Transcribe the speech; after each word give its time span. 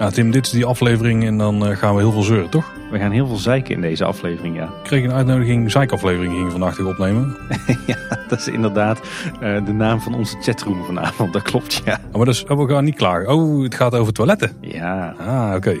Ja, 0.00 0.10
Tim, 0.10 0.30
dit 0.30 0.46
is 0.46 0.52
die 0.52 0.64
aflevering 0.64 1.26
en 1.26 1.38
dan 1.38 1.66
eh, 1.66 1.76
gaan 1.76 1.94
we 1.94 2.00
heel 2.00 2.12
veel 2.12 2.22
zeuren, 2.22 2.50
toch? 2.50 2.72
We 2.90 2.98
gaan 2.98 3.10
heel 3.10 3.26
veel 3.26 3.36
zeiken 3.36 3.74
in 3.74 3.80
deze 3.80 4.04
aflevering, 4.04 4.56
ja. 4.56 4.64
Ik 4.64 4.82
kreeg 4.82 5.04
een 5.04 5.12
uitnodiging, 5.12 5.70
zeikaflevering 5.70 6.32
gingen 6.32 6.46
we 6.46 6.50
vandaag 6.50 6.80
opnemen. 6.80 7.36
ja, 7.86 7.96
dat 8.28 8.38
is 8.38 8.48
inderdaad 8.48 9.00
eh, 9.40 9.64
de 9.64 9.72
naam 9.72 10.00
van 10.00 10.14
onze 10.14 10.36
chatroom 10.40 10.84
vanavond, 10.84 11.32
dat 11.32 11.42
klopt, 11.42 11.82
ja. 11.84 12.00
Oh, 12.10 12.16
maar 12.16 12.24
dus, 12.24 12.44
oh, 12.44 12.58
we 12.58 12.72
gaan 12.72 12.84
niet 12.84 12.94
klaar. 12.94 13.26
Oh, 13.26 13.62
het 13.62 13.74
gaat 13.74 13.94
over 13.94 14.12
toiletten. 14.12 14.56
Ja. 14.60 15.14
Ah, 15.18 15.54
oké. 15.56 15.78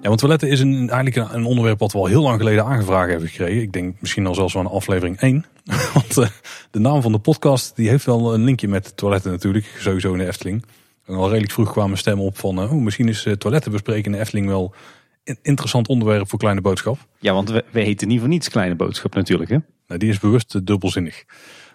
Ja, 0.00 0.08
want 0.08 0.18
toiletten 0.18 0.48
is 0.48 0.60
een, 0.60 0.90
eigenlijk 0.90 1.16
een, 1.16 1.38
een 1.38 1.44
onderwerp 1.44 1.78
wat 1.78 1.92
we 1.92 1.98
al 1.98 2.06
heel 2.06 2.22
lang 2.22 2.38
geleden 2.38 2.64
aangevraagd 2.64 3.10
hebben 3.10 3.28
gekregen. 3.28 3.62
Ik 3.62 3.72
denk 3.72 3.94
misschien 4.00 4.26
al 4.26 4.34
zelfs 4.34 4.54
wel 4.54 4.62
een 4.62 4.70
aflevering 4.70 5.20
1. 5.20 5.44
want 5.94 6.16
eh, 6.16 6.28
de 6.70 6.78
naam 6.78 7.02
van 7.02 7.12
de 7.12 7.18
podcast 7.18 7.76
die 7.76 7.88
heeft 7.88 8.04
wel 8.04 8.34
een 8.34 8.44
linkje 8.44 8.68
met 8.68 8.96
toiletten 8.96 9.30
natuurlijk, 9.30 9.66
sowieso 9.78 10.12
in 10.12 10.18
de 10.18 10.26
Efteling. 10.26 10.64
En 11.06 11.14
al 11.14 11.28
redelijk 11.28 11.52
vroeg 11.52 11.72
kwamen 11.72 11.98
stemmen 11.98 12.24
op 12.24 12.38
van, 12.38 12.58
oh, 12.58 12.72
misschien 12.72 13.08
is 13.08 13.26
toiletten 13.38 13.72
bespreken 13.72 14.04
in 14.04 14.12
de 14.12 14.18
Efteling 14.18 14.46
wel 14.46 14.74
een 15.24 15.38
interessant 15.42 15.88
onderwerp 15.88 16.28
voor 16.28 16.38
Kleine 16.38 16.60
Boodschap. 16.60 16.98
Ja, 17.18 17.32
want 17.32 17.50
we, 17.50 17.64
we 17.70 17.80
heten 17.80 18.08
niet 18.08 18.20
voor 18.20 18.28
niets 18.28 18.48
Kleine 18.48 18.74
Boodschap 18.74 19.14
natuurlijk, 19.14 19.50
hè? 19.50 19.58
Nou, 19.86 20.00
die 20.00 20.08
is 20.08 20.18
bewust 20.18 20.66
dubbelzinnig. 20.66 21.24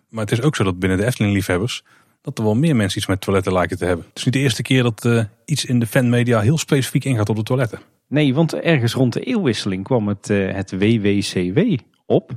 Maar 0.10 0.24
het 0.24 0.32
is 0.32 0.42
ook 0.42 0.56
zo 0.56 0.64
dat 0.64 0.80
binnen 0.80 0.98
de 0.98 1.06
Efteling-liefhebbers... 1.06 1.84
dat 2.22 2.38
er 2.38 2.44
wel 2.44 2.56
meer 2.56 2.76
mensen 2.76 2.98
iets 2.98 3.08
met 3.08 3.22
toiletten 3.22 3.54
lijken 3.54 3.78
te 3.78 3.86
hebben. 3.86 4.06
Het 4.06 4.18
is 4.18 4.24
niet 4.24 4.34
de 4.34 4.40
eerste 4.40 4.62
keer 4.62 4.84
dat 4.84 5.06
uh, 5.06 5.24
iets 5.46 5.66
in 5.66 5.80
de 5.80 5.88
fanmedia 5.88 6.40
heel 6.40 6.58
specifiek 6.58 7.06
ingaat 7.06 7.30
op 7.30 7.36
de 7.36 7.44
toiletten. 7.44 7.80
Nee, 8.08 8.34
want 8.34 8.54
ergens 8.54 8.94
rond 8.94 9.14
de 9.14 9.20
eeuwwisseling 9.20 9.84
kwam 9.84 10.08
het, 10.08 10.30
uh, 10.30 10.54
het 10.54 10.72
WWCW 10.72 11.78
op. 12.06 12.32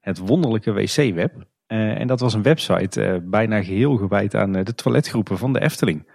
Het 0.00 0.18
wonderlijke 0.18 0.72
wc-web. 0.72 1.32
Uh, 1.68 2.00
en 2.00 2.06
dat 2.06 2.20
was 2.20 2.34
een 2.34 2.42
website 2.42 3.22
bijna 3.24 3.62
geheel 3.62 3.96
gewijd 3.96 4.34
aan 4.34 4.52
de 4.52 4.74
toiletgroepen 4.74 5.38
van 5.38 5.52
de 5.52 5.60
Efteling. 5.60 6.06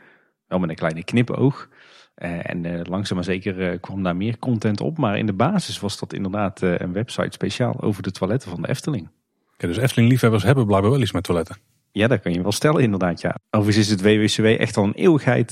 Wel 0.53 0.61
met 0.61 0.71
een 0.71 0.75
kleine 0.75 1.03
knipoog. 1.03 1.69
Uh, 2.17 2.49
en 2.49 2.63
uh, 2.63 2.79
langzaam 2.83 3.15
maar 3.15 3.25
zeker 3.25 3.71
uh, 3.71 3.79
kwam 3.79 4.03
daar 4.03 4.15
meer 4.15 4.37
content 4.37 4.81
op. 4.81 4.97
Maar 4.97 5.17
in 5.17 5.25
de 5.25 5.33
basis 5.33 5.79
was 5.79 5.99
dat 5.99 6.13
inderdaad 6.13 6.61
een 6.61 6.93
website 6.93 7.31
speciaal 7.31 7.81
over 7.81 8.03
de 8.03 8.11
toiletten 8.11 8.49
van 8.49 8.61
de 8.61 8.69
Efteling. 8.69 9.09
Okay, 9.53 9.69
dus 9.69 9.77
Efteling-liefhebbers 9.77 10.43
hebben 10.43 10.65
blijkbaar 10.65 10.91
wel 10.91 11.01
iets 11.01 11.11
met 11.11 11.23
toiletten. 11.23 11.55
Ja, 11.91 12.07
dat 12.07 12.21
kan 12.21 12.33
je 12.33 12.41
wel 12.41 12.51
stellen 12.51 12.81
inderdaad, 12.81 13.21
ja. 13.21 13.35
Overigens 13.49 13.85
is 13.85 13.91
het 13.91 14.01
WWCW 14.01 14.45
echt 14.45 14.77
al 14.77 14.83
een 14.83 14.93
eeuwigheid 14.93 15.51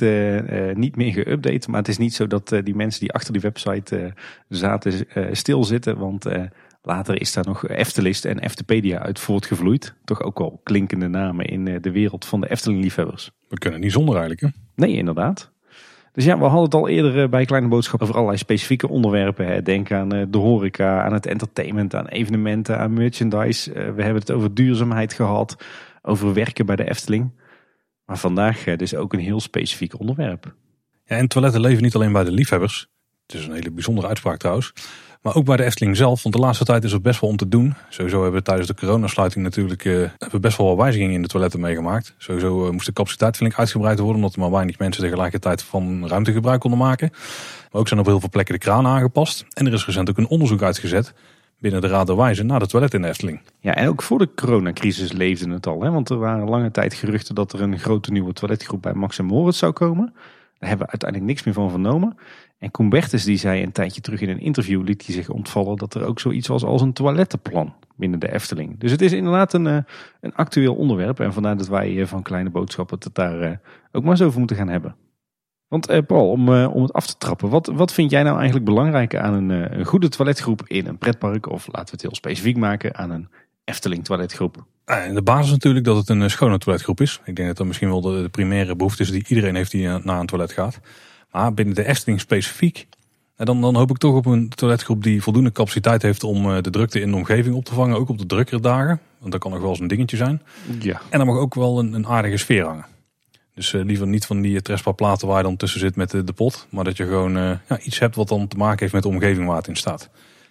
niet 0.75 0.95
meer 0.95 1.13
geüpdate. 1.13 1.69
Maar 1.69 1.79
het 1.79 1.87
is 1.87 1.97
niet 1.97 2.13
zo 2.13 2.27
dat 2.27 2.47
die 2.63 2.75
mensen 2.75 2.99
die 2.99 3.11
achter 3.11 3.33
die 3.33 3.41
website 3.41 4.13
zaten 4.49 5.07
stilzitten. 5.31 5.97
Want 5.97 6.25
later 6.81 7.21
is 7.21 7.33
daar 7.33 7.45
nog 7.45 7.67
Eftelist 7.67 8.25
en 8.25 8.39
Eftepedia 8.39 8.99
uit 8.99 9.19
voortgevloeid. 9.19 9.93
Toch 10.03 10.21
ook 10.21 10.39
wel 10.39 10.61
klinkende 10.63 11.07
namen 11.07 11.45
in 11.45 11.81
de 11.81 11.91
wereld 11.91 12.25
van 12.25 12.41
de 12.41 12.49
Efteling-liefhebbers. 12.49 13.31
We 13.47 13.57
kunnen 13.57 13.79
niet 13.79 13.91
zonder 13.91 14.15
eigenlijk, 14.15 14.41
hè? 14.41 14.61
Nee, 14.81 14.95
inderdaad. 14.95 15.51
Dus 16.11 16.25
ja, 16.25 16.37
we 16.37 16.43
hadden 16.43 16.63
het 16.63 16.73
al 16.73 16.87
eerder 16.87 17.29
bij 17.29 17.45
Kleine 17.45 17.67
Boodschap 17.67 18.01
over 18.01 18.13
allerlei 18.15 18.37
specifieke 18.37 18.89
onderwerpen. 18.89 19.63
Denk 19.63 19.91
aan 19.91 20.09
de 20.09 20.37
horeca, 20.37 21.03
aan 21.03 21.13
het 21.13 21.25
entertainment, 21.25 21.95
aan 21.95 22.07
evenementen, 22.07 22.77
aan 22.77 22.93
merchandise. 22.93 23.71
We 23.73 24.03
hebben 24.03 24.15
het 24.15 24.31
over 24.31 24.53
duurzaamheid 24.53 25.13
gehad, 25.13 25.55
over 26.01 26.33
werken 26.33 26.65
bij 26.65 26.75
de 26.75 26.89
Efteling. 26.89 27.31
Maar 28.05 28.17
vandaag 28.17 28.63
dus 28.63 28.95
ook 28.95 29.13
een 29.13 29.19
heel 29.19 29.39
specifiek 29.39 29.99
onderwerp. 29.99 30.55
Ja, 31.05 31.15
en 31.15 31.27
toiletten 31.27 31.61
leven 31.61 31.83
niet 31.83 31.95
alleen 31.95 32.11
bij 32.11 32.23
de 32.23 32.31
liefhebbers. 32.31 32.87
Het 33.25 33.35
is 33.35 33.45
een 33.45 33.53
hele 33.53 33.71
bijzondere 33.71 34.07
uitspraak 34.07 34.37
trouwens. 34.37 34.73
Maar 35.21 35.35
ook 35.35 35.45
bij 35.45 35.57
de 35.57 35.63
Efteling 35.63 35.97
zelf, 35.97 36.23
want 36.23 36.35
de 36.35 36.41
laatste 36.41 36.65
tijd 36.65 36.83
is 36.83 36.91
er 36.91 37.01
best 37.01 37.21
wel 37.21 37.29
om 37.29 37.37
te 37.37 37.47
doen. 37.47 37.73
Sowieso 37.89 38.21
hebben 38.21 38.39
we 38.39 38.45
tijdens 38.45 38.67
de 38.67 38.73
coronasluiting 38.73 39.43
natuurlijk 39.43 39.83
hebben 39.83 40.31
we 40.31 40.39
best 40.39 40.57
wel 40.57 40.67
wat 40.67 40.77
wijzigingen 40.77 41.13
in 41.13 41.21
de 41.21 41.27
toiletten 41.27 41.59
meegemaakt. 41.59 42.13
Sowieso 42.17 42.65
uh, 42.65 42.71
moest 42.71 42.85
de 42.85 42.93
capaciteit 42.93 43.35
flink 43.35 43.53
uitgebreid 43.55 43.99
worden, 43.99 44.15
omdat 44.15 44.33
er 44.33 44.39
maar 44.39 44.51
weinig 44.51 44.79
mensen 44.79 45.03
tegelijkertijd 45.03 45.63
van 45.63 46.07
ruimte 46.07 46.31
gebruik 46.31 46.59
konden 46.59 46.79
maken. 46.79 47.09
Maar 47.71 47.81
ook 47.81 47.87
zijn 47.87 47.99
op 47.99 48.05
heel 48.05 48.19
veel 48.19 48.29
plekken 48.29 48.53
de 48.53 48.59
kranen 48.59 48.91
aangepast. 48.91 49.45
En 49.53 49.67
er 49.67 49.73
is 49.73 49.85
recent 49.85 50.09
ook 50.09 50.17
een 50.17 50.27
onderzoek 50.27 50.61
uitgezet 50.61 51.13
binnen 51.59 51.81
de 51.81 51.87
Raad 51.87 52.07
der 52.07 52.17
Wijzen 52.17 52.45
naar 52.45 52.59
de 52.59 52.67
toiletten 52.67 52.99
in 52.99 53.05
de 53.05 53.11
Efteling. 53.11 53.41
Ja, 53.59 53.75
en 53.75 53.87
ook 53.87 54.01
voor 54.01 54.17
de 54.17 54.29
coronacrisis 54.35 55.11
leefde 55.11 55.51
het 55.51 55.67
al. 55.67 55.81
Hè? 55.81 55.91
Want 55.91 56.09
er 56.09 56.17
waren 56.17 56.49
lange 56.49 56.71
tijd 56.71 56.93
geruchten 56.93 57.35
dat 57.35 57.53
er 57.53 57.61
een 57.61 57.79
grote 57.79 58.11
nieuwe 58.11 58.33
toiletgroep 58.33 58.81
bij 58.81 58.93
Max 58.93 59.19
en 59.19 59.25
Moritz 59.25 59.59
zou 59.59 59.71
komen. 59.71 60.13
Daar 60.59 60.69
hebben 60.69 60.85
we 60.85 60.91
uiteindelijk 60.91 61.31
niks 61.31 61.43
meer 61.43 61.53
van 61.53 61.69
vernomen. 61.69 62.17
En 62.61 62.71
Koen 62.71 62.89
Bertens 62.89 63.23
die 63.23 63.37
zei 63.37 63.63
een 63.63 63.71
tijdje 63.71 64.01
terug 64.01 64.21
in 64.21 64.29
een 64.29 64.39
interview, 64.39 64.83
liet 64.83 65.05
hij 65.05 65.15
zich 65.15 65.29
ontvallen 65.29 65.77
dat 65.77 65.93
er 65.93 66.05
ook 66.05 66.19
zoiets 66.19 66.47
was 66.47 66.63
als 66.63 66.81
een 66.81 66.93
toilettenplan 66.93 67.73
binnen 67.95 68.19
de 68.19 68.33
Efteling. 68.33 68.79
Dus 68.79 68.91
het 68.91 69.01
is 69.01 69.11
inderdaad 69.11 69.53
een, 69.53 69.65
een 70.21 70.35
actueel 70.35 70.75
onderwerp. 70.75 71.19
En 71.19 71.33
vandaar 71.33 71.57
dat 71.57 71.67
wij 71.67 72.07
van 72.07 72.21
Kleine 72.21 72.49
Boodschappen 72.49 72.97
het 72.99 73.15
daar 73.15 73.59
ook 73.91 74.01
maar 74.01 74.11
eens 74.11 74.21
over 74.21 74.39
moeten 74.39 74.57
gaan 74.57 74.67
hebben. 74.67 74.95
Want 75.67 76.05
Paul, 76.07 76.29
om, 76.29 76.49
om 76.49 76.81
het 76.81 76.93
af 76.93 77.07
te 77.07 77.17
trappen, 77.17 77.49
wat, 77.49 77.67
wat 77.67 77.93
vind 77.93 78.11
jij 78.11 78.23
nou 78.23 78.35
eigenlijk 78.35 78.65
belangrijk 78.65 79.15
aan 79.15 79.33
een, 79.33 79.79
een 79.79 79.85
goede 79.85 80.09
toiletgroep 80.09 80.67
in 80.67 80.87
een 80.87 80.97
pretpark? 80.97 81.49
Of 81.49 81.67
laten 81.67 81.85
we 81.85 81.91
het 81.91 82.01
heel 82.01 82.15
specifiek 82.15 82.57
maken 82.57 82.95
aan 82.95 83.11
een 83.11 83.29
Efteling 83.63 84.05
toiletgroep? 84.05 84.65
De 84.85 85.21
basis 85.23 85.51
natuurlijk 85.51 85.85
dat 85.85 85.97
het 85.97 86.09
een 86.09 86.29
schone 86.29 86.57
toiletgroep 86.57 87.01
is. 87.01 87.21
Ik 87.25 87.35
denk 87.35 87.47
dat 87.47 87.57
dat 87.57 87.67
misschien 87.67 87.89
wel 87.89 88.01
de, 88.01 88.21
de 88.21 88.29
primaire 88.29 88.75
behoefte 88.75 89.01
is 89.01 89.11
die 89.11 89.25
iedereen 89.27 89.55
heeft 89.55 89.71
die 89.71 89.87
naar 89.87 90.19
een 90.19 90.25
toilet 90.25 90.51
gaat. 90.51 90.79
Maar 91.31 91.53
binnen 91.53 91.75
de 91.75 91.85
Efteling 91.85 92.19
specifiek, 92.19 92.87
dan, 93.35 93.61
dan 93.61 93.75
hoop 93.75 93.89
ik 93.89 93.97
toch 93.97 94.15
op 94.15 94.25
een 94.25 94.49
toiletgroep 94.49 95.03
die 95.03 95.21
voldoende 95.21 95.51
capaciteit 95.51 96.01
heeft 96.01 96.23
om 96.23 96.61
de 96.61 96.69
drukte 96.69 96.99
in 96.99 97.11
de 97.11 97.17
omgeving 97.17 97.55
op 97.55 97.65
te 97.65 97.73
vangen. 97.73 97.97
Ook 97.97 98.09
op 98.09 98.17
de 98.17 98.25
drukkere 98.25 98.61
dagen, 98.61 98.99
want 99.17 99.31
dat 99.31 99.41
kan 99.41 99.51
nog 99.51 99.59
wel 99.59 99.69
eens 99.69 99.79
een 99.79 99.87
dingetje 99.87 100.17
zijn. 100.17 100.41
Ja. 100.79 101.01
En 101.09 101.17
dan 101.17 101.27
mag 101.27 101.37
ook 101.37 101.55
wel 101.55 101.79
een, 101.79 101.93
een 101.93 102.07
aardige 102.07 102.37
sfeer 102.37 102.65
hangen. 102.65 102.85
Dus 103.55 103.73
uh, 103.73 103.83
liever 103.83 104.07
niet 104.07 104.25
van 104.25 104.41
die 104.41 104.61
trespa-platen 104.61 105.27
waar 105.27 105.37
je 105.37 105.43
dan 105.43 105.57
tussen 105.57 105.79
zit 105.79 105.95
met 105.95 106.11
de, 106.11 106.23
de 106.23 106.33
pot. 106.33 106.67
Maar 106.69 106.83
dat 106.83 106.97
je 106.97 107.05
gewoon 107.05 107.37
uh, 107.37 107.51
ja, 107.67 107.79
iets 107.79 107.99
hebt 107.99 108.15
wat 108.15 108.27
dan 108.27 108.47
te 108.47 108.57
maken 108.57 108.79
heeft 108.79 108.93
met 108.93 109.03
de 109.03 109.09
omgeving 109.09 109.47
waar 109.47 109.57
het 109.57 109.67
in 109.67 109.75
staat. 109.75 110.09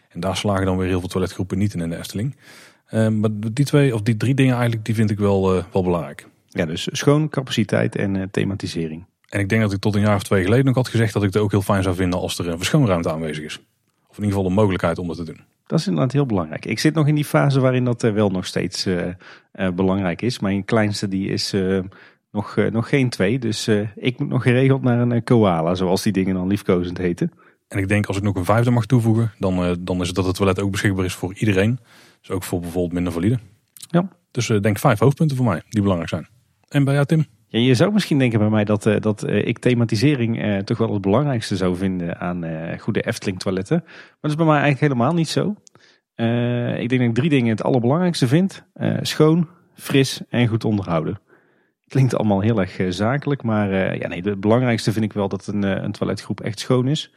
En 0.09 0.21
daar 0.21 0.37
slagen 0.37 0.65
dan 0.65 0.77
weer 0.77 0.89
heel 0.89 1.01
veel 1.01 1.09
toiletgroepen 1.09 1.59
niet 1.59 1.75
in 1.75 1.81
in 1.81 1.91
de 1.91 1.97
Efteling. 1.97 2.37
Uh, 2.91 3.09
maar 3.09 3.31
die 3.53 3.65
twee 3.65 3.95
of 3.95 4.03
die 4.03 4.17
drie 4.17 4.35
dingen 4.35 4.55
eigenlijk, 4.55 4.85
die 4.85 4.95
vind 4.95 5.11
ik 5.11 5.19
wel, 5.19 5.65
wel 5.73 5.83
belangrijk. 5.83 6.27
Ja, 6.49 6.67
dus 6.67 6.89
schoon, 6.93 7.29
capaciteit 7.29 7.97
en 7.97 8.29
thematisering. 8.31 9.05
En 9.31 9.41
ik 9.41 9.49
denk 9.49 9.63
dat 9.63 9.73
ik 9.73 9.81
tot 9.81 9.95
een 9.95 10.01
jaar 10.01 10.15
of 10.15 10.23
twee 10.23 10.43
geleden 10.43 10.65
nog 10.65 10.75
had 10.75 10.89
gezegd 10.89 11.13
dat 11.13 11.23
ik 11.23 11.33
het 11.33 11.43
ook 11.43 11.51
heel 11.51 11.63
fijn 11.63 11.83
zou 11.83 11.95
vinden 11.95 12.21
als 12.21 12.39
er 12.39 12.49
een 12.49 12.57
verschoonruimte 12.57 13.11
aanwezig 13.11 13.45
is. 13.45 13.57
Of 14.09 14.17
in 14.17 14.23
ieder 14.25 14.29
geval 14.29 14.47
een 14.47 14.57
mogelijkheid 14.57 14.99
om 14.99 15.07
dat 15.07 15.17
te 15.17 15.25
doen. 15.25 15.41
Dat 15.67 15.79
is 15.79 15.87
inderdaad 15.87 16.13
heel 16.13 16.27
belangrijk. 16.27 16.65
Ik 16.65 16.79
zit 16.79 16.95
nog 16.95 17.07
in 17.07 17.15
die 17.15 17.25
fase 17.25 17.61
waarin 17.61 17.85
dat 17.85 18.03
wel 18.03 18.31
nog 18.31 18.47
steeds 18.47 18.87
uh, 18.87 19.07
uh, 19.07 19.71
belangrijk 19.71 20.23
is. 20.23 20.39
Mijn 20.39 20.65
kleinste 20.65 21.09
die 21.09 21.29
is 21.29 21.55
uh, 21.55 21.81
nog, 22.31 22.57
nog 22.71 22.89
geen 22.89 23.11
twee. 23.11 23.39
Dus 23.39 23.69
ik 23.95 24.19
moet 24.19 24.29
nog 24.29 24.43
geregeld 24.43 24.83
naar 24.83 25.01
een 25.01 25.25
koala, 25.25 25.75
zoals 25.75 26.03
die 26.03 26.13
dingen 26.13 26.35
dan 26.35 26.47
liefkozend 26.47 26.99
heten. 26.99 27.33
En 27.69 27.79
ik 27.79 27.89
denk 27.89 28.07
als 28.07 28.17
ik 28.17 28.23
nog 28.23 28.37
een 28.37 28.45
vijfde 28.45 28.71
mag 28.71 28.87
toevoegen, 28.87 29.33
dan, 29.39 29.77
dan 29.81 30.01
is 30.01 30.07
het 30.07 30.17
dat 30.17 30.27
het 30.27 30.35
toilet 30.35 30.61
ook 30.61 30.71
beschikbaar 30.71 31.05
is 31.05 31.15
voor 31.15 31.35
iedereen. 31.35 31.79
Dus 32.21 32.31
ook 32.31 32.43
voor 32.43 32.61
bijvoorbeeld 32.61 32.93
minder 32.93 33.13
valide. 33.13 33.39
Ja. 33.75 34.09
Dus 34.31 34.47
denk 34.47 34.79
vijf 34.79 34.99
hoofdpunten 34.99 35.37
voor 35.37 35.47
mij 35.47 35.63
die 35.69 35.81
belangrijk 35.81 36.11
zijn. 36.11 36.29
En 36.69 36.85
bij 36.85 36.95
jou 36.95 37.07
Tim? 37.07 37.27
Ja, 37.53 37.59
je 37.59 37.75
zou 37.75 37.93
misschien 37.93 38.19
denken 38.19 38.39
bij 38.39 38.49
mij 38.49 38.65
dat, 38.65 38.87
uh, 38.87 38.97
dat 39.01 39.25
uh, 39.29 39.47
ik 39.47 39.59
thematisering 39.59 40.45
uh, 40.45 40.59
toch 40.59 40.79
wel 40.79 40.93
het 40.93 41.03
belangrijkste 41.03 41.57
zou 41.57 41.77
vinden 41.77 42.19
aan 42.19 42.45
goede 42.79 43.03
Efteling 43.03 43.39
toiletten. 43.39 43.83
Maar 43.85 44.19
dat 44.21 44.31
is 44.31 44.37
bij 44.37 44.47
mij 44.47 44.61
eigenlijk 44.61 44.93
helemaal 44.93 45.15
niet 45.15 45.29
zo. 45.29 45.55
ik 46.81 46.89
denk 46.89 47.01
dat 47.01 47.01
ik 47.01 47.15
drie 47.15 47.31
dingen 47.31 47.51
het 47.51 47.63
allerbelangrijkste 47.63 48.27
vind. 48.27 48.65
schoon, 49.03 49.49
fris 49.75 50.21
en 50.29 50.47
goed 50.47 50.65
onderhouden. 50.65 51.21
Klinkt 51.89 52.15
allemaal 52.15 52.41
heel 52.41 52.61
erg 52.61 52.81
zakelijk, 52.89 53.43
maar 53.43 53.97
ja, 53.99 54.09
nee, 54.09 54.23
het 54.23 54.41
belangrijkste 54.41 54.93
vind 54.93 55.05
ik 55.05 55.13
wel 55.13 55.29
dat 55.29 55.47
een, 55.47 55.63
een 55.63 55.93
toiletgroep 55.93 56.41
echt 56.41 56.59
schoon 56.59 56.89
is. 56.89 57.15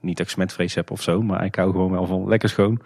niet 0.00 0.16
dat 0.16 0.26
ik 0.26 0.32
smetvrees 0.32 0.74
heb 0.74 0.90
of 0.90 1.02
zo, 1.02 1.22
maar 1.22 1.44
ik 1.44 1.54
hou 1.54 1.70
gewoon 1.70 1.90
wel 1.90 2.06
van 2.06 2.28
lekker 2.28 2.48
schoon. 2.48 2.80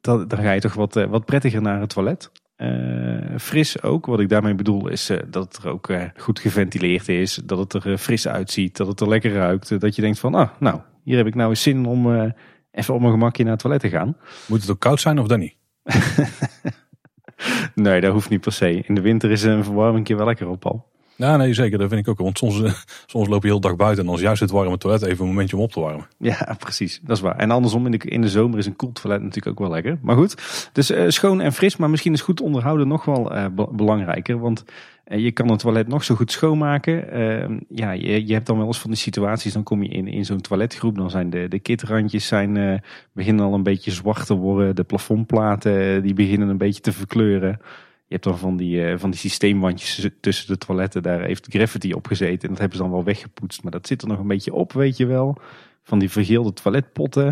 Dan, 0.00 0.28
dan 0.28 0.38
ga 0.38 0.52
je 0.52 0.60
toch 0.60 0.74
wat, 0.74 0.94
wat 0.94 1.24
prettiger 1.24 1.62
naar 1.62 1.80
het 1.80 1.90
toilet. 1.90 2.30
Uh, 2.62 3.38
fris 3.38 3.82
ook. 3.82 4.06
Wat 4.06 4.20
ik 4.20 4.28
daarmee 4.28 4.54
bedoel 4.54 4.88
is 4.88 5.10
uh, 5.10 5.18
dat 5.26 5.44
het 5.44 5.64
er 5.64 5.70
ook 5.70 5.88
uh, 5.88 6.04
goed 6.16 6.38
geventileerd 6.38 7.08
is. 7.08 7.34
Dat 7.44 7.58
het 7.58 7.84
er 7.84 7.98
fris 7.98 8.28
uitziet. 8.28 8.76
Dat 8.76 8.86
het 8.86 9.00
er 9.00 9.08
lekker 9.08 9.32
ruikt. 9.32 9.80
dat 9.80 9.96
je 9.96 10.02
denkt 10.02 10.18
van, 10.18 10.34
ah, 10.34 10.48
nou, 10.58 10.80
hier 11.04 11.16
heb 11.16 11.26
ik 11.26 11.34
nou 11.34 11.50
eens 11.50 11.62
zin 11.62 11.86
om 11.86 12.32
even 12.70 12.94
op 12.94 13.00
mijn 13.00 13.12
gemakje 13.12 13.42
naar 13.42 13.52
het 13.52 13.60
toilet 13.60 13.80
te 13.80 13.88
gaan. 13.88 14.16
Moet 14.46 14.60
het 14.60 14.70
ook 14.70 14.80
koud 14.80 15.00
zijn 15.00 15.18
of 15.18 15.26
dan 15.26 15.38
niet? 15.38 15.56
nee, 17.74 18.00
dat 18.00 18.12
hoeft 18.12 18.30
niet 18.30 18.40
per 18.40 18.52
se. 18.52 18.82
In 18.86 18.94
de 18.94 19.00
winter 19.00 19.30
is 19.30 19.42
een 19.42 19.64
verwarming 19.64 20.08
wel 20.08 20.26
lekker 20.26 20.48
op 20.48 20.66
al. 20.66 20.88
Ja, 21.20 21.36
nee, 21.36 21.54
zeker. 21.54 21.78
Dat 21.78 21.88
vind 21.88 22.00
ik 22.00 22.08
ook. 22.08 22.18
Want 22.18 22.38
soms, 22.38 22.62
eh, 22.62 22.72
soms 23.06 23.28
loop 23.28 23.42
je 23.42 23.48
heel 23.48 23.60
dag 23.60 23.76
buiten 23.76 24.00
en 24.00 24.06
dan 24.06 24.14
is 24.14 24.20
juist 24.22 24.40
het 24.40 24.50
warme 24.50 24.78
toilet 24.78 25.02
even 25.02 25.20
een 25.24 25.30
momentje 25.30 25.56
om 25.56 25.62
op 25.62 25.72
te 25.72 25.80
warmen. 25.80 26.06
Ja, 26.18 26.56
precies. 26.58 27.00
Dat 27.02 27.16
is 27.16 27.22
waar. 27.22 27.36
En 27.36 27.50
andersom, 27.50 27.84
in 27.86 27.90
de, 27.92 27.98
in 27.98 28.20
de 28.20 28.28
zomer 28.28 28.58
is 28.58 28.66
een 28.66 28.76
koel 28.76 28.92
toilet 28.92 29.20
natuurlijk 29.22 29.46
ook 29.46 29.66
wel 29.66 29.74
lekker. 29.74 29.98
Maar 30.02 30.16
goed, 30.16 30.70
dus 30.72 30.90
eh, 30.90 31.04
schoon 31.08 31.40
en 31.40 31.52
fris, 31.52 31.76
maar 31.76 31.90
misschien 31.90 32.12
is 32.12 32.20
goed 32.20 32.40
onderhouden 32.40 32.88
nog 32.88 33.04
wel 33.04 33.34
eh, 33.34 33.46
be- 33.54 33.68
belangrijker. 33.72 34.38
Want 34.38 34.64
je 35.04 35.32
kan 35.32 35.50
een 35.50 35.56
toilet 35.56 35.88
nog 35.88 36.04
zo 36.04 36.14
goed 36.14 36.32
schoonmaken. 36.32 37.10
Eh, 37.12 37.56
ja, 37.68 37.90
je, 37.90 38.26
je 38.26 38.32
hebt 38.32 38.46
dan 38.46 38.56
wel 38.58 38.66
eens 38.66 38.78
van 38.80 38.90
die 38.90 38.98
situaties, 38.98 39.52
dan 39.52 39.62
kom 39.62 39.82
je 39.82 39.88
in, 39.88 40.08
in 40.08 40.24
zo'n 40.24 40.40
toiletgroep. 40.40 40.96
Dan 40.96 41.10
zijn 41.10 41.30
de, 41.30 41.48
de 41.48 41.58
kitrandjes 41.58 42.26
zijn, 42.26 42.82
beginnen 43.12 43.44
al 43.44 43.54
een 43.54 43.62
beetje 43.62 43.90
zwart 43.90 44.26
te 44.26 44.34
worden. 44.34 44.76
De 44.76 44.84
plafondplaten 44.84 46.02
die 46.02 46.14
beginnen 46.14 46.48
een 46.48 46.58
beetje 46.58 46.80
te 46.80 46.92
verkleuren. 46.92 47.60
Je 48.10 48.16
hebt 48.16 48.28
dan 48.28 48.38
van 48.38 48.56
die, 48.56 48.86
eh, 48.86 48.98
van 48.98 49.10
die 49.10 49.18
systeemwandjes 49.18 50.08
tussen 50.20 50.46
de 50.46 50.58
toiletten. 50.58 51.02
Daar 51.02 51.20
heeft 51.20 51.46
graffiti 51.48 51.92
op 51.92 52.06
gezeten. 52.06 52.42
En 52.42 52.48
dat 52.48 52.58
hebben 52.58 52.76
ze 52.76 52.82
dan 52.82 52.92
wel 52.92 53.04
weggepoetst. 53.04 53.62
Maar 53.62 53.72
dat 53.72 53.86
zit 53.86 54.02
er 54.02 54.08
nog 54.08 54.18
een 54.18 54.26
beetje 54.26 54.52
op, 54.52 54.72
weet 54.72 54.96
je 54.96 55.06
wel. 55.06 55.36
Van 55.82 55.98
die 55.98 56.10
vergeelde 56.10 56.52
toiletpotten. 56.52 57.26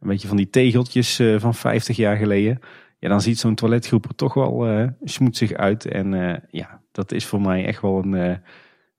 Een 0.00 0.08
beetje 0.08 0.28
van 0.28 0.36
die 0.36 0.50
tegeltjes 0.50 1.18
eh, 1.18 1.38
van 1.38 1.54
50 1.54 1.96
jaar 1.96 2.16
geleden. 2.16 2.58
Ja, 2.98 3.08
dan 3.08 3.20
ziet 3.20 3.38
zo'n 3.38 3.54
toiletgroep 3.54 4.04
er 4.04 4.14
toch 4.14 4.34
wel 4.34 4.66
eh 4.66 4.88
smoetsig 5.04 5.52
uit. 5.52 5.86
En 5.86 6.40
ja, 6.50 6.80
dat 6.92 7.12
is 7.12 7.26
voor 7.26 7.40
mij 7.40 7.64
echt 7.64 7.82
wel 7.82 8.04
een, 8.04 8.40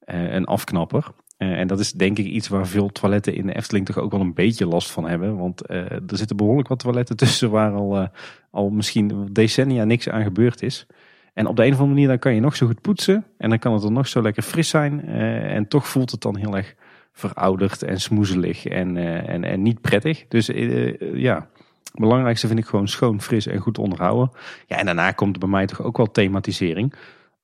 een 0.06 0.46
afknapper. 0.46 1.12
En 1.38 1.68
dat 1.68 1.80
is 1.80 1.92
denk 1.92 2.18
ik 2.18 2.26
iets 2.26 2.48
waar 2.48 2.68
veel 2.68 2.90
toiletten 2.90 3.36
in 3.36 3.46
de 3.46 3.56
Efteling 3.56 3.86
toch 3.86 3.98
ook 3.98 4.12
wel 4.12 4.22
een 4.22 4.34
beetje 4.34 4.66
last 4.66 4.92
van 4.92 5.08
hebben. 5.08 5.38
Want 5.38 5.70
er 5.70 6.02
zitten 6.08 6.38
behoorlijk 6.38 6.68
wat 6.68 6.80
toiletten 6.80 7.18
tussen 7.26 7.50
waar 7.50 7.74
al, 7.74 8.10
al 8.52 8.70
misschien 8.70 9.30
decennia 9.32 9.84
niks 9.84 10.10
aan 10.10 10.24
gebeurd 10.24 10.62
is. 10.62 10.88
En 11.34 11.48
op 11.48 11.56
de 11.56 11.62
een 11.66 11.74
of 11.74 11.80
andere 11.80 11.94
manier 11.94 12.08
dan 12.08 12.20
kan 12.20 12.34
je 12.34 12.42
nog 12.42 12.56
zo 12.56 12.68
goed 12.68 12.82
poetsen. 12.82 13.26
En 13.38 13.50
dan 13.50 13.60
kan 13.60 13.74
het 13.74 13.84
er 13.84 13.92
nog 13.92 14.08
zo 14.08 14.22
lekker 14.22 14.44
fris 14.44 14.70
zijn. 14.70 15.06
eh, 15.06 15.56
en 15.56 15.68
toch 15.68 15.88
voelt 15.88 16.12
het 16.12 16.22
dan 16.22 16.38
heel 16.38 16.58
erg 16.58 16.76
verouderd 17.12 17.84
en 17.84 18.00
smoezelig 18.02 18.66
en, 18.66 18.98
eh, 18.98 19.30
en, 19.30 19.44
en 19.44 19.62
niet 19.62 19.82
prettig. 19.82 20.26
Dus 20.28 20.50
eh, 20.50 21.16
ja, 21.16 21.36
het 21.84 22.00
belangrijkste 22.00 22.48
vind 22.48 22.60
ik 22.60 22.66
gewoon 22.66 22.88
schoon, 22.88 23.22
fris 23.22 23.48
en 23.48 23.60
goed 23.60 23.78
onderhouden. 23.78 24.32
Ja, 24.68 24.78
en 24.78 24.86
daarna 24.86 25.12
komt 25.12 25.40
bij 25.40 25.50
mij 25.50 25.66
toch 25.66 25.82
ook 25.82 25.98
wel 25.98 26.12
thematisering. 26.12 26.94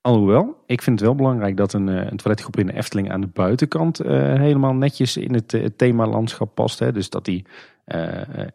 Alhoewel, 0.02 0.64
ik 0.66 0.82
vind 0.82 1.00
het 1.00 1.08
wel 1.08 1.18
belangrijk 1.18 1.58
dat 1.58 1.74
een, 1.74 1.88
een 1.88 2.18
toiletgroep 2.18 2.58
in 2.58 2.66
de 2.66 2.74
Efteling 2.74 3.12
aan 3.12 3.22
de 3.22 3.30
buitenkant 3.34 3.98
helemaal 3.98 4.74
netjes 4.74 5.18
in 5.18 5.34
het, 5.34 5.52
het 5.52 5.78
themalandschap 5.78 6.56
past. 6.56 6.80
Hè. 6.80 6.92
Dus 6.92 7.10
dat 7.10 7.26
die 7.26 7.46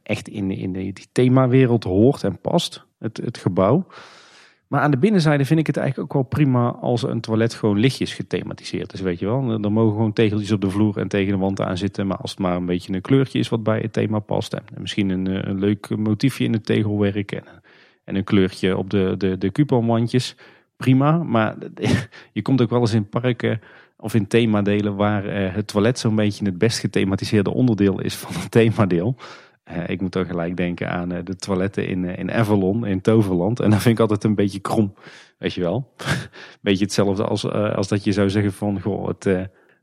echt 0.02 0.28
in, 0.28 0.50
in 0.50 0.72
die 0.72 1.06
themawereld 1.12 1.84
hoort 1.84 2.24
en 2.24 2.40
past, 2.40 2.86
het, 2.98 3.16
het 3.16 3.38
gebouw. 3.38 3.86
Maar 4.72 4.80
aan 4.80 4.90
de 4.90 4.96
binnenzijde 4.96 5.44
vind 5.44 5.60
ik 5.60 5.66
het 5.66 5.76
eigenlijk 5.76 6.08
ook 6.08 6.22
wel 6.22 6.42
prima 6.42 6.68
als 6.68 7.02
een 7.02 7.20
toilet 7.20 7.54
gewoon 7.54 7.78
lichtjes 7.78 8.14
gethematiseerd 8.14 8.92
is, 8.92 9.00
weet 9.00 9.18
je 9.18 9.26
wel. 9.26 9.62
Er 9.62 9.72
mogen 9.72 9.92
gewoon 9.92 10.12
tegeltjes 10.12 10.52
op 10.52 10.60
de 10.60 10.70
vloer 10.70 10.98
en 10.98 11.08
tegen 11.08 11.32
de 11.32 11.38
wand 11.38 11.60
aan 11.60 11.76
zitten. 11.76 12.06
Maar 12.06 12.16
als 12.16 12.30
het 12.30 12.38
maar 12.38 12.56
een 12.56 12.66
beetje 12.66 12.92
een 12.92 13.00
kleurtje 13.00 13.38
is 13.38 13.48
wat 13.48 13.62
bij 13.62 13.80
het 13.80 13.92
thema 13.92 14.18
past. 14.18 14.52
En 14.52 14.62
misschien 14.76 15.08
een, 15.10 15.26
eh, 15.26 15.48
een 15.48 15.58
leuk 15.58 15.96
motiefje 15.96 16.44
in 16.44 16.52
het 16.52 16.66
tegelwerk 16.66 17.32
en, 17.32 17.44
en 18.04 18.16
een 18.16 18.24
kleurtje 18.24 18.76
op 18.76 18.90
de, 18.90 19.14
de, 19.18 19.38
de. 19.38 20.34
Prima, 20.76 21.22
maar 21.22 21.56
je 22.32 22.42
komt 22.42 22.62
ook 22.62 22.70
wel 22.70 22.80
eens 22.80 22.94
in 22.94 23.08
parken 23.08 23.60
of 23.96 24.14
in 24.14 24.26
themadelen 24.26 24.96
waar 24.96 25.24
eh, 25.24 25.54
het 25.54 25.66
toilet 25.66 25.98
zo'n 25.98 26.16
beetje 26.16 26.44
het 26.44 26.58
best 26.58 26.78
gethematiseerde 26.78 27.50
onderdeel 27.50 28.00
is 28.00 28.14
van 28.14 28.40
het 28.40 28.50
themadeel. 28.50 29.16
Ik 29.86 30.00
moet 30.00 30.12
dan 30.12 30.26
gelijk 30.26 30.56
denken 30.56 30.90
aan 30.90 31.12
eh, 31.12 31.24
de 31.24 31.36
toiletten 31.36 31.86
in, 31.86 32.04
eh, 32.04 32.18
in 32.18 32.32
Avalon, 32.32 32.86
in 32.86 33.00
Toverland. 33.00 33.60
En 33.60 33.70
dat 33.70 33.82
vind 33.82 33.94
ik 33.94 34.00
altijd 34.00 34.24
een 34.24 34.34
beetje 34.34 34.60
krom, 34.60 34.94
weet 35.38 35.54
je 35.54 35.60
wel. 35.60 35.92
beetje 36.60 36.84
hetzelfde 36.84 37.24
als, 37.24 37.44
eh, 37.44 37.74
als 37.74 37.88
dat 37.88 38.04
je 38.04 38.12
zou 38.12 38.30
zeggen 38.30 38.52
van, 38.52 38.80
goh, 38.80 39.08
het, 39.08 39.22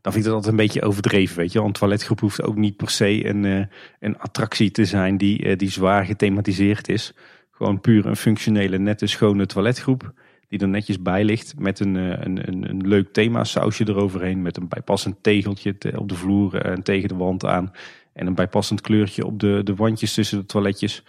dan 0.02 0.14
vind 0.14 0.16
ik 0.16 0.24
dat 0.24 0.34
altijd 0.34 0.52
een 0.52 0.66
beetje 0.66 0.82
overdreven, 0.82 1.38
weet 1.38 1.52
je. 1.52 1.60
Een 1.60 1.72
toiletgroep 1.72 2.20
hoeft 2.20 2.44
ook 2.44 2.56
niet 2.56 2.78
per 2.78 2.90
se 2.90 3.26
een, 3.26 3.70
een 4.00 4.18
attractie 4.20 4.72
te 4.72 4.86
zijn 4.86 5.18
die, 5.18 5.56
die 5.56 5.72
zwaar 5.72 6.06
gethematiseerd 6.06 6.90
is. 6.90 7.14
Gewoon 7.52 7.82
puur 7.82 8.06
een 8.06 8.16
functionele, 8.16 8.78
nette, 8.78 9.08
schone 9.08 9.46
toiletgroep 9.46 10.14
die 10.48 10.60
er 10.60 10.68
netjes 10.68 11.02
bij 11.02 11.24
ligt 11.24 11.60
met 11.60 11.80
een, 11.80 11.96
een, 11.96 12.48
een, 12.48 12.70
een 12.70 12.88
leuk 12.88 13.14
thema 13.14 13.44
sausje 13.44 13.88
eroverheen. 13.88 14.42
Met 14.42 14.58
een 14.58 14.68
bijpassend 14.68 15.16
tegeltje 15.22 15.78
te- 15.78 16.00
op 16.00 16.10
de 16.10 16.16
vloer 16.16 16.56
en 16.56 16.84
tegen 16.84 17.08
de 17.08 17.16
wand 17.16 17.46
aan. 17.46 17.72
En 18.20 18.28
een 18.28 18.36
bijpassend 18.36 18.82
kleurtje 18.82 19.26
op 19.26 19.40
de, 19.40 19.62
de 19.64 19.76
wandjes 19.76 20.14
tussen 20.14 20.40
de 20.40 20.46
toiletjes. 20.46 21.04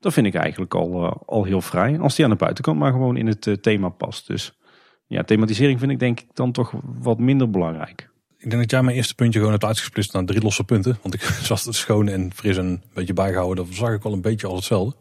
Dat 0.00 0.12
vind 0.12 0.26
ik 0.26 0.34
eigenlijk 0.34 0.74
al, 0.74 1.04
eh, 1.04 1.12
al 1.26 1.44
heel 1.44 1.60
fraai. 1.60 1.98
Als 1.98 2.14
die 2.14 2.24
aan 2.24 2.30
de 2.30 2.36
buitenkant 2.36 2.78
maar 2.78 2.92
gewoon 2.92 3.16
in 3.16 3.26
het 3.26 3.46
eh, 3.46 3.54
thema 3.54 3.88
past. 3.88 4.26
Dus 4.26 4.58
ja, 5.06 5.22
thematisering 5.22 5.78
vind 5.78 5.90
ik 5.90 5.98
denk 5.98 6.20
ik 6.20 6.26
dan 6.32 6.52
toch 6.52 6.72
wat 6.98 7.18
minder 7.18 7.50
belangrijk. 7.50 8.10
Ik 8.38 8.50
denk 8.50 8.62
dat 8.62 8.70
jij 8.70 8.82
mijn 8.82 8.96
eerste 8.96 9.14
puntje 9.14 9.38
gewoon 9.38 9.52
hebt 9.52 9.64
uitgesplitst 9.64 10.12
naar 10.12 10.24
drie 10.24 10.42
losse 10.42 10.64
punten. 10.64 10.98
Want 11.02 11.14
ik 11.14 11.20
zat 11.50 11.64
het 11.64 11.74
schoon 11.74 12.08
en 12.08 12.32
fris 12.34 12.56
en 12.56 12.66
een 12.66 12.82
beetje 12.94 13.12
bijgehouden. 13.12 13.64
Dat 13.64 13.74
zag 13.74 13.92
ik 13.92 14.02
wel 14.02 14.12
een 14.12 14.20
beetje 14.20 14.46
als 14.46 14.56
hetzelfde. 14.56 14.96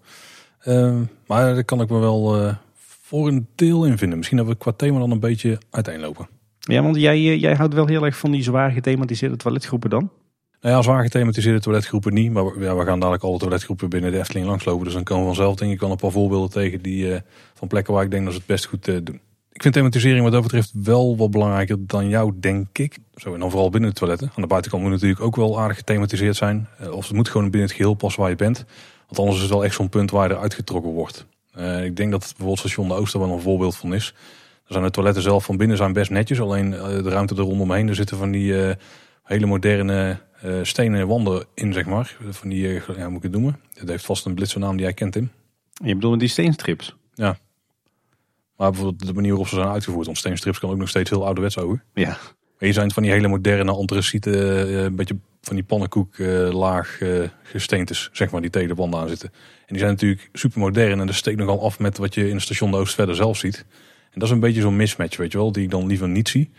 Ehm, 0.60 1.04
maar 1.28 1.54
daar 1.54 1.64
kan 1.64 1.82
ik 1.82 1.90
me 1.90 2.00
wel 2.00 2.40
eh, 2.40 2.56
voor 2.76 3.28
een 3.28 3.48
deel 3.56 3.86
in 3.86 3.98
vinden. 3.98 4.18
Misschien 4.18 4.38
dat 4.38 4.48
we 4.48 4.56
qua 4.56 4.72
thema 4.72 5.00
dan 5.00 5.12
een 5.12 5.20
beetje 5.20 5.58
uiteenlopen. 5.70 6.28
Ja, 6.60 6.84
want 6.84 6.96
jij, 6.96 7.38
jij 7.38 7.56
houdt 7.56 7.74
wel 7.74 7.88
heel 7.88 8.06
erg 8.06 8.18
van 8.18 8.32
die 8.32 8.44
zwaar 8.44 8.72
gethematiseerde 8.72 9.36
toiletgroepen 9.36 9.90
dan? 9.90 10.10
Nou 10.64 10.76
ja, 10.76 10.82
zwaar 10.82 11.04
gethematiseerde 11.04 11.60
toiletgroepen 11.60 12.14
niet. 12.14 12.32
Maar 12.32 12.60
we- 12.60 12.84
gaan 12.86 13.00
dadelijk 13.00 13.24
alle 13.24 13.38
toiletgroepen 13.38 13.90
binnen 13.90 14.12
de 14.12 14.18
Efteling 14.20 14.46
langslopen. 14.46 14.84
Dus 14.86 14.94
dan 14.94 15.04
komen 15.04 15.28
we 15.28 15.34
vanzelf 15.34 15.56
denk 15.56 15.72
ik 15.72 15.80
wel 15.80 15.92
een 15.92 15.98
paar 15.98 16.12
voorbeelden 16.12 16.50
tegen 16.50 16.82
die, 16.82 17.14
eh, 17.14 17.22
van 17.54 17.68
plekken 17.68 17.94
waar 17.94 18.04
ik 18.04 18.12
denk 18.12 18.24
dat 18.24 18.34
ze 18.34 18.38
het 18.40 18.48
best 18.48 18.66
goed 18.66 18.88
eh, 18.88 18.98
doen. 19.04 19.20
Ik 19.52 19.62
vind 19.62 19.74
thematisering 19.74 20.24
wat 20.24 20.32
dat 20.32 20.42
betreft 20.42 20.72
wel 20.84 21.18
wat 21.18 21.32
belangrijker 21.32 21.78
dan 21.88 22.10
jou, 22.10 22.34
denk 22.40 22.78
ik. 22.78 22.98
Zo, 23.16 23.34
en 23.34 23.40
dan 23.40 23.50
vooral 23.50 23.70
binnen 23.70 23.90
de 23.90 23.96
toiletten. 23.96 24.28
Aan 24.36 24.42
de 24.42 24.48
buitenkant 24.48 24.84
moet 24.84 24.92
natuurlijk 24.92 25.22
ook 25.22 25.36
wel 25.36 25.60
aardig 25.60 25.78
gethematiseerd 25.78 26.36
zijn. 26.36 26.68
Eh, 26.80 26.92
of 26.92 27.08
het 27.08 27.16
moet 27.16 27.30
gewoon 27.30 27.50
binnen 27.50 27.68
het 27.70 27.78
geheel 27.78 27.94
passen 27.94 28.22
waar 28.22 28.30
je 28.30 28.36
bent. 28.36 28.66
Want 29.06 29.18
anders 29.20 29.36
is 29.36 29.44
het 29.44 29.52
wel 29.52 29.64
echt 29.64 29.76
zo'n 29.76 29.90
punt 29.90 30.12
waar 30.12 30.28
je 30.30 30.34
eruit 30.36 30.54
getrokken 30.54 30.92
wordt. 30.92 31.26
Ik 31.84 31.96
denk 31.96 32.12
dat 32.12 32.22
bijvoorbeeld 32.22 32.60
station 32.60 32.88
de 32.88 32.94
Ooster 32.94 33.20
wel 33.20 33.32
een 33.32 33.42
voorbeeld 33.42 33.76
van 33.76 33.94
is. 33.94 34.14
Er 34.68 34.74
zijn 34.74 34.84
de 34.84 34.92
toiletten 34.92 35.24
zelf 35.24 35.46
van 35.46 35.58
binnen 35.58 35.78
zijn 35.78 35.94
best 35.94 36.10
netjes. 36.10 36.40
Alleen 36.42 36.70
de 36.70 37.10
ruimte 37.10 37.36
er 37.36 37.42
rondomheen, 37.42 37.88
er 37.88 37.96
zitten 37.96 38.18
van 38.18 38.32
die 38.32 38.76
hele 39.24 39.46
moderne 39.46 40.18
stenen 40.62 41.08
wanden 41.08 41.46
in, 41.54 41.74
zeg 41.74 41.86
maar. 41.86 42.18
Van 42.30 42.50
die, 42.50 42.68
eh, 42.68 42.98
ja, 42.98 43.08
moet 43.10 43.18
ik 43.18 43.24
het 43.24 43.32
noemen? 43.32 43.60
Het 43.74 43.90
heeft 43.90 44.06
vast 44.06 44.26
een 44.26 44.34
blitse 44.34 44.60
naam 44.60 44.76
die 44.76 44.86
jij 44.86 44.94
kent, 44.94 45.12
Tim. 45.12 45.32
Je 45.74 45.96
bedoelt 45.96 46.20
die 46.20 46.30
steenstrips? 46.30 46.96
Maar 48.58 48.72
bijvoorbeeld 48.72 49.08
de 49.08 49.14
manier 49.14 49.30
waarop 49.30 49.48
ze 49.48 49.56
zijn 49.56 49.68
uitgevoerd. 49.68 50.06
Want 50.06 50.18
steenstrips 50.18 50.60
kan 50.60 50.70
ook 50.70 50.78
nog 50.78 50.90
steeds 50.90 51.10
heel 51.10 51.26
ouderwets 51.26 51.58
ogen. 51.58 51.84
Ja. 51.94 52.08
Maar 52.08 52.72
hier 52.72 52.74
zijn 52.74 52.86
het 52.86 52.94
van 52.94 53.04
die 53.04 53.12
hele 53.12 53.28
moderne 53.28 53.72
antraciete, 53.72 54.64
eh, 54.64 54.84
een 54.84 54.96
beetje 54.96 55.18
van 55.42 55.56
die 55.56 55.66
pannenkoek 55.66 56.18
eh, 56.18 56.50
laag 56.52 57.02
eh, 57.02 57.10
gesteentes, 57.44 58.10
zeg 58.12 58.32
maar, 58.32 58.42
die 58.42 58.50
tegen 58.50 58.68
de 58.68 58.76
wanden 58.76 59.00
aan 59.00 59.08
zitten. 59.08 59.30
En 59.60 59.66
die 59.68 59.78
zijn 59.78 59.92
natuurlijk 59.92 60.30
super 60.34 60.60
modern 60.60 61.00
en 61.00 61.06
dat 61.06 61.16
steekt 61.16 61.38
nogal 61.38 61.64
af 61.64 61.80
met 61.80 61.98
wat 61.98 62.14
je 62.14 62.28
in 62.28 62.34
het 62.34 62.44
station 62.44 62.72
de 62.72 62.78
Oost 62.78 62.94
verder 62.94 63.16
zelf 63.16 63.38
ziet. 63.38 63.66
En 64.04 64.20
dat 64.20 64.24
is 64.24 64.30
een 64.30 64.40
beetje 64.40 64.62
zo'n 64.62 64.76
mismatch, 64.76 65.18
weet 65.18 65.32
je 65.32 65.38
wel, 65.38 65.52
die 65.52 65.64
ik 65.64 65.70
dan 65.70 65.88
liever 65.88 66.08
niet 66.08 66.30
zie. 66.30 66.52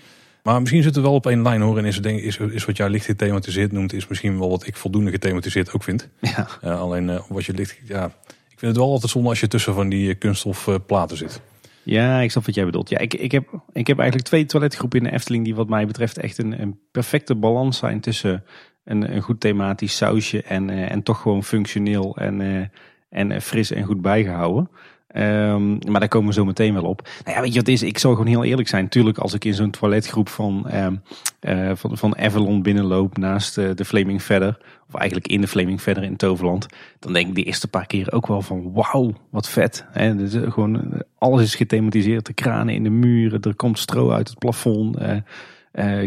Maar 0.45 0.61
misschien 0.61 0.83
zitten 0.83 1.03
we 1.03 1.09
wel 1.09 1.17
op 1.17 1.27
één 1.27 1.43
lijn 1.43 1.61
hoor. 1.61 1.79
En 1.79 1.85
is, 1.85 2.03
denk, 2.03 2.21
is, 2.21 2.37
is 2.39 2.65
wat 2.65 2.77
jij 2.77 2.89
licht 2.89 3.05
gethematiseerd 3.05 3.73
noemt, 3.73 3.93
is 3.93 4.07
misschien 4.07 4.39
wel 4.39 4.49
wat 4.49 4.67
ik 4.67 4.77
voldoende 4.77 5.11
gethematiseerd 5.11 5.73
ook 5.73 5.83
vind. 5.83 6.09
Ja. 6.21 6.49
Eh, 6.61 6.81
alleen 6.81 7.11
eh, 7.11 7.21
wat 7.29 7.45
je 7.45 7.53
licht, 7.53 7.79
ja, 7.85 8.05
ik 8.27 8.59
vind 8.59 8.73
het 8.73 8.77
wel 8.77 8.91
altijd 8.91 9.11
zonde 9.11 9.29
als 9.29 9.41
je 9.41 9.49
tussen 9.49 9.75
van 9.75 9.89
die 9.89 10.11
eh, 10.11 10.19
kunststof 10.19 10.69
platen 10.87 11.17
zit. 11.17 11.41
Ja, 11.83 12.21
ik 12.21 12.31
snap 12.31 12.47
wat 12.47 12.55
jij 12.55 12.65
bedoelt. 12.65 12.89
Ja, 12.89 12.99
ik, 12.99 13.15
ik, 13.15 13.33
heb, 13.33 13.49
ik 13.73 13.87
heb 13.87 13.99
eigenlijk 13.99 14.29
twee 14.29 14.47
toiletgroepen 14.47 14.99
in 14.99 15.05
de 15.05 15.13
Efteling 15.13 15.45
die 15.45 15.55
wat 15.55 15.69
mij 15.69 15.87
betreft 15.87 16.19
echt 16.19 16.39
een, 16.39 16.61
een 16.61 16.79
perfecte 16.91 17.35
balans 17.35 17.79
zijn 17.79 18.01
tussen 18.01 18.45
een, 18.85 19.15
een 19.15 19.23
goed 19.23 19.41
thematisch 19.41 19.97
sausje 19.97 20.43
en, 20.43 20.71
en 20.71 21.03
toch 21.03 21.21
gewoon 21.21 21.45
functioneel 21.45 22.17
en, 22.17 22.71
en 23.11 23.43
fris 23.43 23.71
en 23.71 23.85
goed 23.85 24.01
bijgehouden. 24.01 24.71
Ehm, 25.15 25.69
maar 25.91 26.01
daar 26.01 26.09
komen 26.09 26.29
we 26.29 26.35
zo 26.35 26.45
meteen 26.45 26.75
wel 26.75 26.83
op. 26.83 27.09
Nou 27.25 27.37
ja, 27.37 27.43
weet 27.43 27.53
je 27.53 27.59
wat 27.59 27.69
is? 27.69 27.83
Ik 27.83 27.99
zal 27.99 28.11
gewoon 28.11 28.27
heel 28.27 28.45
eerlijk 28.45 28.69
zijn. 28.69 28.89
Tuurlijk, 28.89 29.19
als 29.19 29.35
ik 29.35 29.45
in 29.45 29.55
zo'n 29.55 29.71
toiletgroep 29.71 30.29
van, 30.29 30.69
ehm, 30.69 30.95
eh, 31.41 31.71
van, 31.75 31.97
van 31.97 32.19
Avalon 32.19 32.63
binnenloop 32.63 33.17
naast 33.17 33.59
eh, 33.59 33.71
de 33.75 33.85
Flaming 33.85 34.23
Feather, 34.23 34.59
of 34.89 34.95
eigenlijk 34.95 35.29
in 35.29 35.41
de 35.41 35.49
Flaming 35.49 35.81
Feather 35.81 36.03
in 36.03 36.17
Toverland, 36.17 36.67
dan 36.99 37.13
denk 37.13 37.29
ik 37.29 37.35
de 37.35 37.43
eerste 37.43 37.69
paar 37.69 37.87
keer 37.87 38.13
ook 38.13 38.27
wel 38.27 38.43
van 38.43 38.73
wauw, 38.73 39.13
wat 39.31 39.49
vet. 39.49 39.87
Dus, 39.95 40.35
eh, 40.35 40.53
gewoon, 40.53 41.03
alles 41.19 41.43
is 41.43 41.55
gethematiseerd, 41.55 42.27
de 42.27 42.33
kranen 42.33 42.75
in 42.75 42.83
de 42.83 42.91
muren, 42.91 43.41
er 43.41 43.55
komt 43.55 43.79
stro 43.79 44.11
uit 44.11 44.29
het 44.29 44.39
plafond, 44.39 44.99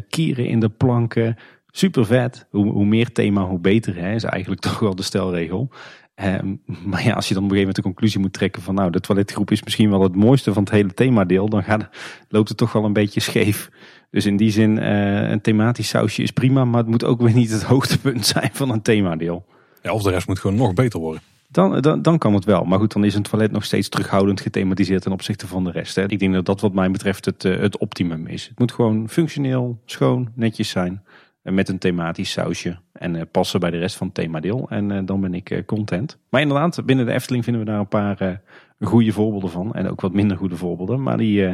kieren 0.10 0.48
in 0.48 0.60
de 0.60 0.70
planken. 0.70 1.38
Super 1.72 2.06
vet. 2.06 2.46
Hoe, 2.50 2.72
hoe 2.72 2.86
meer 2.86 3.12
thema, 3.12 3.46
hoe 3.46 3.60
beter 3.60 3.96
hè, 3.96 4.14
is 4.14 4.24
eigenlijk 4.24 4.62
toch 4.68 4.80
wel 4.80 4.96
de 4.96 5.04
stelregel. 5.04 5.70
Ehm, 6.18 6.56
maar 6.90 7.04
ja, 7.04 7.14
als 7.14 7.28
je 7.28 7.34
dan 7.34 7.44
op 7.44 7.50
een 7.50 7.56
gegeven 7.56 7.58
moment 7.58 7.76
de 7.76 7.82
conclusie 7.82 8.20
moet 8.20 8.34
trekken 8.34 8.62
van 8.62 8.76
nou, 8.76 8.92
de 8.92 9.00
toiletgroep 9.00 9.52
is 9.52 9.64
misschien 9.64 9.90
wel 9.90 10.02
het 10.02 10.16
mooiste 10.16 10.54
van 10.54 10.64
het 10.64 10.72
hele 10.72 10.94
themadeel, 10.94 11.50
dan 11.50 11.64
gaat, 11.64 11.90
loopt 12.30 12.50
het 12.50 12.58
toch 12.58 12.72
wel 12.72 12.84
een 12.84 12.94
beetje 12.94 13.20
scheef. 13.20 13.70
Dus 14.12 14.26
in 14.26 14.38
die 14.38 14.52
zin, 14.52 14.80
eh, 14.80 15.30
een 15.30 15.42
thematisch 15.42 15.88
sausje 15.88 16.22
is 16.22 16.32
prima, 16.32 16.66
maar 16.66 16.80
het 16.80 16.90
moet 16.90 17.04
ook 17.04 17.22
weer 17.22 17.34
niet 17.34 17.52
het 17.52 17.64
hoogtepunt 17.64 18.26
zijn 18.36 18.50
van 18.54 18.70
een 18.70 18.82
themadeel. 18.82 19.46
Ja, 19.82 19.94
of 19.94 20.04
de 20.04 20.10
rest 20.10 20.28
moet 20.28 20.40
gewoon 20.40 20.56
nog 20.56 20.74
beter 20.74 21.00
worden. 21.00 21.22
Dan, 21.50 21.82
dan, 21.82 22.02
dan 22.02 22.18
kan 22.18 22.34
het 22.34 22.46
wel. 22.46 22.64
Maar 22.64 22.80
goed, 22.80 22.94
dan 22.94 23.04
is 23.04 23.16
een 23.16 23.24
toilet 23.24 23.52
nog 23.52 23.66
steeds 23.66 23.90
terughoudend 23.90 24.42
gethematiseerd 24.42 25.02
ten 25.02 25.12
opzichte 25.12 25.48
van 25.48 25.64
de 25.64 25.72
rest. 25.72 25.96
Hè. 25.96 26.08
Ik 26.08 26.20
denk 26.20 26.34
dat 26.34 26.46
dat 26.46 26.62
wat 26.62 26.74
mij 26.74 26.92
betreft 26.92 27.26
het, 27.26 27.46
eh, 27.46 27.60
het 27.60 27.78
optimum 27.78 28.28
is. 28.28 28.48
Het 28.48 28.60
moet 28.60 28.72
gewoon 28.72 29.10
functioneel, 29.10 29.80
schoon, 29.86 30.32
netjes 30.36 30.70
zijn. 30.70 31.04
En 31.48 31.54
met 31.54 31.70
een 31.70 31.78
thematisch 31.78 32.32
sausje. 32.32 32.78
En 32.92 33.16
uh, 33.16 33.22
passen 33.32 33.60
bij 33.60 33.72
de 33.72 33.78
rest 33.78 33.96
van 33.96 34.08
het 34.08 34.16
themadeel. 34.16 34.70
En 34.70 34.90
uh, 34.90 35.00
dan 35.06 35.22
ben 35.22 35.34
ik 35.34 35.64
content. 35.66 36.18
Maar 36.30 36.42
inderdaad, 36.42 36.86
binnen 36.86 37.06
de 37.06 37.12
Efteling 37.12 37.44
vinden 37.44 37.64
we 37.64 37.70
daar 37.70 37.80
een 37.80 37.88
paar 37.88 38.42
goede 38.82 39.12
voorbeelden 39.12 39.50
van. 39.50 39.74
En 39.74 39.90
ook 39.90 40.02
wat 40.02 40.14
minder 40.14 40.38
goede 40.38 40.56
voorbeelden. 40.56 41.04
Maar 41.04 41.18
die, 41.18 41.46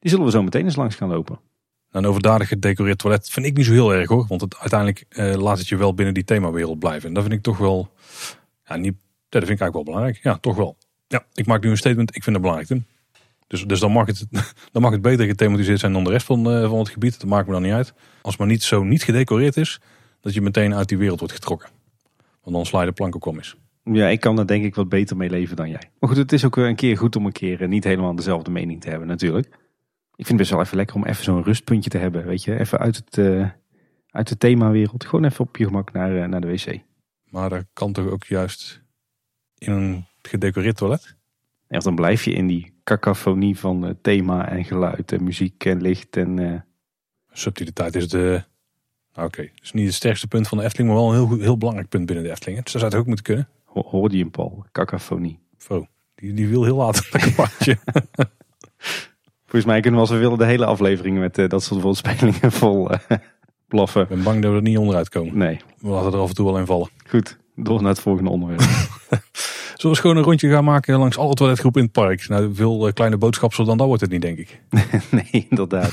die 0.00 0.10
zullen 0.10 0.24
we 0.24 0.30
zo 0.30 0.42
meteen 0.42 0.64
eens 0.64 0.76
langs 0.76 0.94
gaan 0.94 1.08
lopen. 1.08 1.38
Een 1.90 2.06
overdadig 2.06 2.48
gedecoreerd 2.48 2.98
toilet 2.98 3.30
vind 3.30 3.46
ik 3.46 3.56
niet 3.56 3.66
zo 3.66 3.72
heel 3.72 3.94
erg 3.94 4.08
hoor. 4.08 4.26
Want 4.28 4.40
het, 4.40 4.58
uiteindelijk 4.58 5.06
laat 5.36 5.58
het 5.58 5.68
je 5.68 5.76
wel 5.76 5.94
binnen 5.94 6.14
die 6.14 6.24
themawereld 6.24 6.78
blijven. 6.78 7.08
En 7.08 7.14
dat 7.14 7.22
vind 7.22 7.34
ik 7.34 7.42
toch 7.42 7.58
wel... 7.58 7.88
Ja, 8.64 8.76
niet, 8.76 8.94
dat 9.28 9.44
vind 9.44 9.60
ik 9.60 9.60
eigenlijk 9.60 9.74
wel 9.74 9.84
belangrijk. 9.84 10.18
Ja, 10.22 10.38
toch 10.38 10.56
wel. 10.56 10.76
Ja, 11.06 11.24
ik 11.34 11.46
maak 11.46 11.62
nu 11.62 11.70
een 11.70 11.76
statement. 11.76 12.16
Ik 12.16 12.22
vind 12.22 12.36
het 12.36 12.44
belangrijk. 12.44 12.82
Dus, 13.46 13.64
dus 13.64 13.80
dan, 13.80 13.92
mag 13.92 14.06
het, 14.06 14.26
dan 14.72 14.82
mag 14.82 14.92
het 14.92 15.02
beter 15.02 15.26
gethematiseerd 15.26 15.80
zijn 15.80 15.92
dan 15.92 16.04
de 16.04 16.10
rest 16.10 16.26
van, 16.26 16.44
van 16.44 16.78
het 16.78 16.88
gebied. 16.88 17.20
Dat 17.20 17.30
maakt 17.30 17.46
me 17.46 17.52
dan 17.52 17.62
niet 17.62 17.72
uit. 17.72 17.94
Als 18.22 18.32
het 18.32 18.38
maar 18.38 18.48
niet 18.48 18.62
zo 18.62 18.82
niet 18.82 19.02
gedecoreerd 19.02 19.56
is, 19.56 19.80
dat 20.20 20.34
je 20.34 20.40
meteen 20.40 20.74
uit 20.74 20.88
die 20.88 20.98
wereld 20.98 21.18
wordt 21.18 21.34
getrokken. 21.34 21.68
Want 22.42 22.56
dan 22.56 22.66
sla 22.66 22.80
je 22.80 22.86
de 22.86 22.92
plank 22.92 23.16
ook 23.16 23.34
mis. 23.34 23.56
Ja, 23.82 24.08
ik 24.08 24.20
kan 24.20 24.38
er 24.38 24.46
denk 24.46 24.64
ik 24.64 24.74
wat 24.74 24.88
beter 24.88 25.16
mee 25.16 25.30
leven 25.30 25.56
dan 25.56 25.68
jij. 25.68 25.90
Maar 25.98 26.08
goed, 26.08 26.18
het 26.18 26.32
is 26.32 26.44
ook 26.44 26.56
een 26.56 26.76
keer 26.76 26.96
goed 26.96 27.16
om 27.16 27.26
een 27.26 27.32
keer 27.32 27.62
eh, 27.62 27.68
niet 27.68 27.84
helemaal 27.84 28.14
dezelfde 28.14 28.50
mening 28.50 28.80
te 28.80 28.88
hebben 28.88 29.08
natuurlijk. 29.08 29.46
Ik 30.16 30.26
vind 30.26 30.28
het 30.28 30.36
best 30.36 30.50
wel 30.50 30.60
even 30.60 30.76
lekker 30.76 30.96
om 30.96 31.04
even 31.04 31.24
zo'n 31.24 31.42
rustpuntje 31.42 31.90
te 31.90 31.98
hebben. 31.98 32.26
Weet 32.26 32.44
je, 32.44 32.58
even 32.58 32.78
uit, 32.78 32.96
het, 32.96 33.16
uh, 33.16 33.48
uit 34.10 34.28
de 34.28 34.36
themawereld. 34.36 35.04
Gewoon 35.04 35.24
even 35.24 35.44
op 35.44 35.56
je 35.56 35.64
gemak 35.64 35.92
naar, 35.92 36.12
uh, 36.12 36.24
naar 36.24 36.40
de 36.40 36.46
wc. 36.46 36.78
Maar 37.30 37.48
dat 37.48 37.64
kan 37.72 37.92
toch 37.92 38.06
ook 38.06 38.24
juist 38.24 38.82
in 39.58 39.72
een 39.72 40.04
gedecoreerd 40.22 40.76
toilet? 40.76 41.16
Ja, 41.68 41.78
dan 41.78 41.94
blijf 41.94 42.24
je 42.24 42.32
in 42.32 42.46
die 42.46 42.75
cacophonie 42.86 43.58
van 43.58 43.98
thema 44.02 44.48
en 44.48 44.64
geluid 44.64 45.12
en 45.12 45.24
muziek 45.24 45.64
en 45.64 45.80
licht 45.80 46.16
en 46.16 46.64
subtiliteit 47.32 47.96
is 47.96 48.08
de... 48.08 48.42
Nou, 49.14 49.28
Oké, 49.28 49.50
dus 49.60 49.72
niet 49.72 49.86
het 49.86 49.94
sterkste 49.94 50.26
punt 50.26 50.48
van 50.48 50.58
de 50.58 50.64
Efteling, 50.64 50.90
maar 50.90 50.98
wel 50.98 51.12
een 51.12 51.28
heel, 51.28 51.38
heel 51.38 51.58
belangrijk 51.58 51.88
punt 51.88 52.06
binnen 52.06 52.24
de 52.24 52.30
Efteling. 52.30 52.62
Dus 52.62 52.72
dat 52.72 52.80
zou 52.80 52.92
het 52.92 53.00
ook 53.00 53.06
moeten 53.06 53.24
kunnen. 53.24 53.48
Hoorde 53.64 54.16
je 54.16 54.22
hem, 54.22 54.30
Paul? 54.30 54.64
Cacophonie. 54.72 55.38
Zo, 55.58 55.86
die, 56.14 56.34
die 56.34 56.48
wil 56.48 56.64
heel 56.64 56.76
laat 56.76 57.08
een 57.10 57.32
kwartje. 57.32 57.78
Volgens 59.44 59.64
mij 59.64 59.80
kunnen 59.80 60.00
we 60.00 60.06
als 60.06 60.10
we 60.10 60.16
willen 60.16 60.38
de 60.38 60.44
hele 60.44 60.64
aflevering 60.64 61.18
met 61.18 61.38
uh, 61.38 61.48
dat 61.48 61.62
soort 61.62 61.82
woordspelingen 61.82 62.52
vol 62.52 62.92
uh, 62.92 62.98
blaffen. 63.68 64.02
Ik 64.02 64.08
ben 64.08 64.22
bang 64.22 64.42
dat 64.42 64.50
we 64.50 64.56
er 64.56 64.62
niet 64.62 64.78
onderuit 64.78 65.08
komen. 65.08 65.38
Nee. 65.38 65.60
We 65.78 65.88
laten 65.88 66.12
er 66.12 66.18
af 66.18 66.28
en 66.28 66.34
toe 66.34 66.46
wel 66.46 66.58
in 66.58 66.66
vallen. 66.66 66.88
Goed, 67.08 67.38
door 67.54 67.80
naar 67.80 67.90
het 67.90 68.00
volgende 68.00 68.30
onderwerp. 68.30 68.60
Zullen 69.76 69.96
we 69.96 70.02
gewoon 70.02 70.16
een 70.16 70.22
rondje 70.22 70.50
gaan 70.50 70.64
maken 70.64 70.98
langs 70.98 71.18
alle 71.18 71.34
toiletgroepen 71.34 71.80
in 71.80 71.86
het 71.86 71.96
park? 71.96 72.28
Nou, 72.28 72.54
veel 72.54 72.86
uh, 72.86 72.92
kleine 72.92 73.16
boodschappen 73.16 73.64
dan 73.64 73.76
dat 73.76 73.86
wordt 73.86 74.02
het 74.02 74.10
niet, 74.10 74.22
denk 74.22 74.38
ik. 74.38 74.60
nee, 75.10 75.46
inderdaad. 75.48 75.92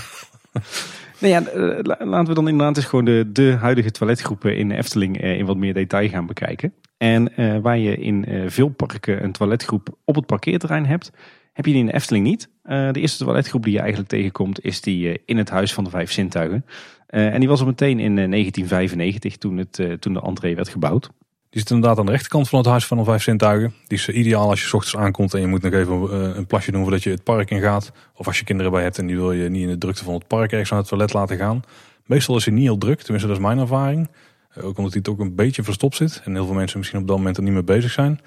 Ja, 1.28 1.46
eh, 1.46 1.80
laten 1.84 2.28
we 2.28 2.34
dan 2.34 2.48
inderdaad 2.48 2.78
eens 2.78 2.86
gewoon 2.86 3.06
de, 3.06 3.30
de 3.32 3.52
huidige 3.52 3.92
toiletgroepen 3.92 4.58
in 4.58 4.70
de 4.70 4.76
Efteling 4.76 5.22
eh, 5.22 5.38
in 5.38 5.46
wat 5.46 5.58
meer 5.58 5.74
detail 5.74 6.10
gaan 6.10 6.26
bekijken. 6.26 6.74
En 6.98 7.32
uh, 7.36 7.58
waar 7.58 7.78
je 7.78 7.98
in 7.98 8.26
uh, 8.30 8.50
veel 8.50 8.70
parken 8.70 9.24
een 9.24 9.32
toiletgroep 9.32 9.98
op 10.06 10.16
het 10.16 10.26
parkeerterrein 10.26 10.86
hebt, 10.86 11.12
heb 11.54 11.66
je 11.66 11.72
die 11.72 11.82
in 11.82 11.86
de 11.86 11.94
Efteling 11.94 12.26
niet. 12.26 12.50
Uh, 12.64 12.92
de 12.92 13.00
eerste 13.00 13.24
toiletgroep 13.24 13.64
die 13.64 13.74
je 13.74 13.80
eigenlijk 13.80 14.10
tegenkomt 14.10 14.64
is 14.64 14.82
die 14.82 15.22
in 15.26 15.38
het 15.38 15.50
Huis 15.50 15.74
van 15.74 15.84
de 15.84 15.90
Vijf 15.90 16.12
Zintuigen. 16.12 16.66
en 17.08 17.40
die 17.40 17.50
was 17.50 17.60
er 17.60 17.66
meteen 17.66 18.00
in 18.00 18.16
1995 18.16 19.38
toen, 19.38 19.58
het, 19.58 19.82
toen 20.00 20.14
de 20.14 20.22
entree 20.22 20.56
werd 20.56 20.70
gebouwd. 20.70 21.10
Die 21.54 21.62
zit 21.62 21.72
inderdaad 21.72 22.00
aan 22.00 22.06
de 22.06 22.12
rechterkant 22.12 22.50
van 22.50 22.60
het 22.60 22.68
Huis 22.68 22.86
van 22.86 22.98
de 22.98 23.04
Vijf 23.04 23.24
Zintuigen. 23.24 23.74
Die 23.88 23.98
is 23.98 24.10
ideaal 24.10 24.50
als 24.50 24.62
je 24.62 24.68
s 24.68 24.74
ochtends 24.74 24.98
aankomt 24.98 25.34
en 25.34 25.42
je 25.42 25.48
moet 25.48 25.62
nog 25.62 25.74
even 25.74 26.10
eh, 26.12 26.36
een 26.36 26.46
plasje 26.46 26.72
doen 26.72 26.82
voordat 26.82 27.04
je 27.04 27.10
het 27.10 27.24
park 27.24 27.50
in 27.50 27.62
gaat. 27.62 27.92
Of 28.16 28.28
als 28.28 28.40
je 28.40 28.46
kinderen 28.46 28.72
bij 28.72 28.82
hebt 28.84 28.98
en 28.98 29.08
die 29.08 29.16
wil 29.16 29.32
je 29.32 29.50
niet 29.50 29.62
in 29.62 29.68
de 29.68 29.78
drukte 29.78 30.04
van 30.04 30.14
het 30.14 30.28
park 30.28 30.52
ergens 30.52 30.70
naar 30.70 30.80
het 30.80 30.88
toilet 30.88 31.14
laten 31.14 31.38
gaan. 31.38 31.64
Meestal 32.06 32.36
is 32.36 32.46
hij 32.46 32.54
niet 32.54 32.64
heel 32.64 32.78
druk, 32.78 33.02
tenminste 33.02 33.28
dat 33.28 33.38
is 33.38 33.44
mijn 33.44 33.60
ervaring. 33.60 34.10
Eh, 34.50 34.66
ook 34.66 34.78
omdat 34.78 34.94
hij 34.94 35.02
toch 35.02 35.20
een 35.20 35.36
beetje 35.36 35.64
verstopt 35.64 35.96
zit. 35.96 36.22
En 36.26 36.34
heel 36.34 36.46
veel 36.46 36.56
mensen 36.56 36.78
misschien 36.78 37.00
op 37.00 37.08
dat 37.08 37.18
moment 37.18 37.38
er 37.38 37.44
niet 37.44 37.54
mee 37.54 37.64
bezig 37.64 37.92
zijn. 37.92 38.20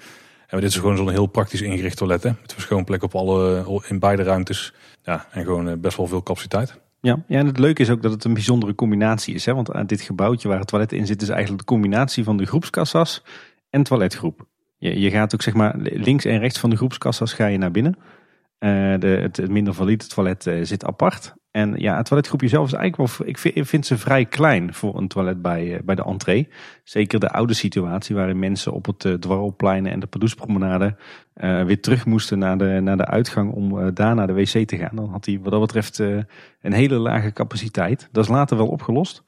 En 0.47 0.59
dit 0.59 0.69
is 0.69 0.75
gewoon 0.75 0.97
zo'n 0.97 1.09
heel 1.09 1.25
praktisch 1.25 1.61
ingericht 1.61 1.97
toilet. 1.97 2.23
Hè? 2.23 2.29
Met 2.41 2.53
verschillende 2.53 2.87
plekken 2.87 3.07
op 3.07 3.15
alle, 3.15 3.81
in 3.87 3.99
beide 3.99 4.23
ruimtes. 4.23 4.73
Ja, 5.03 5.27
en 5.31 5.43
gewoon 5.43 5.69
eh, 5.69 5.77
best 5.77 5.97
wel 5.97 6.07
veel 6.07 6.23
capaciteit. 6.23 6.79
Ja, 7.01 7.23
ja, 7.27 7.39
en 7.39 7.45
het 7.45 7.59
leuke 7.59 7.81
is 7.81 7.89
ook 7.89 8.01
dat 8.01 8.11
het 8.11 8.23
een 8.23 8.33
bijzondere 8.33 8.75
combinatie 8.75 9.33
is. 9.33 9.45
Hè? 9.45 9.53
Want 9.53 9.73
aan 9.73 9.85
dit 9.85 10.01
gebouwtje 10.01 10.47
waar 10.47 10.59
het 10.59 10.67
toilet 10.67 10.91
in 10.91 11.05
zit, 11.05 11.21
is 11.21 11.29
eigenlijk 11.29 11.59
de 11.59 11.73
combinatie 11.73 12.23
van 12.23 12.37
de 12.37 12.45
groepskassas 12.45 13.23
en 13.69 13.83
toiletgroep. 13.83 14.47
Je, 14.77 14.99
je 14.99 15.11
gaat 15.11 15.33
ook 15.33 15.41
zeg 15.41 15.53
maar 15.53 15.75
links 15.77 16.25
en 16.25 16.39
rechts 16.39 16.59
van 16.59 16.69
de 16.69 16.75
groepskassas 16.75 17.33
ga 17.33 17.45
je 17.45 17.57
naar 17.57 17.71
binnen. 17.71 17.97
Uh, 18.59 18.99
de, 18.99 19.07
het, 19.07 19.49
minder 19.49 19.73
valide 19.73 20.07
toilet 20.07 20.45
uh, 20.45 20.63
zit 20.63 20.85
apart. 20.85 21.33
En 21.57 21.73
ja, 21.75 21.97
het 21.97 22.05
toiletgroepje 22.05 22.47
zelf 22.47 22.65
is 22.67 22.73
eigenlijk 22.73 23.17
wel. 23.17 23.27
Ik 23.27 23.67
vind, 23.67 23.85
ze 23.85 23.97
vrij 23.97 24.25
klein 24.25 24.73
voor 24.73 24.97
een 24.97 25.07
toilet 25.07 25.41
bij, 25.41 25.65
uh, 25.65 25.77
bij 25.83 25.95
de 25.95 26.03
entree. 26.03 26.47
Zeker 26.83 27.19
de 27.19 27.29
oude 27.29 27.53
situatie 27.53 28.15
waarin 28.15 28.39
mensen 28.39 28.73
op 28.73 28.85
het 28.85 29.03
uh, 29.03 29.13
dwarrelpleinen 29.13 29.91
en 29.91 29.99
de 29.99 30.07
Padoespromenade 30.07 30.95
weer 31.65 31.81
terug 31.81 32.05
moesten 32.05 32.39
naar 32.39 32.57
de, 32.57 32.79
naar 32.81 32.97
de 32.97 33.05
uitgang 33.05 33.51
om 33.51 33.93
daar 33.93 34.15
naar 34.15 34.27
de 34.27 34.33
wc 34.33 34.67
te 34.67 34.77
gaan. 34.77 34.95
Dan 34.95 35.09
had 35.09 35.25
hij 35.25 35.39
wat 35.41 35.51
dat 35.51 35.61
betreft 35.61 35.99
een 35.99 36.73
hele 36.73 36.95
lage 36.95 37.33
capaciteit. 37.33 38.09
Dat 38.11 38.23
is 38.23 38.29
later 38.29 38.57
wel 38.57 38.67
opgelost. 38.67 39.23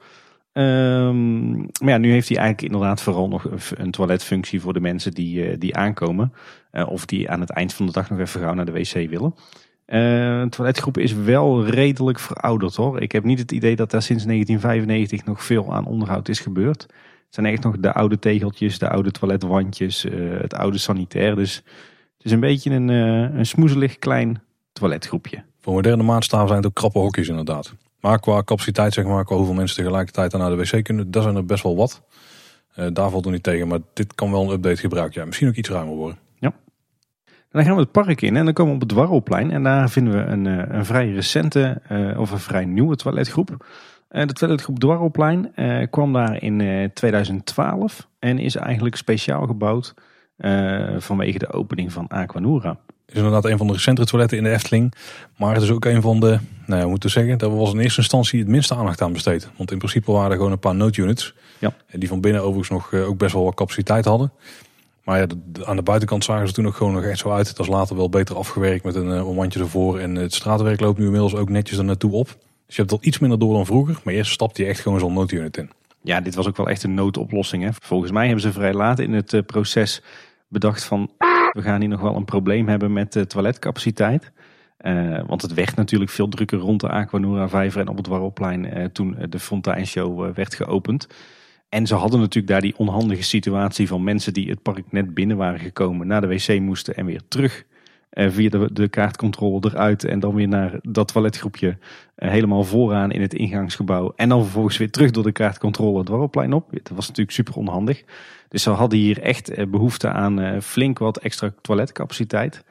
Um, 0.53 1.57
maar 1.57 1.89
ja, 1.89 1.97
nu 1.97 2.11
heeft 2.11 2.29
hij 2.29 2.37
eigenlijk 2.37 2.73
inderdaad 2.73 3.01
vooral 3.01 3.27
nog 3.27 3.47
een 3.75 3.91
toiletfunctie 3.91 4.61
voor 4.61 4.73
de 4.73 4.79
mensen 4.79 5.11
die, 5.11 5.57
die 5.57 5.75
aankomen. 5.75 6.33
Of 6.87 7.05
die 7.05 7.29
aan 7.29 7.39
het 7.39 7.49
eind 7.49 7.73
van 7.73 7.85
de 7.85 7.91
dag 7.91 8.09
nog 8.09 8.19
even 8.19 8.41
gauw 8.41 8.53
naar 8.53 8.65
de 8.65 8.71
wc 8.71 9.09
willen. 9.09 9.35
Uh, 9.89 10.43
toiletgroep 10.43 10.97
is 10.97 11.13
wel 11.13 11.65
redelijk 11.65 12.19
verouderd 12.19 12.75
hoor. 12.75 13.01
Ik 13.01 13.11
heb 13.11 13.23
niet 13.23 13.39
het 13.39 13.51
idee 13.51 13.75
dat 13.75 13.91
daar 13.91 14.01
sinds 14.01 14.25
1995 14.25 15.25
nog 15.25 15.43
veel 15.43 15.73
aan 15.73 15.85
onderhoud 15.85 16.29
is 16.29 16.39
gebeurd. 16.39 16.81
Het 16.81 17.35
zijn 17.35 17.45
echt 17.45 17.63
nog 17.63 17.77
de 17.79 17.93
oude 17.93 18.19
tegeltjes, 18.19 18.79
de 18.79 18.89
oude 18.89 19.11
toiletwandjes, 19.11 20.05
uh, 20.05 20.39
het 20.41 20.53
oude 20.53 20.77
sanitair. 20.77 21.35
Dus 21.35 21.55
het 22.17 22.25
is 22.25 22.31
een 22.31 22.39
beetje 22.39 22.71
een, 22.71 22.89
uh, 22.89 23.37
een 23.37 23.45
smoezelig 23.45 23.99
klein 23.99 24.41
toiletgroepje. 24.73 25.43
Voor 25.59 25.73
moderne 25.73 26.03
maatstaven 26.03 26.47
zijn 26.47 26.59
het 26.59 26.67
ook 26.67 26.75
krappe 26.75 26.99
hokjes 26.99 27.27
inderdaad. 27.27 27.73
Maar 27.99 28.19
qua 28.19 28.43
capaciteit, 28.43 28.93
zeg 28.93 29.05
maar, 29.05 29.25
qua 29.25 29.35
hoeveel 29.35 29.53
mensen 29.53 29.77
tegelijkertijd 29.77 30.31
naar 30.31 30.49
de 30.49 30.55
wc 30.55 30.83
kunnen, 30.83 31.11
daar 31.11 31.23
zijn 31.23 31.35
er 31.35 31.45
best 31.45 31.63
wel 31.63 31.75
wat. 31.75 32.01
Daar 32.93 33.09
valt 33.09 33.25
er 33.25 33.31
niet 33.31 33.43
tegen, 33.43 33.67
maar 33.67 33.79
dit 33.93 34.15
kan 34.15 34.31
wel 34.31 34.43
een 34.43 34.49
update 34.49 34.77
gebruiken. 34.77 35.19
Ja, 35.19 35.25
misschien 35.25 35.47
ook 35.47 35.55
iets 35.55 35.69
ruimer 35.69 35.95
worden. 35.95 36.17
Dan 37.51 37.63
gaan 37.63 37.75
we 37.75 37.81
het 37.81 37.91
park 37.91 38.21
in 38.21 38.35
en 38.35 38.45
dan 38.45 38.53
komen 38.53 38.73
we 38.73 38.81
op 38.81 38.87
het 38.87 38.97
Dwarrelplein. 38.97 39.51
En 39.51 39.63
daar 39.63 39.89
vinden 39.89 40.13
we 40.13 40.31
een, 40.31 40.47
eh, 40.47 40.77
een 40.77 40.85
vrij 40.85 41.11
recente 41.11 41.81
uh, 41.91 42.19
of 42.19 42.31
een 42.31 42.39
vrij 42.39 42.65
nieuwe 42.65 42.95
toiletgroep. 42.95 43.65
de 44.09 44.33
toiletgroep 44.33 44.79
Dwarrelplein 44.79 45.53
kwam 45.89 46.13
daar 46.13 46.43
in 46.43 46.91
2012 46.93 48.07
en 48.19 48.39
is 48.39 48.55
eigenlijk 48.55 48.95
speciaal 48.95 49.45
gebouwd 49.47 49.93
vanwege 50.97 51.39
de 51.39 51.51
opening 51.51 51.91
van 51.91 52.07
Aquanura 52.07 52.77
is 53.09 53.15
inderdaad 53.15 53.45
een 53.45 53.57
van 53.57 53.67
de 53.67 53.73
recentere 53.73 54.07
toiletten 54.07 54.37
in 54.37 54.43
de 54.43 54.49
Efteling. 54.49 54.93
Maar 55.37 55.53
het 55.53 55.63
is 55.63 55.69
ook 55.69 55.85
een 55.85 56.01
van 56.01 56.19
de, 56.19 56.39
nou 56.65 56.79
ja, 56.79 56.83
we 56.83 56.89
moeten 56.89 57.09
zeggen, 57.09 57.37
daar 57.37 57.55
was 57.55 57.73
in 57.73 57.79
eerste 57.79 57.99
instantie 57.99 58.39
het 58.39 58.47
minste 58.47 58.75
aandacht 58.75 59.01
aan 59.01 59.13
besteed. 59.13 59.49
Want 59.55 59.71
in 59.71 59.77
principe 59.77 60.11
waren 60.11 60.31
er 60.31 60.37
gewoon 60.37 60.51
een 60.51 60.59
paar 60.59 60.75
noodunits. 60.75 61.33
Ja. 61.59 61.73
Die 61.91 62.07
van 62.07 62.21
binnen 62.21 62.41
overigens 62.41 62.69
nog 62.69 62.93
eh, 62.93 63.07
ook 63.07 63.17
best 63.17 63.33
wel 63.33 63.43
wat 63.43 63.55
capaciteit 63.55 64.05
hadden. 64.05 64.31
Maar 65.03 65.27
aan 65.63 65.75
de 65.75 65.81
buitenkant 65.81 66.23
zagen 66.23 66.47
ze 66.47 66.53
toen 66.53 66.67
ook 66.67 66.75
gewoon 66.75 66.93
nog 66.93 67.03
echt 67.03 67.19
zo 67.19 67.31
uit. 67.31 67.55
Dat 67.55 67.65
is 67.65 67.73
later 67.73 67.95
wel 67.95 68.09
beter 68.09 68.35
afgewerkt 68.35 68.83
met 68.83 68.95
een, 68.95 69.11
eh, 69.11 69.17
een 69.17 69.35
wandje 69.35 69.59
ervoor. 69.59 69.99
En 69.99 70.15
het 70.15 70.33
straatwerk 70.33 70.79
loopt 70.79 70.97
nu 70.97 71.05
inmiddels 71.05 71.35
ook 71.35 71.49
netjes 71.49 71.77
er 71.77 71.83
naartoe 71.83 72.11
op. 72.11 72.27
Dus 72.65 72.75
je 72.75 72.81
hebt 72.81 72.89
dat 72.89 73.05
iets 73.05 73.19
minder 73.19 73.39
door 73.39 73.53
dan 73.53 73.65
vroeger. 73.65 73.99
Maar 74.03 74.13
eerst 74.13 74.31
stapte 74.31 74.61
je 74.61 74.67
echt 74.67 74.79
gewoon 74.79 74.99
zo'n 74.99 75.13
noodunit 75.13 75.57
in. 75.57 75.69
Ja, 76.01 76.21
dit 76.21 76.35
was 76.35 76.47
ook 76.47 76.57
wel 76.57 76.69
echt 76.69 76.83
een 76.83 76.93
noodoplossing. 76.93 77.63
Hè? 77.63 77.69
Volgens 77.81 78.11
mij 78.11 78.25
hebben 78.25 78.43
ze 78.43 78.51
vrij 78.51 78.73
laat 78.73 78.99
in 78.99 79.13
het 79.13 79.33
eh, 79.33 79.41
proces 79.45 80.01
bedacht 80.47 80.83
van 80.83 81.11
we 81.57 81.61
gaan 81.61 81.79
hier 81.79 81.89
nog 81.89 82.01
wel 82.01 82.15
een 82.15 82.25
probleem 82.25 82.67
hebben 82.67 82.93
met 82.93 83.13
de 83.13 83.27
toiletcapaciteit. 83.27 84.31
Uh, 84.81 85.21
want 85.27 85.41
het 85.41 85.53
werd 85.53 85.75
natuurlijk 85.75 86.11
veel 86.11 86.27
drukker 86.27 86.59
rond 86.59 86.81
de 86.81 86.89
Aquanura 86.89 87.49
Vijver 87.49 87.81
en 87.81 87.87
op 87.87 87.97
het 87.97 88.07
Warrelplein 88.07 88.77
uh, 88.77 88.85
toen 88.85 89.17
de 89.29 89.39
Fontainshow 89.39 90.25
uh, 90.25 90.33
werd 90.33 90.55
geopend. 90.55 91.07
En 91.69 91.87
ze 91.87 91.95
hadden 91.95 92.19
natuurlijk 92.19 92.47
daar 92.47 92.61
die 92.61 92.77
onhandige 92.77 93.23
situatie 93.23 93.87
van 93.87 94.03
mensen 94.03 94.33
die 94.33 94.49
het 94.49 94.61
park 94.61 94.91
net 94.91 95.13
binnen 95.13 95.37
waren 95.37 95.59
gekomen, 95.59 96.07
naar 96.07 96.21
de 96.21 96.27
wc 96.27 96.59
moesten 96.59 96.95
en 96.95 97.05
weer 97.05 97.21
terug 97.27 97.65
via 98.11 98.49
de, 98.49 98.69
de, 98.73 98.87
kaartcontrole 98.87 99.59
eruit 99.63 100.03
en 100.03 100.19
dan 100.19 100.35
weer 100.35 100.47
naar 100.47 100.79
dat 100.81 101.13
toiletgroepje 101.13 101.77
helemaal 102.15 102.63
vooraan 102.63 103.11
in 103.11 103.21
het 103.21 103.33
ingangsgebouw. 103.33 104.13
En 104.15 104.29
dan 104.29 104.43
vervolgens 104.43 104.77
weer 104.77 104.91
terug 104.91 105.11
door 105.11 105.23
de 105.23 105.31
kaartcontrole 105.31 105.99
het 105.99 106.09
Warrelplein 106.09 106.53
op. 106.53 106.69
Dat 106.71 106.95
was 106.95 107.07
natuurlijk 107.07 107.35
super 107.35 107.55
onhandig. 107.55 108.03
Dus 108.49 108.63
ze 108.63 108.69
hadden 108.69 108.99
hier 108.99 109.21
echt 109.21 109.49
eh, 109.49 109.65
behoefte 109.67 110.09
aan 110.09 110.39
eh, 110.39 110.61
flink 110.61 110.99
wat 110.99 111.17
extra 111.17 111.53
toiletcapaciteit. 111.61 112.63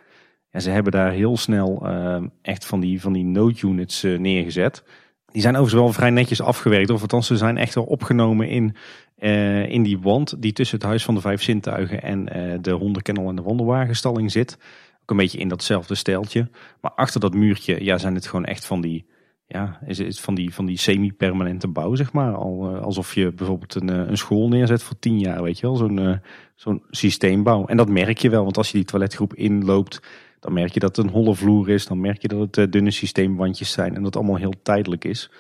En 0.50 0.62
ze 0.62 0.70
hebben 0.70 0.92
daar 0.92 1.10
heel 1.10 1.36
snel 1.36 1.86
eh, 1.86 2.22
echt 2.42 2.64
van 2.64 2.80
die, 2.80 3.00
van 3.00 3.12
die 3.12 3.24
noodunits 3.24 4.02
neergezet. 4.02 4.84
Die 5.32 5.42
zijn 5.42 5.54
overigens 5.54 5.82
wel 5.82 5.92
vrij 5.92 6.10
netjes 6.10 6.42
afgewerkt. 6.42 6.90
Of 6.90 7.00
althans, 7.00 7.26
ze 7.26 7.36
zijn 7.36 7.56
echt 7.56 7.74
wel 7.74 7.84
opgenomen 7.84 8.48
in, 8.48 8.76
uh, 9.18 9.68
in 9.68 9.82
die 9.82 9.98
wand 9.98 10.42
die 10.42 10.52
tussen 10.52 10.78
het 10.78 10.86
Huis 10.86 11.04
van 11.04 11.14
de 11.14 11.20
Vijf 11.20 11.42
Zintuigen 11.42 12.02
en 12.02 12.36
uh, 12.36 12.58
de 12.60 12.70
hondenkennel 12.70 13.28
en 13.28 13.36
de 13.36 13.42
wonderwagenstalling 13.42 14.30
zit. 14.30 14.58
Ook 15.02 15.10
een 15.10 15.16
beetje 15.16 15.38
in 15.38 15.48
datzelfde 15.48 15.94
stijltje. 15.94 16.48
Maar 16.80 16.90
achter 16.90 17.20
dat 17.20 17.34
muurtje 17.34 17.84
ja, 17.84 17.98
zijn 17.98 18.14
het 18.14 18.26
gewoon 18.26 18.44
echt 18.44 18.66
van 18.66 18.80
die, 18.80 19.06
ja, 19.46 19.78
is 19.86 19.98
het 19.98 20.20
van 20.20 20.34
die, 20.34 20.54
van 20.54 20.66
die 20.66 20.78
semi-permanente 20.78 21.68
bouw, 21.68 21.94
zeg 21.94 22.12
maar. 22.12 22.34
Al, 22.34 22.74
uh, 22.74 22.82
alsof 22.82 23.14
je 23.14 23.32
bijvoorbeeld 23.32 23.74
een, 23.74 23.88
een 23.88 24.18
school 24.18 24.48
neerzet 24.48 24.82
voor 24.82 24.98
tien 24.98 25.18
jaar, 25.18 25.42
weet 25.42 25.58
je 25.58 25.66
wel. 25.66 25.76
Zo'n 25.76 26.20
zo'n 26.54 26.82
systeembouw. 26.90 27.66
En 27.66 27.76
dat 27.76 27.88
merk 27.88 28.18
je 28.18 28.30
wel, 28.30 28.44
want 28.44 28.56
als 28.56 28.70
je 28.70 28.76
die 28.76 28.86
toiletgroep 28.86 29.34
inloopt 29.34 30.00
dan 30.40 30.52
merk 30.52 30.72
je 30.72 30.80
dat 30.80 30.96
het 30.96 31.06
een 31.06 31.12
holle 31.12 31.34
vloer 31.34 31.68
is. 31.68 31.86
Dan 31.86 32.00
merk 32.00 32.22
je 32.22 32.28
dat 32.28 32.56
het 32.56 32.72
dunne 32.72 32.90
systeemwandjes 32.90 33.72
zijn 33.72 33.88
en 33.88 33.94
dat 33.94 34.04
het 34.04 34.16
allemaal 34.16 34.36
heel 34.36 34.54
tijdelijk 34.62 35.04
is. 35.04 35.30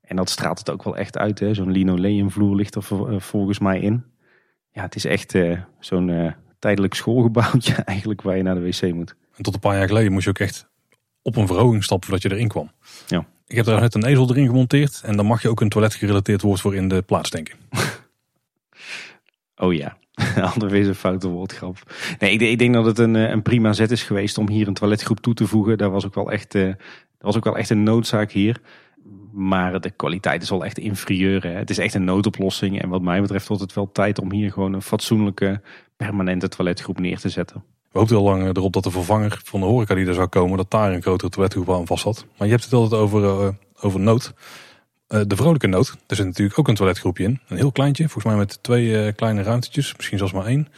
En 0.00 0.16
dat 0.16 0.30
straalt 0.30 0.58
het 0.58 0.70
ook 0.70 0.84
wel 0.84 0.96
echt 0.96 1.18
uit. 1.18 1.44
Zo'n 1.52 1.70
linoleumvloer 1.70 2.56
ligt 2.56 2.74
er 2.74 2.82
volgens 3.20 3.58
mij 3.58 3.80
in. 3.80 4.04
Ja, 4.72 4.82
het 4.82 4.94
is 4.94 5.04
echt 5.04 5.34
uh, 5.34 5.60
zo'n 5.80 6.08
uh, 6.08 6.32
tijdelijk 6.58 6.94
schoolgebouwtje 6.94 7.74
eigenlijk 7.94 8.22
waar 8.22 8.36
je 8.36 8.42
naar 8.42 8.54
de 8.54 8.60
wc 8.60 8.94
moet. 8.94 9.14
En 9.36 9.42
tot 9.42 9.54
een 9.54 9.60
paar 9.60 9.76
jaar 9.76 9.88
geleden 9.88 10.12
moest 10.12 10.24
je 10.24 10.30
ook 10.30 10.38
echt 10.38 10.68
op 11.22 11.36
een 11.36 11.46
verhoging 11.46 11.84
stappen 11.84 12.08
voordat 12.08 12.30
je 12.30 12.36
erin 12.36 12.48
kwam. 12.48 12.70
Ja. 13.06 13.26
Ik 13.46 13.56
heb 13.56 13.66
daar 13.66 13.80
net 13.80 13.94
een 13.94 14.04
ezel 14.04 14.30
erin 14.30 14.46
gemonteerd 14.46 15.00
en 15.04 15.16
dan 15.16 15.26
mag 15.26 15.42
je 15.42 15.48
ook 15.48 15.60
een 15.60 15.68
toilet 15.68 15.94
gerelateerd 15.94 16.42
woord 16.42 16.60
voor 16.60 16.74
in 16.74 16.88
de 16.88 17.02
plaats 17.02 17.30
denken. 17.30 17.54
oh 19.64 19.74
ja, 19.74 19.96
Alweer 20.60 20.88
een 20.88 20.94
foute 20.94 21.28
woordgrap. 21.28 21.76
Nee, 22.18 22.32
ik, 22.32 22.40
ik, 22.40 22.58
denk 22.58 22.74
dat 22.74 22.84
het 22.84 22.98
een, 22.98 23.16
eh, 23.16 23.30
een 23.30 23.42
prima 23.42 23.72
zet 23.72 23.90
is 23.90 24.02
geweest 24.02 24.38
om 24.38 24.48
hier 24.48 24.68
een 24.68 24.74
toiletgroep 24.74 25.20
toe 25.20 25.34
te 25.34 25.46
voegen. 25.46 25.78
Daar 25.78 25.90
was 25.90 26.06
ook 26.06 26.14
wel 26.14 26.32
echt, 26.32 26.54
uh, 26.54 26.74
was 27.18 27.36
ook 27.36 27.44
wel 27.44 27.56
echt 27.56 27.70
een 27.70 27.82
noodzaak 27.82 28.30
hier. 28.30 28.60
Maar 29.32 29.80
de 29.80 29.90
kwaliteit 29.90 30.42
is 30.42 30.50
wel 30.50 30.64
echt 30.64 30.78
inferieur. 30.78 31.42
Hè. 31.42 31.50
Het 31.50 31.70
is 31.70 31.78
echt 31.78 31.94
een 31.94 32.04
noodoplossing. 32.04 32.82
En 32.82 32.88
wat 32.88 33.02
mij 33.02 33.20
betreft 33.20 33.48
wordt 33.48 33.62
het 33.62 33.72
wel 33.72 33.92
tijd 33.92 34.18
om 34.18 34.32
hier 34.32 34.52
gewoon 34.52 34.72
een 34.72 34.82
fatsoenlijke 34.82 35.60
permanente 35.96 36.48
toiletgroep 36.48 36.98
neer 37.00 37.18
te 37.18 37.28
zetten. 37.28 37.64
We 37.92 37.98
hoopten 37.98 38.16
al 38.16 38.22
lang 38.22 38.56
erop 38.56 38.72
dat 38.72 38.84
de 38.84 38.90
vervanger 38.90 39.40
van 39.44 39.60
de 39.60 39.66
horeca 39.66 39.94
die 39.94 40.06
er 40.06 40.14
zou 40.14 40.26
komen, 40.26 40.56
dat 40.56 40.70
daar 40.70 40.92
een 40.92 41.02
grotere 41.02 41.30
toiletgroep 41.30 41.70
aan 41.70 41.86
vast 41.86 42.04
had. 42.04 42.26
Maar 42.36 42.46
je 42.46 42.52
hebt 42.52 42.64
het 42.64 42.72
altijd 42.72 43.00
over, 43.00 43.54
over 43.80 44.00
nood. 44.00 44.34
Uh, 45.12 45.20
de 45.26 45.36
vrolijke 45.36 45.66
nood, 45.66 45.96
daar 46.06 46.16
zit 46.16 46.26
natuurlijk 46.26 46.58
ook 46.58 46.68
een 46.68 46.74
toiletgroepje 46.74 47.24
in. 47.24 47.40
Een 47.48 47.56
heel 47.56 47.72
kleintje, 47.72 48.02
volgens 48.02 48.24
mij 48.24 48.36
met 48.36 48.62
twee 48.62 48.86
uh, 48.86 49.12
kleine 49.16 49.42
ruimtetjes, 49.42 49.96
misschien 49.96 50.18
zelfs 50.18 50.32
maar 50.32 50.46
één. 50.46 50.68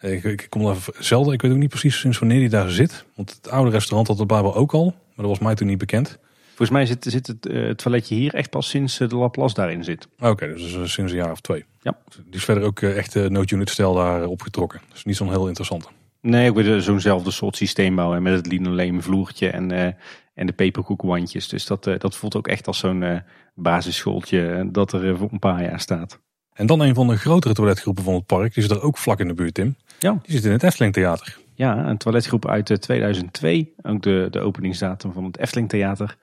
Ik, 0.00 0.24
ik, 0.24 0.46
kom 0.48 0.64
daar 0.64 0.76
zelden, 0.98 1.32
ik 1.32 1.42
weet 1.42 1.52
ook 1.52 1.58
niet 1.58 1.68
precies 1.68 1.98
sinds 1.98 2.18
wanneer 2.18 2.38
die 2.38 2.48
daar 2.48 2.70
zit. 2.70 3.04
Want 3.14 3.30
het 3.30 3.50
oude 3.50 3.70
restaurant 3.70 4.08
had 4.08 4.18
het 4.18 4.26
blijkbaar 4.26 4.54
ook 4.54 4.72
al, 4.72 4.84
maar 4.84 4.94
dat 5.16 5.26
was 5.26 5.38
mij 5.38 5.54
toen 5.54 5.66
niet 5.66 5.78
bekend. 5.78 6.18
Volgens 6.46 6.70
mij 6.70 6.86
zit, 6.86 7.04
zit 7.08 7.26
het, 7.26 7.46
uh, 7.46 7.66
het 7.66 7.78
toiletje 7.78 8.14
hier 8.14 8.34
echt 8.34 8.50
pas 8.50 8.68
sinds 8.68 8.98
de 8.98 9.16
Laplace 9.16 9.54
daarin 9.54 9.84
zit. 9.84 10.08
Oké, 10.18 10.30
okay, 10.30 10.48
dus 10.48 10.70
sinds 10.70 11.12
een 11.12 11.18
jaar 11.18 11.30
of 11.30 11.40
twee. 11.40 11.64
Ja. 11.80 11.98
Die 12.24 12.34
is 12.34 12.44
verder 12.44 12.62
ook 12.62 12.80
echt 12.80 13.14
noodunit 13.14 13.70
stijl 13.70 13.94
daar 13.94 14.26
opgetrokken. 14.26 14.80
Dus 14.92 15.04
niet 15.04 15.16
zo'n 15.16 15.30
heel 15.30 15.46
interessante. 15.46 15.88
Nee, 16.20 16.48
ik 16.48 16.54
weet 16.54 16.82
zo'nzelfde 16.82 17.30
soort 17.30 17.56
systeembouw 17.56 18.20
met 18.20 18.34
het 18.34 18.46
linoleum 18.46 19.02
vloertje 19.02 19.48
en, 19.48 19.72
uh, 19.72 19.86
en 20.34 20.46
de 20.46 20.52
peperkoekwandjes. 20.52 21.48
Dus 21.48 21.66
dat, 21.66 21.86
uh, 21.86 21.98
dat 21.98 22.16
voelt 22.16 22.36
ook 22.36 22.48
echt 22.48 22.66
als 22.66 22.78
zo'n 22.78 23.02
uh, 23.02 23.18
basisschooltje 23.54 24.68
dat 24.72 24.92
er 24.92 25.16
voor 25.16 25.28
een 25.32 25.38
paar 25.38 25.62
jaar 25.62 25.80
staat. 25.80 26.20
En 26.52 26.66
dan 26.66 26.80
een 26.80 26.94
van 26.94 27.06
de 27.06 27.16
grotere 27.16 27.54
toiletgroepen 27.54 28.04
van 28.04 28.14
het 28.14 28.26
park. 28.26 28.54
Die 28.54 28.62
zit 28.62 28.72
er 28.72 28.82
ook 28.82 28.98
vlak 28.98 29.20
in 29.20 29.28
de 29.28 29.34
buurt, 29.34 29.54
Tim. 29.54 29.76
Ja. 29.98 30.18
Die 30.22 30.34
zit 30.34 30.44
in 30.44 30.52
het 30.52 30.62
Efteling 30.62 30.92
Theater. 30.92 31.38
Ja, 31.54 31.88
een 31.88 31.96
toiletgroep 31.96 32.48
uit 32.48 32.82
2002. 32.82 33.74
Ook 33.82 34.02
de, 34.02 34.26
de 34.30 34.40
openingsdatum 34.40 35.12
van 35.12 35.24
het 35.24 35.38
Efteling 35.38 35.68
Theater. 35.68 36.16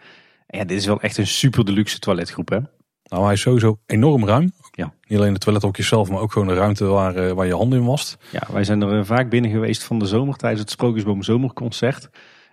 En 0.48 0.60
ja, 0.60 0.66
dit 0.66 0.78
is 0.78 0.86
wel 0.86 1.02
echt 1.02 1.18
een 1.18 1.28
super 1.28 1.66
deluxe 1.66 2.00
toiletgroep, 2.00 2.50
hè? 2.50 2.60
Nou, 3.04 3.24
hij 3.24 3.34
is 3.34 3.42
sowieso 3.42 3.80
enorm 3.86 4.26
ruim. 4.26 4.52
Ja. 4.72 4.94
Niet 5.08 5.20
alleen 5.20 5.34
de 5.34 5.40
toilethokjes 5.40 5.88
zelf, 5.88 6.10
maar 6.10 6.20
ook 6.20 6.32
gewoon 6.32 6.48
de 6.48 6.54
ruimte 6.54 6.86
waar, 6.86 7.36
waar 7.36 7.46
je 7.46 7.56
handen 7.56 7.80
in 7.80 7.86
wast. 7.86 8.18
Ja, 8.32 8.42
wij 8.52 8.64
zijn 8.64 8.82
er 8.82 9.06
vaak 9.06 9.30
binnen 9.30 9.52
geweest 9.52 9.84
van 9.84 10.00
de 10.00 10.06
zomer 10.06 10.36
tijdens 10.36 10.62
het 10.62 10.72
Sprookjesboom 10.72 11.24
Zomerconcert. 11.24 12.10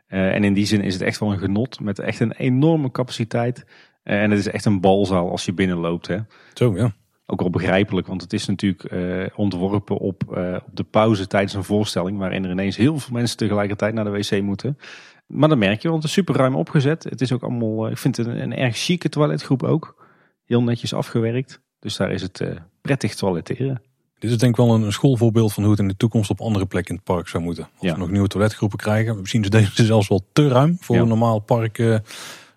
Uh, 0.09 0.35
en 0.35 0.45
in 0.45 0.53
die 0.53 0.67
zin 0.67 0.81
is 0.81 0.93
het 0.93 1.03
echt 1.03 1.21
wel 1.21 1.33
een 1.33 1.39
genot 1.39 1.81
met 1.81 1.99
echt 1.99 2.21
een 2.21 2.33
enorme 2.33 2.91
capaciteit. 2.91 3.65
Uh, 4.05 4.23
en 4.23 4.31
het 4.31 4.39
is 4.39 4.49
echt 4.49 4.65
een 4.65 4.81
balzaal 4.81 5.31
als 5.31 5.45
je 5.45 5.53
binnenloopt. 5.53 6.07
Hè. 6.07 6.19
Zo, 6.55 6.77
ja. 6.77 6.95
Ook 7.27 7.41
wel 7.41 7.51
begrijpelijk, 7.51 8.07
want 8.07 8.23
het 8.23 8.33
is 8.33 8.47
natuurlijk 8.47 8.93
ontworpen 9.37 9.97
op, 9.97 10.23
op 10.29 10.71
de 10.73 10.85
pauze 10.85 11.27
tijdens 11.27 11.55
een 11.55 11.65
voorstelling. 11.65 12.19
Waarin 12.19 12.45
er 12.45 12.51
ineens 12.51 12.77
heel 12.77 12.99
veel 12.99 13.13
mensen 13.13 13.37
tegelijkertijd 13.37 13.95
naar 13.95 14.05
de 14.05 14.11
wc 14.11 14.43
moeten. 14.43 14.79
Maar 15.27 15.49
dat 15.49 15.59
merk 15.59 15.83
je, 15.83 15.89
want 15.89 16.03
het 16.03 16.11
is 16.11 16.17
super 16.17 16.35
ruim 16.35 16.55
opgezet. 16.55 17.05
Het 17.05 17.21
is 17.21 17.33
ook 17.33 17.43
allemaal, 17.43 17.91
ik 17.91 17.99
vind 17.99 18.17
het 18.17 18.27
een, 18.27 18.41
een 18.41 18.57
erg 18.57 18.77
chique 18.77 19.09
toiletgroep 19.09 19.63
ook. 19.63 20.07
Heel 20.45 20.63
netjes 20.63 20.95
afgewerkt. 20.95 21.61
Dus 21.79 21.97
daar 21.97 22.11
is 22.11 22.23
het 22.23 22.45
prettig 22.81 23.15
toiletteren. 23.15 23.83
Dit 24.19 24.31
is 24.31 24.39
denk 24.39 24.59
ik 24.59 24.65
wel 24.65 24.75
een 24.75 24.93
schoolvoorbeeld 24.93 25.53
van 25.53 25.63
hoe 25.63 25.73
het 25.73 25.81
in 25.81 25.89
de 25.89 25.97
toekomst 25.97 26.31
op 26.31 26.41
andere 26.41 26.67
plekken 26.67 26.91
in 26.91 27.01
het 27.05 27.15
park 27.15 27.29
zou 27.29 27.43
moeten. 27.43 27.65
Als 27.65 27.89
ja. 27.89 27.93
we 27.93 27.99
nog 27.99 28.11
nieuwe 28.11 28.29
toiletgroepen 28.29 28.79
krijgen. 28.79 29.21
Misschien 29.21 29.43
is 29.43 29.51
deze 29.51 29.85
zelfs 29.95 30.09
wel 30.09 30.25
te 30.33 30.49
ruim 30.49 30.77
voor 30.81 30.97
Ja. 30.97 31.03
een 31.03 31.09
normaal 31.09 31.39
park, 31.39 31.79
uh, 31.79 31.97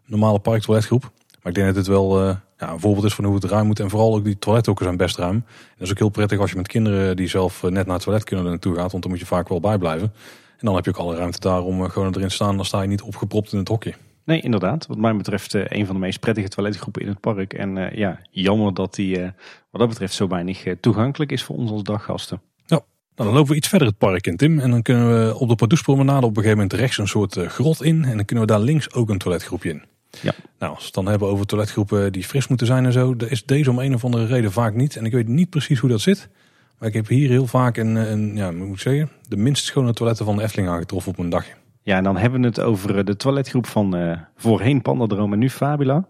normale 0.05 0.39
parktoiletgroep. 0.39 1.01
Maar 1.01 1.51
ik 1.51 1.53
denk 1.53 1.67
dat 1.67 1.75
het 1.75 1.87
wel 1.87 2.27
uh, 2.27 2.35
ja, 2.57 2.71
een 2.71 2.79
voorbeeld 2.79 3.05
is 3.05 3.13
van 3.13 3.25
hoe 3.25 3.35
het 3.35 3.43
ruim 3.43 3.65
moet. 3.65 3.79
En 3.79 3.89
vooral 3.89 4.15
ook 4.15 4.23
die 4.23 4.39
toilethokken 4.39 4.85
zijn 4.85 4.97
best 4.97 5.17
ruim. 5.17 5.35
En 5.35 5.45
dat 5.77 5.87
is 5.87 5.91
ook 5.91 5.97
heel 5.97 6.09
prettig 6.09 6.39
als 6.39 6.49
je 6.49 6.57
met 6.57 6.67
kinderen 6.67 7.15
die 7.15 7.27
zelf 7.27 7.61
net 7.61 7.85
naar 7.85 7.95
het 7.95 8.03
toilet 8.03 8.23
kunnen 8.23 8.45
er 8.45 8.51
naartoe 8.51 8.75
gaat. 8.75 8.91
Want 8.91 9.03
dan 9.03 9.11
moet 9.11 9.21
je 9.21 9.27
vaak 9.27 9.49
wel 9.49 9.59
bijblijven. 9.59 10.13
En 10.57 10.65
dan 10.65 10.75
heb 10.75 10.85
je 10.85 10.91
ook 10.91 10.97
alle 10.97 11.15
ruimte 11.15 11.39
daar 11.39 11.61
om 11.63 11.89
gewoon 11.89 12.13
erin 12.15 12.27
te 12.27 12.33
staan. 12.33 12.55
Dan 12.55 12.65
sta 12.65 12.81
je 12.81 12.87
niet 12.87 13.01
opgepropt 13.01 13.51
in 13.51 13.59
het 13.59 13.67
hokje. 13.67 13.93
Nee, 14.29 14.41
inderdaad. 14.41 14.87
Wat 14.87 14.97
mij 14.97 15.15
betreft 15.15 15.53
uh, 15.53 15.63
een 15.67 15.85
van 15.85 15.95
de 15.95 16.01
meest 16.01 16.19
prettige 16.19 16.47
toiletgroepen 16.47 17.01
in 17.01 17.07
het 17.07 17.19
park. 17.19 17.53
En 17.53 17.75
uh, 17.75 17.91
ja, 17.91 18.19
jammer 18.31 18.73
dat 18.73 18.95
die 18.95 19.19
uh, 19.19 19.23
wat 19.71 19.81
dat 19.81 19.89
betreft 19.89 20.13
zo 20.13 20.27
weinig 20.27 20.63
toegankelijk 20.79 21.31
is 21.31 21.43
voor 21.43 21.55
ons 21.55 21.71
als 21.71 21.83
daggasten. 21.83 22.41
Ja, 22.65 22.81
nou, 23.15 23.29
dan 23.29 23.33
lopen 23.33 23.51
we 23.51 23.55
iets 23.55 23.67
verder 23.67 23.87
het 23.87 23.97
park 23.97 24.27
in, 24.27 24.37
Tim. 24.37 24.59
En 24.59 24.71
dan 24.71 24.81
kunnen 24.81 25.27
we 25.27 25.37
op 25.37 25.49
de 25.49 25.55
Pardoespromenade 25.55 26.25
op 26.25 26.29
een 26.29 26.43
gegeven 26.43 26.57
moment 26.57 26.73
rechts 26.73 26.97
een 26.97 27.07
soort 27.07 27.35
grot 27.35 27.83
in. 27.83 28.05
En 28.05 28.15
dan 28.15 28.25
kunnen 28.25 28.45
we 28.45 28.51
daar 28.51 28.61
links 28.61 28.93
ook 28.93 29.09
een 29.09 29.17
toiletgroepje 29.17 29.69
in. 29.69 29.83
Ja. 30.21 30.33
Nou, 30.59 30.71
als 30.71 30.79
we 30.79 30.85
het 30.85 30.93
dan 30.93 31.05
hebben 31.05 31.27
over 31.27 31.45
toiletgroepen 31.45 32.11
die 32.11 32.23
fris 32.23 32.47
moeten 32.47 32.67
zijn 32.67 32.85
en 32.85 32.93
zo. 32.93 33.15
Dan 33.15 33.29
is 33.29 33.45
deze 33.45 33.69
om 33.69 33.79
een 33.79 33.93
of 33.93 34.03
andere 34.03 34.25
reden 34.25 34.51
vaak 34.51 34.73
niet. 34.73 34.95
En 34.95 35.05
ik 35.05 35.11
weet 35.11 35.27
niet 35.27 35.49
precies 35.49 35.79
hoe 35.79 35.89
dat 35.89 36.01
zit. 36.01 36.29
Maar 36.77 36.87
ik 36.87 36.93
heb 36.93 37.07
hier 37.07 37.29
heel 37.29 37.47
vaak 37.47 37.77
een, 37.77 37.95
een 37.95 38.35
ja, 38.35 38.51
moet 38.51 38.73
ik 38.73 38.79
zeggen, 38.79 39.09
de 39.27 39.37
minst 39.37 39.65
schone 39.65 39.93
toiletten 39.93 40.25
van 40.25 40.35
de 40.35 40.43
Efteling 40.43 40.69
aangetroffen 40.69 41.11
op 41.11 41.17
mijn 41.17 41.29
dagje. 41.29 41.53
Ja, 41.89 41.97
en 41.97 42.03
dan 42.03 42.17
hebben 42.17 42.41
we 42.41 42.47
het 42.47 42.59
over 42.59 43.05
de 43.05 43.15
toiletgroep 43.15 43.65
van 43.65 43.97
uh, 43.97 44.17
voorheen 44.35 44.81
Pandadroom 44.81 45.33
en 45.33 45.39
nu 45.39 45.49
Fabula. 45.49 46.07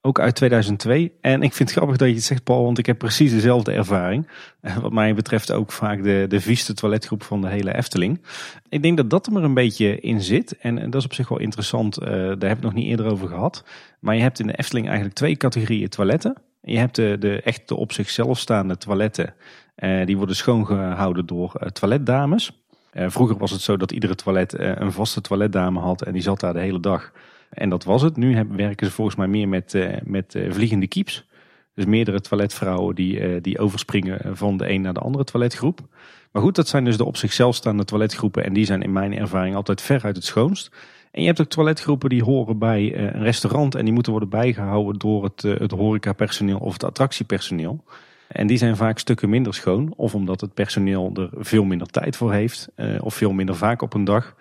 Ook 0.00 0.20
uit 0.20 0.34
2002. 0.34 1.12
En 1.20 1.42
ik 1.42 1.52
vind 1.52 1.68
het 1.68 1.78
grappig 1.78 1.96
dat 1.96 2.08
je 2.08 2.14
het 2.14 2.22
zegt, 2.22 2.44
Paul, 2.44 2.64
want 2.64 2.78
ik 2.78 2.86
heb 2.86 2.98
precies 2.98 3.30
dezelfde 3.30 3.72
ervaring. 3.72 4.28
Uh, 4.62 4.76
wat 4.76 4.92
mij 4.92 5.14
betreft 5.14 5.52
ook 5.52 5.72
vaak 5.72 6.02
de, 6.02 6.24
de 6.28 6.40
vieste 6.40 6.74
toiletgroep 6.74 7.22
van 7.22 7.40
de 7.40 7.48
hele 7.48 7.74
Efteling. 7.74 8.22
Ik 8.68 8.82
denk 8.82 8.96
dat 8.96 9.10
dat 9.10 9.26
er 9.26 9.32
maar 9.32 9.42
een 9.42 9.54
beetje 9.54 10.00
in 10.00 10.22
zit. 10.22 10.56
En, 10.58 10.90
dat 10.90 10.94
is 10.94 11.04
op 11.04 11.14
zich 11.14 11.28
wel 11.28 11.40
interessant. 11.40 12.00
Daar 12.00 12.28
heb 12.28 12.42
ik 12.42 12.48
het 12.48 12.60
nog 12.60 12.74
niet 12.74 12.86
eerder 12.86 13.06
over 13.06 13.28
gehad. 13.28 13.64
Maar 14.00 14.14
je 14.14 14.22
hebt 14.22 14.40
in 14.40 14.46
de 14.46 14.56
Efteling 14.56 14.86
eigenlijk 14.86 15.16
twee 15.16 15.36
categorieën 15.36 15.88
toiletten. 15.88 16.34
Je 16.62 16.78
hebt 16.78 16.94
de, 16.94 17.16
de 17.18 17.40
echt 17.42 17.70
op 17.70 17.92
zichzelf 17.92 18.38
staande 18.38 18.78
toiletten. 18.78 19.34
die 20.04 20.16
worden 20.16 20.36
schoongehouden 20.36 21.26
door 21.26 21.52
toiletdames. 21.72 22.65
Uh, 22.96 23.06
vroeger 23.08 23.36
was 23.36 23.50
het 23.50 23.60
zo 23.60 23.76
dat 23.76 23.92
iedere 23.92 24.14
toilet 24.14 24.54
uh, 24.54 24.72
een 24.74 24.92
vaste 24.92 25.20
toiletdame 25.20 25.80
had 25.80 26.02
en 26.02 26.12
die 26.12 26.22
zat 26.22 26.40
daar 26.40 26.52
de 26.52 26.60
hele 26.60 26.80
dag. 26.80 27.12
En 27.50 27.68
dat 27.68 27.84
was 27.84 28.02
het. 28.02 28.16
Nu 28.16 28.46
werken 28.50 28.86
ze 28.86 28.92
volgens 28.92 29.16
mij 29.16 29.26
meer 29.26 29.48
met, 29.48 29.74
uh, 29.74 29.96
met 30.04 30.38
vliegende 30.48 30.86
kieps. 30.86 31.26
Dus 31.74 31.84
meerdere 31.84 32.20
toiletvrouwen 32.20 32.94
die, 32.94 33.40
die 33.40 33.58
overspringen 33.58 34.36
van 34.36 34.56
de 34.56 34.70
een 34.70 34.80
naar 34.80 34.94
de 34.94 35.00
andere 35.00 35.24
toiletgroep. 35.24 35.80
Maar 36.32 36.42
goed, 36.42 36.54
dat 36.54 36.68
zijn 36.68 36.84
dus 36.84 36.96
de 36.96 37.04
op 37.04 37.16
zichzelf 37.16 37.54
staande 37.54 37.84
toiletgroepen. 37.84 38.44
En 38.44 38.52
die 38.52 38.64
zijn 38.64 38.82
in 38.82 38.92
mijn 38.92 39.18
ervaring 39.18 39.54
altijd 39.54 39.82
veruit 39.82 40.16
het 40.16 40.24
schoonst. 40.24 40.70
En 41.10 41.20
je 41.20 41.26
hebt 41.26 41.40
ook 41.40 41.48
toiletgroepen 41.48 42.08
die 42.08 42.24
horen 42.24 42.58
bij 42.58 42.98
een 42.98 43.22
restaurant. 43.22 43.74
En 43.74 43.84
die 43.84 43.92
moeten 43.92 44.12
worden 44.12 44.30
bijgehouden 44.30 44.98
door 44.98 45.24
het, 45.24 45.42
het 45.42 45.70
horecapersoneel 45.70 46.58
of 46.58 46.72
het 46.72 46.84
attractiepersoneel. 46.84 47.84
En 48.28 48.46
die 48.46 48.56
zijn 48.56 48.76
vaak 48.76 48.98
stukken 48.98 49.28
minder 49.28 49.54
schoon. 49.54 49.92
Of 49.96 50.14
omdat 50.14 50.40
het 50.40 50.54
personeel 50.54 51.10
er 51.14 51.30
veel 51.32 51.64
minder 51.64 51.86
tijd 51.86 52.16
voor 52.16 52.32
heeft. 52.32 52.68
Uh, 52.76 52.98
of 53.00 53.14
veel 53.14 53.32
minder 53.32 53.56
vaak 53.56 53.82
op 53.82 53.94
een 53.94 54.04
dag. 54.04 54.34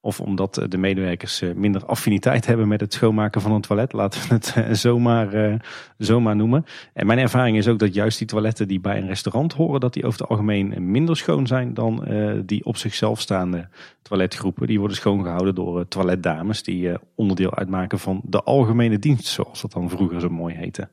Of 0.00 0.20
omdat 0.20 0.66
de 0.68 0.78
medewerkers 0.78 1.42
uh, 1.42 1.54
minder 1.54 1.84
affiniteit 1.84 2.46
hebben 2.46 2.68
met 2.68 2.80
het 2.80 2.92
schoonmaken 2.92 3.40
van 3.40 3.52
een 3.52 3.60
toilet. 3.60 3.92
Laten 3.92 4.28
we 4.28 4.34
het 4.34 4.78
zomaar, 4.78 5.60
zomaar 5.98 6.36
noemen. 6.36 6.64
En 6.92 7.06
mijn 7.06 7.18
ervaring 7.18 7.56
is 7.56 7.68
ook 7.68 7.78
dat 7.78 7.94
juist 7.94 8.18
die 8.18 8.26
toiletten 8.26 8.68
die 8.68 8.80
bij 8.80 8.98
een 8.98 9.06
restaurant 9.06 9.52
horen. 9.52 9.80
Dat 9.80 9.92
die 9.92 10.04
over 10.04 10.20
het 10.20 10.28
algemeen 10.28 10.90
minder 10.90 11.16
schoon 11.16 11.46
zijn 11.46 11.74
dan 11.74 12.04
die 12.46 12.64
op 12.64 12.76
zichzelf 12.76 13.20
staande 13.20 13.68
toiletgroepen. 14.02 14.66
Die 14.66 14.78
worden 14.78 14.96
schoongehouden 14.96 15.54
door 15.54 15.88
toiletdames. 15.88 16.62
Die 16.62 16.92
onderdeel 17.14 17.54
uitmaken 17.54 17.98
van 17.98 18.20
de 18.24 18.42
algemene 18.42 18.98
dienst. 18.98 19.26
Zoals 19.26 19.60
dat 19.62 19.72
dan 19.72 19.90
vroeger 19.90 20.20
zo 20.20 20.28
mooi 20.28 20.54
heette. 20.54 20.88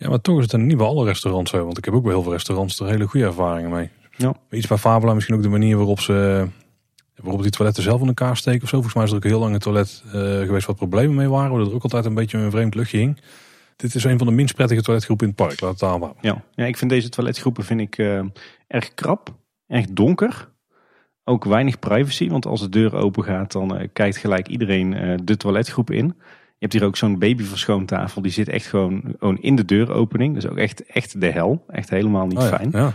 Ja, 0.00 0.08
maar 0.08 0.20
toch 0.20 0.38
is 0.38 0.52
het 0.52 0.60
niet 0.60 0.76
bij 0.76 0.86
alle 0.86 1.04
restaurants 1.04 1.50
zo. 1.50 1.64
Want 1.64 1.78
ik 1.78 1.84
heb 1.84 1.94
ook 1.94 2.02
bij 2.02 2.12
heel 2.12 2.22
veel 2.22 2.32
restaurants 2.32 2.80
er 2.80 2.86
hele 2.86 3.06
goede 3.06 3.26
ervaringen 3.26 3.70
mee. 3.70 3.90
Ja. 4.16 4.34
Iets 4.50 4.66
bij 4.66 4.78
Fabula, 4.78 5.14
misschien 5.14 5.36
ook 5.36 5.42
de 5.42 5.48
manier 5.48 5.76
waarop 5.76 6.00
ze 6.00 6.46
waarop 7.16 7.42
die 7.42 7.50
toiletten 7.50 7.82
zelf 7.82 8.00
in 8.00 8.06
elkaar 8.06 8.36
steken 8.36 8.62
of 8.62 8.68
zo. 8.68 8.74
Volgens 8.74 8.94
mij 8.94 9.04
is 9.04 9.10
er 9.10 9.16
ook 9.16 9.24
heel 9.24 9.38
lang 9.38 9.54
een 9.54 9.60
toilet 9.60 10.02
uh, 10.06 10.12
geweest 10.12 10.66
waar 10.66 10.76
problemen 10.76 11.16
mee 11.16 11.28
waren. 11.28 11.50
Waar 11.52 11.66
er 11.66 11.74
ook 11.74 11.82
altijd 11.82 12.04
een 12.04 12.14
beetje 12.14 12.38
een 12.38 12.50
vreemd 12.50 12.74
luchtje 12.74 12.98
hing. 12.98 13.20
dit 13.76 13.94
is 13.94 14.04
een 14.04 14.18
van 14.18 14.26
de 14.26 14.32
minst 14.32 14.54
prettige 14.54 14.82
toiletgroepen 14.82 15.26
in 15.26 15.32
het 15.36 15.46
park. 15.46 15.60
Laat 15.60 15.80
het 15.80 16.00
maar. 16.00 16.12
Ja. 16.20 16.42
ja, 16.54 16.64
ik 16.64 16.76
vind 16.76 16.90
deze 16.90 17.08
toiletgroepen 17.08 17.64
vind 17.64 17.80
ik, 17.80 17.98
uh, 17.98 18.22
erg 18.66 18.94
krap, 18.94 19.34
erg 19.66 19.86
donker. 19.86 20.48
Ook 21.24 21.44
weinig 21.44 21.78
privacy, 21.78 22.28
want 22.28 22.46
als 22.46 22.60
de 22.60 22.68
deur 22.68 22.94
open 22.94 23.24
gaat, 23.24 23.52
dan 23.52 23.76
uh, 23.76 23.88
kijkt 23.92 24.16
gelijk 24.16 24.48
iedereen 24.48 24.92
uh, 24.92 25.18
de 25.24 25.36
toiletgroep 25.36 25.90
in. 25.90 26.14
Je 26.60 26.66
hebt 26.66 26.72
hier 26.72 26.84
ook 26.84 26.96
zo'n 26.96 27.18
babyverschoontafel, 27.18 28.22
die 28.22 28.32
zit 28.32 28.48
echt 28.48 28.66
gewoon, 28.66 29.02
gewoon 29.18 29.38
in 29.38 29.56
de 29.56 29.64
deuropening. 29.64 30.34
Dus 30.34 30.46
ook 30.48 30.56
echt, 30.56 30.86
echt 30.86 31.20
de 31.20 31.30
hel. 31.30 31.64
Echt 31.68 31.90
helemaal 31.90 32.26
niet 32.26 32.38
Oh 32.38 32.42
ja, 32.42 32.48
fijn. 32.56 32.70
Ja. 32.72 32.92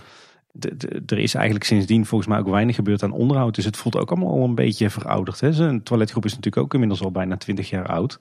De, 0.51 0.77
de- 0.77 1.01
er 1.05 1.17
is 1.19 1.33
eigenlijk 1.33 1.65
sindsdien 1.65 2.05
volgens 2.05 2.29
mij 2.29 2.39
ook 2.39 2.47
weinig 2.49 2.75
gebeurd 2.75 3.03
aan 3.03 3.11
onderhoud. 3.11 3.55
Dus 3.55 3.65
het 3.65 3.77
voelt 3.77 3.97
ook 3.97 4.11
allemaal 4.11 4.29
al 4.31 4.43
een 4.43 4.55
beetje 4.55 4.89
verouderd. 4.89 5.39
Hè. 5.39 5.53
Zo'n 5.53 5.83
toiletgroep 5.83 6.25
is 6.25 6.35
natuurlijk 6.35 6.63
ook 6.63 6.73
inmiddels 6.73 7.01
al 7.01 7.11
bijna 7.11 7.37
20 7.37 7.69
jaar 7.69 7.85
oud. 7.87 8.19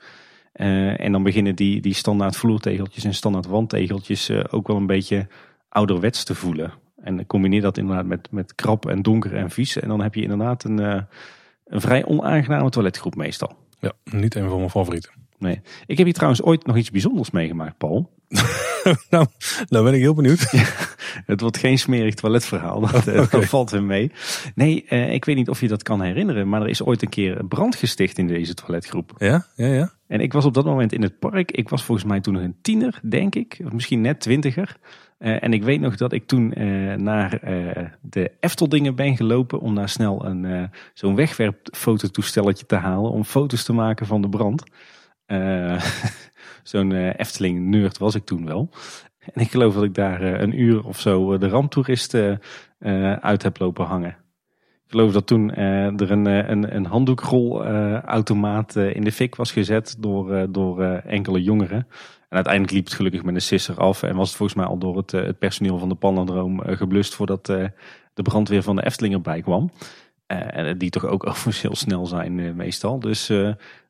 Eh, 0.53 1.01
en 1.01 1.13
dan 1.13 1.23
beginnen 1.23 1.55
die, 1.57 1.81
die 1.81 1.95
standaard 1.95 2.37
vloertegeltjes 2.37 3.05
en 3.05 3.15
standaard 3.15 3.47
wandtegeltjes 3.47 4.29
eh, 4.29 4.45
ook 4.51 4.67
wel 4.67 4.77
een 4.77 4.87
beetje 4.87 5.27
ouderwets 5.69 6.25
te 6.25 6.35
voelen. 6.35 6.73
En 7.03 7.27
combineer 7.27 7.61
dat 7.61 7.79
inderdaad 7.79 8.07
met, 8.07 8.29
met 8.31 8.55
krap 8.55 8.87
en 8.89 9.03
donker 9.03 9.35
en 9.37 9.51
vies. 9.51 9.81
En 9.81 9.89
dan 9.89 10.01
heb 10.03 10.15
je 10.15 10.23
inderdaad 10.23 10.65
een, 10.65 10.79
eh, 10.79 11.01
een 11.65 11.81
vrij 11.81 12.05
onaangename 12.05 12.71
toiletgroep 12.71 13.15
meestal. 13.15 13.57
ja, 13.81 13.93
niet 14.05 14.35
een 14.35 14.49
van 14.49 14.59
mijn 14.59 14.71
favorieten. 14.71 15.11
Nee. 15.45 15.61
Ik 15.87 15.97
heb 15.97 16.07
hier 16.07 16.15
trouwens 16.15 16.43
ooit 16.43 16.67
nog 16.67 16.77
iets 16.77 16.91
bijzonders 16.91 17.31
meegemaakt, 17.31 17.79
Paul. 17.79 18.11
nou, 19.11 19.27
nou 19.69 19.85
ben 19.85 19.95
ik 19.95 20.01
heel 20.01 20.15
benieuwd. 20.15 20.51
Het 21.27 21.41
wordt 21.41 21.59
geen 21.59 21.79
smerig 21.79 22.15
toiletverhaal, 22.15 22.81
dat, 22.81 23.07
eh, 23.33 23.41
valt 23.41 23.71
weer 23.71 23.83
mee. 23.83 24.13
Nee, 24.55 24.85
eh, 24.89 25.13
ik 25.13 25.25
weet 25.25 25.37
niet 25.37 25.49
of 25.49 25.61
je 25.61 25.69
dat 25.69 25.83
kan 25.83 26.01
herinneren, 26.01 26.49
maar 26.49 26.63
er 26.63 26.69
is 26.69 26.83
ooit 26.83 27.03
een 27.03 27.09
keer 27.09 27.45
brand 27.45 27.77
gesticht 27.77 28.19
in 28.19 28.27
deze 28.27 28.55
toiletgroep. 28.55 29.13
Ja, 29.19 29.47
ja, 29.57 29.67
ja. 29.67 29.93
En 30.07 30.21
ik 30.21 30.33
was 30.33 30.45
op 30.45 30.55
dat 30.55 30.65
moment 30.65 30.93
in 30.93 31.03
het 31.03 31.19
park. 31.19 31.51
Ik 31.51 31.69
was 31.69 31.85
volgens 31.85 32.07
mij 32.07 32.21
toen 32.21 32.35
nog 32.35 32.43
een 32.43 32.57
tiener, 32.63 33.01
denk 33.03 33.35
ik. 33.35 33.61
Of 33.65 33.73
misschien 33.73 34.01
net 34.01 34.21
twintiger. 34.21 34.77
Eh, 35.19 35.43
en 35.43 35.53
ik 35.53 35.63
weet 35.63 35.81
nog 35.81 35.97
dat 35.97 36.13
ik 36.13 36.27
toen 36.27 36.49
naar 36.97 37.39
de 38.01 38.31
Efteldingen 38.41 38.95
ben 38.95 39.17
gelopen 39.17 39.61
om 39.61 39.75
daar 39.75 39.89
snel 39.89 40.25
een 40.25 40.71
zo'n 40.95 41.15
wegwerpfototoestelletje 41.15 42.67
te 42.67 42.77
halen 42.77 43.11
om 43.11 43.25
foto's 43.25 43.65
te 43.65 43.73
maken 43.73 44.07
van 44.07 44.23
de 44.23 44.29
brand. 44.29 44.63
Eh, 45.27 45.85
zo'n 46.63 46.93
eh, 46.93 47.19
Efteling-nerd 47.19 47.99
was 47.99 48.15
ik 48.15 48.25
toen 48.25 48.47
wel. 48.47 48.69
En 49.33 49.41
ik 49.41 49.51
geloof 49.51 49.75
dat 49.75 49.85
ik 49.85 49.95
daar 49.95 50.23
eh, 50.23 50.41
een 50.41 50.61
uur 50.61 50.85
of 50.85 51.01
zo 51.01 51.39
de 51.39 51.49
ramptoeristen 51.49 52.41
uit 53.21 53.43
heb 53.43 53.59
lopen 53.59 53.85
hangen. 53.85 54.17
Ik 54.85 54.91
geloof 54.91 55.13
dat 55.13 55.27
toen 55.27 55.55
er 55.55 56.11
een, 56.11 56.27
een, 56.27 56.75
een 56.77 56.87
handdoekrolautomaat 56.87 58.77
in 58.77 59.05
de 59.05 59.13
fik 59.13 59.35
was 59.35 59.53
gezet 59.53 59.97
door, 59.99 60.53
door 60.53 60.83
enkele 60.83 61.43
jongeren. 61.43 61.87
En 62.35 62.41
uiteindelijk 62.41 62.75
liep 62.75 62.85
het 62.85 62.95
gelukkig 62.95 63.23
met 63.23 63.35
een 63.35 63.41
sisser 63.41 63.77
af 63.77 64.03
en 64.03 64.17
was 64.17 64.29
het 64.29 64.37
volgens 64.37 64.59
mij 64.59 64.67
al 64.67 64.79
door 64.79 64.97
het, 64.97 65.11
het 65.11 65.39
personeel 65.39 65.79
van 65.79 65.89
de 65.89 65.95
Pandadroom 65.95 66.63
eh, 66.63 66.77
geblust 66.77 67.15
voordat 67.15 67.47
de 67.47 67.73
brandweer 68.23 68.63
van 68.63 68.77
de 68.77 68.85
Efteling 68.85 69.15
erbij 69.15 69.43
kwam. 69.43 69.71
En 70.27 70.79
die 70.79 70.91
toch 70.91 71.07
ook 71.07 71.27
overigens 71.29 71.81
snel 71.81 72.07
zijn 72.07 72.57
meestal. 72.57 73.01
Dus 73.01 73.33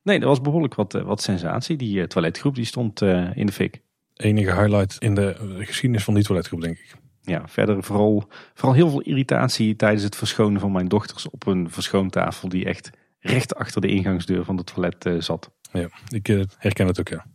nee, 0.04 0.20
er 0.20 0.26
was 0.26 0.40
behoorlijk 0.40 0.74
wat, 0.74 0.94
eh, 0.94 1.02
wat 1.02 1.22
sensatie. 1.22 1.76
Die 1.76 2.00
eh, 2.00 2.06
toiletgroep 2.06 2.54
die 2.54 2.64
stond 2.64 3.02
eh, 3.02 3.36
in 3.36 3.46
de 3.46 3.52
fik. 3.52 3.80
Enige 4.14 4.54
highlight 4.54 4.96
in 4.98 5.14
de 5.14 5.36
geschiedenis 5.58 6.04
van 6.04 6.14
die 6.14 6.24
toiletgroep, 6.24 6.60
denk 6.60 6.78
ik. 6.78 6.94
Ja, 7.22 7.48
verder 7.48 7.82
vooral, 7.82 8.28
vooral 8.54 8.74
heel 8.74 8.90
veel 8.90 9.00
irritatie 9.00 9.76
tijdens 9.76 10.02
het 10.02 10.16
verschonen 10.16 10.60
van 10.60 10.72
mijn 10.72 10.88
dochters 10.88 11.30
op 11.30 11.46
een 11.46 11.70
verschoontafel 11.70 12.48
die 12.48 12.64
echt 12.64 12.90
recht 13.20 13.54
achter 13.54 13.80
de 13.80 13.88
ingangsdeur 13.88 14.44
van 14.44 14.56
het 14.56 14.74
toilet 14.74 15.24
zat. 15.24 15.50
Ja, 15.72 15.88
ik 16.08 16.26
herken 16.58 16.86
het 16.86 17.00
ook, 17.00 17.08
ja. 17.08 17.26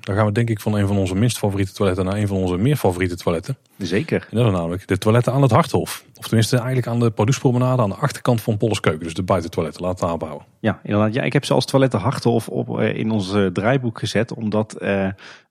Dan 0.00 0.14
gaan 0.14 0.26
we 0.26 0.32
denk 0.32 0.50
ik 0.50 0.60
van 0.60 0.74
een 0.74 0.86
van 0.86 0.96
onze 0.96 1.14
minst 1.14 1.38
favoriete 1.38 1.72
toiletten 1.72 2.04
naar 2.04 2.16
een 2.16 2.26
van 2.26 2.36
onze 2.36 2.56
meer 2.56 2.76
favoriete 2.76 3.16
toiletten. 3.16 3.56
Zeker. 3.78 4.26
En 4.30 4.36
dat 4.36 4.46
is 4.46 4.52
namelijk 4.52 4.88
de 4.88 4.98
toiletten 4.98 5.32
aan 5.32 5.42
het 5.42 5.50
Harthof. 5.50 6.04
Of 6.16 6.26
tenminste 6.26 6.56
eigenlijk 6.56 6.86
aan 6.86 7.00
de 7.00 7.10
Pardoespromenade 7.10 7.82
aan 7.82 7.88
de 7.88 7.94
achterkant 7.94 8.40
van 8.40 8.56
Polleskeuken. 8.56 9.04
Dus 9.04 9.14
de 9.14 9.22
buitentoiletten, 9.22 9.82
laten 9.82 10.06
we 10.06 10.12
aanbouwen. 10.12 10.44
Ja, 10.60 10.80
inderdaad. 10.82 11.14
Ja, 11.14 11.22
ik 11.22 11.32
heb 11.32 11.44
ze 11.44 11.54
als 11.54 11.64
toiletten 11.64 12.00
Harthof 12.00 12.48
op, 12.48 12.78
eh, 12.78 12.94
in 12.94 13.10
ons 13.10 13.34
eh, 13.34 13.46
draaiboek 13.46 13.98
gezet. 13.98 14.34
Omdat 14.34 14.74
eh, 14.74 15.08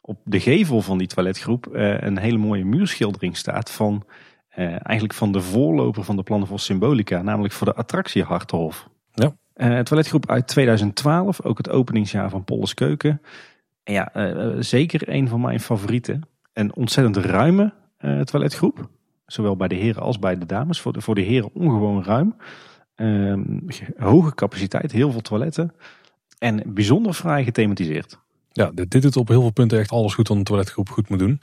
op 0.10 0.20
de 0.24 0.40
gevel 0.40 0.82
van 0.82 0.98
die 0.98 1.08
toiletgroep 1.08 1.68
eh, 1.68 2.02
een 2.02 2.18
hele 2.18 2.38
mooie 2.38 2.66
muurschildering 2.66 3.38
staat 3.38 3.72
van 3.72 4.04
eh, 4.50 4.66
eigenlijk 4.66 5.14
van 5.14 5.32
de 5.32 5.42
voorloper 5.42 6.04
van 6.04 6.16
de 6.16 6.24
plannen 6.24 6.48
voor 6.48 6.60
Symbolica. 6.60 7.22
Namelijk 7.22 7.54
voor 7.54 7.68
de 7.68 7.74
attractie 7.74 8.24
Harthof. 8.24 8.90
Ja. 9.14 9.34
Toiletgroep 9.84 10.30
uit 10.30 10.48
2012, 10.48 11.42
ook 11.42 11.58
het 11.58 11.70
openingsjaar 11.70 12.30
van 12.30 12.44
Polles 12.44 12.74
Keuken. 12.74 13.22
Ja, 13.90 14.14
eh, 14.14 14.46
eh, 14.46 14.56
zeker 14.60 15.10
een 15.10 15.28
van 15.28 15.42
mijn 15.42 15.60
favorieten. 15.60 16.22
Een 16.54 16.76
ontzettend 16.76 17.26
ruime 17.26 17.74
eh, 17.98 18.20
toiletgroep. 18.22 18.90
Zowel 19.26 19.56
bij 19.56 19.68
de 19.68 19.76
heren 19.76 20.02
als 20.02 20.20
bij 20.20 20.38
de 20.38 20.46
dames. 20.46 20.82
Voor 20.82 20.94
de, 20.94 21.02
voor 21.02 21.16
de 21.16 21.22
heren 21.22 21.54
ongewoon 21.54 22.04
ruim. 22.04 22.36
Ehm, 22.96 23.44
hoge 23.98 24.36
capaciteit, 24.36 24.92
heel 24.92 25.12
veel 25.12 25.22
toiletten. 25.22 25.74
En 26.40 26.62
bijzonder 26.66 27.14
fraai 27.14 27.44
gethematiseerd. 27.44 28.20
Ja, 28.52 28.72
dit, 28.74 28.92
dit 28.92 29.02
doet 29.02 29.18
op 29.18 29.28
heel 29.28 29.42
veel 29.42 29.52
punten 29.52 29.80
echt 29.80 29.92
alles 29.92 30.14
goed 30.14 30.28
wat 30.28 30.38
een 30.38 30.44
toiletgroep 30.44 30.90
goed 30.90 31.10
moet 31.10 31.20
doen. 31.20 31.42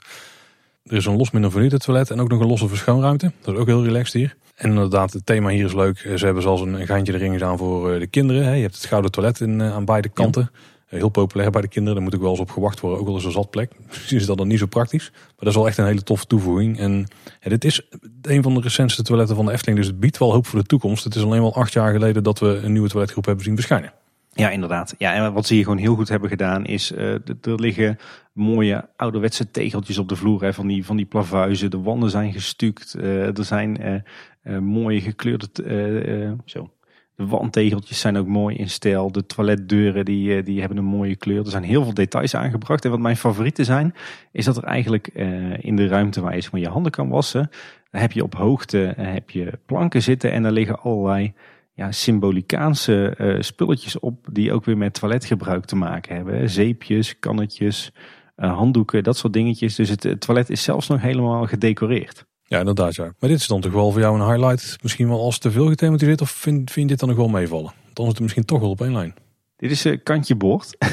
Er 0.83 0.95
is 0.95 1.05
een 1.05 1.17
los 1.17 1.31
mindervernieuwde 1.31 1.77
toilet 1.77 2.11
en 2.11 2.19
ook 2.19 2.29
nog 2.29 2.39
een 2.39 2.47
losse 2.47 2.67
verschoonruimte. 2.67 3.31
Dat 3.41 3.53
is 3.53 3.59
ook 3.59 3.67
heel 3.67 3.83
relaxed 3.83 4.13
hier. 4.13 4.35
En 4.55 4.69
inderdaad, 4.69 5.13
het 5.13 5.25
thema 5.25 5.49
hier 5.49 5.65
is 5.65 5.73
leuk. 5.73 5.97
Ze 5.97 6.25
hebben 6.25 6.43
zelfs 6.43 6.61
een, 6.61 6.85
geintje 6.85 7.13
erin 7.13 7.31
gedaan 7.31 7.57
voor 7.57 7.99
de 7.99 8.07
kinderen. 8.07 8.55
Je 8.55 8.61
hebt 8.61 8.75
het 8.75 8.85
gouden 8.85 9.11
toilet 9.11 9.39
in, 9.39 9.61
aan 9.61 9.85
beide 9.85 10.09
kanten. 10.09 10.51
Heel 10.87 11.09
populair 11.09 11.51
bij 11.51 11.61
de 11.61 11.67
kinderen. 11.67 11.95
Daar 11.95 12.03
moet 12.03 12.15
ook 12.15 12.21
wel 12.21 12.29
eens 12.31 12.39
op 12.39 12.49
gewacht 12.51 12.79
worden. 12.79 12.99
Ook 12.99 13.07
al 13.07 13.17
is 13.17 13.23
er 13.23 13.31
zatplek. 13.31 13.71
Misschien 13.87 14.17
is 14.17 14.25
dat 14.25 14.37
dan 14.37 14.47
niet 14.47 14.59
zo 14.59 14.65
praktisch. 14.65 15.09
Maar 15.11 15.33
dat 15.37 15.47
is 15.47 15.55
wel 15.55 15.67
echt 15.67 15.77
een 15.77 15.85
hele 15.85 16.03
toffe 16.03 16.25
toevoeging. 16.27 16.79
En 16.79 17.07
dit 17.41 17.63
is 17.63 17.81
een 18.21 18.43
van 18.43 18.53
de 18.53 18.61
recentste 18.61 19.03
toiletten 19.03 19.35
van 19.35 19.45
de 19.45 19.51
Efteling. 19.51 19.77
Dus 19.79 19.87
het 19.87 19.99
biedt 19.99 20.17
wel 20.17 20.31
hoop 20.33 20.45
voor 20.47 20.59
de 20.59 20.65
toekomst. 20.65 21.03
Het 21.03 21.15
is 21.15 21.23
alleen 21.23 21.41
wel 21.41 21.55
acht 21.55 21.73
jaar 21.73 21.91
geleden 21.91 22.23
dat 22.23 22.39
we 22.39 22.59
een 22.63 22.71
nieuwe 22.71 22.89
toiletgroep 22.89 23.25
hebben 23.25 23.43
zien 23.45 23.55
verschijnen. 23.55 23.93
Ja, 24.31 24.49
inderdaad. 24.49 24.95
Ja, 24.97 25.13
en 25.13 25.33
wat 25.33 25.47
ze 25.47 25.53
hier 25.53 25.63
gewoon 25.63 25.77
heel 25.77 25.95
goed 25.95 26.09
hebben 26.09 26.29
gedaan 26.29 26.65
is, 26.65 26.91
eh, 26.91 27.13
er 27.13 27.29
liggen 27.41 27.97
mooie 28.33 28.89
ouderwetse 28.95 29.51
tegeltjes 29.51 29.97
op 29.97 30.09
de 30.09 30.15
vloer 30.15 30.41
hè, 30.43 30.53
van, 30.53 30.67
die, 30.67 30.85
van 30.85 30.95
die 30.97 31.05
plavuizen. 31.05 31.71
De 31.71 31.79
wanden 31.79 32.09
zijn 32.09 32.33
gestuukt. 32.33 32.93
eh, 32.93 33.37
er 33.37 33.45
zijn 33.45 33.77
eh, 33.77 33.95
eh, 34.41 34.59
mooie 34.59 35.01
gekleurde, 35.01 35.47
eh, 35.65 36.23
eh, 36.23 36.31
zo. 36.45 36.69
De 37.17 37.25
wandtegeltjes 37.25 37.99
zijn 37.99 38.17
ook 38.17 38.27
mooi 38.27 38.55
in 38.55 38.69
stijl. 38.69 39.11
De 39.11 39.25
toiletdeuren 39.25 40.05
die, 40.05 40.37
eh, 40.37 40.45
die 40.45 40.59
hebben 40.59 40.77
een 40.77 40.83
mooie 40.83 41.15
kleur. 41.15 41.39
Er 41.39 41.51
zijn 41.51 41.63
heel 41.63 41.83
veel 41.83 41.93
details 41.93 42.35
aangebracht. 42.35 42.85
En 42.85 42.91
wat 42.91 42.99
mijn 42.99 43.17
favorieten 43.17 43.65
zijn, 43.65 43.93
is 44.31 44.45
dat 44.45 44.57
er 44.57 44.63
eigenlijk 44.63 45.07
eh, 45.07 45.63
in 45.63 45.75
de 45.75 45.87
ruimte 45.87 46.21
waar 46.21 46.35
je 46.35 46.47
maar, 46.51 46.61
je 46.61 46.67
handen 46.67 46.91
kan 46.91 47.09
wassen, 47.09 47.49
heb 47.91 48.11
je 48.11 48.23
op 48.23 48.35
hoogte 48.35 48.85
eh, 48.87 49.13
heb 49.13 49.29
je 49.29 49.59
planken 49.65 50.01
zitten 50.01 50.31
en 50.31 50.43
daar 50.43 50.51
liggen 50.51 50.79
allerlei 50.79 51.33
ja, 51.73 51.91
symbolicaanse 51.91 53.15
spulletjes 53.39 53.99
op 53.99 54.27
die 54.31 54.53
ook 54.53 54.65
weer 54.65 54.77
met 54.77 54.93
toiletgebruik 54.93 55.65
te 55.65 55.75
maken 55.75 56.15
hebben. 56.15 56.49
Zeepjes, 56.49 57.19
kannetjes, 57.19 57.91
handdoeken, 58.35 59.03
dat 59.03 59.17
soort 59.17 59.33
dingetjes. 59.33 59.75
Dus 59.75 59.89
het 59.89 60.21
toilet 60.21 60.49
is 60.49 60.63
zelfs 60.63 60.87
nog 60.87 61.01
helemaal 61.01 61.45
gedecoreerd. 61.45 62.26
Ja, 62.47 62.59
inderdaad. 62.59 62.95
Ja. 62.95 63.13
Maar 63.19 63.29
dit 63.29 63.39
is 63.39 63.47
dan 63.47 63.61
toch 63.61 63.71
wel 63.71 63.91
voor 63.91 64.01
jou 64.01 64.19
een 64.19 64.27
highlight. 64.27 64.77
Misschien 64.81 65.07
wel 65.07 65.21
als 65.21 65.37
te 65.37 65.51
veel 65.51 65.67
gethematiseerd. 65.67 66.21
Of 66.21 66.29
vind, 66.29 66.71
vind 66.71 66.89
je 66.89 66.95
dit 66.95 66.99
dan 66.99 67.09
nog 67.09 67.17
wel 67.17 67.27
meevallen? 67.27 67.73
Dan 67.93 68.05
is 68.05 68.11
het 68.11 68.21
misschien 68.21 68.45
toch 68.45 68.59
wel 68.59 68.69
op 68.69 68.81
één 68.81 68.93
lijn. 68.93 69.13
Dit 69.57 69.71
is 69.71 69.83
een 69.83 70.03
kantje 70.03 70.35
boord. 70.35 70.75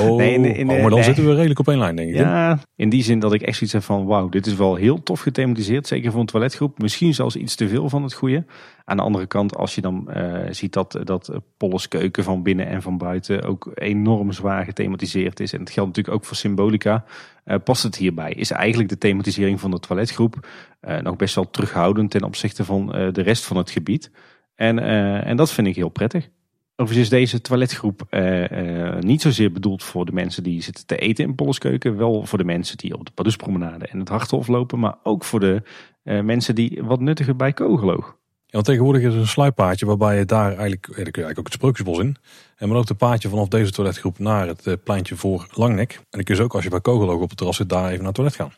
Oh, 0.00 0.16
Nee, 0.16 0.32
in 0.34 0.42
de- 0.42 0.48
in 0.48 0.66
de- 0.66 0.72
oh, 0.72 0.80
maar 0.80 0.88
dan 0.90 0.98
nee. 0.98 1.02
zitten 1.08 1.24
we 1.26 1.34
redelijk 1.34 1.58
op 1.58 1.68
één 1.68 1.78
lijn, 1.78 1.96
denk 1.96 2.08
ik. 2.08 2.14
Ja, 2.16 2.58
in 2.76 2.88
die 2.88 3.02
zin 3.02 3.18
dat 3.18 3.32
ik 3.32 3.42
echt 3.42 3.56
zoiets 3.56 3.72
heb 3.72 3.82
van 3.82 4.04
wauw, 4.06 4.28
dit 4.28 4.46
is 4.46 4.54
wel 4.54 4.74
heel 4.74 5.02
tof 5.02 5.20
gethematiseerd. 5.20 5.86
Zeker 5.86 6.10
voor 6.10 6.20
een 6.20 6.26
toiletgroep. 6.26 6.78
Misschien 6.78 7.14
zelfs 7.14 7.36
iets 7.36 7.54
te 7.54 7.68
veel 7.68 7.88
van 7.88 8.02
het 8.02 8.12
goede. 8.14 8.44
Aan 8.84 8.96
de 8.96 9.02
andere 9.02 9.26
kant, 9.26 9.56
als 9.56 9.74
je 9.74 9.80
dan 9.80 10.10
eh, 10.10 10.40
ziet 10.50 10.72
dat, 10.72 10.98
dat 11.04 11.32
Polles 11.56 11.88
keuken 11.88 12.24
van 12.24 12.42
binnen 12.42 12.66
en 12.66 12.82
van 12.82 12.98
buiten 12.98 13.42
ook 13.42 13.70
enorm 13.74 14.32
zwaar 14.32 14.64
gethematiseerd 14.64 15.40
is. 15.40 15.52
En 15.52 15.60
het 15.60 15.70
geldt 15.70 15.88
natuurlijk 15.88 16.16
ook 16.16 16.24
voor 16.24 16.36
Symbolica. 16.36 17.04
eh, 17.44 17.56
past 17.64 17.82
het 17.82 17.96
hierbij? 17.96 18.32
Is 18.32 18.50
eigenlijk 18.50 18.88
de 18.88 18.98
thematisering 18.98 19.60
van 19.60 19.70
de 19.70 19.78
toiletgroep 19.80 20.48
eh, 20.80 20.98
nog 20.98 21.16
best 21.16 21.34
wel 21.34 21.50
terughoudend 21.50 22.10
ten 22.10 22.22
opzichte 22.24 22.64
van 22.64 22.94
eh, 22.94 23.12
de 23.12 23.22
rest 23.22 23.44
van 23.44 23.56
het 23.56 23.70
gebied. 23.70 24.10
En, 24.54 24.78
eh, 24.78 25.26
en 25.26 25.36
dat 25.36 25.52
vind 25.52 25.66
ik 25.66 25.74
heel 25.76 25.88
prettig. 25.88 26.28
Overigens 26.76 27.10
is 27.10 27.18
deze 27.18 27.40
toiletgroep 27.40 28.06
eh, 28.08 28.88
eh, 28.94 28.98
niet 29.00 29.22
zozeer 29.22 29.52
bedoeld 29.52 29.82
voor 29.82 30.04
de 30.04 30.12
mensen 30.12 30.42
die 30.42 30.62
zitten 30.62 30.86
te 30.86 30.96
eten 30.96 31.24
in 31.24 31.34
Polleskeuken. 31.34 31.96
Wel 31.96 32.26
voor 32.26 32.38
de 32.38 32.44
mensen 32.44 32.76
die 32.76 32.94
op 32.94 33.06
de 33.06 33.12
Pardoespromenade 33.12 33.86
en 33.86 33.98
het 33.98 34.08
Harthof 34.08 34.46
lopen. 34.46 34.78
Maar 34.78 34.96
ook 35.02 35.24
voor 35.24 35.40
de 35.40 35.62
eh, 36.02 36.20
mensen 36.20 36.54
die 36.54 36.82
wat 36.82 37.00
nuttiger 37.00 37.36
bij 37.36 37.52
Kogeloog. 37.52 38.06
Ja, 38.06 38.60
want 38.60 38.64
tegenwoordig 38.64 39.02
is 39.02 39.14
er 39.14 39.20
een 39.20 39.26
sluippaadje 39.26 39.86
waarbij 39.86 40.18
je 40.18 40.24
daar 40.24 40.48
eigenlijk, 40.48 40.86
ja, 40.86 40.94
daar 40.94 41.10
kun 41.10 41.22
je 41.22 41.26
eigenlijk 41.26 41.38
ook 41.38 41.44
het 41.44 41.54
sprookjesbos 41.54 41.98
in. 41.98 42.16
En 42.56 42.68
maar 42.68 42.78
ook 42.78 42.86
de 42.86 42.94
paadje 42.94 43.28
vanaf 43.28 43.48
deze 43.48 43.72
toiletgroep 43.72 44.18
naar 44.18 44.46
het 44.46 44.84
pleintje 44.84 45.16
voor 45.16 45.46
Langnek. 45.50 45.92
En 45.92 46.04
dan 46.10 46.22
kun 46.22 46.36
je 46.36 46.42
ook 46.42 46.54
als 46.54 46.64
je 46.64 46.70
bij 46.70 46.80
Kogeloog 46.80 47.20
op 47.20 47.28
het 47.28 47.38
terras 47.38 47.56
zit 47.56 47.68
daar 47.68 47.84
even 47.84 47.96
naar 47.96 48.06
het 48.06 48.14
toilet 48.14 48.34
gaan. 48.34 48.52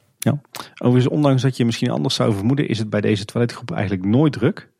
Overigens, 0.74 1.14
ondanks 1.14 1.42
dat 1.42 1.56
je 1.56 1.64
misschien 1.64 1.90
anders 1.90 2.14
zou 2.14 2.34
vermoeden, 2.34 2.68
is 2.68 2.78
het 2.78 2.90
bij 2.90 3.00
deze 3.00 3.24
toiletgroep 3.24 3.70
eigenlijk 3.70 4.04
nooit 4.04 4.32
druk. 4.32 4.70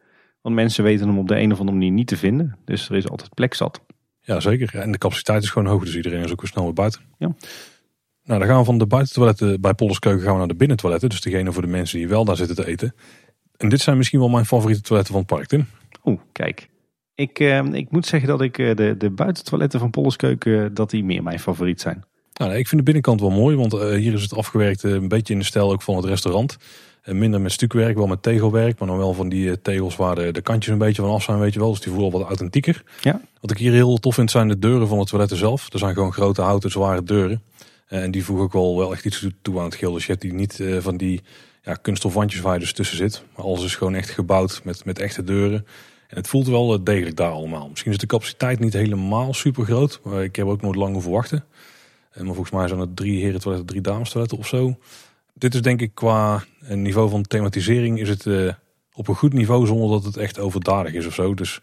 Want 0.46 0.58
mensen 0.58 0.84
weten 0.84 1.08
hem 1.08 1.18
op 1.18 1.28
de 1.28 1.40
een 1.40 1.52
of 1.52 1.58
andere 1.58 1.76
manier 1.76 1.92
niet 1.92 2.06
te 2.06 2.16
vinden. 2.16 2.56
Dus 2.64 2.88
er 2.88 2.96
is 2.96 3.08
altijd 3.08 3.34
plek 3.34 3.54
zat. 3.54 3.80
Ja, 4.20 4.40
zeker. 4.40 4.74
En 4.74 4.92
de 4.92 4.98
capaciteit 4.98 5.42
is 5.42 5.50
gewoon 5.50 5.68
hoog, 5.68 5.84
dus 5.84 5.96
iedereen 5.96 6.24
is 6.24 6.32
ook 6.32 6.40
weer 6.40 6.50
snel 6.50 6.64
weer 6.64 6.72
buiten. 6.72 7.00
Ja. 7.18 7.34
Nou, 8.22 8.38
dan 8.38 8.48
gaan 8.48 8.58
we 8.58 8.64
van 8.64 8.78
de 8.78 8.86
buitentoiletten 8.86 9.60
bij 9.60 9.74
Polderskeuken 9.74 10.22
gaan 10.22 10.32
we 10.32 10.38
naar 10.38 10.48
de 10.48 10.54
binnentoiletten. 10.54 11.08
Dus 11.08 11.20
degene 11.20 11.52
voor 11.52 11.62
de 11.62 11.68
mensen 11.68 11.98
die 11.98 12.08
wel 12.08 12.24
daar 12.24 12.36
zitten 12.36 12.56
te 12.56 12.66
eten. 12.66 12.94
En 13.56 13.68
dit 13.68 13.80
zijn 13.80 13.96
misschien 13.96 14.18
wel 14.18 14.28
mijn 14.28 14.46
favoriete 14.46 14.82
toiletten 14.82 15.14
van 15.14 15.22
het 15.22 15.34
park, 15.34 15.46
Tim. 15.46 15.66
Oeh, 16.04 16.20
kijk. 16.32 16.68
Ik, 17.14 17.38
eh, 17.38 17.64
ik 17.64 17.90
moet 17.90 18.06
zeggen 18.06 18.28
dat 18.28 18.40
ik 18.40 18.58
eh, 18.58 18.74
de, 18.74 18.94
de 18.98 19.10
buitentoiletten 19.10 19.80
van 19.80 19.90
Polderskeuken, 19.90 20.64
eh, 20.64 20.70
dat 20.72 20.90
die 20.90 21.04
meer 21.04 21.22
mijn 21.22 21.38
favoriet 21.38 21.80
zijn. 21.80 22.04
Nou, 22.36 22.50
nee, 22.50 22.58
ik 22.58 22.68
vind 22.68 22.76
de 22.80 22.84
binnenkant 22.84 23.20
wel 23.20 23.30
mooi, 23.30 23.56
want 23.56 23.72
eh, 23.72 23.88
hier 23.88 24.12
is 24.12 24.22
het 24.22 24.34
afgewerkt 24.34 24.84
eh, 24.84 24.90
een 24.92 25.08
beetje 25.08 25.32
in 25.32 25.38
de 25.38 25.44
stijl 25.44 25.72
ook 25.72 25.82
van 25.82 25.96
het 25.96 26.04
restaurant. 26.04 26.56
Eh, 27.02 27.14
minder 27.14 27.40
met 27.40 27.52
stukwerk, 27.52 27.96
wel 27.96 28.06
met 28.06 28.22
tegelwerk, 28.22 28.78
maar 28.78 28.88
dan 28.88 28.96
wel 28.98 29.12
van 29.14 29.28
die 29.28 29.62
tegels 29.62 29.96
waar 29.96 30.14
de, 30.14 30.32
de 30.32 30.40
kantjes 30.40 30.72
een 30.72 30.78
beetje 30.78 31.02
van 31.02 31.10
af 31.10 31.22
zijn, 31.22 31.38
weet 31.38 31.52
je 31.52 31.58
wel. 31.58 31.70
Dus 31.70 31.80
die 31.80 31.92
voelen 31.92 32.10
wat 32.10 32.22
authentieker. 32.22 32.82
Ja. 33.00 33.20
Wat 33.40 33.50
ik 33.50 33.58
hier 33.58 33.72
heel 33.72 33.98
tof 33.98 34.14
vind 34.14 34.30
zijn 34.30 34.48
de 34.48 34.58
deuren 34.58 34.88
van 34.88 34.98
het 34.98 35.08
toiletten 35.08 35.36
zelf. 35.36 35.72
Er 35.72 35.78
zijn 35.78 35.94
gewoon 35.94 36.12
grote 36.12 36.42
houten 36.42 36.70
zware 36.70 37.02
deuren. 37.02 37.42
En 37.86 38.10
die 38.10 38.24
voegen 38.24 38.44
ook 38.44 38.52
wel, 38.52 38.78
wel 38.78 38.92
echt 38.92 39.04
iets 39.04 39.26
toe- 39.42 39.58
aan 39.58 39.64
het 39.64 39.74
geel. 39.74 39.92
Dus 39.92 40.04
je 40.06 40.10
hebt 40.10 40.22
die 40.22 40.32
niet 40.32 40.62
van 40.78 40.96
die 40.96 41.22
ja, 41.62 41.74
kunststof 41.74 42.14
wandjes 42.14 42.40
waar 42.40 42.54
je 42.54 42.60
dus 42.60 42.72
tussen 42.72 42.96
zit. 42.96 43.22
Maar 43.36 43.44
alles 43.44 43.64
is 43.64 43.76
gewoon 43.76 43.94
echt 43.94 44.10
gebouwd 44.10 44.60
met, 44.64 44.84
met 44.84 44.98
echte 44.98 45.24
deuren. 45.24 45.66
En 46.08 46.16
het 46.16 46.28
voelt 46.28 46.46
wel 46.46 46.84
degelijk 46.84 47.16
daar 47.16 47.30
allemaal. 47.30 47.68
Misschien 47.68 47.92
is 47.92 47.98
de 47.98 48.06
capaciteit 48.06 48.60
niet 48.60 48.72
helemaal 48.72 49.34
super 49.34 49.64
groot. 49.64 50.00
Maar 50.04 50.22
ik 50.24 50.36
heb 50.36 50.46
ook 50.46 50.62
nooit 50.62 50.76
lang 50.76 50.92
hoeven 50.92 51.12
wachten. 51.12 51.44
Eh, 52.16 52.22
Maar 52.22 52.34
volgens 52.34 52.50
mij 52.50 52.68
zijn 52.68 52.80
het 52.80 52.96
drie 52.96 53.20
heren 53.20 53.40
toiletten, 53.40 53.70
drie 53.70 53.80
dames 53.80 54.10
toiletten 54.10 54.38
of 54.38 54.46
zo. 54.46 54.76
Dit 55.34 55.54
is 55.54 55.62
denk 55.62 55.80
ik 55.80 55.94
qua 55.94 56.44
een 56.60 56.82
niveau 56.82 57.10
van 57.10 57.22
thematisering 57.22 58.00
is 58.00 58.08
het 58.08 58.26
eh, 58.26 58.52
op 58.92 59.08
een 59.08 59.14
goed 59.14 59.32
niveau 59.32 59.66
zonder 59.66 59.88
dat 59.90 60.04
het 60.04 60.16
echt 60.16 60.38
overdadig 60.38 60.92
is 60.92 61.06
of 61.06 61.14
zo. 61.14 61.34
Dus 61.34 61.54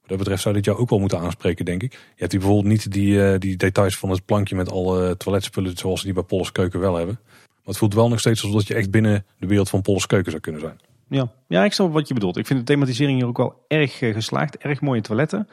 wat 0.00 0.08
dat 0.08 0.18
betreft 0.18 0.42
zou 0.42 0.54
dit 0.54 0.64
jou 0.64 0.78
ook 0.78 0.90
wel 0.90 0.98
moeten 0.98 1.18
aanspreken, 1.18 1.64
denk 1.64 1.82
ik. 1.82 1.92
Je 1.92 1.98
hebt 2.16 2.32
hier 2.32 2.40
bijvoorbeeld 2.40 2.72
niet 2.72 2.92
die, 2.92 3.24
eh, 3.24 3.38
die 3.38 3.56
details 3.56 3.96
van 3.96 4.10
het 4.10 4.24
plankje 4.24 4.56
met 4.56 4.70
alle 4.70 5.16
toiletspullen 5.16 5.76
zoals 5.76 5.98
ze 6.00 6.04
die 6.04 6.14
bij 6.14 6.22
Polles 6.22 6.52
Keuken 6.52 6.80
wel 6.80 6.96
hebben. 6.96 7.18
Maar 7.24 7.60
het 7.64 7.76
voelt 7.76 7.94
wel 7.94 8.08
nog 8.08 8.20
steeds 8.20 8.44
alsof 8.44 8.68
je 8.68 8.74
echt 8.74 8.90
binnen 8.90 9.26
de 9.38 9.46
wereld 9.46 9.70
van 9.70 9.82
Polles 9.82 10.06
Keuken 10.06 10.30
zou 10.30 10.42
kunnen 10.42 10.60
zijn. 10.60 10.80
Ja. 11.08 11.32
ja, 11.48 11.64
ik 11.64 11.72
snap 11.72 11.92
wat 11.92 12.08
je 12.08 12.14
bedoelt. 12.14 12.36
Ik 12.36 12.46
vind 12.46 12.58
de 12.58 12.64
thematisering 12.64 13.18
hier 13.18 13.26
ook 13.28 13.36
wel 13.36 13.64
erg 13.68 14.00
eh, 14.00 14.14
geslaagd. 14.14 14.56
Erg 14.56 14.80
mooie 14.80 15.00
toiletten. 15.00 15.48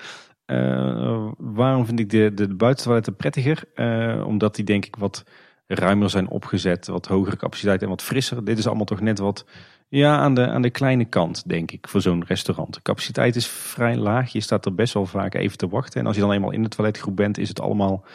Eh, 0.49 1.27
waarom 1.37 1.85
vind 1.85 1.99
ik 1.99 2.09
de, 2.09 2.33
de, 2.33 2.55
buitentoiletten 2.55 3.15
prettiger? 3.15 3.63
Eh, 3.73 4.23
omdat 4.27 4.55
die 4.55 4.65
denk 4.65 4.85
ik 4.85 4.95
wat 4.95 5.23
ruimer 5.67 6.09
zijn 6.09 6.29
opgezet. 6.29 6.87
Wat 6.87 7.07
hogere 7.07 7.37
capaciteit 7.37 7.81
en 7.81 7.89
wat 7.89 8.01
frisser. 8.01 8.45
Dit 8.45 8.57
is 8.57 8.67
allemaal 8.67 8.85
toch 8.85 9.01
net 9.01 9.19
wat 9.19 9.45
ja, 9.87 10.17
aan, 10.17 10.33
de, 10.33 10.47
aan 10.47 10.61
de 10.61 10.69
kleine 10.69 11.05
kant, 11.05 11.49
denk 11.49 11.71
ik, 11.71 11.87
voor 11.87 12.01
zo'n 12.01 12.25
restaurant. 12.25 12.73
De 12.73 12.81
capaciteit 12.81 13.35
is 13.35 13.47
vrij 13.47 13.97
laag. 13.97 14.31
Je 14.31 14.41
staat 14.41 14.65
er 14.65 14.75
best 14.75 14.93
wel 14.93 15.05
vaak 15.05 15.33
even 15.33 15.57
te 15.57 15.67
wachten. 15.67 15.99
En 15.99 16.07
als 16.07 16.15
je 16.15 16.21
dan 16.21 16.31
eenmaal 16.31 16.51
in 16.51 16.63
de 16.63 16.69
toiletgroep 16.69 17.15
bent, 17.15 17.37
is 17.37 17.49
het 17.49 17.61
allemaal 17.61 18.05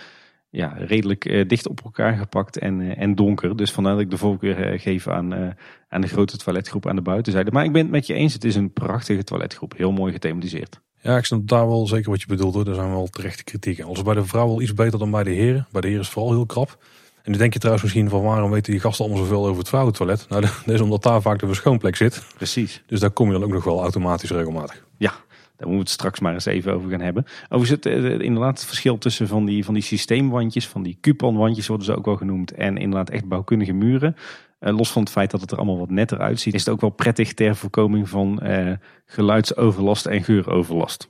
ja, 0.51 0.75
redelijk 0.77 1.25
eh, 1.25 1.49
dicht 1.49 1.69
op 1.69 1.81
elkaar 1.85 2.17
gepakt 2.17 2.59
en, 2.59 2.97
en 2.97 3.15
donker. 3.15 3.57
Dus 3.57 3.73
vandaar 3.73 3.93
dat 3.93 4.03
ik 4.03 4.11
de 4.11 4.19
voorkeur 4.19 4.73
eh, 4.73 4.81
geef 4.81 5.09
aan, 5.09 5.55
aan 5.89 6.01
de 6.01 6.09
grote 6.09 6.37
toiletgroep 6.37 6.89
aan 6.89 6.97
de 6.97 7.03
buitenzijde. 7.03 7.51
Maar 7.51 7.65
ik 7.65 7.73
ben 7.73 7.83
het 7.83 7.91
met 7.91 8.07
je 8.07 8.15
eens, 8.15 8.33
het 8.33 8.45
is 8.45 8.55
een 8.55 8.73
prachtige 8.73 9.25
toiletgroep. 9.25 9.77
Heel 9.77 9.93
mooi 9.93 10.13
gethematiseerd. 10.13 10.81
Ja, 11.05 11.17
ik 11.17 11.25
snap 11.25 11.49
daar 11.49 11.69
wel 11.69 11.87
zeker 11.87 12.11
wat 12.11 12.21
je 12.21 12.27
bedoelt 12.27 12.55
hoor. 12.55 12.65
Daar 12.65 12.75
zijn 12.75 12.91
wel 12.91 13.07
terechte 13.07 13.45
kritiek. 13.45 13.81
Alles 13.81 14.03
bij 14.03 14.15
de 14.15 14.25
vrouw 14.25 14.47
wel 14.47 14.61
iets 14.61 14.75
beter 14.75 14.99
dan 14.99 15.11
bij 15.11 15.23
de 15.23 15.31
heren. 15.31 15.67
Bij 15.71 15.81
de 15.81 15.87
heren 15.87 16.03
is 16.03 16.07
het 16.07 16.15
vooral 16.15 16.33
heel 16.33 16.47
krap. 16.47 16.79
En 17.23 17.31
dan 17.33 17.41
denk 17.41 17.53
je 17.53 17.59
trouwens 17.59 17.85
misschien 17.85 18.09
van 18.09 18.23
waarom 18.23 18.51
weten 18.51 18.73
die 18.73 18.81
gasten 18.81 19.05
allemaal 19.05 19.25
zoveel 19.25 19.47
over 19.47 19.59
het 19.59 19.69
vrouwentoilet? 19.69 20.27
Nou, 20.29 20.43
dat 20.67 20.75
is 20.75 20.81
omdat 20.81 21.03
daar 21.03 21.23
vaak 21.23 21.39
de 21.39 21.47
verschoonplek 21.47 21.97
zit. 21.97 22.23
Precies. 22.37 22.83
Dus 22.87 23.01
daar 23.01 23.11
kom 23.11 23.27
je 23.27 23.33
dan 23.33 23.45
ook 23.45 23.53
nog 23.53 23.65
wel 23.65 23.83
automatisch 23.83 24.31
regelmatig. 24.31 24.85
Ja, 24.97 25.11
daar 25.11 25.19
moeten 25.57 25.71
we 25.71 25.79
het 25.79 25.89
straks 25.89 26.21
maar 26.21 26.33
eens 26.33 26.45
even 26.45 26.73
over 26.73 26.91
gaan 26.91 27.01
hebben. 27.01 27.25
Overigens 27.49 27.71
het, 27.71 27.87
eh, 27.87 28.19
inderdaad 28.21 28.59
het 28.59 28.67
verschil 28.67 28.99
tussen 28.99 29.29
van 29.29 29.45
die, 29.45 29.65
van 29.65 29.75
die 29.75 29.83
systeemwandjes, 29.83 30.69
van 30.69 30.83
die 30.83 30.99
couponwandjes 31.01 31.67
worden 31.67 31.87
ze 31.87 31.97
ook 31.97 32.05
wel 32.05 32.17
genoemd. 32.17 32.53
En 32.53 32.77
inderdaad 32.77 33.11
echt 33.11 33.29
bouwkundige 33.29 33.73
muren. 33.73 34.17
Eh, 34.65 34.77
los 34.77 34.93
van 34.93 35.03
het 35.03 35.11
feit 35.11 35.31
dat 35.31 35.41
het 35.41 35.51
er 35.51 35.57
allemaal 35.57 35.79
wat 35.79 35.91
netter 35.91 36.19
uitziet, 36.19 36.55
is 36.55 36.65
het 36.65 36.75
ook 36.75 36.81
wel 36.81 36.91
prettig 36.91 37.35
ter 37.35 37.57
voorkoming 37.57 38.09
van 38.09 38.41
eh, 38.41 38.73
geluidsoverlast 39.07 40.07
en 40.07 40.25
geuroverlast. 40.25 41.09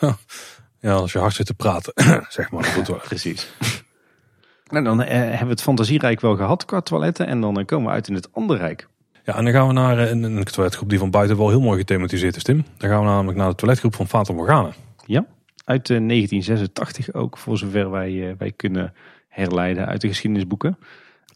Ja, 0.80 0.92
als 0.92 1.12
je 1.12 1.18
hard 1.18 1.34
zit 1.34 1.46
te 1.46 1.54
praten, 1.54 1.92
zeg 2.28 2.50
maar. 2.50 2.72
Doet 2.74 2.88
wel. 2.88 3.00
Precies. 3.08 3.52
Nou, 4.70 4.84
dan 4.84 5.02
eh, 5.02 5.16
hebben 5.18 5.46
we 5.46 5.52
het 5.52 5.62
fantasierijk 5.62 6.20
wel 6.20 6.36
gehad 6.36 6.64
qua 6.64 6.80
toiletten. 6.80 7.26
En 7.26 7.40
dan 7.40 7.64
komen 7.64 7.86
we 7.86 7.92
uit 7.92 8.08
in 8.08 8.14
het 8.14 8.28
andere 8.32 8.58
rijk. 8.58 8.88
Ja, 9.24 9.36
en 9.36 9.44
dan 9.44 9.52
gaan 9.52 9.66
we 9.66 9.72
naar 9.72 9.98
een, 9.98 10.22
een 10.22 10.44
toiletgroep 10.44 10.88
die 10.88 10.98
van 10.98 11.10
buiten 11.10 11.36
wel 11.36 11.48
heel 11.48 11.60
mooi 11.60 11.78
gethematiseerd 11.78 12.36
is, 12.36 12.42
Tim. 12.42 12.64
Dan 12.76 12.90
gaan 12.90 13.00
we 13.00 13.06
namelijk 13.06 13.38
naar 13.38 13.48
de 13.48 13.54
toiletgroep 13.54 13.94
van 13.94 14.08
Fata 14.08 14.32
Morgana. 14.32 14.70
Ja, 15.06 15.26
uit 15.64 15.90
eh, 15.90 15.96
1986 15.96 17.14
ook, 17.14 17.38
voor 17.38 17.58
zover 17.58 17.90
wij, 17.90 18.34
wij 18.38 18.52
kunnen 18.52 18.94
herleiden 19.28 19.86
uit 19.86 20.00
de 20.00 20.08
geschiedenisboeken. 20.08 20.78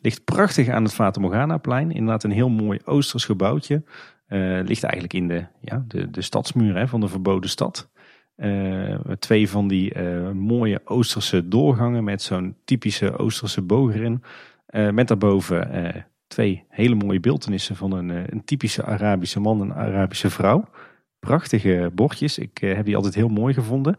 Ligt 0.02 0.24
prachtig 0.24 0.68
aan 0.68 0.82
het 0.82 0.94
Fata 0.94 1.20
Morgana-plein. 1.20 1.90
Inderdaad 1.90 2.24
een 2.24 2.30
heel 2.30 2.48
mooi 2.48 2.80
Oosters 2.84 3.24
gebouwtje. 3.24 3.82
Eh, 4.26 4.60
ligt 4.64 4.82
eigenlijk 4.82 5.12
in 5.12 5.28
de, 5.28 5.46
ja, 5.60 5.84
de, 5.88 6.10
de 6.10 6.22
stadsmuur 6.22 6.76
hè, 6.76 6.88
van 6.88 7.00
de 7.00 7.08
verboden 7.08 7.50
stad. 7.50 7.90
Eh, 8.34 8.94
twee 9.18 9.50
van 9.50 9.68
die 9.68 9.94
eh, 9.94 10.30
mooie 10.30 10.80
Oosterse 10.84 11.48
doorgangen 11.48 12.04
met 12.04 12.22
zo'n 12.22 12.56
typische 12.64 13.18
Oosterse 13.18 13.62
boog 13.62 13.94
erin. 13.94 14.22
Met 14.92 15.08
daarboven 15.08 16.06
twee 16.26 16.64
hele 16.68 16.94
mooie 16.94 17.20
beeldenissen 17.20 17.76
van 17.76 17.92
een, 17.92 18.08
een 18.08 18.44
typische 18.44 18.84
Arabische 18.84 19.40
man 19.40 19.60
en 19.60 19.66
een 19.66 19.74
Arabische 19.74 20.30
vrouw. 20.30 20.64
Prachtige 21.18 21.90
bordjes. 21.94 22.38
Ik 22.38 22.58
heb 22.58 22.84
die 22.84 22.96
altijd 22.96 23.14
heel 23.14 23.28
mooi 23.28 23.54
gevonden. 23.54 23.98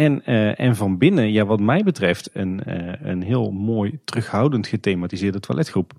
En, 0.00 0.24
eh, 0.24 0.60
en 0.60 0.76
van 0.76 0.98
binnen, 0.98 1.32
ja, 1.32 1.46
wat 1.46 1.60
mij 1.60 1.82
betreft, 1.82 2.30
een, 2.32 2.64
eh, 2.64 3.10
een 3.10 3.22
heel 3.22 3.50
mooi 3.50 3.98
terughoudend 4.04 4.66
gethematiseerde 4.66 5.40
toiletgroep. 5.40 5.92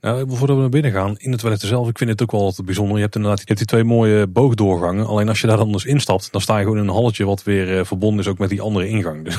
Nou, 0.00 0.24
voordat 0.28 0.56
we 0.56 0.62
naar 0.62 0.70
binnen 0.70 0.92
gaan, 0.92 1.14
in 1.16 1.30
het 1.30 1.40
toilet 1.40 1.60
zelf, 1.60 1.88
ik 1.88 1.98
vind 1.98 2.10
het 2.10 2.22
ook 2.22 2.30
wel 2.30 2.40
altijd 2.40 2.66
bijzonder. 2.66 2.96
Je 2.96 3.02
hebt 3.02 3.14
inderdaad 3.14 3.42
hebt 3.44 3.58
die 3.58 3.66
twee 3.66 3.84
mooie 3.84 4.26
boogdoorgangen. 4.26 5.06
Alleen 5.06 5.28
als 5.28 5.40
je 5.40 5.46
daar 5.46 5.56
dan 5.56 5.72
dus 5.72 5.84
instapt, 5.84 6.32
dan 6.32 6.40
sta 6.40 6.56
je 6.56 6.62
gewoon 6.62 6.78
in 6.78 6.88
een 6.88 6.94
halletje 6.94 7.24
wat 7.24 7.42
weer 7.42 7.78
eh, 7.78 7.84
verbonden 7.84 8.20
is 8.20 8.30
ook 8.30 8.38
met 8.38 8.48
die 8.48 8.60
andere 8.60 8.88
ingang. 8.88 9.24
Dus 9.24 9.36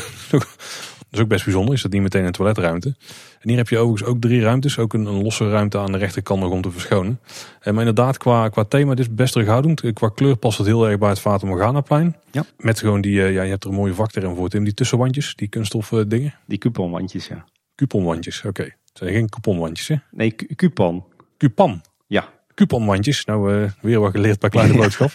dat 1.09 1.19
is 1.19 1.25
ook 1.25 1.27
best 1.27 1.43
bijzonder. 1.43 1.73
Is 1.73 1.81
dat 1.81 1.91
niet 1.91 2.01
meteen 2.01 2.25
een 2.25 2.31
toiletruimte. 2.31 2.95
En 3.39 3.49
hier 3.49 3.57
heb 3.57 3.69
je 3.69 3.77
overigens 3.77 4.09
ook 4.09 4.21
drie 4.21 4.41
ruimtes. 4.41 4.77
Ook 4.77 4.93
een, 4.93 5.05
een 5.05 5.21
losse 5.23 5.49
ruimte 5.49 5.77
aan 5.77 5.91
de 5.91 5.97
rechterkant 5.97 6.41
nog 6.41 6.51
om 6.51 6.61
te 6.61 6.71
verschonen. 6.71 7.19
Eh, 7.59 7.71
maar 7.73 7.79
inderdaad, 7.79 8.17
qua, 8.17 8.49
qua 8.49 8.63
thema, 8.63 8.95
dit 8.95 9.05
is 9.07 9.13
best 9.13 9.31
terughoudend. 9.33 9.81
Eh, 9.81 9.93
Qua 9.93 10.09
kleur 10.09 10.35
past 10.35 10.57
het 10.57 10.67
heel 10.67 10.87
erg 10.87 10.97
bij 10.97 11.09
het 11.09 11.19
Fata 11.19 11.47
Morgana-plein. 11.47 12.15
Ja. 12.31 12.45
Met 12.57 12.79
gewoon 12.79 13.01
die, 13.01 13.23
eh, 13.23 13.33
ja, 13.33 13.41
je 13.41 13.49
hebt 13.49 13.63
er 13.63 13.69
een 13.69 13.75
mooie 13.75 13.93
vak 13.93 14.15
erin 14.15 14.35
voor, 14.35 14.49
Tim. 14.49 14.63
Die 14.63 14.73
tussenwandjes, 14.73 15.35
die 15.35 15.47
kunststof 15.47 15.89
dingen. 16.07 16.33
Die 16.45 16.57
couponwandjes, 16.57 17.27
ja. 17.27 17.45
Couponwandjes, 17.75 18.45
oké. 18.45 18.63
Het 18.63 18.73
zijn 18.93 19.11
geen 19.11 19.29
couponwandjes, 19.29 19.87
hè? 19.87 19.95
Nee, 20.11 20.35
coupon. 20.55 21.03
Coupon. 21.37 21.81
Ja, 22.07 22.29
couponwandjes. 22.55 23.25
Nou, 23.25 23.69
weer 23.81 23.99
wat 23.99 24.11
geleerd 24.11 24.39
bij 24.39 24.49
Kleine 24.49 24.77
Boodschap. 24.81 25.11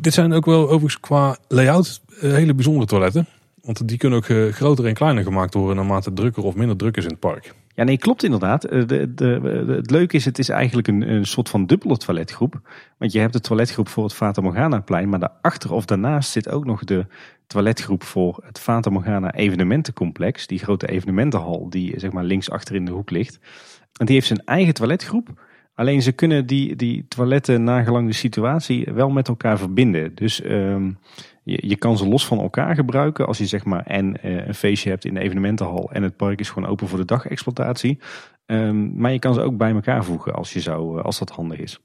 Dit 0.00 0.14
zijn 0.14 0.32
ook 0.32 0.44
wel 0.46 0.62
overigens 0.62 1.00
qua 1.00 1.36
layout 1.48 2.00
hele 2.20 2.54
bijzondere 2.54 2.86
toiletten. 2.86 3.26
Want 3.68 3.88
die 3.88 3.98
kunnen 3.98 4.18
ook 4.18 4.28
eh, 4.28 4.46
groter 4.52 4.86
en 4.86 4.94
kleiner 4.94 5.24
gemaakt 5.24 5.54
worden 5.54 5.76
naarmate 5.76 6.12
drukker 6.12 6.42
of 6.42 6.54
minder 6.54 6.76
druk 6.76 6.96
is 6.96 7.04
in 7.04 7.10
het 7.10 7.18
park. 7.20 7.54
Ja, 7.74 7.84
nee, 7.84 7.98
klopt 7.98 8.22
inderdaad. 8.22 8.64
Eh, 8.64 8.86
de, 8.86 9.14
de- 9.14 9.64
het 9.76 9.90
leuke 9.90 10.16
is, 10.16 10.24
het 10.24 10.38
is 10.38 10.48
eigenlijk 10.48 10.88
een, 10.88 11.10
een 11.10 11.24
soort 11.26 11.48
van 11.48 11.66
dubbele 11.66 11.96
toiletgroep. 11.96 12.60
Want 12.98 13.12
je 13.12 13.18
hebt 13.18 13.32
de 13.32 13.40
toiletgroep 13.40 13.88
voor 13.88 14.04
het 14.04 14.14
Fata 14.14 14.40
Morgana 14.42 14.80
plein, 14.80 15.08
maar 15.08 15.18
daarachter 15.18 15.72
of 15.72 15.84
daarnaast 15.84 16.30
zit 16.30 16.48
ook 16.48 16.64
nog 16.64 16.84
de 16.84 17.06
toiletgroep 17.46 18.02
voor 18.02 18.42
het 18.46 18.58
Fata 18.58 18.90
Morgana 18.90 19.34
evenementencomplex. 19.34 20.46
Die 20.46 20.58
grote 20.58 20.88
evenementenhal 20.88 21.70
die 21.70 21.94
zeg 22.00 22.12
maar 22.12 22.24
links 22.24 22.50
achter 22.50 22.74
in 22.74 22.84
de 22.84 22.92
hoek 22.92 23.10
ligt. 23.10 23.38
En 23.98 24.06
die 24.06 24.14
heeft 24.14 24.26
zijn 24.26 24.42
eigen 24.44 24.74
toiletgroep. 24.74 25.28
Alleen 25.74 26.02
ze 26.02 26.12
kunnen 26.12 26.46
die, 26.46 26.76
die 26.76 27.04
toiletten 27.08 27.64
nagelang 27.64 28.06
de 28.06 28.14
situatie 28.14 28.88
wel 28.94 29.10
met 29.10 29.28
elkaar 29.28 29.58
verbinden. 29.58 30.14
Dus 30.14 30.42
ehm, 30.42 30.90
je, 31.48 31.68
je 31.68 31.76
kan 31.76 31.98
ze 31.98 32.08
los 32.08 32.26
van 32.26 32.38
elkaar 32.38 32.74
gebruiken 32.74 33.26
als 33.26 33.38
je 33.38 33.46
zeg 33.46 33.64
maar 33.64 33.86
en 33.86 34.22
eh, 34.22 34.46
een 34.46 34.54
feestje 34.54 34.90
hebt 34.90 35.04
in 35.04 35.14
de 35.14 35.20
evenementenhal 35.20 35.90
en 35.92 36.02
het 36.02 36.16
park 36.16 36.40
is 36.40 36.50
gewoon 36.50 36.68
open 36.68 36.88
voor 36.88 36.98
de 36.98 37.04
dagexploitatie. 37.04 37.98
Ehm, 38.46 39.00
maar 39.00 39.12
je 39.12 39.18
kan 39.18 39.34
ze 39.34 39.40
ook 39.40 39.56
bij 39.56 39.72
elkaar 39.72 40.04
voegen 40.04 40.34
als, 40.34 40.52
je 40.52 40.60
zou, 40.60 40.98
eh, 40.98 41.04
als 41.04 41.18
dat 41.18 41.30
handig 41.30 41.58
is. 41.58 41.78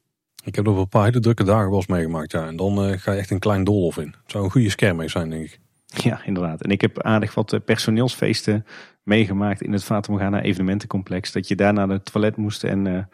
Ik 0.44 0.56
heb 0.56 0.66
nog 0.66 0.74
wel 0.74 0.84
een 0.84 0.90
paar 0.90 1.06
hele 1.06 1.20
drukke 1.20 1.44
dagen 1.44 1.68
wel 1.68 1.76
eens 1.76 1.88
meegemaakt. 1.88 2.32
Ja. 2.32 2.48
En 2.48 2.56
dan 2.56 2.84
eh, 2.84 2.98
ga 2.98 3.12
je 3.12 3.20
echt 3.20 3.32
een 3.32 3.40
klein 3.40 3.64
doolhof 3.64 3.98
in. 3.98 4.08
Het 4.08 4.32
zou 4.32 4.44
een 4.44 4.52
goede 4.52 4.70
scherm 4.70 5.10
zijn, 5.10 5.30
denk 5.30 5.44
ik. 5.44 5.60
Ja, 5.86 6.26
inderdaad. 6.26 6.62
En 6.62 6.72
ik 6.72 6.82
heb 6.82 7.02
aardig 7.02 7.34
wat 7.34 7.60
personeelsfeesten 7.66 8.66
meegemaakt 9.04 9.62
in 9.62 9.72
het 9.72 9.84
Fata 9.84 10.12
Morgana 10.12 10.42
evenementencomplex. 10.42 11.32
Dat 11.32 11.48
je 11.48 11.56
daar 11.56 11.74
naar 11.74 11.90
het 11.90 12.12
toilet 12.12 12.36
moest 12.36 12.64
en 12.64 13.10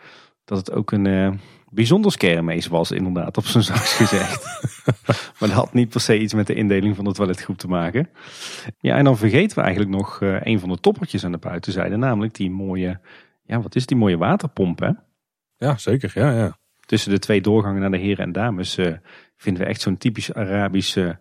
dat 0.45 0.57
het 0.57 0.71
ook 0.71 0.91
een 0.91 1.39
bijzonder 1.71 2.17
kermis 2.17 2.67
was, 2.67 2.91
inderdaad, 2.91 3.37
op 3.37 3.45
zijn 3.45 3.63
zachtst 3.63 3.93
gezegd. 3.93 4.43
maar 5.39 5.49
dat 5.49 5.51
had 5.51 5.73
niet 5.73 5.89
per 5.89 6.01
se 6.01 6.19
iets 6.19 6.33
met 6.33 6.47
de 6.47 6.53
indeling 6.53 6.95
van 6.95 7.05
de 7.05 7.13
toiletgroep 7.13 7.57
te 7.57 7.67
maken. 7.67 8.09
Ja, 8.79 8.95
en 8.95 9.03
dan 9.03 9.17
vergeten 9.17 9.57
we 9.57 9.63
eigenlijk 9.63 9.95
nog 9.95 10.21
eh, 10.21 10.41
een 10.41 10.59
van 10.59 10.69
de 10.69 10.79
toppertjes 10.79 11.25
aan 11.25 11.31
de 11.31 11.37
buitenzijde, 11.37 11.95
namelijk 11.95 12.35
die 12.35 12.51
mooie, 12.51 12.99
ja, 13.43 13.61
wat 13.61 13.75
is 13.75 13.85
die 13.85 13.97
mooie 13.97 14.17
waterpomp, 14.17 14.79
hè? 14.79 14.91
Ja, 15.57 15.77
zeker. 15.77 16.11
Ja, 16.13 16.31
ja. 16.31 16.57
Tussen 16.85 17.11
de 17.11 17.19
twee 17.19 17.41
doorgangen 17.41 17.81
naar 17.81 17.91
de 17.91 17.97
heren 17.97 18.25
en 18.25 18.31
dames 18.31 18.77
eh, 18.77 18.93
vinden 19.37 19.63
we 19.63 19.69
echt 19.69 19.81
zo'n 19.81 19.97
typisch 19.97 20.33
Arabische 20.33 21.17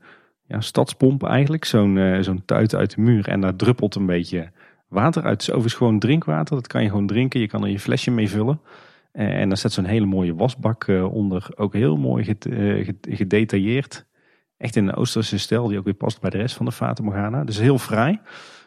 ja, 0.46 0.61
stadspomp 0.61 1.22
eigenlijk. 1.22 1.64
Zo'n 1.64 2.18
zo'n 2.20 2.42
tuit 2.44 2.74
uit 2.74 2.94
de 2.94 3.00
muur 3.00 3.28
en 3.28 3.40
daar 3.40 3.56
druppelt 3.56 3.94
een 3.94 4.06
beetje 4.06 4.50
water 4.88 5.22
uit. 5.22 5.32
Het 5.32 5.42
is 5.42 5.48
overigens 5.48 5.74
gewoon 5.74 5.98
drinkwater. 5.98 6.54
Dat 6.54 6.66
kan 6.66 6.82
je 6.82 6.88
gewoon 6.88 7.06
drinken. 7.06 7.40
Je 7.40 7.46
kan 7.46 7.62
er 7.62 7.70
je 7.70 7.80
flesje 7.80 8.11
mee 8.11 8.30
vullen. 8.30 8.61
Eh, 9.18 9.40
en 9.40 9.48
dan 9.48 9.57
staat 9.57 9.72
zo'n 9.72 9.85
hele 9.85 10.07
mooie 10.07 10.35
wasbak 10.35 10.85
eh, 10.85 11.14
onder. 11.14 11.48
Ook 11.57 11.72
heel 11.72 11.96
mooi 11.96 12.24
eh, 12.24 12.88
gedetailleerd. 13.02 14.07
Echt 14.57 14.76
in 14.76 14.87
de 14.87 14.94
Oosterse 14.94 15.38
stijl 15.38 15.66
die 15.66 15.78
ook 15.78 15.85
weer 15.85 15.94
past 15.94 16.20
bij 16.20 16.31
de 16.31 16.37
rest 16.37 16.57
van 16.57 16.66
de 16.66 16.72
Fata 16.72 17.02
Morgana. 17.02 17.44
Dus 17.44 17.59
heel 17.59 17.78
fraai. 17.78 18.20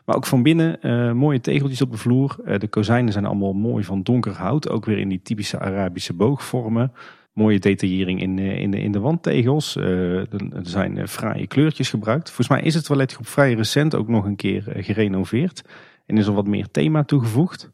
Maar 0.05 0.15
ook 0.15 0.25
van 0.25 0.43
binnen 0.43 0.77
mooie 1.17 1.41
tegeltjes 1.41 1.81
op 1.81 1.91
de 1.91 1.97
vloer. 1.97 2.35
de 2.57 2.67
kozijnen 2.67 3.13
zijn 3.13 3.25
allemaal 3.25 3.53
mooi 3.53 3.83
van 3.83 4.03
donker 4.03 4.31
hout. 4.31 4.69
Ook 4.69 4.85
weer 4.85 4.97
in 4.97 5.09
die 5.09 5.21
typische 5.21 5.59
Arabische 5.59 6.13
boogvormen. 6.13 6.91
Mooie 7.33 7.59
detaillering 7.59 8.21
in, 8.21 8.39
in, 8.39 8.71
de, 8.71 8.79
in 8.79 8.91
de 8.91 8.99
wandtegels. 8.99 9.75
er 9.75 10.27
zijn 10.61 11.07
fraaie 11.07 11.47
kleurtjes 11.47 11.89
gebruikt. 11.89 12.27
Volgens 12.27 12.47
mij 12.47 12.61
is 12.61 12.73
het 12.73 12.85
toiletgroep 12.85 13.27
vrij 13.27 13.53
recent 13.53 13.95
ook 13.95 14.07
nog 14.07 14.25
een 14.25 14.35
keer 14.35 14.63
gerenoveerd. 14.67 15.63
En 16.05 16.17
is 16.17 16.27
er 16.27 16.33
wat 16.33 16.47
meer 16.47 16.71
thema 16.71 17.03
toegevoegd. 17.03 17.71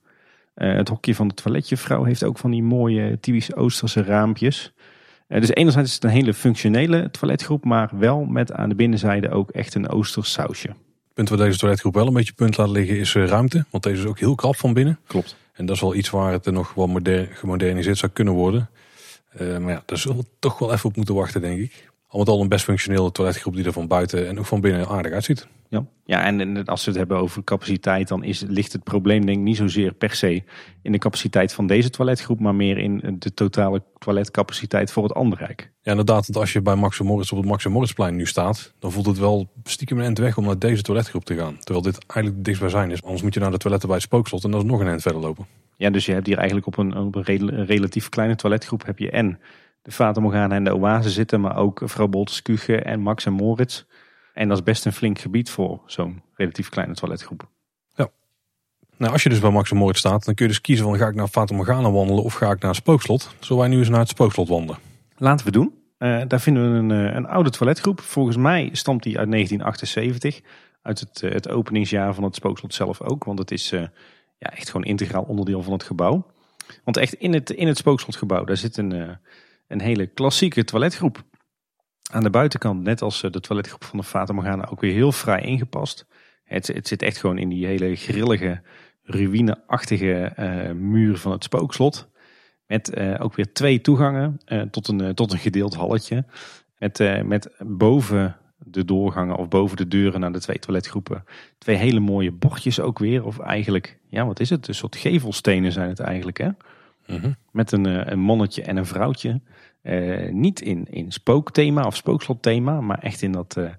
Uh, 0.57 0.75
het 0.75 0.89
hokje 0.89 1.15
van 1.15 1.27
de 1.27 1.33
toiletjevrouw 1.33 2.03
heeft 2.03 2.23
ook 2.23 2.37
van 2.37 2.51
die 2.51 2.63
mooie 2.63 3.19
typische 3.19 3.55
Oosterse 3.55 4.03
raampjes. 4.03 4.73
Uh, 5.27 5.39
dus 5.39 5.49
enerzijds 5.49 5.89
is 5.89 5.95
het 5.95 6.03
een 6.03 6.09
hele 6.09 6.33
functionele 6.33 7.11
toiletgroep, 7.11 7.65
maar 7.65 7.89
wel 7.97 8.25
met 8.25 8.51
aan 8.51 8.69
de 8.69 8.75
binnenzijde 8.75 9.29
ook 9.29 9.49
echt 9.51 9.75
een 9.75 9.89
Oosters 9.89 10.31
sausje. 10.31 10.69
Punt 11.13 11.29
waar 11.29 11.37
deze 11.37 11.57
toiletgroep 11.57 11.93
wel 11.93 12.07
een 12.07 12.13
beetje 12.13 12.33
punt 12.33 12.57
laat 12.57 12.69
liggen 12.69 12.97
is 12.97 13.13
uh, 13.13 13.27
ruimte. 13.27 13.65
Want 13.69 13.83
deze 13.83 14.01
is 14.01 14.07
ook 14.07 14.19
heel 14.19 14.35
krap 14.35 14.55
van 14.55 14.73
binnen. 14.73 14.99
Klopt. 15.07 15.35
En 15.53 15.65
dat 15.65 15.75
is 15.75 15.81
wel 15.81 15.95
iets 15.95 16.09
waar 16.09 16.31
het 16.31 16.45
nog 16.45 16.73
wel 16.73 16.87
modern, 16.87 17.27
gemoderniseerd 17.31 17.97
zou 17.97 18.11
kunnen 18.11 18.33
worden. 18.33 18.69
maar 19.39 19.71
ja, 19.71 19.83
daar 19.85 19.97
zullen 19.97 20.17
we 20.17 20.25
toch 20.39 20.59
wel 20.59 20.73
even 20.73 20.89
op 20.89 20.95
moeten 20.95 21.15
wachten, 21.15 21.41
denk 21.41 21.59
ik. 21.59 21.89
Al 22.07 22.19
met 22.19 22.29
al 22.29 22.41
een 22.41 22.49
best 22.49 22.63
functionele 22.63 23.11
toiletgroep 23.11 23.55
die 23.55 23.65
er 23.65 23.71
van 23.71 23.87
buiten 23.87 24.27
en 24.27 24.39
ook 24.39 24.45
van 24.45 24.61
binnen 24.61 24.87
aardig 24.87 25.11
uitziet. 25.11 25.47
Ja, 25.69 25.85
ja 26.05 26.23
en 26.23 26.65
als 26.65 26.85
we 26.85 26.89
het 26.89 26.99
hebben 26.99 27.17
over 27.17 27.43
capaciteit, 27.43 28.07
dan 28.07 28.23
is, 28.23 28.43
ligt 28.47 28.73
het 28.73 28.83
probleem 28.83 29.25
denk 29.25 29.37
ik 29.37 29.43
niet 29.43 29.57
zozeer 29.57 29.93
per 29.93 30.15
se 30.15 30.43
in 30.81 30.91
de 30.91 30.97
capaciteit 30.97 31.53
van 31.53 31.67
deze 31.67 31.89
toiletgroep, 31.89 32.39
maar 32.39 32.55
meer 32.55 32.77
in 32.77 33.15
de 33.19 33.33
totale 33.33 33.83
toiletcapaciteit 33.97 34.91
voor 34.91 35.03
het 35.03 35.13
Anderrijk. 35.13 35.71
Ja, 35.81 35.91
inderdaad. 35.91 36.27
Want 36.27 36.39
als 36.39 36.53
je 36.53 36.61
bij 36.61 36.75
Max 36.75 37.01
Moritz 37.01 37.31
op 37.31 37.37
het 37.37 37.47
Max 37.47 37.67
Moritzplein 37.67 38.15
nu 38.15 38.25
staat, 38.25 38.73
dan 38.79 38.91
voelt 38.91 39.05
het 39.05 39.17
wel 39.17 39.49
stiekem 39.63 39.97
een 39.97 40.03
eind 40.03 40.17
weg 40.17 40.37
om 40.37 40.45
naar 40.45 40.59
deze 40.59 40.81
toiletgroep 40.81 41.25
te 41.25 41.35
gaan. 41.35 41.57
Terwijl 41.59 41.81
dit 41.81 42.05
eigenlijk 42.07 42.45
dichtst 42.45 42.71
zijn 42.71 42.91
is. 42.91 43.03
Anders 43.03 43.21
moet 43.21 43.33
je 43.33 43.39
naar 43.39 43.51
de 43.51 43.57
toiletten 43.57 43.89
bij 43.89 43.97
het 43.97 44.07
spookslot 44.07 44.43
en 44.43 44.51
dat 44.51 44.63
is 44.63 44.69
nog 44.69 44.79
een 44.79 44.87
eind 44.87 45.01
verder 45.01 45.21
lopen. 45.21 45.45
Ja, 45.77 45.89
dus 45.89 46.05
je 46.05 46.13
hebt 46.13 46.27
hier 46.27 46.37
eigenlijk 46.37 46.67
op 46.67 46.77
een, 46.77 46.97
op 46.97 47.15
een 47.15 47.65
relatief 47.65 48.09
kleine 48.09 48.35
toiletgroep 48.35 48.85
heb 48.85 48.99
je 48.99 49.09
en 49.11 49.39
de 49.87 49.93
Fata 49.93 50.21
Morgana 50.21 50.55
en 50.55 50.63
de 50.63 50.75
Oase 50.75 51.09
zitten, 51.09 51.41
maar 51.41 51.57
ook 51.57 51.81
vrouw 51.83 52.07
Bolters 52.07 52.65
en 52.65 52.99
Max 52.99 53.25
en 53.25 53.33
Moritz. 53.33 53.83
En 54.33 54.47
dat 54.47 54.57
is 54.57 54.63
best 54.63 54.85
een 54.85 54.93
flink 54.93 55.19
gebied 55.19 55.49
voor 55.49 55.81
zo'n 55.85 56.21
relatief 56.33 56.69
kleine 56.69 56.93
toiletgroep. 56.93 57.47
Ja. 57.95 58.09
Nou, 58.97 59.13
als 59.13 59.23
je 59.23 59.29
dus 59.29 59.39
bij 59.39 59.49
Max 59.49 59.71
en 59.71 59.77
Moritz 59.77 59.99
staat, 59.99 60.25
dan 60.25 60.33
kun 60.33 60.45
je 60.45 60.51
dus 60.51 60.61
kiezen 60.61 60.85
van 60.85 60.97
ga 60.97 61.07
ik 61.07 61.15
naar 61.15 61.27
Fata 61.27 61.55
Morgana 61.55 61.91
wandelen 61.91 62.23
of 62.23 62.33
ga 62.33 62.51
ik 62.51 62.59
naar 62.59 62.69
het 62.69 62.79
Spookslot. 62.79 63.35
Zullen 63.39 63.61
wij 63.61 63.71
nu 63.71 63.77
eens 63.77 63.89
naar 63.89 63.99
het 63.99 64.09
Spookslot 64.09 64.47
wandelen? 64.47 64.77
Laten 65.17 65.45
we 65.45 65.51
doen. 65.51 65.73
Uh, 65.99 66.21
daar 66.27 66.39
vinden 66.39 66.71
we 66.71 66.77
een, 66.77 67.07
eh, 67.07 67.15
een 67.15 67.27
oude 67.27 67.49
toiletgroep. 67.49 68.01
Volgens 68.01 68.37
mij 68.37 68.69
stamt 68.71 69.03
die 69.03 69.17
uit 69.17 69.29
1978. 69.29 70.41
Uit 70.81 70.99
het, 70.99 71.21
eh, 71.23 71.31
het 71.31 71.49
openingsjaar 71.49 72.13
van 72.13 72.23
het 72.23 72.35
Spookslot 72.35 72.73
zelf 72.73 73.01
ook. 73.01 73.23
Want 73.23 73.39
het 73.39 73.51
is 73.51 73.69
ja, 73.69 74.51
echt 74.53 74.69
gewoon 74.69 74.85
integraal 74.85 75.23
onderdeel 75.23 75.61
van 75.61 75.73
het 75.73 75.83
gebouw. 75.83 76.25
Want 76.83 76.97
echt 76.97 77.13
in 77.13 77.33
het, 77.33 77.49
in 77.49 77.67
het 77.67 77.77
Spookslotgebouw, 77.77 78.43
daar 78.43 78.57
zit 78.57 78.77
een, 78.77 79.19
een 79.67 79.81
hele 79.81 80.07
klassieke 80.07 80.63
toiletgroep. 80.63 81.23
Aan 82.11 82.23
de 82.23 82.29
buitenkant, 82.29 82.83
net 82.83 83.01
als 83.01 83.23
eh, 83.23 83.31
de 83.31 83.39
toiletgroep 83.39 83.83
van 83.83 83.97
de 83.97 84.05
Fata 84.05 84.33
Morgana, 84.33 84.67
ook 84.67 84.81
weer 84.81 84.93
heel 84.93 85.11
vrij 85.11 85.41
ingepast. 85.41 86.07
Het, 86.43 86.67
het 86.67 86.87
zit 86.87 87.01
echt 87.01 87.17
gewoon 87.17 87.37
in 87.37 87.49
die 87.49 87.65
hele 87.65 87.95
grillige, 87.95 88.61
ruïneachtige 89.03 90.33
uh, 90.39 90.71
muur 90.71 91.17
van 91.17 91.31
het 91.31 91.43
spookslot. 91.43 92.09
Met 92.65 92.97
uh, 92.97 93.15
ook 93.19 93.35
weer 93.35 93.53
twee 93.53 93.81
toegangen 93.81 94.39
tot, 94.71 94.87
een, 94.87 95.15
tot 95.15 95.31
een 95.31 95.39
gedeeld 95.39 95.75
halletje. 95.75 96.25
Met, 96.77 97.23
met 97.23 97.49
boven 97.57 98.37
de 98.57 98.85
doorgangen 98.85 99.35
of 99.35 99.47
boven 99.47 99.77
de 99.77 99.87
deuren 99.87 100.19
naar 100.19 100.31
de 100.31 100.39
twee 100.39 100.59
toiletgroepen 100.59 101.23
twee 101.57 101.75
hele 101.75 101.99
mooie 101.99 102.31
bordjes 102.31 102.79
ook 102.79 102.99
weer. 102.99 103.25
Of 103.25 103.39
eigenlijk, 103.39 103.99
ja 104.07 104.25
wat 104.25 104.39
is 104.39 104.49
het? 104.49 104.67
Een 104.67 104.75
soort 104.75 104.95
gevelstenen 104.95 105.71
zijn 105.71 105.89
het 105.89 105.99
eigenlijk 105.99 106.37
hè. 106.37 106.49
Mhm. 107.07 107.31
Met 107.51 107.71
een, 107.71 108.11
een 108.11 108.19
mannetje 108.19 108.61
en 108.61 108.77
een 108.77 108.85
vrouwtje. 108.85 109.41
Uh, 109.83 110.31
niet 110.31 110.61
in, 110.61 110.87
in 110.89 111.11
spookthema 111.11 111.85
of 111.85 111.95
spookslotthema, 111.95 112.81
maar 112.81 112.99
echt 112.99 113.21
in 113.21 113.31
dat, 113.31 113.55
uh, 113.57 113.69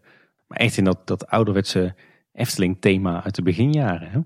maar 0.46 0.58
echt 0.58 0.76
in 0.76 0.84
dat, 0.84 0.98
dat 1.04 1.26
ouderwetse 1.26 1.94
Efteling 2.32 2.76
thema 2.80 3.24
uit 3.24 3.34
de 3.34 3.42
beginjaren. 3.42 4.10
Hè? 4.10 4.18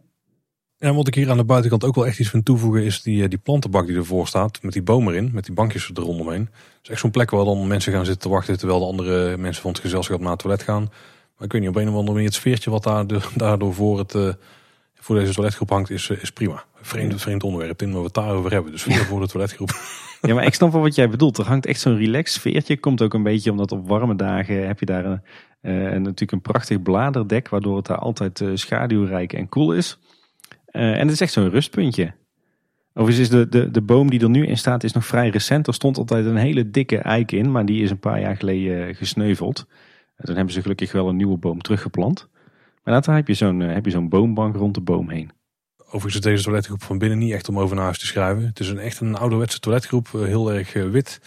Ja, 0.77 0.95
wat 0.95 1.07
ik 1.07 1.15
hier 1.15 1.31
aan 1.31 1.37
de 1.37 1.45
buitenkant 1.45 1.85
ook 1.85 1.95
wel 1.95 2.07
echt 2.07 2.19
iets 2.19 2.31
van 2.31 2.43
toevoegen 2.43 2.85
is 2.85 3.03
die, 3.03 3.23
eh, 3.23 3.29
die 3.29 3.39
plantenbak 3.39 3.87
die 3.87 3.97
ervoor 3.97 4.27
staat. 4.27 4.63
Met 4.63 4.73
die 4.73 4.83
boom 4.83 5.09
erin, 5.09 5.31
met 5.33 5.45
die 5.45 5.55
bankjes 5.55 5.89
er 5.89 6.03
rondomheen. 6.03 6.41
Het 6.41 6.83
is 6.83 6.89
echt 6.89 7.01
zo'n 7.01 7.11
plek 7.11 7.31
waar 7.31 7.45
dan 7.45 7.67
mensen 7.67 7.93
gaan 7.93 8.05
zitten 8.05 8.23
te 8.23 8.29
wachten 8.29 8.59
terwijl 8.59 8.79
de 8.79 8.87
andere 8.87 9.37
mensen 9.37 9.63
van 9.63 9.71
het 9.71 9.81
gezelschap 9.81 10.21
naar 10.21 10.31
het 10.31 10.39
toilet 10.39 10.63
gaan. 10.63 10.83
Maar 11.37 11.47
ik 11.47 11.53
weet 11.53 11.61
niet, 11.61 11.71
op 11.71 11.77
een 11.77 11.89
of 11.89 11.95
andere 11.95 12.13
manier 12.13 12.27
het 12.27 12.35
sfeertje 12.35 12.71
wat 12.71 12.83
daar, 12.83 13.07
daardoor 13.37 13.75
voor, 13.75 13.99
het, 13.99 14.37
voor 15.03 15.17
deze 15.17 15.33
toiletgroep 15.33 15.71
hangt 15.71 15.91
is, 15.91 16.11
is 16.11 16.33
prima. 16.33 16.65
Vreemd, 16.75 17.21
vreemd 17.21 17.43
onderwerp 17.43 17.83
in 17.83 17.91
waar 17.91 17.99
we 17.99 18.05
het 18.05 18.15
daarover 18.15 18.53
hebben. 18.53 18.73
Dus 18.73 18.83
voor 18.83 19.21
de 19.21 19.27
toiletgroep. 19.27 19.71
Ja, 20.21 20.35
maar 20.35 20.45
ik 20.45 20.55
snap 20.55 20.73
wel 20.73 20.81
wat 20.81 20.95
jij 20.95 21.09
bedoelt. 21.09 21.39
Er 21.39 21.47
hangt 21.47 21.67
echt 21.67 21.81
zo'n 21.81 21.97
relaxed 21.97 22.41
sfeertje. 22.41 22.77
Komt 22.77 23.03
ook 23.03 23.15
een 23.15 23.23
beetje 23.23 23.51
omdat 23.51 23.73
op 23.73 23.89
warme 23.89 24.17
dagen 24.17 24.67
heb 24.67 24.79
je 24.79 24.87
daar 24.87 25.05
een, 25.05 25.21
uh, 25.63 25.73
natuurlijk 25.91 26.33
een 26.33 26.41
prachtig 26.41 26.83
bladerdek. 26.83 27.49
Waardoor 27.49 27.77
het 27.77 27.87
daar 27.87 27.99
altijd 27.99 28.41
uh, 28.41 28.51
schaduwrijk 28.55 29.33
en 29.33 29.49
koel 29.49 29.73
is. 29.73 29.99
Uh, 30.73 30.93
en 30.93 30.99
het 30.99 31.11
is 31.11 31.21
echt 31.21 31.33
zo'n 31.33 31.51
rustpuntje. 31.51 32.15
Overigens 32.95 33.29
is 33.29 33.37
de, 33.39 33.49
de, 33.49 33.71
de 33.71 33.83
boom 33.83 34.11
die 34.11 34.21
er 34.21 34.31
nu 34.31 34.47
in 34.47 34.59
staat 34.59 34.85
is 34.85 34.93
nog 34.93 35.07
vrij 35.07 35.29
recent. 35.29 35.67
Er 35.67 35.75
stond 35.75 35.99
altijd 35.99 36.27
een 36.27 36.37
hele 36.37 36.71
dikke 36.71 36.99
eik 36.99 37.33
in. 37.33 37.51
Maar 37.51 37.67
die 37.67 37.83
is 37.83 37.91
een 37.91 37.99
paar 37.99 38.21
jaar 38.21 38.37
geleden 38.37 38.95
gesneuveld. 38.95 39.67
En 40.17 40.25
toen 40.25 40.37
hebben 40.37 40.55
ze 40.55 40.63
gelukkig 40.63 40.93
wel 40.93 41.09
een 41.09 41.17
nieuwe 41.17 41.39
boom 41.39 41.63
teruggeplant. 41.63 42.29
Maar 42.83 42.95
later 42.95 43.15
heb 43.15 43.29
je 43.29 43.35
zo'n 43.35 43.61
heb 43.61 43.85
je 43.85 43.91
zo'n 43.91 44.09
boombank 44.09 44.57
rond 44.57 44.75
de 44.75 44.81
boom 44.81 45.09
heen. 45.09 45.31
Overigens 45.95 46.15
is 46.15 46.21
deze 46.21 46.43
toiletgroep 46.43 46.83
van 46.83 46.99
binnen 46.99 47.19
niet 47.19 47.33
echt 47.33 47.49
om 47.49 47.59
over 47.59 47.75
naar 47.77 47.85
huis 47.85 47.99
te 47.99 48.07
schrijven. 48.07 48.45
Het 48.45 48.61
is 48.61 48.69
een, 48.69 48.79
echt 48.79 49.01
een 49.01 49.17
ouderwetse 49.17 49.59
toiletgroep, 49.59 50.09
eh, 50.15 50.21
heel 50.21 50.53
erg 50.53 50.75
eh, 50.75 50.91
wit, 50.91 51.21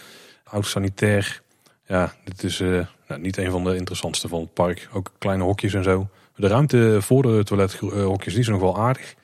oud 0.44 0.66
sanitair. 0.66 1.42
Ja, 1.88 2.14
dit 2.24 2.44
is 2.44 2.60
uh, 2.60 2.86
nou, 3.08 3.22
niet 3.22 3.38
een 3.38 3.52
van 3.52 3.64
de 3.64 3.76
interessantste 3.76 4.28
van 4.28 4.40
het 4.40 4.54
park. 4.54 4.90
Ook 4.94 5.12
kleine 5.18 5.44
hokjes 5.44 5.74
en 5.74 5.84
zo. 5.84 6.08
De 6.36 6.48
ruimte 6.48 6.98
voor 7.02 7.22
de 7.22 7.44
toilethokjes 7.44 8.34
die 8.34 8.42
is 8.42 8.48
nog 8.48 8.62
wel 8.62 8.78
aardig. 8.78 9.16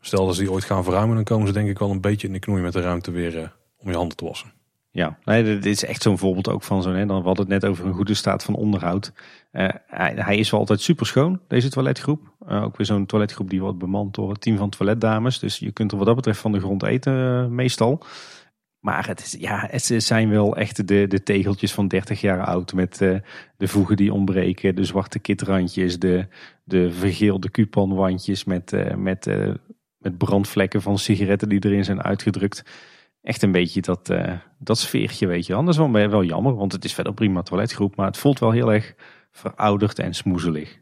Stel 0.00 0.26
dat 0.26 0.34
ze 0.34 0.40
die 0.40 0.52
ooit 0.52 0.64
gaan 0.64 0.84
verruimen, 0.84 1.14
dan 1.14 1.24
komen 1.24 1.46
ze 1.46 1.52
denk 1.52 1.68
ik 1.68 1.78
wel 1.78 1.90
een 1.90 2.00
beetje 2.00 2.26
in 2.26 2.32
de 2.32 2.38
knoei 2.38 2.62
met 2.62 2.72
de 2.72 2.80
ruimte 2.80 3.10
weer 3.10 3.52
om 3.78 3.90
je 3.90 3.96
handen 3.96 4.16
te 4.16 4.24
wassen. 4.24 4.52
Ja, 4.90 5.18
nee, 5.24 5.44
dit 5.44 5.66
is 5.66 5.84
echt 5.84 6.02
zo'n 6.02 6.18
voorbeeld 6.18 6.48
ook 6.48 6.62
van 6.62 6.82
zo'n. 6.82 7.06
Dan 7.06 7.20
we 7.20 7.26
hadden 7.26 7.50
het 7.50 7.62
net 7.62 7.64
over 7.64 7.86
een 7.86 7.94
goede 7.94 8.14
staat 8.14 8.44
van 8.44 8.54
onderhoud. 8.54 9.12
Uh, 9.52 9.68
hij, 9.86 10.36
is 10.36 10.50
wel 10.50 10.60
altijd 10.60 10.80
super 10.80 11.06
schoon, 11.06 11.40
deze 11.48 11.70
toiletgroep. 11.70 12.34
Uh, 12.48 12.62
ook 12.62 12.76
weer 12.76 12.86
zo'n 12.86 13.06
toiletgroep 13.06 13.50
die 13.50 13.60
wordt 13.60 13.78
bemand 13.78 14.14
door 14.14 14.30
het 14.30 14.40
team 14.40 14.56
van 14.56 14.70
toiletdames. 14.70 15.38
Dus 15.38 15.58
je 15.58 15.72
kunt 15.72 15.90
er 15.92 15.96
wat 15.96 16.06
dat 16.06 16.16
betreft 16.16 16.40
van 16.40 16.52
de 16.52 16.60
grond 16.60 16.82
eten, 16.82 17.12
uh, 17.12 17.46
meestal. 17.46 18.04
Maar 18.78 19.06
het, 19.06 19.20
is, 19.20 19.36
ja, 19.38 19.68
het 19.70 19.94
zijn 19.96 20.28
wel 20.28 20.56
echt 20.56 20.88
de, 20.88 21.06
de 21.06 21.22
tegeltjes 21.22 21.72
van 21.72 21.88
30 21.88 22.20
jaar 22.20 22.44
oud. 22.44 22.72
Met 22.72 22.98
de 23.56 23.68
voegen 23.68 23.96
die 23.96 24.12
ontbreken, 24.12 24.74
de 24.74 24.84
zwarte 24.84 25.18
kitrandjes, 25.18 25.98
de, 25.98 26.26
de 26.64 26.92
vergeelde 26.92 27.50
couponwandjes 27.50 28.44
met, 28.44 28.96
met, 28.96 29.26
met 29.98 30.18
brandvlekken 30.18 30.82
van 30.82 30.98
sigaretten 30.98 31.48
die 31.48 31.64
erin 31.64 31.84
zijn 31.84 32.02
uitgedrukt 32.02 32.64
echt 33.22 33.42
een 33.42 33.52
beetje 33.52 33.80
dat, 33.80 34.12
dat 34.58 34.78
sfeertje, 34.78 35.26
weet 35.26 35.46
je. 35.46 35.54
Anders 35.54 35.76
wel, 35.76 35.90
wel 35.90 36.24
jammer, 36.24 36.54
want 36.54 36.72
het 36.72 36.84
is 36.84 36.94
verder 36.94 37.14
prima 37.14 37.42
toiletgroep. 37.42 37.96
Maar 37.96 38.06
het 38.06 38.18
voelt 38.18 38.38
wel 38.38 38.50
heel 38.50 38.72
erg 38.72 38.94
verouderd 39.32 39.98
en 39.98 40.14
smoezelig. 40.14 40.80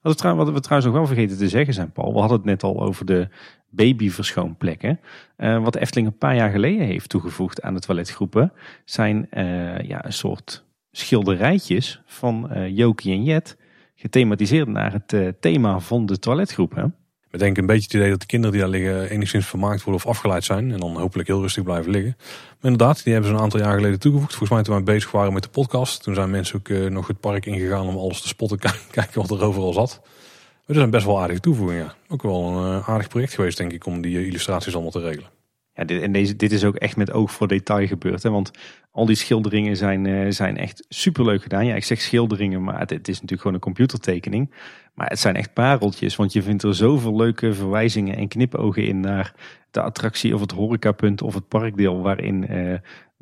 Wat 0.00 0.22
we, 0.22 0.60
trouwens 0.60 0.84
nog 0.84 0.92
wel 0.92 1.06
vergeten 1.06 1.38
te 1.38 1.48
zeggen 1.48 1.74
zijn, 1.74 1.92
Paul. 1.92 2.12
We 2.12 2.18
hadden 2.18 2.36
het 2.36 2.46
net 2.46 2.62
al 2.62 2.82
over 2.82 3.06
de 3.06 3.28
babyverschoonplekken. 3.70 5.00
Uh, 5.36 5.62
wat 5.62 5.76
Efteling 5.76 6.06
een 6.06 6.18
paar 6.18 6.36
jaar 6.36 6.50
geleden 6.50 6.86
heeft 6.86 7.08
toegevoegd 7.08 7.62
aan 7.62 7.74
de 7.74 7.80
toiletgroepen... 7.80 8.52
zijn 8.84 9.28
uh, 9.30 9.78
ja, 9.78 10.04
een 10.04 10.12
soort 10.12 10.64
schilderijtjes 10.90 12.02
van 12.06 12.48
uh, 12.52 12.76
Jokie 12.76 13.12
en 13.12 13.24
Jet... 13.24 13.56
gethematiseerd 13.94 14.68
naar 14.68 14.92
het 14.92 15.40
thema 15.40 15.80
van 15.80 16.06
de 16.06 16.18
toiletgroep. 16.18 16.90
We 17.34 17.40
denken 17.40 17.62
een 17.62 17.68
beetje 17.68 17.84
het 17.84 17.94
idee 17.94 18.10
dat 18.10 18.20
de 18.20 18.26
kinderen 18.26 18.56
die 18.56 18.64
daar 18.64 18.70
liggen 18.70 19.10
enigszins 19.10 19.46
vermaakt 19.46 19.82
worden 19.82 20.02
of 20.04 20.10
afgeleid 20.10 20.44
zijn. 20.44 20.72
En 20.72 20.80
dan 20.80 20.96
hopelijk 20.96 21.28
heel 21.28 21.40
rustig 21.40 21.62
blijven 21.62 21.90
liggen. 21.90 22.14
Maar 22.60 22.70
inderdaad, 22.72 23.04
die 23.04 23.12
hebben 23.12 23.30
ze 23.30 23.36
een 23.36 23.42
aantal 23.42 23.60
jaar 23.60 23.74
geleden 23.74 23.98
toegevoegd. 24.00 24.30
Volgens 24.30 24.50
mij 24.50 24.62
toen 24.62 24.74
wij 24.74 24.94
bezig 24.94 25.10
waren 25.10 25.32
met 25.32 25.42
de 25.42 25.48
podcast. 25.48 26.02
Toen 26.02 26.14
zijn 26.14 26.30
mensen 26.30 26.56
ook 26.56 26.68
uh, 26.68 26.90
nog 26.90 27.06
het 27.06 27.20
park 27.20 27.46
ingegaan 27.46 27.86
om 27.86 27.96
alles 27.96 28.20
te 28.20 28.28
spotten. 28.28 28.58
Kijken 28.90 29.20
wat 29.20 29.30
er 29.30 29.44
overal 29.44 29.72
zat. 29.72 30.00
Maar 30.02 30.62
dat 30.66 30.76
is 30.76 30.82
een 30.82 30.90
best 30.90 31.06
wel 31.06 31.20
aardige 31.20 31.40
toevoeging. 31.40 31.80
Ja. 31.80 31.94
Ook 32.08 32.22
wel 32.22 32.44
een 32.44 32.78
uh, 32.78 32.88
aardig 32.88 33.08
project 33.08 33.34
geweest 33.34 33.56
denk 33.56 33.72
ik 33.72 33.86
om 33.86 34.00
die 34.00 34.18
uh, 34.18 34.26
illustraties 34.26 34.72
allemaal 34.72 34.90
te 34.90 35.00
regelen. 35.00 35.33
Ja, 35.74 35.84
dit, 35.84 36.02
en 36.02 36.12
deze, 36.12 36.36
dit 36.36 36.52
is 36.52 36.64
ook 36.64 36.76
echt 36.76 36.96
met 36.96 37.12
oog 37.12 37.32
voor 37.32 37.48
detail 37.48 37.86
gebeurd. 37.86 38.22
Hè? 38.22 38.30
Want 38.30 38.50
al 38.90 39.06
die 39.06 39.16
schilderingen 39.16 39.76
zijn, 39.76 40.04
uh, 40.04 40.30
zijn 40.30 40.56
echt 40.56 40.86
superleuk 40.88 41.42
gedaan. 41.42 41.66
Ja, 41.66 41.74
ik 41.74 41.84
zeg 41.84 42.00
schilderingen, 42.00 42.62
maar 42.62 42.78
het, 42.78 43.08
is 43.08 43.14
natuurlijk 43.14 43.40
gewoon 43.40 43.54
een 43.54 43.60
computertekening. 43.60 44.54
Maar 44.94 45.08
het 45.08 45.18
zijn 45.18 45.36
echt 45.36 45.52
pareltjes, 45.52 46.16
want 46.16 46.32
je 46.32 46.42
vindt 46.42 46.62
er 46.62 46.74
zoveel 46.74 47.16
leuke 47.16 47.54
verwijzingen 47.54 48.16
en 48.16 48.28
knipogen 48.28 48.86
in 48.86 49.00
naar 49.00 49.34
de 49.70 49.80
attractie 49.80 50.34
of 50.34 50.40
het 50.40 50.50
horecapunt 50.50 51.22
of 51.22 51.34
het 51.34 51.48
parkdeel 51.48 52.02
waarin 52.02 52.52
uh, 52.52 52.72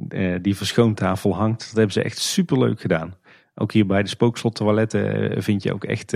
uh, 0.09 0.39
die 0.43 0.57
verschoontafel 0.57 1.35
hangt. 1.35 1.61
Dat 1.61 1.77
hebben 1.77 1.93
ze 1.93 2.03
echt 2.03 2.19
superleuk 2.19 2.81
gedaan. 2.81 3.15
Ook 3.55 3.73
hier 3.73 3.87
bij 3.87 4.03
de 4.03 4.09
spookslot 4.09 4.55
toiletten 4.55 5.43
vind 5.43 5.63
je 5.63 5.73
ook 5.73 5.85
echt 5.85 6.13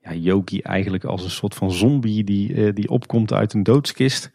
ja, 0.00 0.12
Yogi 0.12 0.60
eigenlijk 0.60 1.04
als 1.04 1.24
een 1.24 1.30
soort 1.30 1.54
van 1.54 1.72
zombie 1.72 2.24
die, 2.24 2.72
die 2.72 2.88
opkomt 2.88 3.32
uit 3.32 3.52
een 3.52 3.62
doodskist. 3.62 4.30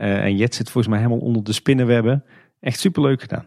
En 0.00 0.36
Jet 0.36 0.54
zit 0.54 0.70
volgens 0.70 0.94
mij 0.94 1.02
helemaal 1.02 1.26
onder 1.26 1.44
de 1.44 1.52
spinnenwebben. 1.52 2.24
Echt 2.60 2.80
superleuk 2.80 3.20
gedaan. 3.20 3.46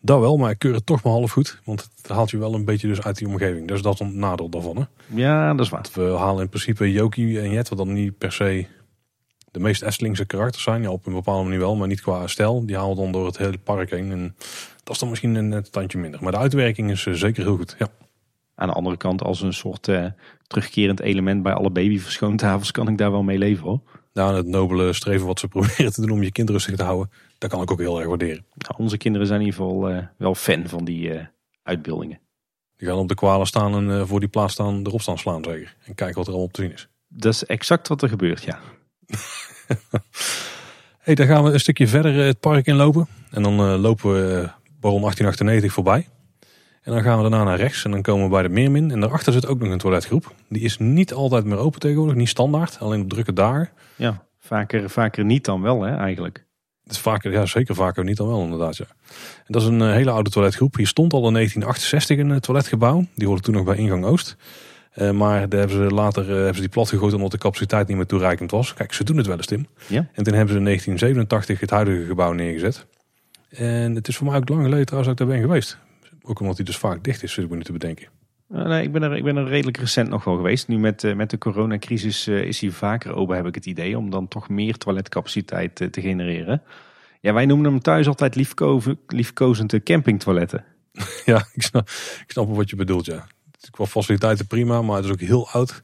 Dat 0.00 0.20
wel, 0.20 0.36
maar 0.36 0.50
ik 0.50 0.58
keur 0.58 0.74
het 0.74 0.86
toch 0.86 1.02
maar 1.02 1.12
half 1.12 1.32
goed. 1.32 1.60
Want 1.64 1.90
het 1.96 2.08
haalt 2.08 2.30
je 2.30 2.38
wel 2.38 2.54
een 2.54 2.64
beetje 2.64 2.88
dus 2.88 3.02
uit 3.02 3.18
die 3.18 3.28
omgeving. 3.28 3.68
Dus 3.68 3.82
dat 3.82 3.94
is 3.94 4.00
een 4.00 4.18
nadeel 4.18 4.48
daarvan. 4.48 4.76
Hè? 4.76 4.84
Ja, 5.06 5.54
dat 5.54 5.66
is 5.66 5.70
waar. 5.70 5.86
we 5.92 6.02
halen 6.02 6.42
in 6.42 6.48
principe 6.48 6.92
Joki 6.92 7.38
en 7.38 7.50
Jet, 7.50 7.68
wat 7.68 7.78
dan 7.78 7.92
niet 7.92 8.18
per 8.18 8.32
se 8.32 8.66
de 9.50 9.60
meest 9.60 9.82
Estelingse 9.82 10.24
karakters 10.24 10.62
zijn. 10.62 10.82
Ja, 10.82 10.90
op 10.90 11.06
een 11.06 11.12
bepaalde 11.12 11.42
manier 11.42 11.58
wel, 11.58 11.76
maar 11.76 11.88
niet 11.88 12.00
qua 12.00 12.26
stijl. 12.26 12.66
Die 12.66 12.76
halen 12.76 12.96
dan 12.96 13.12
door 13.12 13.26
het 13.26 13.38
hele 13.38 13.58
park 13.58 13.90
heen. 13.90 14.10
En 14.10 14.34
dat 14.84 14.94
is 14.94 14.98
dan 14.98 15.08
misschien 15.08 15.34
een 15.34 15.48
net 15.48 15.72
tandje 15.72 15.98
minder. 15.98 16.22
Maar 16.22 16.32
de 16.32 16.38
uitwerking 16.38 16.90
is 16.90 17.06
eh, 17.06 17.14
zeker 17.14 17.42
heel 17.42 17.56
goed, 17.56 17.76
ja. 17.78 17.88
Aan 18.54 18.68
de 18.68 18.74
andere 18.74 18.96
kant, 18.96 19.22
als 19.22 19.42
een 19.42 19.52
soort 19.52 19.88
uh, 19.88 20.06
terugkerend 20.46 21.00
element 21.00 21.42
bij 21.42 21.52
alle 21.52 21.70
babyverschoontafels, 21.70 22.70
kan 22.70 22.88
ik 22.88 22.98
daar 22.98 23.10
wel 23.10 23.22
mee 23.22 23.38
leven 23.38 23.64
hoor. 23.64 23.80
Nou, 24.12 24.36
het 24.36 24.46
nobele 24.46 24.92
streven 24.92 25.26
wat 25.26 25.38
ze 25.38 25.48
proberen 25.56 25.92
te 25.92 26.00
doen 26.00 26.10
om 26.10 26.22
je 26.22 26.32
kind 26.32 26.50
rustig 26.50 26.76
te 26.76 26.82
houden, 26.82 27.10
dat 27.38 27.50
kan 27.50 27.62
ik 27.62 27.70
ook 27.70 27.78
heel 27.78 27.98
erg 27.98 28.08
waarderen. 28.08 28.44
Nou, 28.54 28.74
onze 28.76 28.96
kinderen 28.96 29.26
zijn 29.26 29.40
in 29.40 29.46
ieder 29.46 29.60
geval 29.60 29.90
uh, 29.90 29.98
wel 30.16 30.34
fan 30.34 30.68
van 30.68 30.84
die 30.84 31.14
uh, 31.14 31.20
uitbeeldingen. 31.62 32.20
Die 32.76 32.88
gaan 32.88 32.98
op 32.98 33.08
de 33.08 33.14
kwalen 33.14 33.46
staan 33.46 33.74
en 33.74 33.88
uh, 33.88 34.06
voor 34.06 34.20
die 34.20 34.28
plaats 34.28 34.52
staan, 34.52 34.86
erop 34.86 35.00
staan 35.00 35.18
slaan 35.18 35.44
zeker. 35.44 35.76
En 35.84 35.94
kijken 35.94 36.16
wat 36.16 36.26
er 36.26 36.32
allemaal 36.32 36.46
op 36.46 36.52
te 36.52 36.62
zien 36.62 36.72
is. 36.72 36.88
Dat 37.08 37.32
is 37.32 37.44
exact 37.44 37.88
wat 37.88 38.02
er 38.02 38.08
gebeurt, 38.08 38.42
ja. 38.42 38.58
hey, 40.98 41.14
dan 41.14 41.26
gaan 41.26 41.44
we 41.44 41.52
een 41.52 41.60
stukje 41.60 41.88
verder 41.88 42.14
het 42.14 42.40
park 42.40 42.66
inlopen. 42.66 43.08
En 43.30 43.42
dan 43.42 43.54
lopen 43.76 44.12
we 44.12 44.50
Baron 44.80 45.00
1898 45.00 45.72
voorbij. 45.72 46.06
En 46.82 46.92
dan 46.92 47.02
gaan 47.02 47.16
we 47.16 47.30
daarna 47.30 47.44
naar 47.44 47.56
rechts 47.56 47.84
en 47.84 47.90
dan 47.90 48.02
komen 48.02 48.24
we 48.24 48.30
bij 48.30 48.42
de 48.42 48.48
Meermin. 48.48 48.90
En 48.90 49.00
daarachter 49.00 49.32
zit 49.32 49.46
ook 49.46 49.58
nog 49.60 49.70
een 49.70 49.78
toiletgroep. 49.78 50.34
Die 50.48 50.62
is 50.62 50.78
niet 50.78 51.12
altijd 51.12 51.44
meer 51.44 51.58
open 51.58 51.80
tegenwoordig, 51.80 52.16
niet 52.16 52.28
standaard. 52.28 52.78
Alleen 52.80 53.00
op 53.00 53.08
drukke 53.08 53.32
dagen. 53.32 53.70
Ja, 53.96 54.22
vaker, 54.38 54.90
vaker 54.90 55.24
niet 55.24 55.44
dan 55.44 55.62
wel 55.62 55.82
hè, 55.82 55.96
eigenlijk. 55.96 56.46
Het 56.82 56.92
is 56.92 56.98
vaker, 56.98 57.32
ja, 57.32 57.46
zeker 57.46 57.74
vaker 57.74 58.04
niet 58.04 58.16
dan 58.16 58.26
wel 58.26 58.42
inderdaad. 58.42 58.76
Ja. 58.76 58.84
En 59.36 59.52
dat 59.52 59.62
is 59.62 59.68
een 59.68 59.82
eh, 59.82 59.92
hele 59.92 60.10
oude 60.10 60.30
toiletgroep. 60.30 60.76
Hier 60.76 60.86
stond 60.86 61.12
al 61.12 61.26
in 61.26 61.32
1968 61.32 62.18
een 62.18 62.40
toiletgebouw. 62.40 63.04
Die 63.14 63.26
hoorde 63.26 63.42
toen 63.42 63.54
nog 63.54 63.64
bij 63.64 63.76
ingang 63.76 64.04
Oost. 64.04 64.36
Uh, 64.96 65.10
maar 65.10 65.48
daar 65.48 65.58
hebben 65.58 65.76
ze 65.76 65.94
later 65.94 66.26
hebben 66.28 66.54
ze 66.54 66.60
die 66.60 66.68
plat 66.70 66.88
gegooid 66.88 67.14
omdat 67.14 67.30
de 67.30 67.38
capaciteit 67.38 67.88
niet 67.88 67.96
meer 67.96 68.06
toereikend 68.06 68.50
was. 68.50 68.74
Kijk, 68.74 68.92
ze 68.92 69.04
doen 69.04 69.16
het 69.16 69.26
wel 69.26 69.36
eens, 69.36 69.46
Tim. 69.46 69.66
Ja. 69.86 70.08
En 70.12 70.24
toen 70.24 70.34
hebben 70.34 70.52
ze 70.52 70.58
in 70.58 70.64
1987 70.64 71.60
het 71.60 71.70
huidige 71.70 72.06
gebouw 72.06 72.32
neergezet. 72.32 72.86
En 73.48 73.94
het 73.94 74.08
is 74.08 74.16
voor 74.16 74.26
mij 74.26 74.36
ook 74.36 74.48
lang 74.48 74.62
geleden 74.62 74.86
trouwens 74.86 75.12
dat 75.12 75.20
ik 75.20 75.26
daar 75.26 75.36
ben 75.36 75.48
geweest. 75.48 75.78
Ook 76.22 76.40
omdat 76.40 76.56
hij 76.56 76.64
dus 76.64 76.76
vaak 76.76 77.04
dicht 77.04 77.22
is, 77.22 77.32
zit 77.32 77.44
ik 77.44 77.50
me 77.50 77.56
nu 77.56 77.62
te 77.62 77.72
bedenken. 77.72 78.08
Uh, 78.52 78.64
nee, 78.66 78.82
ik 78.82 78.92
ben, 78.92 79.02
er, 79.02 79.16
ik 79.16 79.24
ben 79.24 79.36
er 79.36 79.48
redelijk 79.48 79.76
recent 79.76 80.08
nog 80.08 80.24
wel 80.24 80.36
geweest. 80.36 80.68
Nu 80.68 80.78
met, 80.78 81.02
uh, 81.02 81.14
met 81.14 81.30
de 81.30 81.38
coronacrisis 81.38 82.28
uh, 82.28 82.42
is 82.42 82.60
hij 82.60 82.70
vaker 82.70 83.14
open, 83.14 83.36
heb 83.36 83.46
ik 83.46 83.54
het 83.54 83.66
idee. 83.66 83.98
Om 83.98 84.10
dan 84.10 84.28
toch 84.28 84.48
meer 84.48 84.76
toiletcapaciteit 84.76 85.74
te 85.74 86.00
genereren. 86.00 86.62
Ja, 87.20 87.32
wij 87.32 87.46
noemen 87.46 87.70
hem 87.70 87.80
thuis 87.80 88.06
altijd 88.06 88.34
liefkozen, 88.34 88.98
liefkozend 89.06 89.82
campingtoiletten. 89.82 90.64
ja, 91.24 91.46
ik 91.52 91.62
snap, 91.62 91.88
ik 92.26 92.30
snap 92.30 92.54
wat 92.54 92.70
je 92.70 92.76
bedoelt, 92.76 93.06
ja. 93.06 93.26
Qua 93.70 93.86
faciliteiten 93.86 94.46
prima, 94.46 94.82
maar 94.82 94.96
het 94.96 95.04
is 95.04 95.10
ook 95.10 95.20
heel 95.20 95.48
oud. 95.48 95.82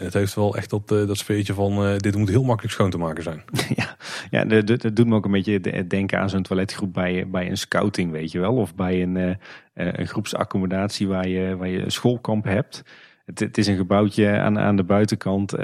Het 0.00 0.14
heeft 0.14 0.34
wel 0.34 0.56
echt 0.56 0.70
dat, 0.70 0.88
dat 0.88 1.18
sfeertje 1.18 1.54
van 1.54 1.98
dit 1.98 2.16
moet 2.16 2.28
heel 2.28 2.44
makkelijk 2.44 2.74
schoon 2.74 2.90
te 2.90 2.98
maken 2.98 3.22
zijn. 3.22 3.42
ja, 3.76 3.96
ja 4.30 4.62
dat 4.62 4.96
doet 4.96 5.06
me 5.06 5.14
ook 5.14 5.24
een 5.24 5.30
beetje 5.30 5.86
denken 5.86 6.18
aan 6.18 6.30
zo'n 6.30 6.42
toiletgroep 6.42 6.92
bij, 6.92 7.28
bij 7.28 7.50
een 7.50 7.56
scouting, 7.56 8.10
weet 8.10 8.32
je 8.32 8.38
wel. 8.38 8.54
Of 8.54 8.74
bij 8.74 9.02
een, 9.02 9.38
een 9.74 10.06
groepsaccommodatie 10.06 11.08
waar 11.08 11.28
je, 11.28 11.56
waar 11.56 11.68
je 11.68 11.82
een 11.82 11.90
schoolkamp 11.90 12.44
hebt. 12.44 12.82
Het, 13.24 13.38
het, 13.38 13.58
is 13.58 13.66
een 13.66 13.76
gebouwtje 13.76 14.38
aan, 14.38 14.58
aan 14.58 14.76
de 14.76 14.84
buitenkant. 14.84 15.58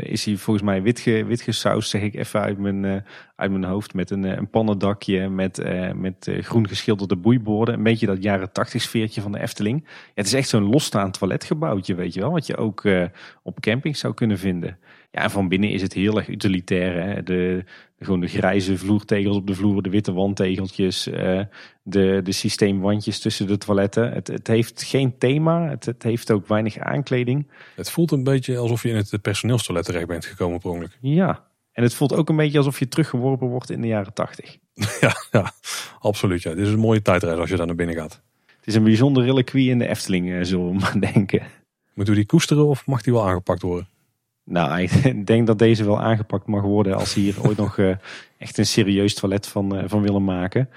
Is 0.00 0.24
hij 0.24 0.36
volgens 0.36 0.64
mij 0.64 0.82
wit, 0.82 1.00
ge, 1.00 1.52
zeg 1.78 2.02
ik 2.02 2.14
even 2.14 2.40
uit 2.40 2.58
mijn, 2.58 3.04
uit 3.40 3.50
mijn 3.50 3.64
hoofd. 3.64 3.94
Met 3.94 4.10
een, 4.10 4.22
een 4.22 4.50
pannendakje, 4.50 5.28
met, 5.28 5.58
uh, 5.58 5.92
met 5.92 6.30
groen 6.40 6.68
geschilderde 6.68 7.16
boeiborden. 7.16 7.74
Een 7.74 7.82
beetje 7.82 8.06
dat 8.06 8.22
jaren 8.22 8.52
tachtig 8.52 8.82
sfeertje 8.82 9.20
van 9.20 9.32
de 9.32 9.40
Efteling. 9.40 9.82
Ja, 9.84 9.92
het 10.14 10.26
is 10.26 10.32
echt 10.32 10.48
zo'n 10.48 10.70
losstaand 10.70 11.18
toiletgebouwtje, 11.18 11.94
weet 11.94 12.14
je 12.14 12.20
wel. 12.20 12.30
Wat 12.30 12.46
je 12.46 12.56
ook 12.56 12.88
op 13.42 13.60
camping 13.60 13.96
zou 13.96 14.14
kunnen 14.14 14.38
vinden. 14.38 14.78
Ja, 15.10 15.22
en 15.22 15.30
van 15.30 15.48
binnen 15.48 15.70
is 15.70 15.82
het 15.82 15.92
heel 15.92 16.16
erg 16.16 16.28
utilitair. 16.28 17.02
Hè? 17.02 17.22
De, 17.22 17.64
gewoon 17.98 18.20
de 18.20 18.26
grijze 18.26 18.78
vloertegels 18.78 19.36
op 19.36 19.46
de 19.46 19.54
vloer, 19.54 19.82
de 19.82 19.90
witte 19.90 20.12
wandtegeltjes, 20.12 21.08
uh, 21.08 21.40
de, 21.82 22.20
de 22.22 22.32
systeemwandjes 22.32 23.18
tussen 23.18 23.46
de 23.46 23.58
toiletten. 23.58 24.12
Het, 24.12 24.26
het 24.26 24.46
heeft 24.46 24.82
geen 24.82 25.18
thema, 25.18 25.68
het, 25.68 25.84
het 25.84 26.02
heeft 26.02 26.30
ook 26.30 26.46
weinig 26.46 26.78
aankleding. 26.78 27.50
Het 27.76 27.90
voelt 27.90 28.10
een 28.10 28.24
beetje 28.24 28.56
alsof 28.56 28.82
je 28.82 28.88
in 28.88 28.96
het 28.96 29.22
personeelstoilet 29.22 29.84
terecht 29.84 30.06
bent 30.06 30.24
gekomen 30.24 30.58
per 30.58 30.70
ongeluk. 30.70 30.98
Ja, 31.00 31.44
en 31.80 31.86
het 31.86 31.94
voelt 31.94 32.14
ook 32.14 32.28
een 32.28 32.36
beetje 32.36 32.58
alsof 32.58 32.78
je 32.78 32.88
teruggeworpen 32.88 33.48
wordt 33.48 33.70
in 33.70 33.80
de 33.80 33.86
jaren 33.86 34.12
tachtig. 34.12 34.58
ja, 35.00 35.14
ja, 35.30 35.52
absoluut. 36.00 36.42
Ja. 36.42 36.54
Dit 36.54 36.66
is 36.66 36.72
een 36.72 36.78
mooie 36.78 37.02
tijdreis 37.02 37.38
als 37.38 37.50
je 37.50 37.56
daar 37.56 37.66
naar 37.66 37.74
binnen 37.74 37.96
gaat. 37.96 38.22
Het 38.46 38.66
is 38.66 38.74
een 38.74 38.84
bijzonder 38.84 39.24
reliquie 39.24 39.70
in 39.70 39.78
de 39.78 39.88
Efteling, 39.88 40.28
uh, 40.28 40.38
zullen 40.42 40.66
we 40.66 40.72
maar 40.72 41.00
denken. 41.12 41.42
Moeten 41.94 42.14
we 42.14 42.20
die 42.20 42.28
koesteren 42.28 42.66
of 42.66 42.86
mag 42.86 43.02
die 43.02 43.12
wel 43.12 43.28
aangepakt 43.28 43.62
worden? 43.62 43.88
Nou, 44.44 44.80
ik 44.80 45.26
denk 45.26 45.46
dat 45.46 45.58
deze 45.58 45.84
wel 45.84 46.00
aangepakt 46.00 46.46
mag 46.46 46.62
worden 46.62 46.96
als 46.96 47.10
ze 47.10 47.20
hier 47.20 47.46
ooit 47.46 47.56
nog 47.56 47.76
uh, 47.76 47.96
echt 48.38 48.58
een 48.58 48.66
serieus 48.66 49.14
toilet 49.14 49.46
van, 49.46 49.76
uh, 49.76 49.82
van 49.86 50.02
willen 50.02 50.24
maken. 50.24 50.68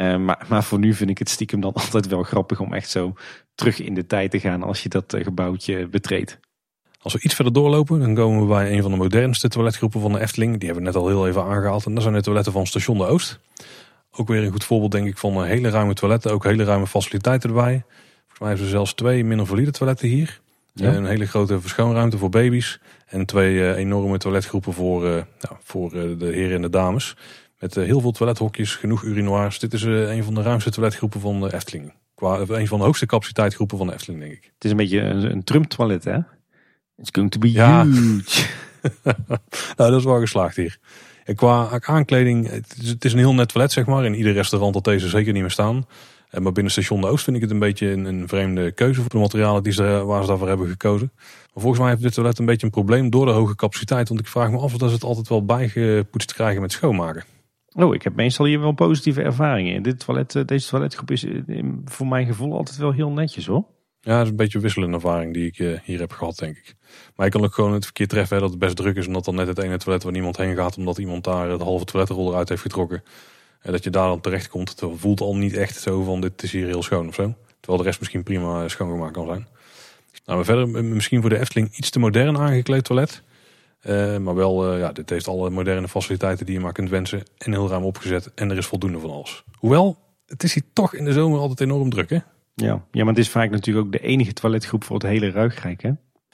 Uh, 0.00 0.16
maar, 0.16 0.46
maar 0.48 0.64
voor 0.64 0.78
nu 0.78 0.94
vind 0.94 1.10
ik 1.10 1.18
het 1.18 1.28
stiekem 1.28 1.60
dan 1.60 1.72
altijd 1.72 2.06
wel 2.06 2.22
grappig 2.22 2.60
om 2.60 2.74
echt 2.74 2.90
zo 2.90 3.14
terug 3.54 3.80
in 3.80 3.94
de 3.94 4.06
tijd 4.06 4.30
te 4.30 4.40
gaan 4.40 4.62
als 4.62 4.82
je 4.82 4.88
dat 4.88 5.16
gebouwtje 5.18 5.88
betreedt. 5.88 6.40
Als 7.02 7.12
we 7.12 7.20
iets 7.22 7.34
verder 7.34 7.52
doorlopen, 7.52 8.00
dan 8.00 8.14
komen 8.14 8.40
we 8.40 8.46
bij 8.46 8.72
een 8.72 8.82
van 8.82 8.90
de 8.90 8.96
modernste 8.96 9.48
toiletgroepen 9.48 10.00
van 10.00 10.12
de 10.12 10.20
Efteling. 10.20 10.58
Die 10.58 10.68
hebben 10.68 10.84
we 10.84 10.90
net 10.90 11.02
al 11.02 11.08
heel 11.08 11.28
even 11.28 11.44
aangehaald. 11.44 11.86
En 11.86 11.94
dat 11.94 12.02
zijn 12.02 12.14
de 12.14 12.22
toiletten 12.22 12.52
van 12.52 12.66
Station 12.66 12.98
de 12.98 13.04
Oost. 13.04 13.38
Ook 14.12 14.28
weer 14.28 14.44
een 14.44 14.52
goed 14.52 14.64
voorbeeld 14.64 14.92
denk 14.92 15.06
ik 15.06 15.18
van 15.18 15.44
hele 15.44 15.68
ruime 15.68 15.94
toiletten. 15.94 16.32
Ook 16.32 16.44
hele 16.44 16.64
ruime 16.64 16.86
faciliteiten 16.86 17.48
erbij. 17.48 17.84
Volgens 18.16 18.38
mij 18.38 18.48
hebben 18.48 18.66
ze 18.66 18.72
zelfs 18.72 18.92
twee 18.92 19.24
minder 19.24 19.46
valide 19.46 19.70
toiletten 19.70 20.08
hier. 20.08 20.40
Ja. 20.74 20.94
Een 20.94 21.06
hele 21.06 21.26
grote 21.26 21.60
verschoonruimte 21.60 22.18
voor 22.18 22.28
baby's. 22.28 22.80
En 23.06 23.26
twee 23.26 23.54
uh, 23.54 23.76
enorme 23.76 24.18
toiletgroepen 24.18 24.72
voor, 24.72 25.04
uh, 25.04 25.10
nou, 25.10 25.56
voor 25.62 25.94
uh, 25.94 26.18
de 26.18 26.26
heren 26.26 26.56
en 26.56 26.62
de 26.62 26.70
dames. 26.70 27.16
Met 27.58 27.74
heel 27.74 28.00
veel 28.00 28.12
toilethokjes, 28.12 28.74
genoeg 28.74 29.02
urinoirs. 29.02 29.58
Dit 29.58 29.72
is 29.72 29.82
een 29.82 30.24
van 30.24 30.34
de 30.34 30.42
ruimste 30.42 30.70
toiletgroepen 30.70 31.20
van 31.20 31.40
de 31.40 31.54
Efteling. 31.54 31.92
Qua, 32.14 32.38
een 32.48 32.66
van 32.66 32.78
de 32.78 32.84
hoogste 32.84 33.06
capaciteitsgroepen 33.06 33.78
van 33.78 33.86
de 33.86 33.92
Efteling, 33.92 34.20
denk 34.20 34.32
ik. 34.32 34.50
Het 34.54 34.64
is 34.64 34.70
een 34.70 34.76
beetje 34.76 35.00
een, 35.00 35.30
een 35.30 35.44
Trump-toilet, 35.44 36.04
hè? 36.04 36.18
It's 37.00 37.10
going 37.12 37.30
to 37.30 37.38
be 37.38 37.52
ja. 37.52 37.84
huge. 37.84 38.46
nou, 39.76 39.90
dat 39.90 39.94
is 39.94 40.04
wel 40.04 40.20
geslaagd 40.20 40.56
hier. 40.56 40.78
En 41.24 41.34
qua 41.34 41.80
aankleding, 41.80 42.50
het 42.50 42.76
is, 42.82 42.88
het 42.88 43.04
is 43.04 43.12
een 43.12 43.18
heel 43.18 43.34
net 43.34 43.48
toilet, 43.48 43.72
zeg 43.72 43.86
maar. 43.86 44.04
In 44.04 44.14
ieder 44.14 44.32
restaurant 44.32 44.74
had 44.74 44.84
deze 44.84 45.08
zeker 45.08 45.32
niet 45.32 45.42
meer 45.42 45.50
staan. 45.50 45.86
Maar 46.38 46.52
binnen 46.52 46.72
station 46.72 47.00
de 47.00 47.06
Oost 47.06 47.24
vind 47.24 47.36
ik 47.36 47.42
het 47.42 47.50
een 47.50 47.58
beetje 47.58 47.90
een, 47.90 48.04
een 48.04 48.28
vreemde 48.28 48.72
keuze 48.72 49.00
voor 49.00 49.10
de 49.10 49.18
materialen 49.18 49.62
die 49.62 49.72
ze, 49.72 49.82
waar 49.82 50.22
ze 50.22 50.28
daarvoor 50.28 50.48
hebben 50.48 50.68
gekozen. 50.68 51.12
Maar 51.14 51.62
volgens 51.62 51.78
mij 51.78 51.90
heeft 51.90 52.02
dit 52.02 52.14
toilet 52.14 52.38
een 52.38 52.44
beetje 52.44 52.66
een 52.66 52.72
probleem 52.72 53.10
door 53.10 53.26
de 53.26 53.32
hoge 53.32 53.54
capaciteit. 53.54 54.08
Want 54.08 54.20
ik 54.20 54.26
vraag 54.26 54.50
me 54.50 54.56
af 54.56 54.72
of 54.72 54.76
dat 54.78 54.88
ze 54.88 54.94
het 54.94 55.04
altijd 55.04 55.28
wel 55.28 55.44
bijgepoetst 55.44 56.34
krijgen 56.34 56.60
met 56.60 56.72
schoonmaken. 56.72 57.24
Oh, 57.72 57.94
ik 57.94 58.02
heb 58.02 58.14
meestal 58.14 58.46
hier 58.46 58.60
wel 58.60 58.72
positieve 58.72 59.22
ervaringen. 59.22 59.82
Dit 59.82 60.04
toilet, 60.04 60.48
deze 60.48 60.68
toiletgroep 60.68 61.10
is 61.10 61.26
voor 61.84 62.06
mijn 62.06 62.26
gevoel 62.26 62.56
altijd 62.56 62.76
wel 62.76 62.92
heel 62.92 63.10
netjes 63.10 63.46
hoor. 63.46 63.64
Ja, 64.02 64.16
dat 64.16 64.24
is 64.24 64.30
een 64.30 64.36
beetje 64.36 64.56
een 64.56 64.64
wisselende 64.64 64.94
ervaring 64.94 65.34
die 65.34 65.46
ik 65.46 65.80
hier 65.84 65.98
heb 65.98 66.12
gehad, 66.12 66.38
denk 66.38 66.56
ik. 66.56 66.74
Maar 67.16 67.26
ik 67.26 67.32
kan 67.32 67.44
ook 67.44 67.54
gewoon 67.54 67.72
het 67.72 67.84
verkeer 67.84 68.08
treffen 68.08 68.40
dat 68.40 68.50
het 68.50 68.58
best 68.58 68.76
druk 68.76 68.96
is. 68.96 69.06
En 69.06 69.12
dat 69.12 69.24
dan 69.24 69.34
net 69.34 69.46
het 69.46 69.58
ene 69.58 69.76
toilet 69.76 70.02
waar 70.02 70.12
niemand 70.12 70.36
heen 70.36 70.56
gaat. 70.56 70.76
Omdat 70.76 70.98
iemand 70.98 71.24
daar 71.24 71.48
het 71.48 71.60
halve 71.60 71.84
toiletrol 71.84 72.30
eruit 72.30 72.48
heeft 72.48 72.62
getrokken. 72.62 73.02
En 73.60 73.72
dat 73.72 73.84
je 73.84 73.90
daar 73.90 74.06
dan 74.06 74.20
terecht 74.20 74.48
komt. 74.48 74.80
Het 74.80 74.90
voelt 74.94 75.20
al 75.20 75.36
niet 75.36 75.56
echt 75.56 75.80
zo 75.80 76.02
van 76.02 76.20
dit 76.20 76.42
is 76.42 76.52
hier 76.52 76.66
heel 76.66 76.82
schoon 76.82 77.08
of 77.08 77.14
zo. 77.14 77.34
Terwijl 77.60 77.82
de 77.82 77.88
rest 77.88 77.98
misschien 77.98 78.22
prima 78.22 78.68
schoongemaakt 78.68 79.12
kan 79.12 79.26
zijn. 79.26 79.48
Nou, 80.24 80.36
maar 80.36 80.44
verder 80.44 80.84
misschien 80.84 81.20
voor 81.20 81.30
de 81.30 81.38
Efteling 81.38 81.76
iets 81.76 81.90
te 81.90 81.98
modern 81.98 82.38
aangekleed 82.38 82.84
toilet. 82.84 83.22
Maar 84.22 84.34
wel, 84.34 84.76
ja, 84.76 84.92
dit 84.92 85.10
heeft 85.10 85.28
alle 85.28 85.50
moderne 85.50 85.88
faciliteiten 85.88 86.46
die 86.46 86.54
je 86.54 86.60
maar 86.60 86.72
kunt 86.72 86.90
wensen. 86.90 87.22
En 87.38 87.52
heel 87.52 87.68
ruim 87.68 87.84
opgezet. 87.84 88.30
En 88.34 88.50
er 88.50 88.56
is 88.56 88.66
voldoende 88.66 88.98
van 88.98 89.10
alles. 89.10 89.44
Hoewel, 89.58 89.98
het 90.26 90.42
is 90.42 90.54
hier 90.54 90.64
toch 90.72 90.94
in 90.94 91.04
de 91.04 91.12
zomer 91.12 91.38
altijd 91.38 91.60
enorm 91.60 91.90
druk, 91.90 92.10
hè? 92.10 92.18
Ja, 92.60 92.84
ja 92.90 93.04
maar 93.04 93.14
het 93.14 93.22
is 93.22 93.30
vaak 93.30 93.50
natuurlijk 93.50 93.86
ook 93.86 93.92
de 93.92 94.00
enige 94.00 94.32
toiletgroep 94.32 94.84
voor 94.84 94.96
het 94.96 95.06
hele 95.06 95.30
Ruigrijk, 95.30 95.82
hè? 95.82 95.90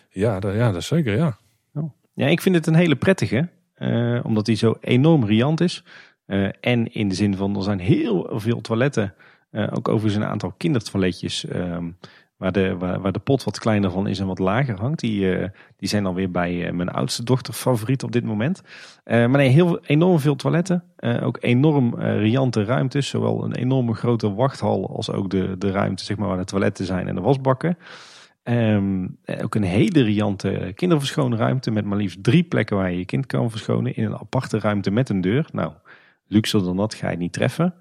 Ja, 0.09 0.41
dat, 0.41 0.55
ja, 0.55 0.67
dat 0.67 0.81
is 0.81 0.87
zeker, 0.87 1.17
ja. 1.17 1.39
Oh. 1.75 1.91
Ja, 2.15 2.27
ik 2.27 2.41
vind 2.41 2.55
het 2.55 2.67
een 2.67 2.75
hele 2.75 2.97
prettige. 2.97 3.49
Uh, 3.79 4.21
omdat 4.25 4.47
hij 4.47 4.57
zo 4.57 4.77
enorm 4.81 5.25
riant 5.25 5.61
is. 5.61 5.85
en 6.61 6.93
in 6.93 7.09
de 7.09 7.15
zin 7.15 7.37
van 7.37 7.57
er 7.57 7.63
zijn 7.63 7.79
heel 7.79 8.31
veel 8.33 8.61
toiletten. 8.61 9.15
ook 9.53 9.89
overigens 9.89 10.25
een 10.25 10.31
aantal 10.31 10.53
kindertoiletjes. 10.57 11.45
Ehm, 11.45 11.91
Waar 12.37 12.53
de, 12.53 12.77
waar, 12.77 13.13
de 13.13 13.19
pot 13.19 13.45
wat 13.45 13.59
kleiner 13.59 13.91
van 13.91 14.07
is 14.07 14.19
en 14.19 14.27
wat 14.27 14.39
lager 14.39 14.81
hangt. 14.81 15.01
Die, 15.01 15.39
uh, 15.39 15.49
die 15.77 15.89
zijn 15.89 16.03
dan 16.03 16.15
weer 16.15 16.31
bij 16.31 16.67
uh, 16.67 16.73
mijn 16.73 16.89
oudste 16.89 17.25
dochter 17.25 17.55
favoriet 17.55 18.03
op 18.03 18.13
dit 18.13 18.25
moment. 18.25 18.63
Uh, 19.05 19.15
maar 19.15 19.29
nee, 19.29 19.49
heel, 19.49 19.81
enorm 19.81 20.19
veel 20.19 20.37
toiletten. 20.37 20.85
ook 21.23 21.39
enorm 21.41 21.95
riante 22.01 22.65
ruimtes. 22.65 23.09
Zowel 23.09 23.45
een 23.45 23.55
enorme 23.55 23.95
grote 23.95 24.35
wachthal 24.35 24.97
als 24.97 25.11
ook 25.11 25.31
de, 25.31 25.59
de 25.59 25.71
ruimte 25.71 26.05
zeg 26.05 26.17
maar, 26.17 26.29
waar 26.29 26.37
de 26.37 26.45
toiletten 26.45 26.85
zijn 26.85 27.09
en 27.09 27.15
de 27.15 27.21
wasbakken. 27.21 27.79
Um, 28.49 29.19
ook 29.43 29.55
een 29.55 29.63
hele 29.63 30.03
riante 30.03 30.73
kinderverschoonruimte 30.75 31.71
met 31.71 31.85
maar 31.85 31.99
liefst 31.99 32.23
drie 32.23 32.43
plekken 32.43 32.77
waar 32.77 32.91
je 32.91 32.99
je 32.99 33.05
kind 33.05 33.27
kan 33.27 33.51
verschonen. 33.51 33.97
In 33.97 34.05
een 34.05 34.19
aparte 34.19 34.59
ruimte 34.59 34.91
met 34.91 35.09
een 35.09 35.21
deur. 35.21 35.49
Nou, 35.53 35.73
luxer 36.27 36.65
dan 36.65 36.77
dat 36.77 36.95
ga 36.95 37.11
je 37.11 37.17
niet 37.17 37.33
treffen. 37.33 37.75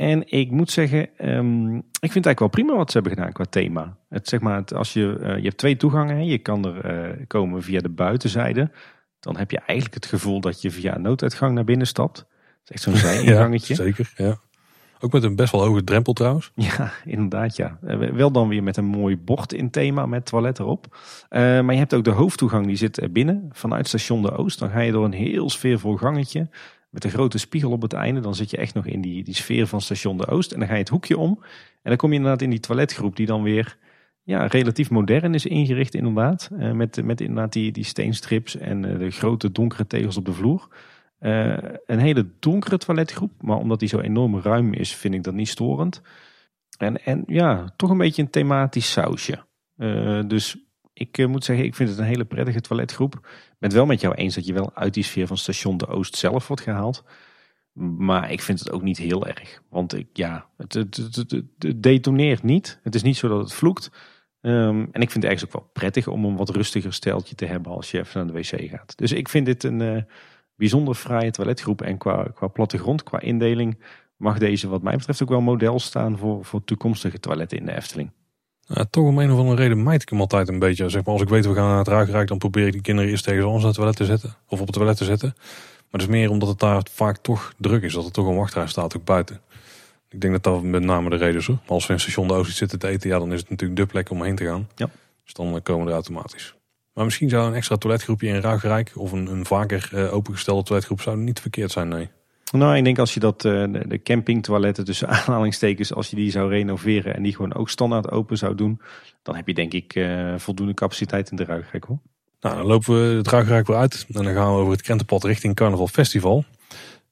En 0.00 0.22
ik 0.26 0.50
moet 0.50 0.70
zeggen, 0.70 0.98
um, 0.98 1.76
ik 1.76 2.12
vind 2.12 2.24
het 2.24 2.26
eigenlijk 2.26 2.38
wel 2.38 2.48
prima 2.48 2.76
wat 2.76 2.90
ze 2.90 2.98
hebben 2.98 3.16
gedaan 3.16 3.32
qua 3.32 3.44
thema. 3.44 3.96
Het, 4.08 4.28
zeg 4.28 4.40
maar, 4.40 4.56
het, 4.56 4.74
als 4.74 4.92
je, 4.92 5.18
uh, 5.20 5.36
je 5.36 5.42
hebt 5.42 5.56
twee 5.56 5.76
toegangen. 5.76 6.24
Je 6.24 6.38
kan 6.38 6.66
er 6.66 7.10
uh, 7.18 7.26
komen 7.26 7.62
via 7.62 7.80
de 7.80 7.88
buitenzijde. 7.88 8.70
Dan 9.18 9.36
heb 9.36 9.50
je 9.50 9.58
eigenlijk 9.58 9.94
het 9.94 10.06
gevoel 10.06 10.40
dat 10.40 10.62
je 10.62 10.70
via 10.70 10.94
een 10.94 11.02
nooduitgang 11.02 11.54
naar 11.54 11.64
binnen 11.64 11.86
stapt. 11.86 12.16
Dat 12.16 12.26
is 12.64 12.70
echt 12.70 12.82
zo'n 12.82 12.96
zijingangetje. 13.10 13.74
ja, 13.74 13.82
zeker, 13.82 14.12
ja. 14.16 14.38
Ook 15.00 15.12
met 15.12 15.22
een 15.22 15.36
best 15.36 15.52
wel 15.52 15.64
hoge 15.64 15.84
drempel 15.84 16.12
trouwens. 16.12 16.52
Ja, 16.76 16.92
inderdaad 17.04 17.56
ja. 17.56 17.78
Uh, 17.84 18.10
wel 18.10 18.30
dan 18.30 18.48
weer 18.48 18.62
met 18.62 18.76
een 18.76 18.84
mooi 18.84 19.16
bord 19.16 19.52
in 19.52 19.70
thema 19.70 20.06
met 20.06 20.26
toilet 20.26 20.58
erop. 20.58 20.96
maar 21.30 21.72
je 21.72 21.78
hebt 21.78 21.94
ook 21.94 22.04
de 22.04 22.10
hoofdtoegang 22.10 22.66
die 22.66 22.76
zit 22.76 23.08
binnen 23.12 23.48
vanuit 23.52 23.88
station 23.88 24.22
de 24.22 24.36
Oost. 24.36 24.58
Dan 24.58 24.70
ga 24.70 24.80
je 24.80 24.92
door 24.92 25.04
een 25.04 25.12
heel 25.12 25.50
sfeervol 25.50 25.96
gangetje 25.96 26.48
met 26.90 27.04
een 27.04 27.10
grote 27.10 27.38
spiegel 27.38 27.70
op 27.70 27.82
het 27.82 27.92
einde. 27.92 28.20
Dan 28.20 28.34
zit 28.34 28.50
je 28.50 28.56
echt 28.56 28.74
nog 28.74 28.86
in 28.86 29.00
die, 29.00 29.24
die 29.24 29.34
sfeer 29.34 29.66
van 29.66 29.80
station 29.80 30.16
de 30.16 30.26
Oost. 30.26 30.52
En 30.52 30.58
dan 30.58 30.68
ga 30.68 30.74
je 30.74 30.80
het 30.80 30.88
hoekje 30.88 31.18
om. 31.18 31.38
En 31.82 31.90
dan 31.90 31.96
kom 31.96 32.10
je 32.10 32.16
inderdaad 32.16 32.42
in 32.42 32.50
die 32.50 32.60
toiletgroep 32.60 33.16
die 33.16 33.26
dan 33.26 33.42
weer 33.42 33.78
ja, 34.22 34.46
relatief 34.46 34.90
modern 34.90 35.34
is 35.34 35.46
ingericht 35.46 35.94
inderdaad. 35.94 36.50
Uh, 36.52 36.72
met, 36.72 37.04
met 37.04 37.20
inderdaad 37.20 37.52
die, 37.52 37.72
die 37.72 37.84
steenstrips 37.84 38.56
en 38.56 38.82
uh, 38.82 38.98
de 38.98 39.10
grote 39.10 39.52
donkere 39.52 39.86
tegels 39.86 40.16
op 40.16 40.24
de 40.24 40.32
vloer. 40.32 40.68
Uh, 41.20 41.56
een 41.86 41.98
hele 41.98 42.26
donkere 42.38 42.78
toiletgroep. 42.78 43.32
Maar 43.40 43.56
omdat 43.56 43.78
die 43.78 43.88
zo 43.88 44.00
enorm 44.00 44.40
ruim 44.40 44.72
is, 44.72 44.94
vind 44.94 45.14
ik 45.14 45.22
dat 45.22 45.34
niet 45.34 45.48
storend. 45.48 46.02
En, 46.78 47.04
en 47.04 47.22
ja, 47.26 47.72
toch 47.76 47.90
een 47.90 47.98
beetje 47.98 48.22
een 48.22 48.30
thematisch 48.30 48.92
sausje. 48.92 49.44
dus 50.26 50.56
ik 50.92 51.18
uh, 51.18 51.26
moet 51.26 51.44
zeggen, 51.44 51.64
ik 51.64 51.74
vind 51.74 51.88
het 51.88 51.98
een 51.98 52.04
hele 52.04 52.24
prettige 52.24 52.60
toiletgroep. 52.60 53.14
Ik 53.14 53.56
ben 53.58 53.68
het 53.68 53.72
wel 53.72 53.86
met 53.86 54.00
jou 54.00 54.14
eens 54.14 54.34
dat 54.34 54.46
je 54.46 54.52
wel 54.52 54.74
uit 54.74 54.94
die 54.94 55.04
sfeer 55.04 55.26
van 55.26 55.36
station 55.36 55.76
de 55.76 55.86
Oost 55.86 56.16
zelf 56.16 56.48
wordt 56.48 56.62
gehaald. 56.62 57.04
Maar 57.96 58.32
ik 58.32 58.40
vind 58.40 58.58
het 58.58 58.70
ook 58.70 58.82
niet 58.82 58.98
heel 58.98 59.26
erg. 59.26 59.62
Want 59.68 59.94
ik, 59.94 60.06
ja, 60.12 60.46
het, 60.56 60.86
detoneert 61.76 62.42
niet. 62.42 62.80
Het 62.82 62.94
is 62.94 63.02
niet 63.02 63.16
zo 63.16 63.28
dat 63.28 63.40
het 63.40 63.52
vloekt. 63.52 63.90
Um, 64.40 64.88
en 64.92 65.00
ik 65.00 65.10
vind 65.10 65.14
het 65.14 65.24
eigenlijk 65.24 65.56
ook 65.56 65.62
wel 65.62 65.70
prettig 65.72 66.08
om 66.08 66.24
een 66.24 66.36
wat 66.36 66.48
rustiger 66.50 66.92
steltje 66.92 67.34
te 67.34 67.44
hebben 67.44 67.72
als 67.72 67.90
je 67.90 67.98
even 67.98 68.26
naar 68.26 68.34
de 68.34 68.40
wc 68.40 68.70
gaat. 68.70 68.96
Dus 68.96 69.12
ik 69.12 69.28
vind 69.28 69.46
dit 69.46 69.62
een 69.64 69.80
uh, 69.80 70.02
bijzonder 70.56 70.94
fraaie 70.94 71.30
toiletgroep. 71.30 71.82
En 71.82 71.98
qua, 71.98 72.24
qua 72.34 72.46
plattegrond, 72.46 73.02
qua 73.02 73.20
indeling, 73.20 73.78
mag 74.16 74.38
deze 74.38 74.68
wat 74.68 74.82
mij 74.82 74.96
betreft 74.96 75.22
ook 75.22 75.28
wel 75.28 75.40
model 75.40 75.78
staan 75.78 76.18
voor, 76.18 76.44
voor 76.44 76.64
toekomstige 76.64 77.20
toiletten 77.20 77.58
in 77.58 77.66
de 77.66 77.76
Efteling. 77.76 78.12
Toch 78.90 79.04
om 79.04 79.18
een 79.18 79.32
of 79.32 79.38
andere 79.38 79.62
reden 79.62 79.82
mijt 79.82 80.02
ik 80.02 80.08
hem 80.08 80.20
altijd 80.20 80.48
een 80.48 80.58
beetje. 80.58 80.88
Zeg 80.88 81.04
maar, 81.04 81.12
als 81.12 81.22
ik 81.22 81.28
weet 81.28 81.46
we 81.46 81.54
gaan 81.54 81.68
naar 81.68 81.78
het 81.78 81.88
ruigrijk, 81.88 82.28
dan 82.28 82.38
probeer 82.38 82.66
ik 82.66 82.72
die 82.72 82.80
kinderen 82.80 83.10
eerst 83.10 83.24
tegen 83.24 83.48
ons 83.48 83.56
naar 83.56 83.66
het 83.66 83.74
toilet 83.74 83.96
te 83.96 84.04
zetten. 84.04 84.34
Of 84.48 84.60
op 84.60 84.66
het 84.66 84.76
toilet 84.76 84.96
te 84.96 85.04
zetten. 85.04 85.34
Maar 85.36 86.00
dat 86.00 86.00
is 86.00 86.06
meer 86.06 86.30
omdat 86.30 86.48
het 86.48 86.58
daar 86.58 86.82
vaak 86.92 87.16
toch 87.16 87.52
druk 87.58 87.82
is. 87.82 87.92
Dat 87.94 88.04
er 88.04 88.12
toch 88.12 88.26
een 88.26 88.36
wachtrij 88.36 88.66
staat 88.66 88.96
ook 88.96 89.04
buiten. 89.04 89.40
Ik 90.08 90.20
denk 90.20 90.32
dat 90.32 90.42
dat 90.42 90.62
met 90.62 90.82
name 90.82 91.10
de 91.10 91.16
reden 91.16 91.40
is. 91.40 91.46
Hoor. 91.46 91.58
Als 91.66 91.86
we 91.86 91.92
in 91.92 92.00
station 92.00 92.28
de 92.28 92.34
Oost 92.34 92.56
zitten 92.56 92.78
te 92.78 92.88
eten, 92.88 93.10
ja, 93.10 93.18
dan 93.18 93.32
is 93.32 93.40
het 93.40 93.50
natuurlijk 93.50 93.80
de 93.80 93.86
plek 93.86 94.10
om 94.10 94.22
heen 94.22 94.36
te 94.36 94.44
gaan. 94.44 94.68
Ja. 94.74 94.90
Dus 95.24 95.32
dan 95.32 95.54
eh, 95.54 95.62
komen 95.62 95.82
we 95.84 95.88
er 95.88 95.96
automatisch. 95.96 96.54
Maar 96.94 97.04
misschien 97.04 97.28
zou 97.28 97.46
een 97.46 97.54
extra 97.54 97.76
toiletgroepje 97.76 98.28
in 98.28 98.40
Ruigrijk 98.40 98.92
of 98.94 99.12
een, 99.12 99.26
een 99.26 99.46
vaker 99.46 99.90
uh, 99.94 100.14
opengestelde 100.14 100.62
toiletgroep 100.62 101.00
zou 101.00 101.16
niet 101.16 101.40
verkeerd 101.40 101.70
zijn, 101.70 101.88
nee. 101.88 102.08
Nou, 102.50 102.76
ik 102.76 102.84
denk 102.84 102.98
als 102.98 103.14
je 103.14 103.20
dat, 103.20 103.44
uh, 103.44 103.64
de 103.86 104.00
campingtoiletten 104.02 104.84
tussen 104.84 105.08
aanhalingstekens, 105.18 105.94
als 105.94 106.10
je 106.10 106.16
die 106.16 106.30
zou 106.30 106.50
renoveren 106.50 107.14
en 107.14 107.22
die 107.22 107.34
gewoon 107.34 107.54
ook 107.54 107.70
standaard 107.70 108.10
open 108.10 108.36
zou 108.36 108.54
doen, 108.54 108.80
dan 109.22 109.36
heb 109.36 109.46
je 109.46 109.54
denk 109.54 109.72
ik 109.72 109.94
uh, 109.94 110.34
voldoende 110.36 110.74
capaciteit 110.74 111.30
in 111.30 111.36
de 111.36 111.44
Ruigrijk 111.44 111.84
hoor. 111.84 111.98
Nou, 112.40 112.56
dan 112.56 112.66
lopen 112.66 112.94
we 112.94 113.16
het 113.16 113.28
Ruigrijk 113.28 113.66
weer 113.66 113.76
uit 113.76 114.06
en 114.12 114.24
dan 114.24 114.34
gaan 114.34 114.54
we 114.54 114.60
over 114.60 114.72
het 114.72 114.82
Krentenpad 114.82 115.24
richting 115.24 115.54
Carnaval 115.54 115.86
Festival. 115.86 116.44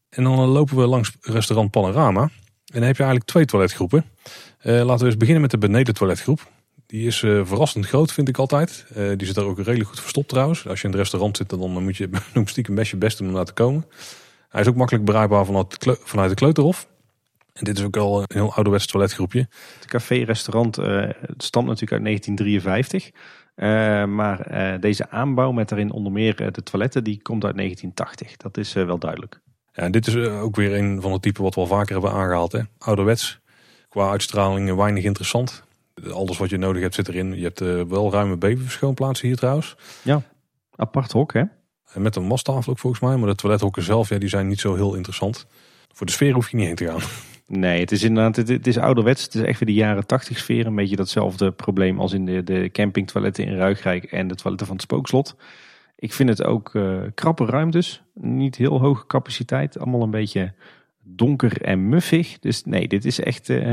En 0.09 0.25
dan 0.25 0.39
lopen 0.39 0.77
we 0.77 0.87
langs 0.87 1.17
restaurant 1.21 1.71
Panorama. 1.71 2.23
En 2.23 2.31
dan 2.65 2.83
heb 2.83 2.97
je 2.97 3.03
eigenlijk 3.03 3.31
twee 3.31 3.45
toiletgroepen. 3.45 4.05
Laten 4.63 4.99
we 4.99 5.05
eens 5.05 5.17
beginnen 5.17 5.43
met 5.43 5.51
de 5.51 5.59
beneden 5.59 5.95
toiletgroep. 5.95 6.51
Die 6.87 7.07
is 7.07 7.19
verrassend 7.19 7.87
groot, 7.87 8.13
vind 8.13 8.29
ik 8.29 8.39
altijd. 8.39 8.87
Die 8.95 9.27
zit 9.27 9.35
daar 9.35 9.45
ook 9.45 9.59
redelijk 9.59 9.89
goed 9.89 10.01
verstopt 10.01 10.29
trouwens. 10.29 10.67
Als 10.67 10.81
je 10.81 10.85
in 10.85 10.93
het 10.93 11.01
restaurant 11.01 11.37
zit, 11.37 11.49
dan 11.49 11.83
moet 11.83 11.97
je 11.97 12.11
stiekem 12.45 12.75
best 12.75 12.91
je 12.91 12.97
best 12.97 13.21
om 13.21 13.33
daar 13.33 13.45
te 13.45 13.53
komen. 13.53 13.85
Hij 14.49 14.61
is 14.61 14.69
ook 14.69 14.77
makkelijk 14.77 15.05
bereikbaar 15.05 15.45
vanuit, 15.45 15.99
vanuit 16.03 16.31
de 16.31 16.37
Kleuterhof. 16.37 16.89
En 17.53 17.65
dit 17.65 17.79
is 17.79 17.85
ook 17.85 17.97
al 17.97 18.19
een 18.19 18.27
heel 18.29 18.55
ouderwets 18.55 18.87
toiletgroepje. 18.87 19.49
Het 19.79 19.87
café-restaurant 19.87 20.79
uh, 20.79 21.11
stamt 21.37 21.67
natuurlijk 21.67 21.93
uit 21.93 22.05
1953. 22.05 23.11
Uh, 23.57 24.05
maar 24.05 24.53
uh, 24.53 24.81
deze 24.81 25.11
aanbouw 25.11 25.53
met 25.53 25.69
daarin 25.69 25.93
onder 25.93 26.13
meer 26.13 26.53
de 26.53 26.63
toiletten, 26.63 27.05
die 27.05 27.23
komt 27.23 27.45
uit 27.45 27.57
1980. 27.57 28.37
Dat 28.37 28.57
is 28.57 28.73
wel 28.73 28.99
duidelijk. 28.99 29.41
Ja, 29.73 29.83
en 29.83 29.93
dit 29.93 30.07
is 30.07 30.17
ook 30.17 30.57
weer 30.57 30.75
een 30.75 31.01
van 31.01 31.13
de 31.13 31.21
typen 31.21 31.43
wat 31.43 31.55
we 31.55 31.61
al 31.61 31.67
vaker 31.67 31.93
hebben 31.93 32.13
aangehaald. 32.13 32.53
Hè? 32.53 32.61
Ouderwets, 32.79 33.41
qua 33.89 34.11
uitstraling 34.11 34.75
weinig 34.75 35.05
interessant. 35.05 35.65
Alles 36.11 36.39
wat 36.39 36.51
je 36.51 36.59
nodig 36.59 36.83
hebt 36.83 36.95
zit 36.95 37.09
erin. 37.09 37.37
Je 37.37 37.43
hebt 37.43 37.89
wel 37.89 38.13
ruime 38.13 38.37
babyverschoonplaatsen 38.37 39.27
hier 39.27 39.37
trouwens. 39.37 39.77
Ja, 40.03 40.23
apart 40.77 41.13
hok 41.13 41.33
hè? 41.33 41.43
Met 41.95 42.17
een 42.17 42.27
mastafel 42.27 42.73
ook 42.73 42.79
volgens 42.79 43.03
mij. 43.03 43.17
Maar 43.17 43.29
de 43.29 43.35
toilethokken 43.35 43.83
zelf, 43.83 44.09
ja, 44.09 44.19
die 44.19 44.29
zijn 44.29 44.49
niet 44.49 44.61
zo 44.61 44.75
heel 44.75 44.95
interessant. 44.95 45.47
Voor 45.93 46.07
de 46.07 46.13
sfeer 46.13 46.33
hoef 46.33 46.51
je 46.51 46.57
niet 46.57 46.67
heen 46.67 46.75
te 46.75 46.87
gaan. 46.87 47.01
Nee, 47.51 47.81
het 47.81 47.93
is 47.93 48.03
inderdaad, 48.03 48.37
het, 48.37 48.49
het 48.49 48.67
is 48.67 48.79
ouderwets. 48.79 49.23
Het 49.23 49.35
is 49.35 49.43
echt 49.43 49.59
weer 49.61 49.69
de 49.69 49.75
jaren 49.75 50.07
tachtig 50.07 50.39
sfeer. 50.39 50.67
Een 50.67 50.75
beetje 50.75 50.97
datzelfde 50.97 51.53
probleem 51.53 52.01
als 52.01 52.13
in 52.13 52.25
de, 52.25 52.43
de 52.43 52.69
campingtoiletten 52.73 53.45
in 53.45 53.57
Ruigrijk 53.57 54.05
en 54.05 54.29
de 54.29 54.35
toiletten 54.35 54.67
van 54.67 54.77
het 54.77 54.85
Spookslot. 54.85 55.37
Ik 55.97 56.13
vind 56.13 56.29
het 56.29 56.45
ook 56.45 56.75
uh, 56.75 57.01
krappe 57.15 57.45
ruimtes. 57.45 58.03
Niet 58.15 58.57
heel 58.57 58.81
hoge 58.81 59.07
capaciteit. 59.07 59.79
Allemaal 59.79 60.03
een 60.03 60.11
beetje 60.11 60.53
donker 61.03 61.63
en 61.63 61.89
muffig. 61.89 62.39
Dus 62.39 62.65
nee, 62.65 62.89
dit 62.89 63.05
is 63.05 63.21
echt 63.21 63.49
uh, 63.49 63.73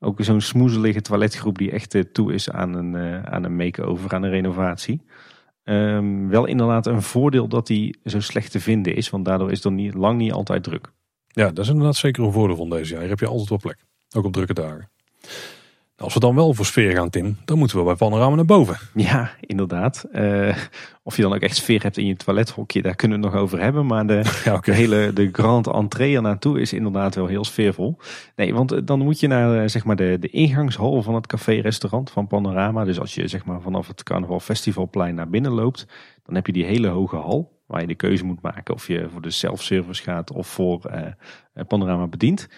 ook 0.00 0.16
zo'n 0.22 0.40
smoezelige 0.40 1.00
toiletgroep 1.00 1.58
die 1.58 1.70
echt 1.70 1.94
uh, 1.94 2.02
toe 2.12 2.32
is 2.32 2.50
aan 2.50 2.74
een, 2.74 3.26
aan 3.26 3.44
een 3.44 3.56
make-over, 3.56 4.14
aan 4.14 4.22
een 4.22 4.30
renovatie. 4.30 5.02
Um, 5.64 6.28
wel 6.28 6.46
inderdaad 6.46 6.86
een 6.86 7.02
voordeel 7.02 7.48
dat 7.48 7.68
hij 7.68 7.94
zo 8.04 8.20
slecht 8.20 8.50
te 8.50 8.60
vinden 8.60 8.96
is, 8.96 9.10
want 9.10 9.24
daardoor 9.24 9.50
is 9.50 9.64
er 9.64 9.72
niet, 9.72 9.94
lang 9.94 10.18
niet 10.18 10.32
altijd 10.32 10.62
druk. 10.62 10.92
Ja, 11.28 11.50
dat 11.50 11.64
is 11.64 11.68
inderdaad 11.68 11.96
zeker 11.96 12.24
een 12.24 12.32
voordeel 12.32 12.56
van 12.56 12.70
deze 12.70 12.90
jaar. 12.90 13.00
Hier 13.00 13.10
heb 13.10 13.20
je 13.20 13.26
altijd 13.26 13.48
wel 13.48 13.58
plek, 13.58 13.84
ook 14.16 14.24
op 14.24 14.32
drukke 14.32 14.54
dagen. 14.54 14.90
Als 16.02 16.14
we 16.14 16.20
dan 16.20 16.34
wel 16.34 16.54
voor 16.54 16.66
sfeer 16.66 16.92
gaan, 16.92 17.10
Tim, 17.10 17.36
dan 17.44 17.58
moeten 17.58 17.78
we 17.78 17.84
bij 17.84 17.94
Panorama 17.94 18.36
naar 18.36 18.44
boven. 18.44 18.76
Ja, 18.94 19.30
inderdaad. 19.40 20.04
Uh, 20.12 20.56
of 21.02 21.16
je 21.16 21.22
dan 21.22 21.34
ook 21.34 21.40
echt 21.40 21.56
sfeer 21.56 21.82
hebt 21.82 21.96
in 21.96 22.06
je 22.06 22.16
toilethokje, 22.16 22.82
daar 22.82 22.94
kunnen 22.94 23.18
we 23.20 23.24
het 23.24 23.34
nog 23.34 23.42
over 23.42 23.60
hebben. 23.60 23.86
Maar 23.86 24.06
de, 24.06 24.14
ja, 24.44 24.54
okay. 24.54 24.74
de 24.74 24.80
hele 24.80 25.12
de 25.12 25.28
grand 25.32 25.66
entree 25.66 26.16
er 26.16 26.22
naartoe 26.22 26.60
is 26.60 26.72
inderdaad 26.72 27.14
wel 27.14 27.26
heel 27.26 27.44
sfeervol. 27.44 27.96
Nee, 28.36 28.54
want 28.54 28.72
eh, 28.72 28.80
dan 28.84 28.98
moet 28.98 29.20
je 29.20 29.26
naar 29.26 29.62
eh, 29.62 29.68
zeg 29.68 29.84
maar 29.84 29.96
de, 29.96 30.16
de 30.20 30.28
ingangshal 30.28 31.02
van 31.02 31.14
het 31.14 31.26
café-restaurant 31.26 32.10
van 32.10 32.26
Panorama. 32.26 32.84
Dus 32.84 33.00
als 33.00 33.14
je 33.14 33.28
zeg 33.28 33.44
maar 33.44 33.60
vanaf 33.60 33.86
het 33.88 34.02
Carnaval 34.02 34.40
Festivalplein 34.40 35.14
naar 35.14 35.28
binnen 35.28 35.52
loopt, 35.52 35.86
dan 36.22 36.34
heb 36.34 36.46
je 36.46 36.52
die 36.52 36.64
hele 36.64 36.88
hoge 36.88 37.16
hal. 37.16 37.60
Waar 37.66 37.80
je 37.80 37.86
de 37.86 37.94
keuze 37.94 38.24
moet 38.24 38.42
maken 38.42 38.74
of 38.74 38.86
je 38.86 39.08
voor 39.12 39.22
de 39.22 39.30
self-service 39.30 40.02
gaat 40.02 40.32
of 40.32 40.46
voor 40.46 40.80
uh, 40.94 41.64
Panorama 41.66 42.06
bedient. 42.06 42.48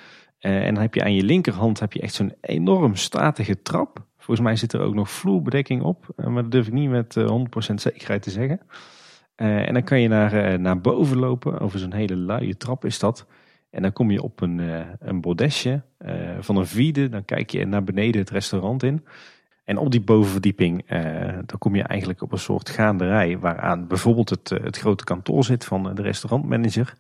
Uh, 0.46 0.66
en 0.66 0.74
dan 0.74 0.82
heb 0.82 0.94
je 0.94 1.04
aan 1.04 1.14
je 1.14 1.22
linkerhand 1.22 1.80
heb 1.80 1.92
je 1.92 2.00
echt 2.00 2.14
zo'n 2.14 2.34
enorm 2.40 2.94
statige 2.94 3.62
trap. 3.62 4.04
Volgens 4.16 4.46
mij 4.46 4.56
zit 4.56 4.72
er 4.72 4.80
ook 4.80 4.94
nog 4.94 5.10
vloerbedekking 5.10 5.82
op. 5.82 6.06
Uh, 6.16 6.26
maar 6.26 6.42
dat 6.42 6.52
durf 6.52 6.66
ik 6.66 6.72
niet 6.72 6.90
met 6.90 7.16
uh, 7.16 7.24
eh, 7.24 7.70
100% 7.70 7.74
zekerheid 7.74 8.22
te 8.22 8.30
zeggen. 8.30 8.60
en 9.36 9.74
dan 9.74 9.84
kan 9.84 10.00
je 10.00 10.08
naar, 10.08 10.60
naar 10.60 10.80
boven 10.80 11.18
lopen. 11.18 11.60
Over 11.60 11.78
zo'n 11.78 11.92
hele 11.92 12.16
luie 12.16 12.56
trap 12.56 12.84
is 12.84 12.98
dat. 12.98 13.26
En 13.70 13.82
dan 13.82 13.92
kom 13.92 14.10
je 14.10 14.22
op 14.22 14.40
een, 14.40 14.60
een 14.98 15.20
bordesje 15.20 15.82
van 16.40 16.56
een 16.56 16.66
vierde. 16.66 17.08
Dan 17.08 17.24
kijk 17.24 17.50
je 17.50 17.66
naar 17.66 17.84
beneden 17.84 18.20
het 18.20 18.30
restaurant 18.30 18.82
in. 18.82 19.04
En 19.64 19.78
op 19.78 19.90
die 19.90 20.00
bovenverdieping 20.00 20.86
dan 21.46 21.58
kom 21.58 21.74
je 21.74 21.82
eigenlijk 21.82 22.22
op 22.22 22.32
een 22.32 22.38
soort 22.38 22.70
gaanderij. 22.70 23.38
Waaraan 23.38 23.86
bijvoorbeeld 23.86 24.30
het, 24.30 24.48
het 24.48 24.78
grote 24.78 25.04
kantoor 25.04 25.44
zit 25.44 25.64
van 25.64 25.94
de 25.94 26.02
restaurantmanager. 26.02 26.94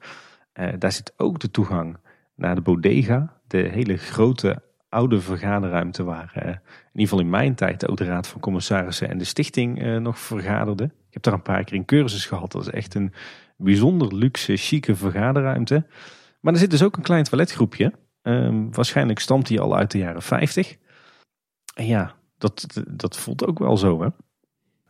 daar 0.78 0.92
zit 0.92 1.12
ook 1.16 1.38
de 1.38 1.50
toegang 1.50 1.96
naar 2.34 2.54
de 2.54 2.60
bodega. 2.60 3.40
De 3.46 3.58
hele 3.58 3.96
grote 3.96 4.62
oude 4.88 5.20
vergaderruimte 5.20 6.04
waar 6.04 6.32
uh, 6.36 6.42
in 6.42 6.50
ieder 6.92 7.08
geval 7.08 7.20
in 7.20 7.30
mijn 7.30 7.54
tijd 7.54 7.88
ook 7.88 7.96
de 7.96 8.04
Raad 8.04 8.26
van 8.26 8.40
Commissarissen 8.40 9.08
en 9.08 9.18
de 9.18 9.24
stichting 9.24 9.82
uh, 9.82 9.96
nog 9.96 10.18
vergaderden. 10.18 10.86
Ik 10.86 11.14
heb 11.14 11.22
daar 11.22 11.34
een 11.34 11.42
paar 11.42 11.64
keer 11.64 11.76
een 11.76 11.84
cursus 11.84 12.26
gehad. 12.26 12.52
Dat 12.52 12.62
is 12.62 12.70
echt 12.70 12.94
een 12.94 13.12
bijzonder 13.56 14.14
luxe, 14.14 14.56
chique 14.56 14.94
vergaderruimte. 14.94 15.86
Maar 16.40 16.52
er 16.52 16.58
zit 16.58 16.70
dus 16.70 16.82
ook 16.82 16.96
een 16.96 17.02
klein 17.02 17.24
toiletgroepje. 17.24 17.92
Ehm, 18.22 18.70
waarschijnlijk 18.70 19.18
stamt 19.18 19.46
die 19.46 19.60
al 19.60 19.76
uit 19.76 19.90
de 19.90 19.98
jaren 19.98 20.22
50. 20.22 20.76
En 21.74 21.86
ja, 21.86 22.14
dat, 22.38 22.82
dat 22.88 23.16
voelt 23.16 23.46
ook 23.46 23.58
wel 23.58 23.76
zo 23.76 24.02
hè. 24.02 24.08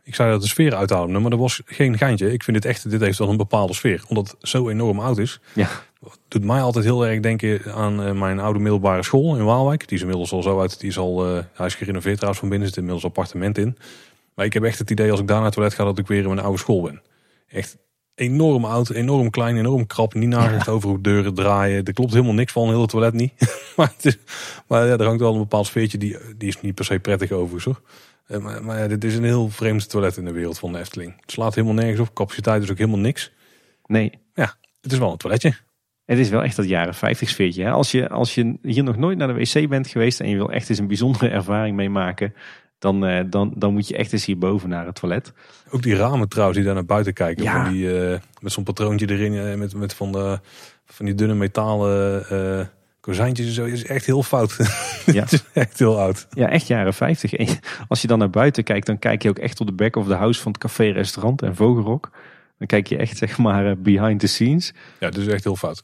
Ik 0.03 0.15
zei 0.15 0.31
dat 0.31 0.41
de 0.41 0.47
sfeer 0.47 0.75
uithalen, 0.75 1.21
maar 1.21 1.29
dat 1.29 1.39
was 1.39 1.61
geen 1.65 1.97
geintje. 1.97 2.31
Ik 2.31 2.43
vind 2.43 2.61
dit 2.61 2.65
echt, 2.71 2.89
dit 2.89 3.01
heeft 3.01 3.17
wel 3.17 3.29
een 3.29 3.37
bepaalde 3.37 3.73
sfeer. 3.73 4.03
Omdat 4.07 4.31
het 4.31 4.49
zo 4.49 4.69
enorm 4.69 4.99
oud 4.99 5.17
is. 5.17 5.39
Ja. 5.53 5.69
Doet 6.27 6.43
mij 6.43 6.61
altijd 6.61 6.85
heel 6.85 7.05
erg 7.05 7.19
denken 7.19 7.73
aan 7.73 8.03
eh, 8.03 8.11
mijn 8.11 8.39
oude 8.39 8.59
middelbare 8.59 9.03
school 9.03 9.37
in 9.37 9.45
Waalwijk. 9.45 9.87
Die 9.87 9.97
is 9.97 10.01
inmiddels 10.01 10.31
al 10.31 10.43
zo 10.43 10.59
uit. 10.59 10.79
Die 10.79 10.89
is 10.89 10.97
al, 10.97 11.27
uh, 11.27 11.43
hij 11.53 11.65
is 11.65 11.75
gerenoveerd 11.75 12.15
trouwens 12.15 12.39
van 12.39 12.49
binnen. 12.49 12.67
zit 12.67 12.77
inmiddels 12.77 13.05
appartement 13.05 13.57
in. 13.57 13.77
Maar 14.35 14.45
ik 14.45 14.53
heb 14.53 14.63
echt 14.63 14.79
het 14.79 14.91
idee 14.91 15.11
als 15.11 15.19
ik 15.19 15.27
daar 15.27 15.35
naar 15.35 15.45
het 15.45 15.53
toilet 15.53 15.73
ga 15.73 15.83
dat 15.83 15.99
ik 15.99 16.07
weer 16.07 16.21
in 16.21 16.27
mijn 16.27 16.39
oude 16.39 16.57
school 16.57 16.81
ben. 16.81 17.01
Echt 17.47 17.77
enorm 18.15 18.65
oud, 18.65 18.89
enorm 18.89 19.29
klein, 19.29 19.57
enorm 19.57 19.87
krap. 19.87 20.13
Niet 20.13 20.29
nagedacht 20.29 20.67
over 20.67 20.89
hoe 20.89 21.01
deuren 21.01 21.33
draaien. 21.33 21.83
Er 21.83 21.93
klopt 21.93 22.13
helemaal 22.13 22.33
niks 22.33 22.51
van, 22.51 22.67
heel 22.67 22.81
het 22.81 22.89
toilet 22.89 23.13
niet. 23.13 23.33
maar 23.75 23.93
het 23.95 24.05
is, 24.05 24.17
maar 24.67 24.87
ja, 24.87 24.97
er 24.97 25.05
hangt 25.05 25.21
wel 25.21 25.33
een 25.33 25.39
bepaald 25.39 25.65
sfeertje. 25.65 25.97
Die, 25.97 26.17
die 26.37 26.47
is 26.47 26.61
niet 26.61 26.75
per 26.75 26.85
se 26.85 26.99
prettig 26.99 27.31
overigens 27.31 27.65
hoor. 27.65 27.81
Eh, 28.27 28.39
maar, 28.39 28.63
maar 28.63 28.79
ja, 28.79 28.87
dit 28.87 29.03
is 29.03 29.15
een 29.15 29.23
heel 29.23 29.49
vreemd 29.49 29.89
toilet 29.89 30.17
in 30.17 30.25
de 30.25 30.31
wereld 30.31 30.59
van 30.59 30.71
de 30.71 30.79
Efteling. 30.79 31.13
Het 31.21 31.31
slaat 31.31 31.55
helemaal 31.55 31.75
nergens 31.75 31.99
op. 31.99 32.13
Capaciteit 32.13 32.63
is 32.63 32.71
ook 32.71 32.77
helemaal 32.77 32.99
niks. 32.99 33.31
Nee. 33.85 34.19
Ja, 34.33 34.55
het 34.81 34.91
is 34.91 34.97
wel 34.97 35.11
een 35.11 35.17
toiletje. 35.17 35.55
Het 36.05 36.19
is 36.19 36.29
wel 36.29 36.43
echt 36.43 36.55
dat 36.55 36.67
jaren 36.67 36.93
50 36.93 37.29
sfeertje. 37.29 37.63
Hè? 37.63 37.71
Als, 37.71 37.91
je, 37.91 38.09
als 38.09 38.35
je 38.35 38.57
hier 38.61 38.83
nog 38.83 38.97
nooit 38.97 39.17
naar 39.17 39.27
de 39.27 39.33
wc 39.33 39.69
bent 39.69 39.87
geweest 39.87 40.19
en 40.19 40.29
je 40.29 40.35
wil 40.35 40.51
echt 40.51 40.69
eens 40.69 40.79
een 40.79 40.87
bijzondere 40.87 41.27
ervaring 41.27 41.75
meemaken, 41.75 42.33
dan, 42.79 43.09
uh, 43.09 43.19
dan, 43.29 43.53
dan 43.55 43.73
moet 43.73 43.87
je 43.87 43.97
echt 43.97 44.13
eens 44.13 44.25
hierboven 44.25 44.69
naar 44.69 44.85
het 44.85 44.95
toilet. 44.95 45.33
Ook 45.69 45.83
die 45.83 45.95
ramen 45.95 46.29
trouwens 46.29 46.57
die 46.57 46.65
daar 46.65 46.75
naar 46.75 46.85
buiten 46.85 47.13
kijken. 47.13 47.43
Ja. 47.43 47.63
Van 47.63 47.73
die, 47.73 47.83
uh, 47.83 48.17
met 48.41 48.51
zo'n 48.51 48.63
patroontje 48.63 49.09
erin, 49.09 49.59
met, 49.59 49.75
met 49.75 49.93
van, 49.93 50.11
de, 50.11 50.39
van 50.85 51.05
die 51.05 51.15
dunne 51.15 51.33
metalen 51.33 52.25
uh, 52.31 52.65
kozijntjes 52.99 53.47
en 53.47 53.53
zo. 53.53 53.65
is 53.65 53.85
echt 53.85 54.05
heel 54.05 54.23
fout. 54.23 54.57
Ja. 55.05 55.21
het 55.21 55.31
is 55.31 55.43
echt 55.53 55.79
heel 55.79 55.99
oud. 55.99 56.27
Ja, 56.29 56.49
echt 56.49 56.67
jaren 56.67 56.93
50. 56.93 57.33
En 57.33 57.47
als 57.87 58.01
je 58.01 58.07
dan 58.07 58.19
naar 58.19 58.29
buiten 58.29 58.63
kijkt, 58.63 58.85
dan 58.85 58.99
kijk 58.99 59.23
je 59.23 59.29
ook 59.29 59.39
echt 59.39 59.59
op 59.59 59.67
de 59.67 59.73
back 59.73 59.95
of 59.95 60.07
the 60.07 60.13
house 60.13 60.41
van 60.41 60.51
het 60.51 60.61
café, 60.61 60.89
restaurant 60.89 61.41
en 61.41 61.55
Vogelrok. 61.55 62.09
Dan 62.57 62.67
kijk 62.67 62.87
je 62.87 62.97
echt 62.97 63.17
zeg 63.17 63.37
maar 63.37 63.77
behind 63.77 64.19
the 64.19 64.27
scenes. 64.27 64.73
Ja, 64.99 65.09
dus 65.09 65.27
echt 65.27 65.43
heel 65.43 65.55
fout. 65.55 65.83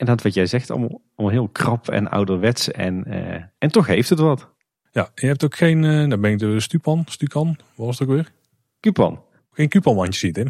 En 0.00 0.06
dat 0.06 0.22
wat 0.22 0.34
jij 0.34 0.46
zegt, 0.46 0.70
allemaal, 0.70 1.00
allemaal 1.14 1.36
heel 1.36 1.48
krap 1.48 1.88
en 1.88 2.10
ouderwets. 2.10 2.70
En, 2.70 3.04
uh, 3.06 3.34
en 3.58 3.70
toch 3.70 3.86
heeft 3.86 4.08
het 4.08 4.18
wat. 4.18 4.48
Ja, 4.92 5.10
je 5.14 5.26
hebt 5.26 5.44
ook 5.44 5.56
geen, 5.56 5.82
uh, 5.82 6.08
dan 6.08 6.20
ben 6.20 6.30
ik 6.30 6.38
de 6.38 6.60
Stupan, 6.60 7.04
Stukan, 7.06 7.46
wat 7.74 7.86
was 7.86 7.98
het 7.98 8.08
ook 8.08 8.14
weer? 8.14 8.32
Cupan. 8.80 9.22
Geen 9.50 9.68
Cupan-wandje 9.68 10.18
ziet, 10.18 10.36
hè? 10.36 10.44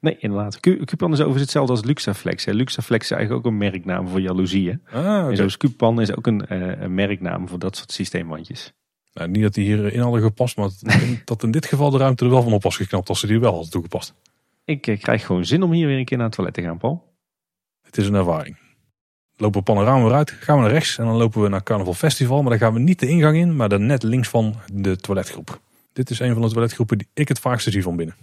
Nee, 0.00 0.16
inderdaad. 0.18 0.60
Cupan 0.60 1.12
is 1.12 1.18
overigens 1.18 1.40
hetzelfde 1.40 1.72
als 1.72 1.84
Luxaflex. 1.84 2.44
Hè. 2.44 2.52
Luxaflex 2.52 3.04
is 3.04 3.16
eigenlijk 3.16 3.46
ook 3.46 3.52
een 3.52 3.58
merknaam 3.58 4.08
voor 4.08 4.20
jaloezie. 4.20 4.78
Ah, 4.90 5.00
okay. 5.00 5.28
En 5.28 5.36
zoals 5.36 5.56
Cupan 5.56 6.00
is 6.00 6.16
ook 6.16 6.26
een, 6.26 6.44
uh, 6.50 6.80
een, 6.80 6.94
merknaam 6.94 7.48
voor 7.48 7.58
dat 7.58 7.76
soort 7.76 7.92
systeemwandjes. 7.92 8.72
Nou, 9.12 9.30
niet 9.30 9.42
dat 9.42 9.54
die 9.54 9.64
hierin 9.64 10.00
hadden 10.00 10.22
gepast, 10.22 10.56
maar 10.56 10.70
dat 11.24 11.42
in 11.42 11.50
dit 11.50 11.66
geval 11.66 11.90
de 11.90 11.98
ruimte 11.98 12.24
er 12.24 12.30
wel 12.30 12.42
van 12.42 12.52
op 12.52 12.62
was 12.62 12.76
geknapt 12.76 13.08
als 13.08 13.20
ze 13.20 13.26
die 13.26 13.40
wel 13.40 13.52
hadden 13.52 13.70
toegepast. 13.70 14.14
Ik 14.64 14.80
krijg 14.80 15.26
gewoon 15.26 15.44
zin 15.44 15.62
om 15.62 15.72
hier 15.72 15.86
weer 15.86 15.98
een 15.98 16.04
keer 16.04 16.16
naar 16.16 16.26
het 16.26 16.34
toilet 16.34 16.54
te 16.54 16.62
gaan, 16.62 16.78
Paul. 16.78 17.14
Het 17.82 17.96
is 17.96 18.06
een 18.06 18.14
ervaring. 18.14 18.56
Lopen 19.40 19.62
panorama 19.62 20.04
weer 20.04 20.14
uit, 20.14 20.30
gaan 20.30 20.56
we 20.56 20.62
naar 20.62 20.70
rechts 20.70 20.98
en 20.98 21.04
dan 21.04 21.16
lopen 21.16 21.42
we 21.42 21.48
naar 21.48 21.62
Carnaval 21.62 21.94
Festival. 21.94 22.40
Maar 22.42 22.50
dan 22.50 22.58
gaan 22.58 22.72
we 22.72 22.80
niet 22.80 22.98
de 22.98 23.06
ingang 23.06 23.36
in, 23.36 23.56
maar 23.56 23.68
dan 23.68 23.86
net 23.86 24.02
links 24.02 24.28
van 24.28 24.54
de 24.72 24.96
toiletgroep. 24.96 25.60
Dit 25.92 26.10
is 26.10 26.20
een 26.20 26.32
van 26.32 26.42
de 26.42 26.48
toiletgroepen 26.48 26.98
die 26.98 27.08
ik 27.14 27.28
het 27.28 27.38
vaakste 27.38 27.70
zie 27.70 27.82
van 27.82 27.96
binnen. 27.96 28.14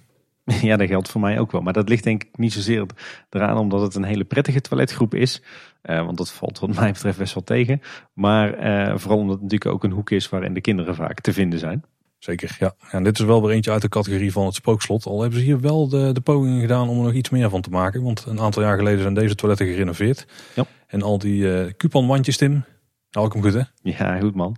Ja, 0.62 0.78
dat 0.78 0.88
geldt 0.88 1.10
voor 1.10 1.22
mij 1.22 1.40
ook 1.40 1.52
wel. 1.52 1.62
Maar 1.62 1.74
dat 1.74 1.90
ligt 1.90 2.04
denk 2.04 2.24
ik 2.24 2.38
niet 2.38 2.54
zozeer 2.54 2.86
eraan 3.30 3.58
omdat 3.58 3.82
het 3.82 3.96
een 3.96 4.04
hele 4.04 4.24
prettige 4.24 4.62
toiletgroep 4.62 5.14
is. 5.14 5.42
Uh, 5.84 6.06
want 6.06 6.18
dat 6.18 6.32
valt 6.32 6.60
wat 6.60 6.76
mij 6.76 6.92
betreft 6.92 7.18
best 7.18 7.34
wel 7.34 7.44
tegen. 7.44 7.82
Maar 8.14 8.66
uh, 8.90 8.98
vooral 8.98 9.20
omdat 9.20 9.34
het 9.34 9.44
natuurlijk 9.44 9.72
ook 9.72 9.84
een 9.84 9.92
hoek 9.92 10.10
is 10.10 10.30
waarin 10.30 10.54
de 10.54 10.62
kinderen 10.62 10.96
vaak 10.96 11.22
te 11.22 11.34
vinden 11.34 11.60
zijn. 11.60 11.84
Zeker, 12.20 12.56
ja. 12.60 12.76
En 12.92 13.04
dit 13.04 13.20
is 13.20 13.26
wel 13.26 13.42
weer 13.42 13.56
eentje 13.56 13.72
uit 13.72 13.82
de 13.82 13.90
categorie 13.90 14.32
van 14.32 14.46
het 14.46 14.56
spookslot. 14.56 15.06
Al 15.06 15.22
hebben 15.22 15.40
ze 15.40 15.46
hier 15.46 15.60
wel 15.60 15.90
de, 15.90 16.12
de 16.12 16.22
pogingen 16.22 16.62
gedaan 16.62 16.90
om 16.90 16.98
er 16.98 17.04
nog 17.04 17.14
iets 17.14 17.30
meer 17.30 17.50
van 17.50 17.62
te 17.62 17.70
maken. 17.70 18.04
Want 18.04 18.26
een 18.26 18.40
aantal 18.40 18.64
jaar 18.64 18.78
geleden 18.78 19.02
zijn 19.02 19.14
deze 19.14 19.36
toiletten 19.36 19.68
gerenoveerd. 19.68 20.28
Ja. 20.56 20.66
En 20.88 21.02
al 21.02 21.18
die 21.18 21.42
uh, 21.42 21.72
couponwandjes, 21.78 22.38
Tim. 22.38 22.64
Nou, 23.12 23.28
ik 23.28 23.34
hem 23.34 23.42
goed, 23.42 23.54
hè? 23.54 23.62
Ja, 23.82 24.20
goed 24.20 24.36
man. 24.36 24.58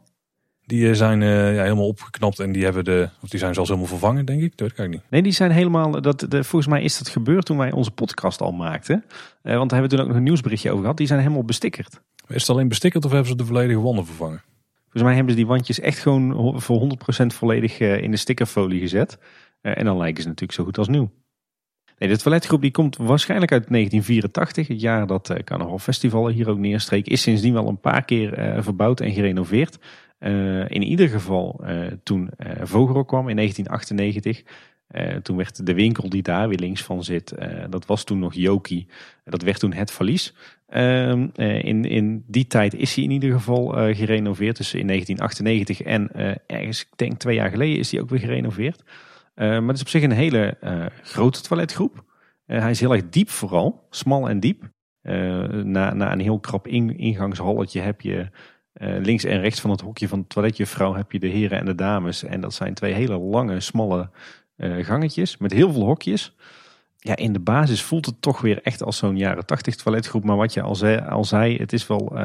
Die 0.65 0.95
zijn 0.95 1.21
uh, 1.21 1.55
ja, 1.55 1.61
helemaal 1.61 1.87
opgeknapt 1.87 2.39
en 2.39 2.51
die, 2.51 2.63
hebben 2.63 2.83
de, 2.83 3.09
of 3.21 3.29
die 3.29 3.39
zijn 3.39 3.53
zelfs 3.53 3.69
helemaal 3.69 3.89
vervangen, 3.89 4.25
denk 4.25 4.41
ik. 4.41 4.57
Dat 4.57 4.67
weet 4.75 4.85
ik 4.85 4.91
niet. 4.91 5.01
Nee, 5.09 5.21
die 5.21 5.31
zijn 5.31 5.51
helemaal. 5.51 6.01
Dat, 6.01 6.19
de, 6.19 6.43
volgens 6.43 6.71
mij 6.71 6.81
is 6.81 6.97
dat 6.97 7.09
gebeurd 7.09 7.45
toen 7.45 7.57
wij 7.57 7.71
onze 7.71 7.91
podcast 7.91 8.41
al 8.41 8.51
maakten. 8.51 9.03
Uh, 9.43 9.57
want 9.57 9.69
daar 9.69 9.79
hebben 9.79 9.81
we 9.81 9.87
toen 9.87 9.99
ook 9.99 10.07
nog 10.07 10.17
een 10.17 10.23
nieuwsberichtje 10.23 10.69
over 10.69 10.81
gehad. 10.81 10.97
Die 10.97 11.07
zijn 11.07 11.19
helemaal 11.19 11.43
bestikkerd. 11.43 12.01
Is 12.27 12.41
het 12.41 12.49
alleen 12.49 12.67
bestikkerd 12.67 13.05
of 13.05 13.11
hebben 13.11 13.29
ze 13.29 13.35
de 13.35 13.45
volledige 13.45 13.79
wanden 13.79 14.05
vervangen? 14.05 14.41
Volgens 14.89 15.03
mij 15.03 15.15
hebben 15.15 15.33
ze 15.33 15.39
die 15.39 15.47
wandjes 15.47 15.79
echt 15.79 15.99
gewoon 15.99 16.61
voor 16.61 16.97
100% 17.23 17.25
volledig 17.25 17.79
uh, 17.79 18.01
in 18.01 18.11
de 18.11 18.17
stickerfolie 18.17 18.79
gezet. 18.79 19.17
en 19.61 19.85
dan 19.85 19.97
lijken 19.97 20.21
ze 20.21 20.27
natuurlijk 20.27 20.59
zo 20.59 20.63
goed 20.63 20.77
als 20.77 20.87
nieuw. 20.87 21.11
Nee, 21.97 22.09
de 22.09 22.17
toiletgroep 22.17 22.61
die 22.61 22.71
komt 22.71 22.97
waarschijnlijk 22.97 23.51
uit 23.51 23.67
1984, 23.67 24.67
het 24.67 24.81
jaar 24.81 25.07
dat 25.07 25.29
uh, 25.29 25.37
Carnaval 25.37 25.79
Festival 25.79 26.29
hier 26.29 26.49
ook 26.49 26.57
neerstreek. 26.57 27.07
Is 27.07 27.21
sindsdien 27.21 27.53
wel 27.53 27.67
een 27.67 27.79
paar 27.79 28.05
keer 28.05 28.57
verbouwd 28.63 28.99
en 28.99 29.11
gerenoveerd. 29.11 29.77
In 30.67 30.83
ieder 30.83 31.09
geval 31.09 31.63
toen 32.03 32.29
Vogelrok 32.61 33.07
kwam 33.07 33.29
in 33.29 33.35
1998. 33.35 34.43
Toen 35.21 35.37
werd 35.37 35.65
de 35.65 35.73
winkel 35.73 36.09
die 36.09 36.21
daar 36.21 36.47
weer 36.47 36.57
links 36.57 36.83
van 36.83 37.03
zit, 37.03 37.33
dat 37.69 37.85
was 37.85 38.03
toen 38.03 38.19
nog 38.19 38.33
Joki. 38.33 38.87
Dat 39.23 39.41
werd 39.41 39.59
toen 39.59 39.73
het 39.73 39.91
verlies. 39.91 40.33
Ehm, 40.67 41.27
in, 41.61 41.85
in 41.85 42.23
die 42.27 42.47
tijd 42.47 42.73
is 42.73 42.95
hij 42.95 43.03
in 43.03 43.11
ieder 43.11 43.31
geval 43.31 43.67
gerenoveerd. 43.93 44.57
Dus 44.57 44.73
in 44.73 44.87
1998 44.87 45.81
en 45.81 46.11
ergens, 46.47 46.81
ik 46.81 46.87
denk 46.95 47.17
twee 47.17 47.35
jaar 47.35 47.49
geleden, 47.49 47.77
is 47.77 47.91
hij 47.91 48.01
ook 48.01 48.09
weer 48.09 48.19
gerenoveerd. 48.19 48.83
Maar 49.35 49.61
het 49.61 49.75
is 49.75 49.81
op 49.81 49.87
zich 49.87 50.03
een 50.03 50.11
hele 50.11 50.57
grote 51.01 51.41
toiletgroep. 51.41 52.03
Hij 52.45 52.71
is 52.71 52.79
heel 52.79 52.93
erg 52.93 53.09
diep 53.09 53.29
vooral, 53.29 53.87
smal 53.89 54.29
en 54.29 54.39
diep. 54.39 54.69
na, 55.01 55.93
na 55.93 56.11
een 56.11 56.19
heel 56.19 56.39
krap 56.39 56.67
in, 56.67 56.97
ingangshalletje 56.97 57.79
heb 57.79 58.01
je 58.01 58.29
links 58.79 59.23
en 59.23 59.41
rechts 59.41 59.61
van 59.61 59.69
het 59.69 59.81
hokje 59.81 60.07
van 60.07 60.19
het 60.19 60.29
toiletjuffrouw 60.29 60.93
heb 60.93 61.11
je 61.11 61.19
de 61.19 61.27
heren 61.27 61.59
en 61.59 61.65
de 61.65 61.75
dames. 61.75 62.23
En 62.23 62.41
dat 62.41 62.53
zijn 62.53 62.73
twee 62.73 62.93
hele 62.93 63.17
lange, 63.17 63.59
smalle 63.59 64.09
gangetjes 64.59 65.37
met 65.37 65.51
heel 65.51 65.71
veel 65.71 65.83
hokjes. 65.83 66.35
Ja, 66.97 67.15
in 67.15 67.33
de 67.33 67.39
basis 67.39 67.81
voelt 67.81 68.05
het 68.05 68.21
toch 68.21 68.41
weer 68.41 68.61
echt 68.63 68.83
als 68.83 68.97
zo'n 68.97 69.17
jaren 69.17 69.45
tachtig 69.45 69.75
toiletgroep. 69.75 70.23
Maar 70.23 70.35
wat 70.35 70.53
je 70.53 70.61
al 70.61 70.75
zei, 70.75 70.99
al 70.99 71.23
zei 71.25 71.57
het 71.57 71.73
is 71.73 71.87
wel 71.87 72.17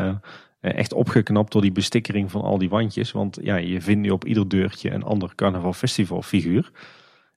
echt 0.61 0.93
opgeknapt 0.93 1.53
door 1.53 1.63
die 1.63 1.73
bestikkering 1.73 2.31
van 2.31 2.43
al 2.43 2.59
die 2.59 2.69
wandjes. 2.69 3.13
Want 3.13 3.39
ja, 3.43 3.57
je 3.57 3.81
vindt 3.81 4.01
nu 4.01 4.11
op 4.11 4.25
ieder 4.25 4.49
deurtje 4.49 4.91
een 4.91 5.03
ander 5.03 5.35
carnaval 5.35 5.73
festival 5.73 6.23
figuur. 6.23 6.71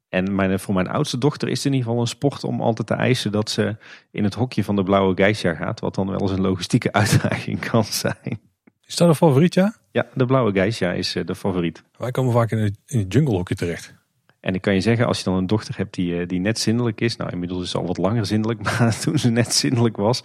En 0.10 0.36
mijn, 0.36 0.60
voor 0.60 0.74
mijn 0.74 0.88
oudste 0.88 1.18
dochter 1.18 1.48
is 1.48 1.58
het 1.58 1.66
in 1.66 1.72
ieder 1.74 1.88
geval 1.88 2.02
een 2.02 2.08
sport 2.08 2.44
om 2.44 2.62
altijd 2.62 2.88
te 2.88 2.94
eisen 2.94 3.32
dat 3.32 3.50
ze 3.50 3.76
in 4.12 4.24
het 4.24 4.34
hokje 4.34 4.64
van 4.64 4.76
de 4.76 4.84
blauwe 4.84 5.16
geisha 5.16 5.54
gaat. 5.54 5.80
Wat 5.80 5.96
dan 5.96 6.10
wel 6.10 6.22
eens 6.22 6.32
een 6.32 6.42
logistieke 6.42 6.92
uitdaging 7.02 7.60
kan 7.60 7.84
zijn. 7.84 8.40
Is 8.86 8.96
dat 8.96 9.08
een 9.08 9.16
favoriet, 9.16 9.54
ja? 9.54 9.76
Ja, 9.92 10.06
de 10.14 10.26
blauwe 10.26 10.52
geisha 10.52 10.92
is 10.92 11.16
de 11.26 11.36
favoriet. 11.36 11.84
Wij 11.98 12.12
komen 12.12 12.34
vaak 12.34 12.52
in 12.52 12.58
het, 12.58 12.78
in 12.86 13.00
het 13.00 13.14
junglehokje 13.14 13.56
terecht. 13.56 13.94
En 14.40 14.54
ik 14.54 14.62
kan 14.62 14.74
je 14.74 14.82
zeggen, 14.82 15.06
als 15.08 15.18
je 15.18 15.24
dan 15.24 15.34
een 15.34 15.48
dochter 15.48 15.78
hebt 15.78 15.94
die, 15.94 16.26
die 16.26 16.40
net 16.40 16.60
zindelijk 16.60 17.02
is. 17.02 17.16
Nou, 17.16 17.32
inmiddels 17.32 17.64
is 17.64 17.70
ze 17.70 17.78
al 17.78 17.86
wat 17.86 17.98
langer 17.98 18.26
zindelijk. 18.26 18.62
Maar 18.80 19.00
toen 19.00 19.20
ze 19.20 19.30
net 19.30 19.54
zindelijk 19.54 19.98
was, 19.98 20.24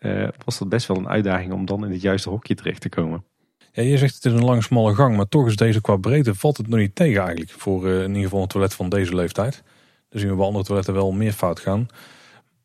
uh, 0.00 0.28
was 0.44 0.58
dat 0.58 0.68
best 0.68 0.86
wel 0.86 0.96
een 0.96 1.08
uitdaging 1.08 1.52
om 1.52 1.64
dan 1.64 1.84
in 1.84 1.90
het 1.90 2.00
juiste 2.00 2.28
hokje 2.28 2.54
terecht 2.54 2.80
te 2.80 2.88
komen. 2.88 3.24
Ja, 3.72 3.82
je 3.82 3.98
zegt 3.98 4.14
het 4.14 4.24
is 4.24 4.32
een 4.32 4.44
lange 4.44 4.62
smalle 4.62 4.94
gang, 4.94 5.16
maar 5.16 5.28
toch 5.28 5.46
is 5.46 5.56
deze 5.56 5.80
qua 5.80 5.96
breedte 5.96 6.34
valt 6.34 6.56
het 6.56 6.68
nog 6.68 6.78
niet 6.78 6.94
tegen 6.94 7.22
eigenlijk. 7.22 7.50
Voor 7.50 7.86
uh, 7.88 8.02
in 8.02 8.08
ieder 8.08 8.22
geval 8.22 8.42
een 8.42 8.48
toilet 8.48 8.74
van 8.74 8.88
deze 8.88 9.14
leeftijd. 9.14 9.62
Dus 10.08 10.20
zien 10.20 10.30
we 10.30 10.36
bij 10.36 10.46
andere 10.46 10.64
toiletten 10.64 10.94
wel 10.94 11.12
meer 11.12 11.32
fout 11.32 11.60
gaan. 11.60 11.86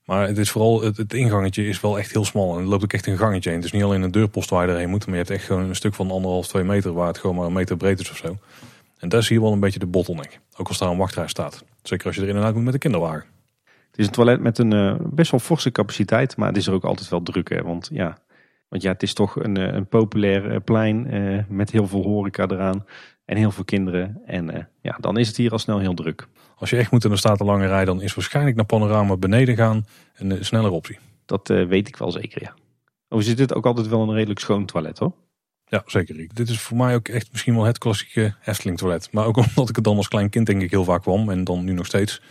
Maar 0.05 0.27
het 0.27 0.37
is 0.37 0.51
vooral, 0.51 0.81
het, 0.81 0.97
het, 0.97 1.13
ingangetje 1.13 1.67
is 1.67 1.81
wel 1.81 1.99
echt 1.99 2.11
heel 2.11 2.25
smal. 2.25 2.55
En 2.55 2.61
er 2.61 2.67
loopt 2.67 2.83
ook 2.83 2.93
echt 2.93 3.07
een 3.07 3.17
gangetje 3.17 3.49
in. 3.49 3.55
Het 3.55 3.65
is 3.65 3.71
niet 3.71 3.83
alleen 3.83 4.01
een 4.01 4.11
deurpost 4.11 4.49
waar 4.49 4.65
je 4.67 4.71
erheen 4.71 4.89
moet. 4.89 5.05
Maar 5.05 5.15
je 5.15 5.21
hebt 5.21 5.29
echt 5.29 5.45
gewoon 5.45 5.69
een 5.69 5.75
stuk 5.75 5.93
van 5.93 6.11
anderhalf, 6.11 6.47
twee 6.47 6.63
meter 6.63 6.93
waar 6.93 7.07
het 7.07 7.17
gewoon 7.17 7.35
maar 7.35 7.45
een 7.45 7.53
meter 7.53 7.77
breed 7.77 7.99
is 7.99 8.09
of 8.09 8.17
zo. 8.17 8.37
En 8.99 9.09
dat 9.09 9.21
is 9.21 9.29
hier 9.29 9.41
wel 9.41 9.51
een 9.51 9.59
beetje 9.59 9.79
de 9.79 9.87
bottleneck. 9.87 10.39
Ook 10.57 10.67
als 10.67 10.77
daar 10.77 10.89
een 10.89 10.97
wachtrij 10.97 11.27
staat. 11.27 11.63
Zeker 11.81 12.07
als 12.07 12.15
je 12.15 12.21
erin 12.21 12.35
en 12.35 12.43
uit 12.43 12.55
moet 12.55 12.63
met 12.63 12.73
een 12.73 12.79
kinderwagen. 12.79 13.27
Het 13.63 13.99
is 13.99 14.05
een 14.05 14.11
toilet 14.11 14.39
met 14.39 14.57
een 14.57 14.73
uh, 14.73 14.95
best 14.99 15.31
wel 15.31 15.39
forse 15.39 15.71
capaciteit. 15.71 16.37
Maar 16.37 16.47
het 16.47 16.57
is 16.57 16.67
er 16.67 16.73
ook 16.73 16.83
altijd 16.83 17.09
wel 17.09 17.21
druk. 17.21 17.49
Hè? 17.49 17.61
Want 17.61 17.89
ja, 17.91 18.17
want 18.67 18.81
ja, 18.81 18.91
het 18.91 19.03
is 19.03 19.13
toch 19.13 19.35
een, 19.35 19.75
een 19.75 19.87
populair 19.87 20.61
plein 20.61 21.13
uh, 21.13 21.43
met 21.47 21.71
heel 21.71 21.87
veel 21.87 22.03
horeca 22.03 22.47
eraan 22.47 22.85
en 23.25 23.37
heel 23.37 23.51
veel 23.51 23.63
kinderen. 23.63 24.21
En 24.25 24.55
uh, 24.55 24.63
ja, 24.81 24.97
dan 24.99 25.17
is 25.17 25.27
het 25.27 25.37
hier 25.37 25.51
al 25.51 25.59
snel 25.59 25.79
heel 25.79 25.93
druk. 25.93 26.27
Als 26.55 26.69
je 26.69 26.77
echt 26.77 26.91
moet 26.91 27.05
en 27.05 27.11
er 27.11 27.17
staat 27.17 27.39
een 27.39 27.45
lange 27.45 27.67
rij, 27.67 27.85
dan 27.85 28.01
is 28.01 28.15
waarschijnlijk 28.15 28.55
naar 28.55 28.65
Panorama 28.65 29.17
beneden 29.17 29.55
gaan 29.55 29.85
een 30.15 30.45
snellere 30.45 30.73
optie. 30.73 30.99
Dat 31.25 31.47
weet 31.47 31.87
ik 31.87 31.97
wel 31.97 32.11
zeker, 32.11 32.41
ja. 32.41 32.53
Overigens 33.09 33.39
is 33.39 33.47
dit 33.47 33.53
ook 33.53 33.65
altijd 33.65 33.87
wel 33.87 34.01
een 34.01 34.13
redelijk 34.13 34.39
schoon 34.39 34.65
toilet, 34.65 34.99
hoor. 34.99 35.13
Ja, 35.69 35.83
zeker. 35.85 36.27
Dit 36.33 36.49
is 36.49 36.61
voor 36.61 36.77
mij 36.77 36.95
ook 36.95 37.07
echt 37.07 37.31
misschien 37.31 37.55
wel 37.55 37.63
het 37.63 37.77
klassieke 37.77 38.35
Efteling 38.45 38.77
toilet. 38.77 39.11
Maar 39.11 39.25
ook 39.25 39.37
omdat 39.47 39.69
ik 39.69 39.75
er 39.77 39.83
dan 39.83 39.97
als 39.97 40.07
klein 40.07 40.29
kind 40.29 40.45
denk 40.45 40.61
ik 40.61 40.71
heel 40.71 40.83
vaak 40.83 41.01
kwam 41.01 41.29
en 41.29 41.43
dan 41.43 41.63
nu 41.63 41.73
nog 41.73 41.85
steeds. 41.85 42.21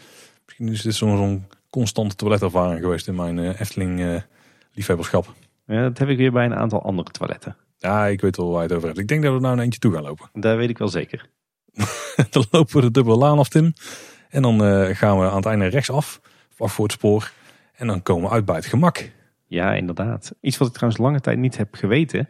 Misschien 0.45 0.69
is 0.69 0.83
dit 0.83 0.95
zo'n 0.95 1.47
constante 1.71 2.15
toiletervaring 2.15 2.81
geweest 2.81 3.09
in 3.09 3.15
mijn 3.15 3.39
Efteling 3.39 4.23
liefhebberschap. 4.73 5.35
Ja, 5.67 5.83
dat 5.83 5.99
heb 5.99 6.09
ik 6.09 6.17
weer 6.17 6.33
bij 6.33 6.45
een 6.45 6.55
aantal 6.55 6.83
andere 6.83 7.11
toiletten. 7.11 7.57
Ja, 7.79 8.07
ik 8.07 8.21
weet 8.21 8.37
wel 8.37 8.51
waar 8.51 8.63
je 8.63 8.69
het 8.69 8.77
over 8.77 8.87
hebt. 8.87 9.01
Ik 9.01 9.09
denk 9.09 9.23
dat 9.23 9.35
we 9.35 9.41
nou 9.41 9.57
een 9.57 9.63
eentje 9.63 9.81
toe 9.81 9.93
gaan 9.93 10.03
lopen. 10.03 10.29
Daar 10.33 10.57
weet 10.57 10.69
ik 10.69 10.79
wel 10.79 10.89
zeker. 10.89 11.29
dan 12.31 12.45
lopen 12.51 12.75
we 12.75 12.81
de 12.81 12.91
dubbele 12.91 13.17
laan 13.17 13.39
af, 13.39 13.49
Tim. 13.49 13.73
En 14.29 14.43
dan 14.43 14.65
eh, 14.65 14.97
gaan 14.97 15.19
we 15.19 15.29
aan 15.29 15.37
het 15.37 15.47
einde 15.47 15.67
rechtsaf, 15.67 16.21
af 16.57 16.73
voor 16.73 16.85
het 16.85 16.95
spoor. 16.95 17.33
En 17.75 17.87
dan 17.87 18.03
komen 18.03 18.29
we 18.29 18.35
uit 18.35 18.45
bij 18.45 18.57
het 18.57 18.67
gemak. 18.67 19.11
Ja, 19.47 19.75
inderdaad. 19.75 20.35
Iets 20.41 20.59
wat 20.59 20.69
ik 20.69 20.75
trouwens 20.75 21.03
lange 21.03 21.21
tijd 21.21 21.39
niet 21.39 21.57
heb 21.57 21.75
geweten, 21.75 22.29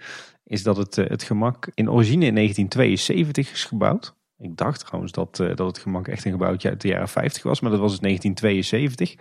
is 0.48 0.62
dat 0.62 0.76
het, 0.76 0.98
eh, 0.98 1.08
het 1.08 1.22
gemak 1.22 1.70
in 1.74 1.90
origine 1.90 2.26
in 2.26 2.34
1972 2.34 3.52
is 3.52 3.64
gebouwd. 3.64 4.14
Ik 4.38 4.56
dacht 4.56 4.86
trouwens 4.86 5.12
dat, 5.12 5.40
eh, 5.40 5.46
dat 5.54 5.66
het 5.66 5.78
gemak 5.78 6.08
echt 6.08 6.24
een 6.24 6.32
gebouwtje 6.32 6.68
uit 6.68 6.80
de 6.80 6.88
jaren 6.88 7.08
50 7.08 7.42
was, 7.42 7.60
maar 7.60 7.70
dat 7.70 7.80
was 7.80 7.92
het 7.92 8.00
1972. 8.00 9.16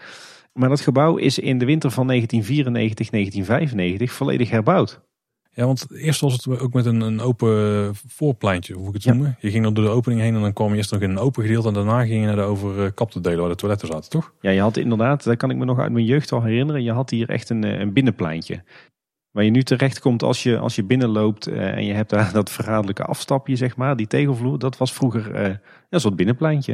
Maar 0.54 0.70
dat 0.70 0.82
gebouw 0.82 1.16
is 1.16 1.40
in 1.40 1.58
de 1.58 1.66
winter 1.66 1.92
van 1.92 2.06
1994, 2.06 3.10
1995 3.12 4.12
volledig 4.12 4.50
herbouwd. 4.50 5.00
Ja, 5.54 5.66
want 5.66 5.86
eerst 5.92 6.22
was 6.22 6.34
het 6.34 6.60
ook 6.60 6.74
met 6.74 6.86
een, 6.86 7.02
een 7.02 7.22
open 7.22 7.96
voorpleintje, 8.08 8.74
hoe 8.74 8.88
ik 8.88 8.94
het 8.94 9.06
noemen. 9.06 9.38
Je 9.40 9.52
ging 9.52 9.64
dan 9.64 9.74
door 9.74 9.84
de 9.84 9.90
opening 9.90 10.22
heen 10.22 10.36
en 10.36 10.42
dan 10.42 10.54
kwam 10.54 10.70
je 10.70 10.76
eerst 10.76 10.92
nog 10.92 11.02
in 11.02 11.10
een 11.10 11.18
open 11.18 11.44
gedeelte. 11.44 11.68
En 11.68 11.74
daarna 11.74 12.06
ging 12.06 12.20
je 12.20 12.26
naar 12.26 12.36
de 12.36 12.42
overkapte 12.42 13.22
delen 13.22 13.40
waar 13.40 13.50
de 13.50 13.56
toiletten 13.56 13.88
zaten, 13.88 14.10
toch? 14.10 14.34
Ja, 14.42 14.50
je 14.50 14.60
had 14.60 14.78
inderdaad, 14.78 15.24
dat 15.24 15.38
kan 15.38 15.50
ik 15.50 15.58
me 15.58 15.66
nog 15.66 15.80
uit 15.80 15.92
mijn 15.92 16.06
jeugd 16.06 16.32
al 16.32 16.44
herinneren. 16.44 16.84
Je 16.84 16.92
had 16.92 17.10
hier 17.10 17.30
echt 17.30 17.50
een, 17.50 17.64
eh, 17.64 17.80
een 17.80 17.94
binnenpleintje. 17.94 18.64
Waar 19.38 19.46
je 19.46 19.52
nu 19.52 19.64
terecht 19.64 20.00
komt 20.00 20.24
als 20.24 20.44
je, 20.44 20.58
als 20.58 20.76
je 20.76 20.84
binnenloopt 20.84 21.48
uh, 21.48 21.76
en 21.76 21.86
je 21.86 21.94
hebt 21.94 22.10
daar 22.10 22.34
dat 22.40 22.50
verraderlijke 22.50 23.04
afstapje, 23.04 23.56
zeg 23.56 23.76
maar. 23.76 23.96
Die 23.96 24.08
tegelvloer, 24.08 24.60
dat 24.60 24.78
was 24.78 24.94
vroeger 24.94 25.48
uh, 25.48 25.56
een 25.90 26.00
soort 26.00 26.16
binnenpleintje. 26.16 26.72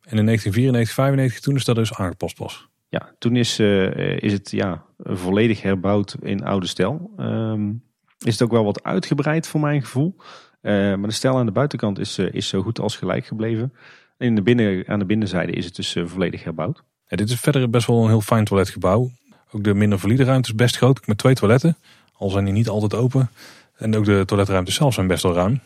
En 0.00 0.18
in 0.18 0.24
1994, 0.24 0.94
95, 0.94 1.40
toen 1.40 1.54
is 1.54 1.64
dat 1.64 1.76
dus 1.76 1.94
aangepast 1.94 2.36
pas. 2.36 2.68
Ja, 2.88 3.14
toen 3.18 3.36
is, 3.36 3.60
uh, 3.60 4.18
is 4.18 4.32
het 4.32 4.50
ja, 4.50 4.84
volledig 4.98 5.62
herbouwd 5.62 6.16
in 6.22 6.44
oude 6.44 6.66
stijl. 6.66 7.10
Um, 7.18 7.82
is 8.18 8.32
het 8.32 8.42
ook 8.42 8.50
wel 8.50 8.64
wat 8.64 8.82
uitgebreid 8.82 9.46
voor 9.46 9.60
mijn 9.60 9.82
gevoel. 9.82 10.16
Uh, 10.18 10.72
maar 10.72 11.08
de 11.08 11.12
stijl 11.12 11.36
aan 11.36 11.46
de 11.46 11.52
buitenkant 11.52 11.98
is, 11.98 12.18
uh, 12.18 12.32
is 12.32 12.48
zo 12.48 12.62
goed 12.62 12.80
als 12.80 12.96
gelijk 12.96 13.26
gebleven. 13.26 13.72
En 14.16 14.26
in 14.26 14.34
de 14.34 14.42
binnen, 14.42 14.88
aan 14.88 14.98
de 14.98 15.06
binnenzijde 15.06 15.52
is 15.52 15.64
het 15.64 15.76
dus 15.76 15.96
volledig 16.04 16.44
herbouwd. 16.44 16.82
Ja, 17.06 17.16
dit 17.16 17.30
is 17.30 17.40
verder 17.40 17.70
best 17.70 17.86
wel 17.86 18.02
een 18.02 18.08
heel 18.08 18.20
fijn 18.20 18.44
toiletgebouw. 18.44 19.10
Ook 19.50 19.64
de 19.64 19.74
minder 19.74 19.98
valide 19.98 20.24
ruimte 20.24 20.48
is 20.48 20.54
best 20.54 20.76
groot. 20.76 21.06
Met 21.06 21.18
twee 21.18 21.34
toiletten. 21.34 21.76
Al 22.18 22.30
zijn 22.30 22.44
die 22.44 22.54
niet 22.54 22.68
altijd 22.68 22.94
open. 22.94 23.30
En 23.76 23.96
ook 23.96 24.04
de 24.04 24.22
toiletruimtes 24.26 24.74
zelf 24.74 24.94
zijn 24.94 25.06
best 25.06 25.22
wel 25.22 25.34
ruim. 25.34 25.60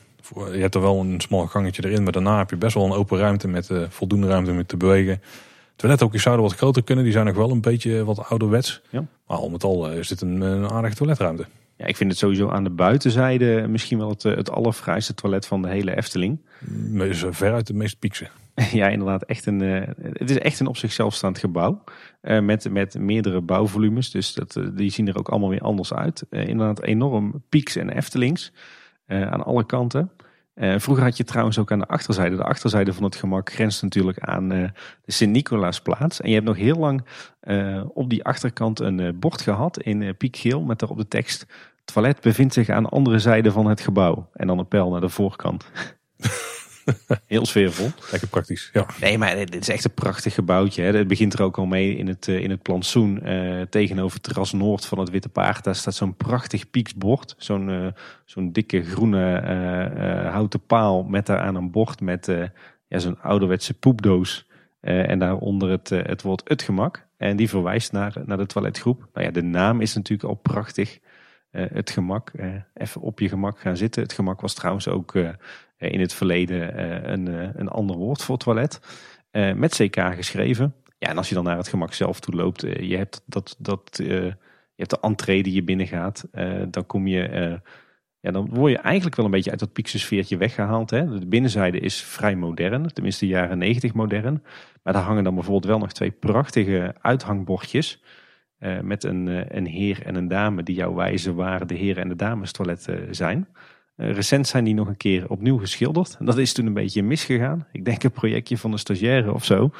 Je 0.53 0.61
hebt 0.61 0.75
er 0.75 0.81
wel 0.81 1.01
een 1.01 1.21
smal 1.21 1.47
gangetje 1.47 1.85
erin. 1.85 2.03
Maar 2.03 2.13
daarna 2.13 2.39
heb 2.39 2.51
je 2.51 2.57
best 2.57 2.75
wel 2.75 2.85
een 2.85 2.93
open 2.93 3.19
ruimte 3.19 3.49
met 3.49 3.71
voldoende 3.89 4.27
ruimte 4.27 4.51
om 4.51 4.67
te 4.67 4.77
bewegen. 4.77 5.23
Toilethoekjes 5.77 6.23
zouden 6.23 6.45
wat 6.45 6.55
groter 6.55 6.83
kunnen. 6.83 7.05
Die 7.05 7.13
zijn 7.13 7.27
nog 7.27 7.37
wel 7.37 7.51
een 7.51 7.61
beetje 7.61 8.05
wat 8.05 8.29
ouderwets. 8.29 8.81
Ja. 8.91 9.05
Maar 9.27 9.37
al 9.37 9.49
met 9.49 9.65
al 9.65 9.91
is 9.91 10.09
dit 10.09 10.21
een, 10.21 10.41
een 10.41 10.71
aardige 10.71 10.95
toiletruimte. 10.95 11.47
Ja, 11.77 11.87
ik 11.87 11.97
vind 11.97 12.11
het 12.11 12.19
sowieso 12.19 12.49
aan 12.49 12.65
de 12.65 12.71
buitenzijde 12.71 13.67
misschien 13.69 13.99
wel 13.99 14.09
het, 14.09 14.23
het 14.23 14.51
allerfraaiste 14.51 15.15
toilet 15.15 15.47
van 15.47 15.63
de 15.63 15.69
hele 15.69 15.97
Efteling. 15.97 16.39
Is 16.95 17.25
veruit 17.31 17.67
de 17.67 17.75
meest 17.75 17.99
piekse. 17.99 18.29
ja, 18.81 18.89
inderdaad. 18.89 19.23
Echt 19.23 19.47
een, 19.47 19.63
uh, 19.63 19.87
het 20.13 20.31
is 20.31 20.39
echt 20.39 20.61
een 20.61 20.67
op 20.67 20.77
zichzelf 20.77 21.15
staand 21.15 21.39
gebouw. 21.39 21.85
Uh, 22.23 22.41
met, 22.41 22.71
met 22.71 22.99
meerdere 22.99 23.41
bouwvolumes. 23.41 24.11
Dus 24.11 24.35
dat, 24.35 24.57
uh, 24.57 24.67
die 24.75 24.91
zien 24.91 25.09
er 25.09 25.19
ook 25.19 25.29
allemaal 25.29 25.49
weer 25.49 25.61
anders 25.61 25.95
uit. 25.95 26.27
inderdaad 26.31 26.83
enorm 26.83 27.45
pieks 27.49 27.77
en 27.77 27.91
Eftelings. 27.91 28.53
aan 29.07 29.45
alle 29.45 29.67
kanten. 29.67 30.11
vroeger 30.55 31.05
had 31.05 31.17
je 31.17 31.25
trouwens 31.25 31.59
ook 31.59 31.73
aan 31.73 31.79
de 31.79 31.87
achterzijde. 31.87 32.37
De 32.37 32.45
achterzijde 32.45 32.93
van 32.93 33.05
het 33.05 33.17
gemak 33.17 33.53
grenst 33.53 33.83
natuurlijk 33.83 34.19
aan 34.19 34.49
de 34.49 34.73
Sint-Nicolaasplaats. 35.07 36.21
En 36.21 36.29
je 36.29 36.35
hebt 36.35 36.47
nog 36.47 36.57
heel 36.57 36.77
lang 36.77 37.05
op 37.95 38.11
die 38.11 38.25
achterkant 38.25 38.81
een 38.81 39.19
bord 39.19 39.41
gehad 39.41 39.81
in 39.81 40.17
piekgeel. 40.17 40.63
Met 40.63 40.79
daarop 40.79 40.99
de 40.99 41.09
tekst 41.09 41.47
toilet 41.85 42.21
bevindt 42.21 42.55
zich 42.55 42.69
aan 42.69 42.83
de 42.83 42.89
andere 42.89 43.19
zijde 43.19 43.53
van 43.53 43.67
het 43.67 43.81
gebouw. 43.81 44.31
En 44.33 44.47
dan 44.47 44.59
een 44.59 44.69
pijl 44.69 44.91
naar 44.91 45.01
de 45.01 45.09
voorkant. 45.09 45.71
Heel 47.27 47.47
sfeervol. 47.47 47.91
Lekker 48.11 48.29
praktisch. 48.29 48.71
Ja. 48.73 48.87
Nee, 49.01 49.19
maar 49.19 49.37
dit 49.37 49.61
is 49.61 49.69
echt 49.69 49.85
een 49.85 49.95
prachtig 49.95 50.35
gebouwtje. 50.35 50.83
Hè. 50.83 50.97
Het 50.97 51.09
begint 51.09 51.33
er 51.33 51.43
ook 51.43 51.59
al 51.59 51.67
mee 51.67 51.97
in 51.97 52.09
het, 52.09 52.29
in 52.29 52.51
het 52.51 52.63
plantsoen. 52.63 53.21
Uh, 53.25 53.63
tegenover 53.63 54.15
het 54.15 54.23
terras 54.23 54.53
Noord 54.53 54.87
van 54.87 54.99
het 54.99 55.11
Witte 55.11 55.29
Paard. 55.29 55.65
Daar 55.65 55.75
staat 55.75 55.95
zo'n 55.95 56.17
prachtig 56.17 56.71
pieksbord. 56.71 57.35
Zo'n 57.39 57.69
uh, 57.69 57.87
zo'n 58.25 58.53
dikke 58.53 58.83
groene 58.83 59.43
uh, 59.43 60.31
houten 60.33 60.67
paal. 60.67 61.03
Met 61.03 61.27
daar 61.27 61.41
aan 61.41 61.55
een 61.55 61.71
bord 61.71 62.01
met 62.01 62.27
ja, 62.89 62.99
zo'n 62.99 63.21
ouderwetse 63.21 63.75
poepdoos. 63.75 64.49
en 64.81 65.19
daaronder 65.19 65.71
het, 65.71 65.89
het 65.89 66.23
woord 66.23 66.49
het 66.49 66.63
gemak. 66.63 67.09
En 67.17 67.37
die 67.37 67.49
verwijst 67.49 67.93
naar, 67.93 68.15
naar 68.25 68.37
de 68.37 68.47
toiletgroep. 68.47 69.09
Nou 69.13 69.27
ja, 69.27 69.33
de 69.33 69.43
naam 69.43 69.81
is 69.81 69.95
natuurlijk 69.95 70.29
al 70.29 70.35
prachtig. 70.35 70.99
Uh, 71.53 71.65
het 71.73 71.91
gemak, 71.91 72.31
uh, 72.35 72.55
even 72.75 73.01
op 73.01 73.21
je 73.21 73.29
gemak 73.29 73.61
gaan 73.61 73.77
zitten. 73.77 74.03
Het 74.03 74.13
gemak 74.13 74.41
was 74.41 74.55
trouwens 74.55 74.89
ook 74.89 75.15
uh, 75.15 75.29
in 75.81 76.01
het 76.01 76.15
verleden 76.15 76.83
een, 77.13 77.27
een 77.61 77.69
ander 77.69 77.97
woord 77.97 78.23
voor 78.23 78.37
toilet. 78.37 78.81
met 79.55 79.75
CK 79.75 80.15
geschreven. 80.15 80.75
Ja, 80.99 81.09
en 81.09 81.17
als 81.17 81.29
je 81.29 81.35
dan 81.35 81.45
naar 81.45 81.57
het 81.57 81.69
gemak 81.69 81.93
zelf 81.93 82.21
toe 82.21 82.35
loopt, 82.35 82.61
je 82.61 82.97
hebt 82.97 83.23
dat, 83.27 83.57
dat 83.59 83.91
je 83.93 84.37
hebt 84.77 84.91
de 84.91 85.01
entree 85.01 85.43
die 85.43 85.55
je 85.55 85.63
binnengaat. 85.63 86.29
dan 86.71 86.87
kom 86.87 87.07
je, 87.07 87.61
ja, 88.21 88.31
dan 88.31 88.49
word 88.51 88.73
je 88.73 88.79
eigenlijk 88.79 89.17
wel 89.17 89.25
een 89.25 89.31
beetje 89.31 89.51
uit 89.51 89.61
dat 89.61 89.73
pixelsfeertje 89.73 90.37
weggehaald. 90.37 90.91
Hè? 90.91 91.19
De 91.19 91.27
binnenzijde 91.27 91.81
is 91.81 92.03
vrij 92.03 92.37
modern, 92.37 92.93
tenminste 92.93 93.25
de 93.25 93.31
jaren 93.31 93.59
90 93.59 93.95
modern. 93.95 94.43
Maar 94.83 94.93
daar 94.93 95.03
hangen 95.03 95.25
dan 95.25 95.35
bijvoorbeeld 95.35 95.65
wel 95.65 95.79
nog 95.79 95.93
twee 95.93 96.11
prachtige 96.11 96.95
uithangbordjes. 97.01 98.03
Met 98.83 99.05
een, 99.05 99.57
een 99.57 99.67
heer 99.67 100.03
en 100.07 100.15
een 100.15 100.29
dame 100.29 100.63
die 100.63 100.75
jou 100.75 100.95
wijzen 100.95 101.35
waar 101.35 101.67
de 101.67 101.75
heren 101.75 102.03
en 102.03 102.09
de 102.09 102.17
dames 102.17 102.53
toiletten 102.53 103.15
zijn. 103.15 103.49
Uh, 104.01 104.13
recent 104.13 104.47
zijn 104.47 104.65
die 104.65 104.75
nog 104.75 104.89
een 104.89 104.97
keer 104.97 105.29
opnieuw 105.29 105.59
geschilderd. 105.59 106.17
Dat 106.21 106.39
is 106.39 106.53
toen 106.53 106.67
een 106.67 106.73
beetje 106.73 107.03
misgegaan. 107.03 107.67
Ik 107.73 107.85
denk 107.85 108.03
een 108.03 108.11
projectje 108.11 108.59
van 108.59 108.73
een 108.73 108.79
stagiaire 108.79 109.33
of 109.33 109.45
zo. 109.45 109.71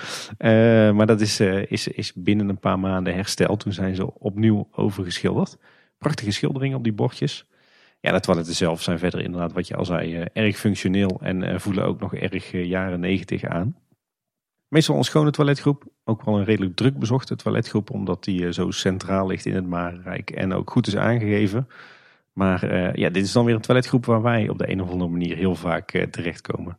maar 0.93 1.07
dat 1.07 1.21
is, 1.21 1.41
is, 1.41 1.89
is 1.89 2.13
binnen 2.15 2.49
een 2.49 2.59
paar 2.59 2.79
maanden 2.79 3.15
hersteld. 3.15 3.61
Toen 3.61 3.73
zijn 3.73 3.95
ze 3.95 4.19
opnieuw 4.19 4.69
overgeschilderd. 4.73 5.59
Prachtige 5.99 6.31
schilderingen 6.31 6.77
op 6.77 6.85
die 6.85 6.93
bordjes. 6.93 7.47
Ja, 8.01 8.13
de 8.13 8.21
toiletten 8.21 8.55
zelf 8.55 8.83
zijn 8.83 8.99
verder 8.99 9.21
inderdaad, 9.21 9.53
wat 9.53 9.69
je 9.69 9.77
al 9.77 9.85
zei, 9.85 10.25
erg 10.33 10.57
functioneel 10.57 11.21
en 11.23 11.61
voelen 11.61 11.85
ook 11.85 12.01
nog 12.01 12.15
erg 12.15 12.53
jaren 12.53 13.01
negentig 13.01 13.45
aan. 13.45 13.77
Meestal 14.71 14.97
een 14.97 15.05
schone 15.05 15.31
toiletgroep. 15.31 15.85
Ook 16.05 16.23
wel 16.25 16.39
een 16.39 16.45
redelijk 16.45 16.77
druk 16.77 16.99
bezochte 16.99 17.37
toiletgroep. 17.37 17.91
Omdat 17.91 18.25
die 18.25 18.53
zo 18.53 18.71
centraal 18.71 19.27
ligt 19.27 19.47
in 19.47 19.55
het 19.55 19.67
Marenrijk. 19.67 20.31
En 20.31 20.53
ook 20.53 20.71
goed 20.71 20.87
is 20.87 20.97
aangegeven. 20.97 21.69
Maar 22.41 22.73
uh, 22.73 22.95
ja, 22.95 23.09
dit 23.09 23.25
is 23.25 23.33
dan 23.33 23.45
weer 23.45 23.55
een 23.55 23.61
toiletgroep 23.61 24.07
waar 24.07 24.23
wij 24.23 24.49
op 24.49 24.59
de 24.59 24.71
een 24.71 24.83
of 24.83 24.91
andere 24.91 25.11
manier 25.11 25.37
heel 25.37 25.55
vaak 25.55 25.95
uh, 25.95 26.03
terechtkomen. 26.03 26.79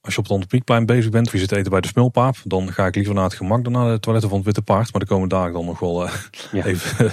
Als 0.00 0.12
je 0.12 0.18
op 0.18 0.24
het 0.24 0.32
Onderpiekplein 0.32 0.86
bezig 0.86 1.10
bent 1.10 1.26
of 1.26 1.32
je 1.32 1.38
zit 1.38 1.52
eten 1.52 1.70
bij 1.70 1.80
de 1.80 1.88
Smulpaap. 1.88 2.36
Dan 2.44 2.72
ga 2.72 2.86
ik 2.86 2.94
liever 2.94 3.14
naar 3.14 3.24
het 3.24 3.34
gemak 3.34 3.64
dan 3.64 3.72
naar 3.72 3.92
de 3.92 4.00
toiletten 4.00 4.30
van 4.30 4.38
het 4.38 4.46
Witte 4.46 4.62
Paard. 4.62 4.92
Maar 4.92 5.00
daar 5.00 5.16
komen 5.16 5.28
daar 5.28 5.52
dan 5.52 5.64
nog 5.64 5.78
wel 5.78 6.06
ja. 6.52 6.64
even, 6.64 6.96
gaan 7.00 7.10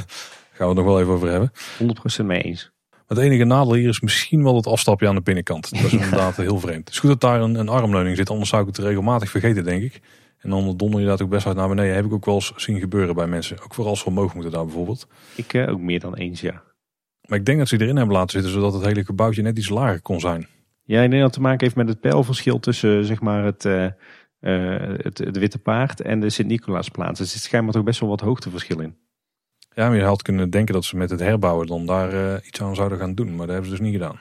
we 0.58 0.66
het 0.66 0.76
nog 0.76 0.86
wel 0.86 1.00
even 1.00 1.14
over 1.14 1.30
hebben. 1.30 1.52
100% 2.22 2.26
mee 2.26 2.41
eens. 2.41 2.72
Het 3.08 3.18
enige 3.18 3.43
nadeel 3.43 3.74
hier 3.74 3.89
is 3.89 4.00
misschien 4.00 4.43
wel 4.43 4.56
het 4.56 4.68
afstapje 4.68 5.08
aan 5.08 5.16
de 5.16 5.22
binnenkant. 5.22 5.70
Dat 5.70 5.84
is 5.84 5.93
inderdaad 6.02 6.36
heel 6.36 6.60
vreemd. 6.60 6.86
Het 6.86 6.93
is 6.93 7.00
goed 7.00 7.10
dat 7.10 7.22
daar 7.22 7.41
een, 7.41 7.56
een 7.56 7.70
armleuning 7.70 8.18
zit, 8.18 8.30
anders 8.30 8.50
zou 8.50 8.62
ik 8.62 8.68
het 8.68 8.78
regelmatig 8.78 9.30
vergeten, 9.30 9.64
denk 9.64 9.84
ik. 9.84 10.02
En 10.38 10.50
dan 10.50 10.78
donder 10.78 11.00
je 11.00 11.08
dat 11.08 11.22
ook 11.22 11.30
best 11.30 11.48
uit 11.48 11.56
naar 11.56 11.70
beneden. 11.70 11.95
Heb 11.95 12.06
ik 12.06 12.14
ook 12.14 12.26
wel 12.26 12.36
eens 12.36 12.54
zien 12.56 12.80
gebeuren 12.80 13.16
bij 13.16 13.28
mensen. 13.28 13.58
Ook 13.64 13.74
vooral 13.74 13.93
als 13.93 14.02
vermogen 14.02 14.34
moeten 14.34 14.54
daar 14.54 14.66
bijvoorbeeld. 14.66 15.08
Ik 15.36 15.54
uh, 15.54 15.70
ook 15.70 15.80
meer 15.80 16.00
dan 16.00 16.16
eens, 16.16 16.41
ja. 16.41 16.64
Maar 17.28 17.40
ik 17.40 17.46
denk 17.46 17.58
dat 17.58 17.68
ze 17.68 17.82
erin 17.82 17.96
hebben 17.96 18.16
laten 18.16 18.30
zitten, 18.32 18.52
zodat 18.52 18.74
het 18.74 18.86
hele 18.86 19.06
gebouwtje 19.06 19.42
net 19.42 19.58
iets 19.58 19.70
lager 19.70 20.02
kon 20.02 20.20
zijn. 20.20 20.48
Ja, 20.84 21.02
ik 21.02 21.10
denk 21.10 21.22
dat 21.22 21.22
het 21.22 21.34
te 21.34 21.42
maken 21.42 21.64
heeft 21.64 21.76
met 21.76 21.88
het 21.88 22.00
pijlverschil 22.00 22.60
tussen 22.60 23.06
zeg 23.06 23.22
maar, 23.22 23.44
het, 23.44 23.66
uh, 23.66 23.84
uh, 23.84 23.92
het, 24.98 25.18
het, 25.18 25.38
Witte 25.38 25.60
Paard 25.60 26.02
en 26.02 26.20
de 26.20 26.30
Sint-Nicolaasplaats. 26.30 27.20
Er 27.20 27.26
zit 27.26 27.42
schijnbaar 27.42 27.74
toch 27.74 27.84
best 27.84 28.00
wel 28.00 28.10
wat 28.10 28.22
hoogteverschil 28.22 28.80
in. 28.80 28.98
Ja, 29.76 29.88
maar 29.88 29.98
je 29.98 30.04
had 30.04 30.22
kunnen 30.22 30.50
denken 30.50 30.74
dat 30.74 30.86
ze 30.86 30.98
met 30.98 31.10
het 31.10 31.20
herbouwen 31.20 31.68
dan 31.68 31.86
daar 31.86 32.46
iets 32.46 32.62
aan 32.62 32.76
zouden 32.76 32.98
gaan 32.98 33.16
doen. 33.16 33.28
Maar 33.28 33.46
dat 33.46 33.56
hebben 33.56 33.66
ze 33.66 33.78
dus 33.78 33.86
niet 33.86 33.94
gedaan. 33.94 34.20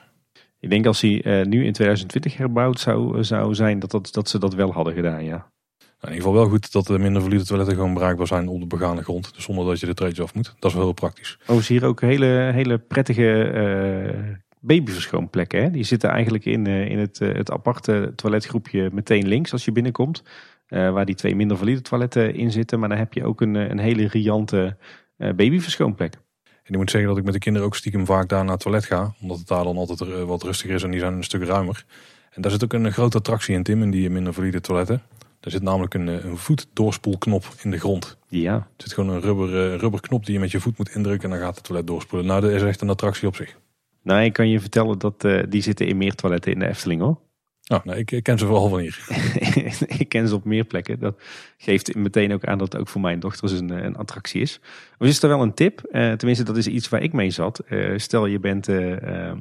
Ik 0.59 0.69
denk 0.69 0.85
als 0.85 1.01
hij 1.01 1.43
nu 1.43 1.65
in 1.65 1.73
2020 1.73 2.37
herbouwd 2.37 2.79
zou, 2.79 3.23
zou 3.23 3.55
zijn, 3.55 3.79
dat, 3.79 3.91
dat, 3.91 4.13
dat 4.13 4.29
ze 4.29 4.39
dat 4.39 4.53
wel 4.53 4.73
hadden 4.73 4.93
gedaan, 4.93 5.23
ja. 5.23 5.51
Nou, 5.99 6.13
in 6.13 6.17
ieder 6.17 6.29
geval 6.29 6.45
wel 6.45 6.57
goed 6.59 6.71
dat 6.71 6.87
de 6.87 6.99
minder 6.99 7.21
valide 7.21 7.45
toiletten 7.45 7.75
gewoon 7.75 7.93
bereikbaar 7.93 8.27
zijn 8.27 8.47
op 8.47 8.59
de 8.59 8.67
begane 8.67 9.03
grond. 9.03 9.33
Dus 9.33 9.43
zonder 9.43 9.65
dat 9.65 9.79
je 9.79 9.85
de 9.85 9.93
treedjes 9.93 10.25
af 10.25 10.33
moet. 10.33 10.55
Dat 10.59 10.69
is 10.69 10.75
wel 10.75 10.85
heel 10.85 10.93
praktisch. 10.93 11.39
Oh, 11.47 11.57
zie 11.57 11.79
hier 11.79 11.87
ook 11.87 12.01
hele, 12.01 12.51
hele 12.53 12.77
prettige 12.77 13.51
uh, 13.53 14.35
babyverschoonplekken. 14.59 15.63
Hè? 15.63 15.71
Die 15.71 15.83
zitten 15.83 16.09
eigenlijk 16.09 16.45
in, 16.45 16.67
uh, 16.67 16.89
in 16.89 16.99
het, 16.99 17.19
uh, 17.19 17.35
het 17.35 17.51
aparte 17.51 18.13
toiletgroepje 18.15 18.89
meteen 18.93 19.27
links 19.27 19.51
als 19.51 19.65
je 19.65 19.71
binnenkomt. 19.71 20.23
waar 20.67 21.05
die 21.05 21.15
twee 21.15 21.35
minder 21.35 21.57
valide 21.57 21.81
toiletten 21.81 22.33
in 22.33 22.51
zitten. 22.51 22.79
Maar 22.79 22.89
dan 22.89 22.97
heb 22.97 23.13
je 23.13 23.25
ook 23.25 23.41
een, 23.41 23.55
een 23.55 23.79
hele 23.79 24.07
riante 24.07 24.77
babyverschoonplek. 25.17 26.13
En 26.43 26.73
ik 26.73 26.77
moet 26.77 26.91
zeggen 26.91 27.09
dat 27.09 27.17
ik 27.19 27.25
met 27.25 27.33
de 27.33 27.39
kinderen 27.39 27.67
ook 27.67 27.75
stiekem 27.75 28.05
vaak 28.05 28.29
daar 28.29 28.43
naar 28.43 28.53
het 28.53 28.61
toilet 28.61 28.85
ga. 28.85 29.13
Omdat 29.21 29.37
het 29.37 29.47
daar 29.47 29.63
dan 29.63 29.77
altijd 29.77 30.23
wat 30.25 30.43
rustiger 30.43 30.75
is 30.75 30.83
en 30.83 30.91
die 30.91 30.99
zijn 30.99 31.13
een 31.13 31.23
stuk 31.23 31.43
ruimer. 31.43 31.85
En 32.31 32.41
daar 32.41 32.51
zit 32.51 32.63
ook 32.63 32.73
een 32.73 32.91
grote 32.91 33.17
attractie 33.17 33.55
in, 33.55 33.63
Tim, 33.63 33.81
in 33.81 33.91
die 33.91 34.09
minder 34.09 34.33
valide 34.33 34.61
toiletten. 34.61 35.01
Er 35.47 35.53
zit 35.53 35.61
namelijk 35.61 35.93
een, 35.93 36.07
een 36.07 36.37
voetdoorspoelknop 36.37 37.45
in 37.61 37.71
de 37.71 37.79
grond. 37.79 38.17
Ja. 38.27 38.53
Er 38.53 38.67
zit 38.77 38.93
gewoon 38.93 39.09
een 39.09 39.21
rubber, 39.21 39.77
rubber 39.77 40.01
knop 40.01 40.25
die 40.25 40.33
je 40.33 40.39
met 40.39 40.51
je 40.51 40.59
voet 40.59 40.77
moet 40.77 40.95
indrukken 40.95 41.23
en 41.23 41.37
dan 41.37 41.45
gaat 41.45 41.55
het 41.55 41.63
toilet 41.63 41.87
doorspoelen. 41.87 42.27
Nou, 42.27 42.41
dat 42.41 42.51
is 42.51 42.61
echt 42.61 42.81
een 42.81 42.89
attractie 42.89 43.27
op 43.27 43.35
zich. 43.35 43.57
Nou, 44.03 44.23
ik 44.23 44.33
kan 44.33 44.49
je 44.49 44.59
vertellen 44.59 44.99
dat 44.99 45.27
die 45.49 45.61
zitten 45.61 45.87
in 45.87 45.97
meer 45.97 46.15
toiletten 46.15 46.51
in 46.51 46.59
de 46.59 46.67
Efteling 46.67 47.01
hoor. 47.01 47.19
Oh, 47.67 47.83
nou, 47.83 47.97
ik, 47.97 48.11
ik, 48.11 48.23
ken 48.23 48.37
ze 48.37 48.45
vooral 48.45 48.69
van 48.69 48.79
hier. 48.79 49.05
ik 50.01 50.09
ken 50.09 50.27
ze 50.27 50.35
op 50.35 50.43
meer 50.43 50.63
plekken. 50.63 50.99
Dat 50.99 51.21
geeft 51.57 51.95
meteen 51.95 52.33
ook 52.33 52.45
aan 52.45 52.57
dat 52.57 52.71
het 52.71 52.81
ook 52.81 52.87
voor 52.87 53.01
mijn 53.01 53.19
dochters 53.19 53.51
een, 53.51 53.69
een 53.69 53.95
attractie 53.95 54.41
is. 54.41 54.59
Dus 54.97 55.09
is 55.09 55.23
er 55.23 55.29
wel 55.29 55.41
een 55.41 55.53
tip. 55.53 55.81
Uh, 55.91 56.11
tenminste, 56.11 56.43
dat 56.43 56.57
is 56.57 56.67
iets 56.67 56.89
waar 56.89 57.01
ik 57.01 57.13
mee 57.13 57.29
zat. 57.29 57.63
Uh, 57.69 57.97
stel 57.97 58.25
je 58.25 58.39
bent 58.39 58.67
uh, 58.67 59.31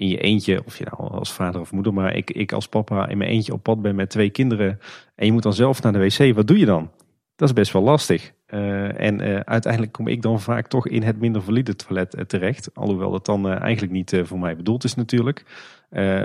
in 0.00 0.08
je 0.08 0.18
eentje, 0.18 0.64
of 0.64 0.78
je 0.78 0.84
nou 0.84 1.10
als 1.12 1.32
vader 1.32 1.60
of 1.60 1.72
moeder, 1.72 1.94
maar 1.94 2.16
ik, 2.16 2.30
ik 2.30 2.52
als 2.52 2.68
papa 2.68 3.08
in 3.08 3.18
mijn 3.18 3.30
eentje 3.30 3.52
op 3.52 3.62
pad 3.62 3.82
ben 3.82 3.94
met 3.94 4.10
twee 4.10 4.30
kinderen. 4.30 4.80
En 5.20 5.26
je 5.26 5.32
moet 5.32 5.42
dan 5.42 5.54
zelf 5.54 5.82
naar 5.82 5.92
de 5.92 5.98
wc. 5.98 6.34
Wat 6.34 6.46
doe 6.46 6.58
je 6.58 6.66
dan? 6.66 6.90
Dat 7.36 7.48
is 7.48 7.54
best 7.54 7.72
wel 7.72 7.82
lastig. 7.82 8.32
en 8.46 9.44
uiteindelijk 9.46 9.92
kom 9.92 10.08
ik 10.08 10.22
dan 10.22 10.40
vaak 10.40 10.66
toch 10.66 10.88
in 10.88 11.02
het 11.02 11.20
minder 11.20 11.42
valide 11.42 11.76
toilet 11.76 12.24
terecht. 12.26 12.74
Alhoewel 12.74 13.10
dat 13.10 13.26
dan 13.26 13.48
eigenlijk 13.48 13.92
niet 13.92 14.20
voor 14.24 14.38
mij 14.38 14.56
bedoeld 14.56 14.84
is 14.84 14.94
natuurlijk. 14.94 15.44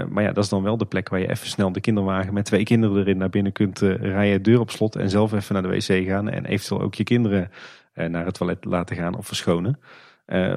Maar 0.10 0.22
ja, 0.22 0.32
dat 0.32 0.44
is 0.44 0.50
dan 0.50 0.64
wel 0.64 0.78
de 0.78 0.86
plek 0.86 1.10
waar 1.10 1.20
je 1.20 1.30
even 1.30 1.48
snel 1.48 1.72
de 1.72 1.80
kinderwagen 1.80 2.34
met 2.34 2.46
twee 2.46 2.64
kinderen 2.64 2.98
erin 2.98 3.18
naar 3.18 3.30
binnen 3.30 3.52
kunt 3.52 3.80
rijden, 3.80 4.44
deur 4.44 4.60
op 4.60 4.72
slot 4.72 4.96
en 4.96 5.10
zelf 5.10 5.34
even 5.34 5.54
naar 5.54 5.64
de 5.64 5.70
wc 5.70 6.08
gaan. 6.08 6.30
En 6.30 6.46
eventueel 6.46 6.82
ook 6.82 6.96
je 6.96 7.04
kinderen 7.04 7.52
naar 7.94 8.26
het 8.26 8.34
toilet 8.34 8.66
laten 8.66 8.96
gaan 8.96 9.18
of 9.18 9.28
verschonen. 9.28 9.80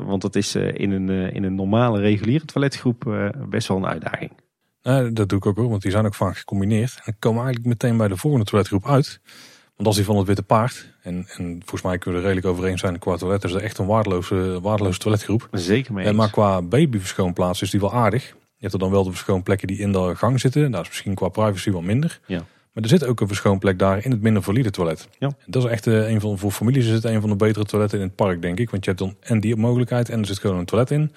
want 0.05 0.23
dat 0.23 0.37
is 0.37 0.55
in, 0.55 0.91
een, 0.91 1.09
in 1.09 1.45
een 1.45 1.55
normale 1.55 2.01
reguliere 2.01 2.45
toiletgroep 2.45 3.31
best 3.49 3.69
wel 3.69 3.77
een 3.77 3.87
uitdaging. 3.87 4.31
Nou, 4.83 5.13
dat 5.13 5.29
doe 5.29 5.39
ik 5.39 5.47
ook 5.47 5.57
hoor, 5.57 5.69
want 5.69 5.83
die 5.83 5.91
zijn 5.91 6.07
ook 6.07 6.15
vaak 6.15 6.37
gecombineerd. 6.37 7.01
En 7.05 7.17
komen 7.19 7.43
eigenlijk 7.45 7.67
meteen 7.67 7.97
bij 7.97 8.09
de 8.09 8.17
volgende 8.17 8.47
toiletgroep 8.47 8.87
uit. 8.87 9.21
Want 9.77 9.89
als 9.89 9.97
die 9.97 10.05
van 10.05 10.17
het 10.17 10.27
Witte 10.27 10.43
Paard, 10.43 10.95
en, 11.03 11.27
en 11.37 11.59
volgens 11.59 11.83
mij 11.83 11.99
kunnen 11.99 12.21
we 12.21 12.27
er 12.27 12.35
redelijk 12.35 12.57
over 12.57 12.71
eens 12.71 12.81
zijn 12.81 12.99
qua 12.99 13.17
toilet, 13.17 13.45
is 13.45 13.53
dat 13.53 13.63
echt 13.63 13.79
een 13.79 13.87
waardeloze, 13.87 14.59
waardeloze 14.63 14.99
toiletgroep. 14.99 15.49
Zeker 15.53 15.93
mee. 15.93 16.13
Maar 16.13 16.31
qua 16.31 16.63
babyverschoonplaats 16.63 17.63
is 17.63 17.71
die 17.71 17.81
wel 17.81 17.93
aardig. 17.93 18.27
Je 18.29 18.35
hebt 18.59 18.73
er 18.73 18.79
dan 18.79 18.91
wel 18.91 19.05
de 19.05 19.11
verschoonplekken 19.11 19.69
die 19.69 19.79
in 19.79 19.93
de 19.93 20.13
gang 20.17 20.41
zitten. 20.41 20.71
Dat 20.71 20.83
is 20.83 20.89
misschien 20.89 21.15
qua 21.15 21.29
privacy 21.29 21.71
wat 21.71 21.83
minder. 21.83 22.21
Ja. 22.27 22.45
Maar 22.73 22.83
er 22.83 22.89
zit 22.89 23.05
ook 23.05 23.21
een 23.21 23.27
verschoonplek 23.27 23.79
daar 23.79 24.05
in 24.05 24.11
het 24.11 24.23
minder 24.23 24.43
valide 24.43 24.71
toilet. 24.71 25.09
Ja. 25.19 25.31
Dat 25.47 25.65
is 25.65 25.71
echt 25.71 25.87
uh, 25.87 26.11
een 26.11 26.21
van, 26.21 26.39
voor 26.39 26.51
families 26.51 26.87
is 26.87 26.93
het 26.93 27.05
een 27.05 27.21
van 27.21 27.31
de 27.31 27.37
betere 27.37 27.65
toiletten 27.65 27.99
in 27.99 28.05
het 28.05 28.15
park, 28.15 28.43
denk 28.43 28.59
ik. 28.59 28.71
Want 28.71 28.85
je 28.85 28.91
hebt 28.91 29.03
dan 29.03 29.17
en 29.21 29.41
die 29.41 29.57
mogelijkheid 29.57 30.09
en 30.09 30.21
er 30.21 30.27
zit 30.27 30.39
gewoon 30.39 30.59
een 30.59 30.65
toilet 30.65 30.91
in. 30.91 31.13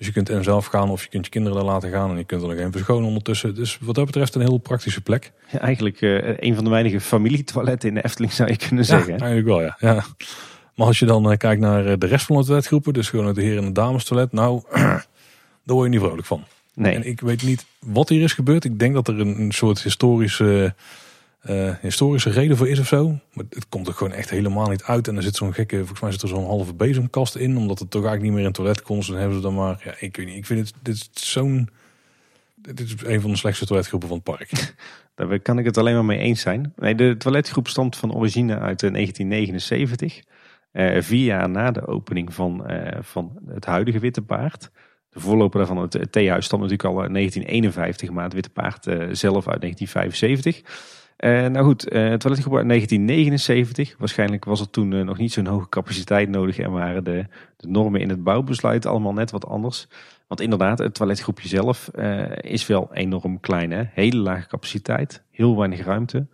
Dus 0.00 0.08
je 0.08 0.14
kunt 0.14 0.28
en 0.28 0.44
zelf 0.44 0.66
gaan 0.66 0.90
of 0.90 1.02
je 1.02 1.08
kunt 1.08 1.24
je 1.24 1.30
kinderen 1.30 1.58
daar 1.58 1.66
laten 1.66 1.90
gaan. 1.90 2.10
En 2.10 2.16
je 2.16 2.24
kunt 2.24 2.42
er 2.42 2.48
nog 2.48 2.56
even 2.56 2.72
verschonen 2.72 3.06
ondertussen. 3.06 3.54
Dus 3.54 3.78
wat 3.80 3.94
dat 3.94 4.06
betreft 4.06 4.34
een 4.34 4.40
heel 4.40 4.58
praktische 4.58 5.00
plek. 5.00 5.32
Ja, 5.50 5.58
eigenlijk 5.58 6.00
uh, 6.00 6.38
een 6.38 6.54
van 6.54 6.64
de 6.64 6.70
weinige 6.70 7.00
familietoiletten 7.00 7.88
in 7.88 7.94
de 7.94 8.04
Efteling 8.04 8.32
zou 8.32 8.48
je 8.48 8.56
kunnen 8.56 8.84
zeggen. 8.84 9.12
Ja, 9.12 9.18
eigenlijk 9.18 9.46
wel 9.46 9.62
ja. 9.62 9.76
ja. 9.78 10.04
Maar 10.74 10.86
als 10.86 10.98
je 10.98 11.06
dan 11.06 11.30
uh, 11.30 11.36
kijkt 11.36 11.60
naar 11.60 11.98
de 11.98 12.06
rest 12.06 12.26
van 12.26 12.36
de 12.36 12.44
toiletgroepen. 12.44 12.92
Dus 12.92 13.08
gewoon 13.08 13.34
de 13.34 13.42
heren 13.42 13.58
en 13.58 13.64
de 13.64 13.72
dames 13.72 14.04
toilet. 14.04 14.32
Nou, 14.32 14.62
daar 14.72 15.06
word 15.64 15.84
je 15.84 15.90
niet 15.90 16.06
vrolijk 16.06 16.26
van. 16.26 16.44
Nee. 16.74 16.94
En 16.94 17.06
ik 17.06 17.20
weet 17.20 17.42
niet 17.42 17.64
wat 17.78 18.08
hier 18.08 18.22
is 18.22 18.32
gebeurd. 18.32 18.64
Ik 18.64 18.78
denk 18.78 18.94
dat 18.94 19.08
er 19.08 19.20
een, 19.20 19.40
een 19.40 19.52
soort 19.52 19.82
historische, 19.82 20.74
uh, 21.48 21.74
historische 21.80 22.30
reden 22.30 22.56
voor 22.56 22.68
is 22.68 22.78
of 22.78 22.86
zo. 22.86 23.18
Maar 23.32 23.44
het 23.50 23.68
komt 23.68 23.86
er 23.86 23.94
gewoon 23.94 24.12
echt 24.12 24.30
helemaal 24.30 24.68
niet 24.68 24.82
uit. 24.82 25.08
En 25.08 25.16
er 25.16 25.22
zit 25.22 25.36
zo'n 25.36 25.54
gekke, 25.54 25.76
volgens 25.76 26.00
mij 26.00 26.12
zit 26.12 26.22
er 26.22 26.28
zo'n 26.28 26.46
halve 26.46 26.74
bezemkast 26.74 27.36
in. 27.36 27.56
Omdat 27.56 27.78
het 27.78 27.90
toch 27.90 28.04
eigenlijk 28.04 28.22
niet 28.22 28.32
meer 28.32 28.40
in 28.40 28.46
het 28.46 28.54
toilet 28.54 28.82
kon. 28.82 28.96
Dus 28.96 29.06
dan 29.06 29.16
hebben 29.16 29.36
ze 29.36 29.42
dan 29.42 29.54
maar, 29.54 29.82
ja, 29.84 29.94
ik 29.98 30.16
weet 30.16 30.26
niet. 30.26 30.36
Ik 30.36 30.46
vind 30.46 30.68
het, 30.68 30.74
dit 30.82 31.08
zo'n, 31.12 31.68
dit 32.54 32.80
is 32.80 32.94
een 33.04 33.20
van 33.20 33.30
de 33.30 33.36
slechtste 33.36 33.66
toiletgroepen 33.66 34.08
van 34.08 34.16
het 34.16 34.36
park. 34.36 34.50
Daar 35.14 35.40
kan 35.40 35.58
ik 35.58 35.64
het 35.64 35.78
alleen 35.78 35.94
maar 35.94 36.04
mee 36.04 36.18
eens 36.18 36.40
zijn. 36.40 36.72
Nee, 36.76 36.94
de 36.94 37.16
toiletgroep 37.16 37.68
stamt 37.68 37.96
van 37.96 38.14
origine 38.14 38.58
uit 38.58 38.80
1979. 38.80 40.22
Uh, 40.72 41.02
vier 41.02 41.24
jaar 41.24 41.50
na 41.50 41.70
de 41.70 41.86
opening 41.86 42.34
van, 42.34 42.70
van 43.00 43.38
het 43.46 43.64
huidige 43.64 43.98
Witte 43.98 44.22
Paard. 44.22 44.70
De 45.08 45.20
voorloper 45.20 45.58
daarvan, 45.58 45.76
het, 45.76 46.12
theehuis, 46.12 46.44
stond 46.44 46.62
natuurlijk 46.62 46.88
al 46.88 47.04
in 47.04 47.12
1951, 47.12 48.10
maar 48.10 48.24
het 48.24 48.32
Witte 48.32 48.50
Paard 48.50 48.84
zelf 49.12 49.48
uit 49.48 49.60
1975. 49.60 50.62
Uh, 51.24 51.46
nou 51.46 51.64
goed, 51.64 51.82
het 51.82 52.20
toiletgroep 52.20 52.56
uit 52.56 52.68
1979. 52.68 53.94
Waarschijnlijk 53.98 54.44
was 54.44 54.60
er 54.60 54.70
toen 54.70 54.92
uh, 54.92 55.04
nog 55.04 55.18
niet 55.18 55.32
zo'n 55.32 55.46
hoge 55.46 55.68
capaciteit 55.68 56.28
nodig 56.28 56.58
en 56.58 56.70
waren 56.70 57.04
de, 57.04 57.26
de, 57.56 57.68
normen 57.68 58.00
in 58.00 58.08
het 58.08 58.24
bouwbesluit 58.24 58.86
allemaal 58.86 59.12
net 59.12 59.30
wat 59.30 59.46
anders. 59.46 59.88
Want 60.26 60.40
inderdaad, 60.40 60.78
het 60.78 60.94
toiletgroepje 60.94 61.48
zelf 61.48 61.90
is 62.40 62.66
wel 62.66 62.90
enorm 62.92 63.40
klein. 63.40 63.70
Hè? 63.70 63.82
Hele 63.92 64.16
lage 64.16 64.48
capaciteit, 64.48 65.22
heel 65.30 65.56
weinig 65.56 65.84
ruimte. 65.84 66.26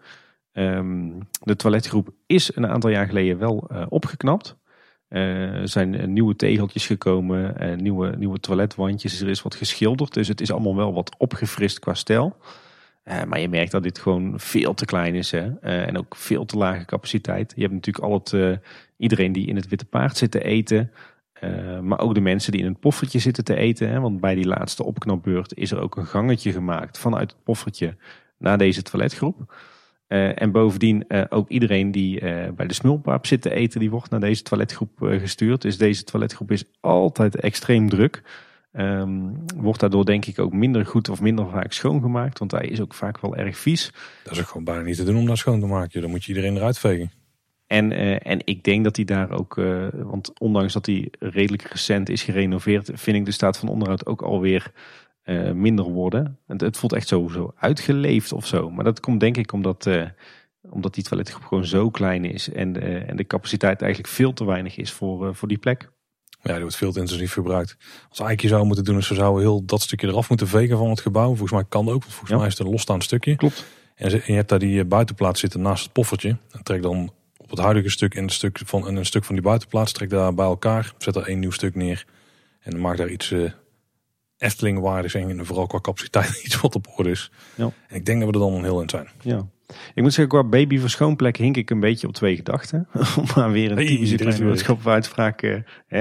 Um, 0.53 1.19
de 1.43 1.57
toiletgroep 1.57 2.09
is 2.27 2.57
een 2.57 2.67
aantal 2.67 2.91
jaar 2.91 3.07
geleden 3.07 3.39
wel 3.39 3.71
opgeknapt. 3.89 4.57
Er 5.09 5.69
zijn 5.69 6.13
nieuwe 6.13 6.37
tegeltjes 6.37 6.87
gekomen, 6.87 7.55
nieuwe, 7.83 8.17
nieuwe 8.17 8.41
toiletwandjes. 8.41 9.21
Er 9.21 9.29
is 9.29 9.43
wat 9.43 9.55
geschilderd, 9.55 10.15
dus 10.15 10.29
het 10.29 10.41
is 10.41 10.53
allemaal 10.53 10.77
wel 10.77 10.93
wat 10.93 11.15
opgefrist 11.19 11.79
qua 11.79 11.95
stijl. 11.95 12.37
Uh, 13.09 13.25
maar 13.25 13.41
je 13.41 13.49
merkt 13.49 13.71
dat 13.71 13.83
dit 13.83 13.99
gewoon 13.99 14.33
veel 14.37 14.75
te 14.75 14.85
klein 14.85 15.15
is. 15.15 15.31
Hè? 15.31 15.47
Uh, 15.47 15.87
en 15.87 15.99
ook 15.99 16.17
veel 16.17 16.45
te 16.45 16.57
lage 16.57 16.85
capaciteit. 16.85 17.53
Je 17.57 17.63
hebt 17.63 17.75
natuurlijk 17.75 18.05
al 18.05 18.13
het, 18.13 18.33
uh, 18.33 18.57
iedereen 18.97 19.33
die 19.33 19.47
in 19.47 19.57
het 19.57 19.69
Witte 19.69 19.85
Paard 19.85 20.17
zit 20.17 20.31
te 20.31 20.45
eten. 20.45 20.91
maar 21.83 21.99
ook 21.99 22.15
de 22.15 22.21
mensen 22.21 22.53
die 22.53 22.61
in 22.61 22.67
het 22.67 22.81
poffertje 22.81 23.19
zitten 23.19 23.45
te 23.45 23.57
eten. 23.57 23.89
Hè? 23.89 24.01
Want 24.01 24.21
bij 24.21 24.35
die 24.35 24.47
laatste 24.47 24.85
opknapbeurt 24.85 25.57
is 25.57 25.71
er 25.71 25.81
ook 25.81 25.97
een 25.97 26.07
gangetje 26.07 26.53
gemaakt 26.53 26.99
vanuit 26.99 27.31
het 27.31 27.43
poffertje 27.45 27.97
naar 28.39 28.59
deze 28.59 28.83
toiletgroep. 28.83 29.55
en 30.09 30.53
bovendien 30.53 31.05
ook 31.29 31.49
iedereen 31.49 31.91
die 31.91 32.21
bij 32.53 32.67
de 32.67 32.75
smulpaap 32.75 33.27
zit 33.27 33.43
te 33.43 33.55
eten, 33.55 33.81
die 33.81 33.91
wordt 33.91 34.11
naar 34.11 34.21
deze 34.21 34.43
toiletgroep 34.43 34.91
gestuurd. 34.99 35.63
Dus 35.63 35.79
deze 35.79 36.05
toiletgroep 36.05 36.51
is 36.51 36.65
altijd 36.81 37.37
extreem 37.37 37.89
druk. 37.89 38.23
Um, 38.79 39.45
wordt 39.57 39.81
daardoor 39.81 40.05
denk 40.05 40.27
ik 40.27 40.39
ook 40.39 40.53
minder 40.53 40.87
goed 40.87 41.09
of 41.09 41.21
minder 41.21 41.51
vaak 41.51 41.73
schoongemaakt. 41.73 42.39
Want 42.39 42.51
hij 42.51 42.67
is 42.67 42.81
ook 42.81 42.95
vaak 42.95 43.21
wel 43.21 43.37
erg 43.37 43.59
vies. 43.59 43.93
Dat 44.23 44.33
is 44.33 44.41
ook 44.41 44.47
gewoon 44.47 44.65
bijna 44.65 44.83
niet 44.83 44.97
te 44.97 45.05
doen 45.05 45.17
om 45.17 45.27
dat 45.27 45.39
schoon 45.39 45.61
te 45.61 45.67
maken. 45.67 46.01
Dan 46.01 46.11
moet 46.11 46.25
je 46.25 46.35
iedereen 46.35 46.57
eruit 46.57 46.79
vegen. 46.79 47.11
En, 47.67 47.91
uh, 47.91 48.27
en 48.27 48.41
ik 48.45 48.65
denk 48.65 48.85
dat 48.85 48.97
hij 48.97 49.05
daar 49.05 49.31
ook, 49.31 49.57
uh, 49.57 49.87
want 49.93 50.41
ondanks 50.41 50.73
dat 50.73 50.87
hij 50.87 51.09
redelijk 51.19 51.63
recent 51.63 52.09
is 52.09 52.23
gerenoveerd, 52.23 52.91
vind 52.95 53.17
ik 53.17 53.25
de 53.25 53.31
staat 53.31 53.59
van 53.59 53.69
onderhoud 53.69 54.07
ook 54.07 54.23
alweer 54.23 54.73
uh, 55.25 55.53
minder 55.53 55.85
worden. 55.85 56.39
Het, 56.47 56.61
het 56.61 56.77
voelt 56.77 56.93
echt 56.93 57.09
zo, 57.09 57.29
zo 57.29 57.55
uitgeleefd 57.57 58.33
of 58.33 58.47
zo. 58.47 58.71
Maar 58.71 58.85
dat 58.85 59.01
komt 59.01 59.21
denk 59.21 59.37
ik 59.37 59.53
omdat, 59.53 59.91
omdat 60.71 60.95
die 60.95 61.05
toiletgroep 61.05 61.45
gewoon 61.45 61.65
zo 61.67 61.91
klein 61.91 62.25
is. 62.25 62.53
En, 62.53 62.83
en 63.09 63.17
de 63.17 63.27
capaciteit 63.27 63.83
eigenlijk 63.83 64.13
veel 64.13 64.33
te 64.33 64.45
weinig 64.45 64.77
is 64.77 64.93
voor, 64.93 65.35
voor 65.35 65.49
die 65.49 65.59
plek. 65.59 65.91
Ja, 66.47 66.53
die 66.53 66.63
wordt 66.63 66.77
veel 66.77 66.93
te 66.93 67.01
intensief 67.01 67.33
gebruikt. 67.33 67.77
Als 68.09 68.21
Eikje 68.21 68.49
zou 68.49 68.67
moeten 68.67 68.85
doen, 68.85 68.97
is 68.99 69.07
ze 69.07 69.15
zouden 69.15 69.43
heel 69.43 69.65
dat 69.65 69.81
stukje 69.81 70.07
eraf 70.07 70.29
moeten 70.29 70.49
vegen 70.49 70.79
van 70.79 70.91
het 70.91 71.01
gebouw. 71.01 71.27
Volgens 71.27 71.51
mij 71.51 71.65
kan 71.69 71.85
dat 71.85 71.95
ook, 71.95 72.01
want 72.01 72.13
volgens 72.13 72.31
ja. 72.31 72.37
mij 72.37 72.47
is 72.47 72.59
het 72.59 72.67
een 72.67 72.73
losstaand 72.73 73.05
stukje. 73.05 73.37
Klopt. 73.37 73.65
En 73.95 74.11
je 74.11 74.33
hebt 74.33 74.49
daar 74.49 74.59
die 74.59 74.85
buitenplaats 74.85 75.41
zitten 75.41 75.61
naast 75.61 75.83
het 75.83 75.93
poffertje. 75.93 76.37
En 76.51 76.63
trek 76.63 76.83
dan 76.83 77.13
op 77.37 77.51
het 77.51 77.59
huidige 77.59 77.91
stuk 77.91 78.15
en 78.15 78.23
een 78.23 78.31
stuk 78.31 78.61
van, 78.65 78.87
en 78.87 78.97
een 78.97 79.07
stuk 79.07 79.25
van 79.25 79.35
die 79.35 79.45
buitenplaats, 79.45 79.93
trek 79.93 80.11
daar 80.11 80.35
bij 80.35 80.47
elkaar. 80.47 80.93
Zet 80.99 81.17
er 81.17 81.27
één 81.27 81.39
nieuw 81.39 81.51
stuk 81.51 81.75
neer. 81.75 82.05
En 82.61 82.81
maak 82.81 82.97
daar 82.97 83.11
iets 83.11 83.31
uh, 83.31 83.51
Efteling 84.39 84.81
waardig 84.81 85.15
en 85.15 85.47
vooral 85.47 85.67
qua 85.67 85.81
capaciteit 85.81 86.41
iets 86.45 86.61
wat 86.61 86.75
op 86.75 86.87
orde 86.97 87.11
is. 87.11 87.31
Ja. 87.55 87.71
En 87.89 87.97
ik 87.97 88.07
denk 88.07 88.21
dat 88.21 88.29
we 88.29 88.35
er 88.35 88.51
dan 88.51 88.65
heel 88.65 88.81
in 88.81 88.89
zijn. 88.89 89.09
Ja. 89.21 89.47
Ik 89.95 90.03
moet 90.03 90.13
zeggen, 90.13 90.29
qua 90.29 90.49
baby 90.49 90.79
verschoonplek 90.79 91.37
hink 91.37 91.57
ik 91.57 91.71
een 91.71 91.81
beetje 91.81 92.07
op 92.07 92.15
twee 92.15 92.37
gedachten. 92.37 92.89
Om 93.19 93.25
maar 93.35 93.51
weer 93.51 93.71
een 93.71 93.87
typische 93.87 94.17
hey, 94.65 94.93
uitspraak. 94.93 95.43
Uh, 95.43 95.57
hè. 95.87 96.01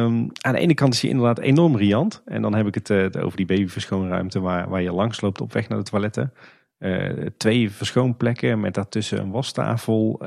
Um, 0.00 0.30
aan 0.40 0.52
de 0.52 0.58
ene 0.58 0.74
kant 0.74 0.94
is 0.94 1.00
hij 1.00 1.10
inderdaad 1.10 1.38
enorm 1.38 1.76
riant. 1.76 2.22
En 2.24 2.42
dan 2.42 2.54
heb 2.54 2.66
ik 2.66 2.74
het 2.74 2.90
uh, 2.90 3.06
over 3.24 3.36
die 3.36 3.46
baby 3.46 3.66
verschoonruimte 3.66 4.40
waar, 4.40 4.68
waar 4.68 4.82
je 4.82 4.92
langs 4.92 5.20
loopt 5.20 5.40
op 5.40 5.52
weg 5.52 5.68
naar 5.68 5.78
de 5.78 5.84
toiletten. 5.84 6.32
Uh, 6.78 7.26
twee 7.36 7.70
verschoonplekken 7.70 8.60
met 8.60 8.74
daartussen 8.74 9.18
een 9.20 9.30
wastafel. 9.30 10.20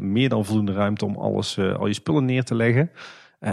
meer 0.00 0.28
dan 0.28 0.44
voldoende 0.44 0.72
ruimte 0.72 1.04
om 1.04 1.16
alles, 1.16 1.58
al 1.58 1.86
je 1.86 1.92
spullen 1.92 2.24
neer 2.24 2.44
te 2.44 2.54
leggen. 2.54 2.90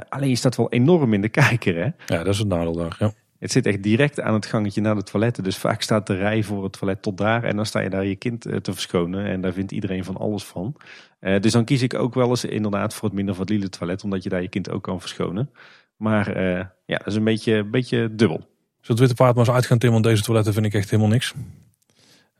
alleen 0.09 0.29
je 0.29 0.35
staat 0.35 0.55
wel 0.55 0.71
enorm 0.71 1.13
in 1.13 1.21
de 1.21 1.29
kijker. 1.41 1.75
Hè? 1.75 2.15
Ja, 2.15 2.23
dat 2.23 2.33
is 2.33 2.39
een 2.39 2.47
nadeel 2.47 2.75
daar. 2.75 2.95
Ja. 2.99 3.13
Het 3.43 3.51
zit 3.51 3.65
echt 3.65 3.83
direct 3.83 4.21
aan 4.21 4.33
het 4.33 4.45
gangetje 4.45 4.81
naar 4.81 4.95
de 4.95 5.03
toiletten. 5.03 5.43
Dus 5.43 5.57
vaak 5.57 5.81
staat 5.81 6.07
de 6.07 6.15
rij 6.15 6.43
voor 6.43 6.63
het 6.63 6.79
toilet 6.79 7.01
tot 7.01 7.17
daar. 7.17 7.43
En 7.43 7.55
dan 7.55 7.65
sta 7.65 7.79
je 7.79 7.89
daar 7.89 8.05
je 8.05 8.15
kind 8.15 8.41
te 8.41 8.73
verschonen. 8.73 9.25
En 9.25 9.41
daar 9.41 9.53
vindt 9.53 9.71
iedereen 9.71 10.03
van 10.03 10.17
alles 10.17 10.43
van. 10.43 10.75
Uh, 11.21 11.39
dus 11.39 11.51
dan 11.51 11.63
kies 11.63 11.81
ik 11.81 11.93
ook 11.93 12.13
wel 12.13 12.29
eens 12.29 12.45
inderdaad 12.45 12.93
voor 12.93 13.07
het 13.07 13.17
minder 13.17 13.35
valide 13.35 13.69
toilet. 13.69 14.03
Omdat 14.03 14.23
je 14.23 14.29
daar 14.29 14.41
je 14.41 14.47
kind 14.47 14.69
ook 14.69 14.83
kan 14.83 14.99
verschonen. 14.99 15.49
Maar 15.95 16.37
uh, 16.37 16.59
ja, 16.85 16.97
dat 16.97 17.07
is 17.07 17.15
een 17.15 17.23
beetje, 17.23 17.53
een 17.53 17.71
beetje 17.71 18.15
dubbel. 18.15 18.37
Zullen 18.37 18.47
het 18.81 18.99
witte 18.99 19.15
paard 19.15 19.35
maar 19.35 19.45
eens 19.45 19.55
uitgaan 19.55 19.77
timmen? 19.77 20.01
Want 20.01 20.13
deze 20.13 20.25
toiletten 20.25 20.53
vind 20.53 20.65
ik 20.65 20.73
echt 20.73 20.89
helemaal 20.89 21.11
niks. 21.11 21.33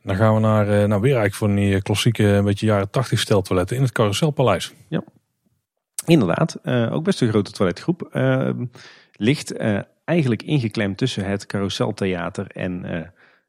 Dan 0.02 0.16
gaan 0.16 0.34
we 0.34 0.40
naar, 0.40 0.66
uh, 0.66 0.72
nou 0.72 1.00
weer 1.00 1.16
eigenlijk 1.16 1.34
voor 1.34 1.54
die 1.54 1.82
klassieke, 1.82 2.24
een 2.24 2.44
beetje 2.44 2.66
jaren 2.66 2.90
80 2.90 3.18
stel 3.18 3.42
toiletten 3.42 3.76
in 3.76 3.82
het 3.82 3.92
Carouselpaleis. 3.92 4.72
Ja, 4.88 5.04
inderdaad. 6.06 6.58
ook 6.66 7.04
best 7.04 7.20
een 7.20 7.28
grote 7.28 7.52
toiletgroep. 7.52 8.18
ligt 9.12 9.54
eigenlijk 10.04 10.42
ingeklemd 10.42 10.98
tussen 10.98 11.24
het 11.24 11.46
carouseltheater 11.46 12.46
en 12.46 12.84
uh, 12.84 13.00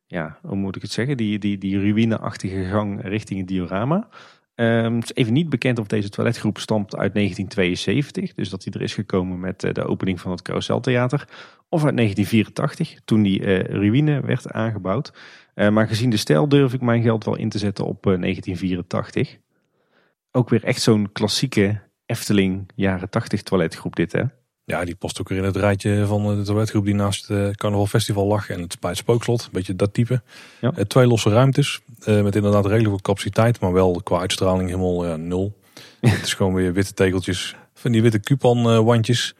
ja, 0.06 0.40
hoe 0.42 0.56
moet 0.56 0.76
ik 0.76 0.82
het 0.82 0.92
zeggen, 0.92 1.18
die, 1.18 1.40
die, 1.40 1.58
die 1.58 1.80
ruïneachtige 1.80 2.64
gang 2.64 3.02
richting 3.02 3.40
het 3.40 3.48
diorama. 3.48 4.08
Ehm, 4.56 4.96
het 4.96 5.04
is 5.04 5.14
even 5.14 5.34
niet 5.34 5.50
bekend 5.50 5.80
of 5.80 5.88
deze 5.88 6.10
toiletgroep 6.10 6.58
stamt 6.58 6.96
uit 6.96 7.14
1972, 7.14 8.34
dus 8.34 8.50
dat 8.50 8.64
hij 8.64 8.74
er 8.74 8.82
is 8.82 8.94
gekomen 8.94 9.40
met 9.40 9.60
de 9.60 9.84
opening 9.84 10.22
van 10.22 10.32
het 10.32 10.42
Carouseltheater, 10.42 11.28
of 11.70 11.86
uit 11.86 11.98
1984, 11.98 13.00
toen 13.06 13.22
die 13.22 13.40
uh, 13.40 13.60
ruïne 13.60 14.22
werd 14.22 14.52
aangebouwd. 14.52 15.14
maar 15.56 15.88
gezien 15.88 16.10
de 16.10 16.18
stijl 16.18 16.50
durf 16.50 16.74
ik 16.74 16.82
mijn 16.82 17.02
geld 17.02 17.26
wel 17.26 17.38
in 17.38 17.50
te 17.50 17.58
zetten 17.58 17.86
op 17.86 18.04
1984. 18.04 19.38
Ook 20.32 20.50
weer 20.50 20.64
echt 20.64 20.82
zo'n 20.82 21.12
klassieke 21.12 21.82
Efteling 22.06 22.70
jaren 22.76 23.10
80 23.10 23.44
toiletgroep 23.44 23.96
dit 23.96 24.12
hè. 24.12 24.24
Ja, 24.66 24.86
die 24.86 24.96
past 24.96 25.20
ook 25.20 25.30
weer 25.30 25.38
in 25.38 25.44
het 25.44 25.56
rijtje 25.56 26.06
van 26.06 26.38
de 26.38 26.44
toiletgroep 26.44 26.86
die 26.86 26.96
naast 26.96 27.28
het 27.28 27.58
Carnaval 27.58 27.88
Festival 27.88 28.26
lag. 28.26 28.50
En 28.50 28.62
het 28.62 28.78
bij 28.80 28.90
het 28.90 29.00
Spookslot, 29.00 29.42
een 29.42 29.50
beetje 29.52 29.76
dat 29.76 29.94
type. 29.94 30.22
Ja. 30.62 30.72
Eh, 30.76 30.84
twee 30.84 31.08
losse 31.08 31.30
ruimtes, 31.30 31.82
eh, 32.04 32.22
met 32.22 32.36
inderdaad 32.36 32.66
redelijke 32.66 33.02
capaciteit. 33.02 33.60
Maar 33.60 33.74
wel 33.74 34.02
qua 34.04 34.20
uitstraling 34.20 34.70
helemaal 34.70 35.06
ja, 35.06 35.16
nul. 35.16 35.58
het 36.00 36.26
is 36.26 36.34
gewoon 36.34 36.54
weer 36.54 36.74
witte 36.74 36.94
tegeltjes 36.94 37.56
van 37.74 37.92
die 37.92 38.02
witte 38.02 38.20
Cupan 38.20 38.84
wandjes. 38.84 39.36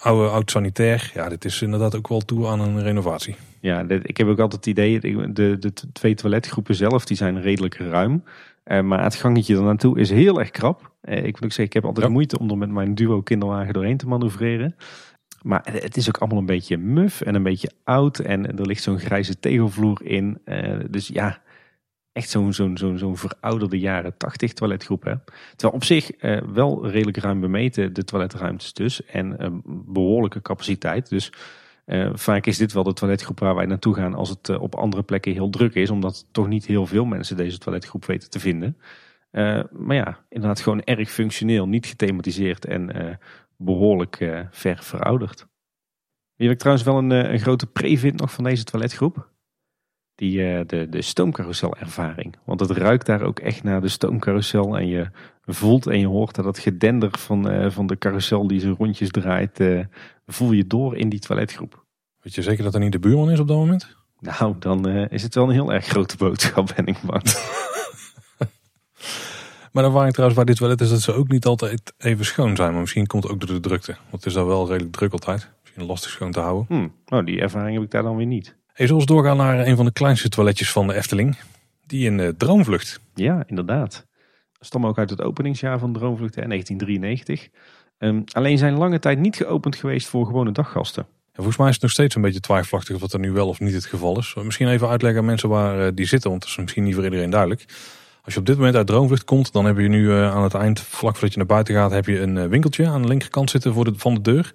Oude, 0.00 0.28
oud 0.28 0.50
sanitair. 0.50 1.10
Ja, 1.14 1.28
dit 1.28 1.44
is 1.44 1.62
inderdaad 1.62 1.96
ook 1.96 2.08
wel 2.08 2.20
toe 2.20 2.46
aan 2.46 2.60
een 2.60 2.82
renovatie. 2.82 3.36
Ja, 3.60 3.84
dit, 3.84 4.08
ik 4.08 4.16
heb 4.16 4.26
ook 4.26 4.38
altijd 4.38 4.64
het 4.64 4.78
idee, 4.78 5.00
de, 5.32 5.56
de 5.58 5.72
twee 5.92 6.14
toiletgroepen 6.14 6.74
zelf, 6.74 7.04
die 7.04 7.16
zijn 7.16 7.42
redelijk 7.42 7.74
ruim. 7.74 8.22
Uh, 8.64 8.80
maar 8.80 9.02
het 9.02 9.14
gangetje 9.14 9.56
er 9.56 9.62
naartoe 9.62 10.00
is 10.00 10.10
heel 10.10 10.38
erg 10.38 10.50
krap. 10.50 10.89
Uh, 11.02 11.16
ik 11.16 11.22
wil 11.22 11.32
ook 11.32 11.52
zeggen, 11.52 11.64
ik 11.64 11.72
heb 11.72 11.84
altijd 11.84 12.08
moeite 12.08 12.38
om 12.38 12.50
er 12.50 12.58
met 12.58 12.70
mijn 12.70 12.94
duo 12.94 13.22
kinderwagen 13.22 13.72
doorheen 13.72 13.96
te 13.96 14.08
manoeuvreren. 14.08 14.76
Maar 15.42 15.68
het 15.72 15.96
is 15.96 16.08
ook 16.08 16.18
allemaal 16.18 16.38
een 16.38 16.46
beetje 16.46 16.76
muf 16.76 17.20
en 17.20 17.34
een 17.34 17.42
beetje 17.42 17.70
oud. 17.84 18.18
En 18.18 18.58
er 18.58 18.66
ligt 18.66 18.82
zo'n 18.82 18.98
grijze 18.98 19.38
tegelvloer 19.38 20.00
in. 20.04 20.38
Uh, 20.44 20.80
dus 20.90 21.08
ja, 21.08 21.42
echt 22.12 22.28
zo'n 22.28 22.52
zo'n 22.52 22.76
zo'n 22.76 22.98
zo'n 22.98 23.16
verouderde 23.16 23.78
jaren 23.78 24.16
80 24.16 24.52
toiletgroep. 24.52 25.04
Hè. 25.04 25.14
Terwijl 25.50 25.72
op 25.72 25.84
zich 25.84 26.10
wel 26.52 26.88
redelijk 26.88 27.16
ruim 27.16 27.40
bemeten, 27.40 27.92
de 27.92 28.04
toiletruimtes 28.04 28.72
dus. 28.72 29.04
En 29.04 29.44
een 29.44 29.62
behoorlijke 29.86 30.42
capaciteit. 30.42 31.08
Dus 31.08 31.32
uh, 31.86 32.10
vaak 32.12 32.46
is 32.46 32.58
dit 32.58 32.72
wel 32.72 32.82
de 32.82 32.92
toiletgroep 32.92 33.40
waar 33.40 33.54
wij 33.54 33.66
naartoe 33.66 33.94
gaan 33.94 34.14
als 34.14 34.28
het 34.28 34.48
op 34.58 34.74
andere 34.74 35.02
plekken 35.02 35.32
heel 35.32 35.50
druk 35.50 35.74
is. 35.74 35.90
Omdat 35.90 36.26
toch 36.32 36.48
niet 36.48 36.66
heel 36.66 36.86
veel 36.86 37.04
mensen 37.04 37.36
deze 37.36 37.58
toiletgroep 37.58 38.04
weten 38.04 38.30
te 38.30 38.40
vinden. 38.40 38.76
Uh, 39.32 39.62
maar 39.70 39.96
ja, 39.96 40.18
inderdaad 40.28 40.60
gewoon 40.60 40.82
erg 40.82 41.10
functioneel, 41.10 41.68
niet 41.68 41.86
gethematiseerd 41.86 42.64
en 42.64 43.18
behoorlijk 43.56 44.46
ver 44.50 44.82
verouderd. 44.82 45.46
Wie 46.34 46.50
ik 46.50 46.58
trouwens 46.58 46.86
wel 46.86 46.98
een, 46.98 47.10
een 47.10 47.38
grote 47.38 47.66
pre 47.66 47.98
vind 47.98 48.20
nog 48.20 48.32
van 48.32 48.44
deze 48.44 48.64
toiletgroep? 48.64 49.28
Die, 50.14 50.64
de, 50.66 50.86
de 50.88 51.02
stoomcarousel 51.02 51.76
ervaring. 51.76 52.36
Want 52.44 52.60
het 52.60 52.70
ruikt 52.70 53.06
daar 53.06 53.22
ook 53.22 53.38
echt 53.38 53.62
naar 53.62 53.80
de 53.80 53.88
stoomcarousel. 53.88 54.78
En 54.78 54.86
je 54.86 55.10
voelt 55.44 55.86
en 55.86 55.98
je 55.98 56.06
hoort 56.06 56.34
dat 56.34 56.44
het 56.44 56.58
gedender 56.58 57.18
van, 57.18 57.70
van 57.72 57.86
de 57.86 57.98
carousel 57.98 58.46
die 58.46 58.60
zijn 58.60 58.74
rondjes 58.74 59.10
draait 59.10 59.60
voel 60.26 60.52
je 60.52 60.66
door 60.66 60.96
in 60.96 61.08
die 61.08 61.20
toiletgroep. 61.20 61.84
Weet 62.20 62.34
je 62.34 62.42
zeker 62.42 62.64
dat 62.64 62.74
er 62.74 62.80
niet 62.80 62.92
de 62.92 62.98
buurman 62.98 63.30
is 63.30 63.40
op 63.40 63.48
dat 63.48 63.56
moment? 63.56 63.96
Nou, 64.18 64.54
dan 64.58 64.88
uh, 64.88 65.10
is 65.10 65.22
het 65.22 65.34
wel 65.34 65.44
een 65.44 65.50
heel 65.50 65.72
erg 65.72 65.86
grote 65.86 66.16
boodschap, 66.16 66.72
ben 66.76 66.86
ik 66.86 66.96
bang. 67.02 67.22
maar 69.70 69.82
dan 69.82 69.92
waar 69.92 70.06
ik 70.06 70.12
trouwens 70.12 70.38
bij 70.38 70.48
dit 70.48 70.56
toilet 70.56 70.80
is 70.80 70.90
dat 70.90 71.00
ze 71.00 71.12
ook 71.12 71.28
niet 71.28 71.46
altijd 71.46 71.92
even 71.98 72.24
schoon 72.24 72.56
zijn. 72.56 72.70
Maar 72.72 72.80
misschien 72.80 73.06
komt 73.06 73.22
het 73.22 73.32
ook 73.32 73.40
door 73.40 73.54
de 73.54 73.60
drukte. 73.60 73.92
Want 73.92 74.12
het 74.12 74.26
is 74.26 74.32
daar 74.32 74.46
wel 74.46 74.68
redelijk 74.68 74.92
druk 74.92 75.12
altijd. 75.12 75.50
Misschien 75.62 75.86
lastig 75.86 76.10
schoon 76.10 76.32
te 76.32 76.40
houden. 76.40 76.64
Hmm. 76.68 76.92
Nou, 77.06 77.24
die 77.24 77.40
ervaring 77.40 77.74
heb 77.74 77.84
ik 77.84 77.90
daar 77.90 78.02
dan 78.02 78.16
weer 78.16 78.26
niet. 78.26 78.56
Hey, 78.72 78.86
zoals 78.86 79.06
doorgaan 79.06 79.36
naar 79.36 79.66
een 79.66 79.76
van 79.76 79.84
de 79.84 79.92
kleinste 79.92 80.28
toiletjes 80.28 80.72
van 80.72 80.86
de 80.86 80.94
Efteling. 80.94 81.36
Die 81.86 82.06
in 82.06 82.16
de 82.16 82.34
Droomvlucht. 82.36 83.00
Ja, 83.14 83.44
inderdaad. 83.46 84.06
Stam 84.60 84.86
ook 84.86 84.98
uit 84.98 85.10
het 85.10 85.22
openingsjaar 85.22 85.78
van 85.78 85.92
Droomvlucht, 85.92 86.36
in 86.36 86.48
1993. 86.48 87.48
Um, 87.98 88.24
alleen 88.32 88.58
zijn 88.58 88.78
lange 88.78 88.98
tijd 88.98 89.18
niet 89.18 89.36
geopend 89.36 89.76
geweest 89.76 90.08
voor 90.08 90.26
gewone 90.26 90.52
daggasten. 90.52 91.02
En 91.02 91.36
volgens 91.36 91.56
mij 91.56 91.66
is 91.66 91.72
het 91.72 91.82
nog 91.82 91.90
steeds 91.90 92.14
een 92.14 92.22
beetje 92.22 92.40
twijfelachtig 92.40 92.94
of 92.94 93.00
dat 93.00 93.12
er 93.12 93.18
nu 93.18 93.32
wel 93.32 93.48
of 93.48 93.60
niet 93.60 93.74
het 93.74 93.86
geval 93.86 94.18
is. 94.18 94.34
Misschien 94.42 94.68
even 94.68 94.88
uitleggen 94.88 95.20
aan 95.20 95.26
mensen 95.26 95.48
waar 95.48 95.86
uh, 95.86 95.88
die 95.94 96.06
zitten, 96.06 96.30
want 96.30 96.42
dat 96.42 96.50
is 96.50 96.56
misschien 96.56 96.84
niet 96.84 96.94
voor 96.94 97.04
iedereen 97.04 97.30
duidelijk. 97.30 97.64
Als 98.24 98.34
je 98.34 98.40
op 98.40 98.46
dit 98.46 98.56
moment 98.56 98.76
uit 98.76 98.86
Droomvlucht 98.86 99.24
komt, 99.24 99.52
dan 99.52 99.64
heb 99.64 99.78
je 99.78 99.88
nu 99.88 100.02
uh, 100.02 100.34
aan 100.34 100.42
het 100.42 100.54
eind, 100.54 100.80
vlak 100.80 101.12
voordat 101.12 101.32
je 101.32 101.38
naar 101.38 101.46
buiten 101.46 101.74
gaat, 101.74 101.90
heb 101.90 102.06
je 102.06 102.20
een 102.20 102.36
uh, 102.36 102.44
winkeltje 102.44 102.86
aan 102.86 103.02
de 103.02 103.08
linkerkant 103.08 103.50
zitten 103.50 103.72
voor 103.72 103.84
de, 103.84 103.92
van 103.96 104.14
de 104.14 104.20
deur. 104.20 104.54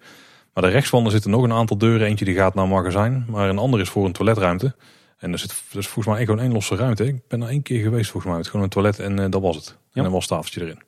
Maar 0.53 0.63
de 0.63 0.69
rechtsvan 0.69 1.11
zitten 1.11 1.31
nog 1.31 1.43
een 1.43 1.53
aantal 1.53 1.77
deuren. 1.77 2.07
Eentje 2.07 2.25
die 2.25 2.35
gaat 2.35 2.53
naar 2.53 2.63
een 2.63 2.69
magazijn, 2.69 3.25
maar 3.29 3.49
een 3.49 3.57
andere 3.57 3.83
is 3.83 3.89
voor 3.89 4.05
een 4.05 4.11
toiletruimte. 4.11 4.75
En 5.17 5.31
er 5.31 5.39
zit 5.39 5.63
dus 5.71 5.87
volgens 5.87 6.15
mij 6.15 6.25
gewoon 6.25 6.41
één 6.41 6.51
losse 6.51 6.75
ruimte. 6.75 7.05
Ik 7.05 7.27
ben 7.27 7.41
er 7.41 7.49
één 7.49 7.61
keer 7.61 7.81
geweest 7.81 8.11
volgens 8.11 8.31
mij. 8.31 8.41
Het 8.41 8.49
gewoon 8.49 8.63
een 8.63 8.71
toilet 8.71 8.99
en 8.99 9.31
dat 9.31 9.41
was 9.41 9.55
het. 9.55 9.77
En 9.93 10.05
een 10.05 10.11
wastafeltje 10.11 10.61
erin. 10.61 10.81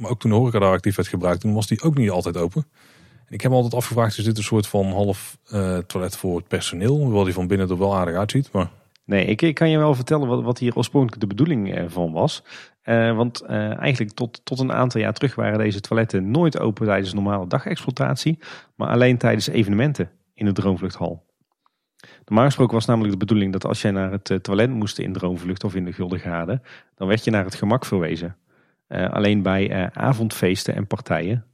Maar 0.00 0.10
ook 0.10 0.20
toen 0.20 0.30
de 0.30 0.36
horeca 0.36 0.58
daar 0.58 0.72
actief 0.72 0.96
werd 0.96 1.08
gebruikt, 1.08 1.40
toen 1.40 1.54
was 1.54 1.66
die 1.66 1.82
ook 1.82 1.96
niet 1.96 2.10
altijd 2.10 2.36
open. 2.36 2.66
En 3.26 3.34
ik 3.34 3.40
heb 3.40 3.50
me 3.50 3.56
altijd 3.56 3.74
afgevraagd, 3.74 4.18
is 4.18 4.24
dit 4.24 4.36
een 4.36 4.42
soort 4.42 4.66
van 4.66 4.86
half 4.86 5.38
uh, 5.52 5.78
toilet 5.78 6.16
voor 6.16 6.36
het 6.36 6.48
personeel? 6.48 6.96
Hoewel 6.96 7.24
die 7.24 7.32
van 7.34 7.46
binnen 7.46 7.68
er 7.68 7.78
wel 7.78 7.96
aardig 7.96 8.14
uitziet. 8.14 8.52
Maar... 8.52 8.70
Nee, 9.10 9.24
ik, 9.24 9.54
kan 9.54 9.70
je 9.70 9.78
wel 9.78 9.94
vertellen 9.94 10.28
wat, 10.28 10.42
wat 10.42 10.58
hier 10.58 10.76
oorspronkelijk 10.76 11.20
de 11.20 11.26
bedoeling 11.26 11.78
uh, 11.78 11.84
van 11.88 12.12
was. 12.12 12.42
Uh, 12.84 13.16
want 13.16 13.42
eigenlijk 13.44 14.10
tot, 14.10 14.40
tot 14.44 14.58
een 14.58 14.72
aantal 14.72 15.00
jaar 15.00 15.12
terug 15.12 15.34
waren 15.34 15.58
deze 15.58 15.80
toiletten 15.80 16.30
nooit 16.30 16.58
open 16.58 16.86
tijdens 16.86 17.12
normale 17.12 17.46
dagexploitatie. 17.46 18.38
Maar 18.76 18.88
alleen 18.88 19.18
tijdens 19.18 19.48
evenementen 19.48 20.10
in 20.34 20.44
de 20.44 20.52
Droomvluchthal. 20.52 21.24
Normaal 22.24 22.44
gesproken 22.44 22.74
was 22.74 22.86
namelijk 22.86 23.12
de 23.12 23.18
bedoeling 23.18 23.52
dat 23.52 23.66
als 23.66 23.82
jij 23.82 23.90
naar 23.90 24.12
het 24.12 24.38
toilet 24.42 24.70
moest 24.70 24.98
in 24.98 25.12
Droomvlucht 25.12 25.64
of 25.64 25.74
in 25.74 25.84
de 25.84 25.92
Gulden 25.92 26.20
Gade, 26.20 26.60
dan 26.94 27.08
werd 27.08 27.24
je 27.24 27.30
naar 27.30 27.44
het 27.44 27.54
gemak 27.54 27.84
verwezen. 27.84 28.36
Alleen 28.88 29.42
bij 29.42 29.90
avondfeesten 29.92 30.74
en 30.74 30.86
partijen 30.86 31.44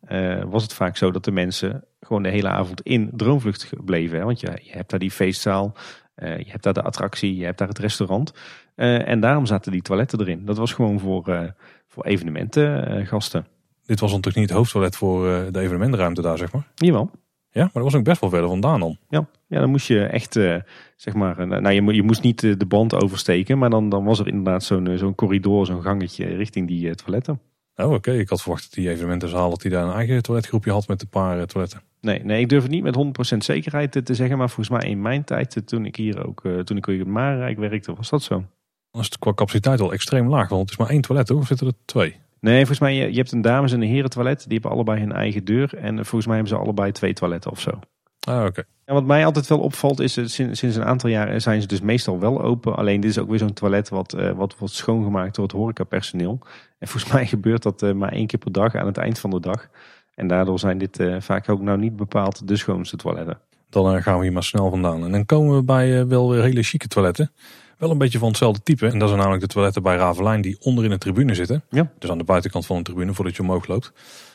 was 0.48 0.62
het 0.62 0.72
vaak 0.72 0.96
zo 0.96 1.10
dat 1.10 1.24
de 1.24 1.30
mensen 1.30 1.84
gewoon 2.00 2.22
de 2.22 2.28
hele 2.28 2.48
avond 2.48 2.80
in 2.80 3.10
droomvlucht 3.12 3.84
bleven. 3.84 4.18
Hè? 4.18 4.24
Want 4.24 4.40
je, 4.40 4.48
hebt 4.62 4.90
daar 4.90 4.98
die 4.98 5.10
feestzaal, 5.10 5.76
je 6.16 6.46
hebt 6.46 6.62
daar 6.62 6.72
de 6.72 6.82
attractie, 6.82 7.36
je 7.36 7.44
hebt 7.44 7.58
daar 7.58 7.68
het 7.68 7.78
restaurant. 7.78 8.32
en 8.74 9.20
daarom 9.20 9.46
zaten 9.46 9.72
die 9.72 9.82
toiletten 9.82 10.20
erin. 10.20 10.44
Dat 10.44 10.56
was 10.56 10.72
gewoon 10.72 11.00
voor, 11.00 11.54
voor 11.86 12.04
evenementengasten. 12.04 13.46
Dit 13.86 14.00
was 14.00 14.10
dan 14.10 14.20
toch 14.20 14.34
niet 14.34 14.48
het 14.48 14.58
hoofdtoilet 14.58 14.96
voor 14.96 15.22
de 15.52 15.60
evenementenruimte 15.60 16.22
daar, 16.22 16.38
zeg 16.38 16.52
maar? 16.52 16.66
Jawel. 16.74 17.10
Ja, 17.56 17.62
maar 17.62 17.70
dat 17.72 17.82
was 17.82 17.94
ook 17.94 18.04
best 18.04 18.20
wel 18.20 18.30
verder 18.30 18.48
vandaan 18.48 18.80
dan. 18.80 18.96
Ja, 19.08 19.28
ja 19.46 19.60
dan 19.60 19.70
moest 19.70 19.86
je 19.86 20.04
echt, 20.04 20.36
uh, 20.36 20.56
zeg 20.96 21.14
maar, 21.14 21.40
uh, 21.40 21.46
nou 21.46 21.70
je, 21.70 21.94
je 21.94 22.02
moest 22.02 22.22
niet 22.22 22.42
uh, 22.42 22.54
de 22.56 22.66
band 22.66 22.94
oversteken, 22.94 23.58
maar 23.58 23.70
dan, 23.70 23.88
dan 23.88 24.04
was 24.04 24.18
er 24.18 24.26
inderdaad 24.26 24.64
zo'n 24.64 24.98
zo'n 24.98 25.14
corridor, 25.14 25.66
zo'n 25.66 25.82
gangetje 25.82 26.24
richting 26.24 26.68
die 26.68 26.94
toiletten. 26.94 27.40
Oh, 27.76 27.92
oké. 27.92 28.12
Ik 28.12 28.28
had 28.28 28.42
verwacht 28.42 28.62
dat 28.62 28.72
die 28.72 28.90
evenementenzaal 28.90 29.50
dat 29.50 29.60
die 29.60 29.70
daar 29.70 29.84
een 29.84 29.94
eigen 29.94 30.22
toiletgroepje 30.22 30.70
had 30.70 30.88
met 30.88 31.02
een 31.02 31.08
paar 31.08 31.46
toiletten. 31.46 31.82
Nee, 32.00 32.24
nee, 32.24 32.40
ik 32.40 32.48
durf 32.48 32.62
het 32.62 32.70
niet 32.70 32.82
met 32.82 33.34
100% 33.34 33.36
zekerheid 33.36 34.06
te 34.06 34.14
zeggen, 34.14 34.38
maar 34.38 34.50
volgens 34.50 34.78
mij 34.78 34.90
in 34.90 35.02
mijn 35.02 35.24
tijd, 35.24 35.62
toen 35.64 35.86
ik 35.86 35.96
hier 35.96 36.26
ook, 36.26 36.42
toen 36.64 36.76
ik 36.76 36.86
in 36.86 37.12
Marenrijk 37.12 37.58
werkte, 37.58 37.94
was 37.94 38.08
dat 38.08 38.22
zo. 38.22 38.44
Dan 38.90 39.00
is 39.00 39.06
het 39.06 39.18
qua 39.18 39.34
capaciteit 39.34 39.78
wel 39.78 39.92
extreem 39.92 40.28
laag, 40.28 40.48
want 40.48 40.60
het 40.60 40.70
is 40.70 40.76
maar 40.76 40.88
één 40.88 41.00
toilet, 41.00 41.26
toch? 41.26 41.38
Of 41.38 41.46
zitten 41.46 41.66
er 41.66 41.72
twee? 41.84 42.16
Nee, 42.40 42.56
volgens 42.56 42.78
mij, 42.78 42.94
je, 42.94 43.10
je 43.10 43.16
hebt 43.16 43.32
een 43.32 43.40
dames- 43.40 43.72
en 43.72 43.82
een 43.82 43.88
heren 43.88 44.10
toilet. 44.10 44.44
Die 44.44 44.52
hebben 44.52 44.70
allebei 44.70 45.00
hun 45.00 45.12
eigen 45.12 45.44
deur. 45.44 45.76
En 45.76 45.94
volgens 45.94 46.26
mij 46.26 46.36
hebben 46.36 46.54
ze 46.54 46.62
allebei 46.62 46.92
twee 46.92 47.12
toiletten 47.12 47.50
of 47.50 47.60
zo. 47.60 47.78
Ah, 48.20 48.44
oké. 48.44 48.64
En 48.84 48.94
wat 48.94 49.04
mij 49.04 49.24
altijd 49.24 49.46
wel 49.46 49.58
opvalt 49.58 50.00
is, 50.00 50.12
sinds, 50.12 50.58
sinds 50.58 50.76
een 50.76 50.84
aantal 50.84 51.10
jaar 51.10 51.40
zijn 51.40 51.60
ze 51.60 51.66
dus 51.66 51.80
meestal 51.80 52.18
wel 52.18 52.42
open. 52.42 52.76
Alleen 52.76 53.00
dit 53.00 53.10
is 53.10 53.18
ook 53.18 53.28
weer 53.28 53.38
zo'n 53.38 53.52
toilet 53.52 53.88
wat, 53.88 54.14
uh, 54.14 54.30
wat 54.30 54.58
wordt 54.58 54.74
schoongemaakt 54.74 55.34
door 55.34 55.44
het 55.44 55.52
horecapersoneel. 55.52 56.38
En 56.78 56.88
volgens 56.88 57.12
mij 57.12 57.26
gebeurt 57.26 57.62
dat 57.62 57.82
uh, 57.82 57.92
maar 57.92 58.12
één 58.12 58.26
keer 58.26 58.38
per 58.38 58.52
dag 58.52 58.74
aan 58.74 58.86
het 58.86 58.96
eind 58.96 59.18
van 59.18 59.30
de 59.30 59.40
dag. 59.40 59.68
En 60.14 60.26
daardoor 60.26 60.58
zijn 60.58 60.78
dit 60.78 61.00
uh, 61.00 61.16
vaak 61.20 61.48
ook 61.48 61.60
nou 61.60 61.78
niet 61.78 61.96
bepaald 61.96 62.48
de 62.48 62.56
schoonste 62.56 62.96
toiletten. 62.96 63.38
Dan 63.68 64.02
gaan 64.02 64.16
we 64.18 64.22
hier 64.22 64.32
maar 64.32 64.42
snel 64.42 64.70
vandaan. 64.70 65.04
En 65.04 65.12
dan 65.12 65.26
komen 65.26 65.56
we 65.56 65.62
bij 65.62 66.06
wel 66.06 66.30
weer 66.30 66.42
hele 66.42 66.62
chique 66.62 66.88
toiletten. 66.88 67.30
Wel 67.78 67.90
een 67.90 67.98
beetje 67.98 68.18
van 68.18 68.28
hetzelfde 68.28 68.62
type. 68.62 68.86
En 68.86 68.98
dat 68.98 69.08
zijn 69.08 69.20
namelijk 69.20 69.46
de 69.46 69.52
toiletten 69.52 69.82
bij 69.82 69.96
Ravelijn 69.96 70.40
die 70.40 70.56
onder 70.60 70.84
in 70.84 70.90
de 70.90 70.98
tribune 70.98 71.34
zitten. 71.34 71.64
Ja. 71.70 71.92
Dus 71.98 72.10
aan 72.10 72.18
de 72.18 72.24
buitenkant 72.24 72.66
van 72.66 72.76
de 72.76 72.82
tribune 72.82 73.14
voordat 73.14 73.36
je 73.36 73.42
omhoog 73.42 73.66
loopt. 73.66 73.92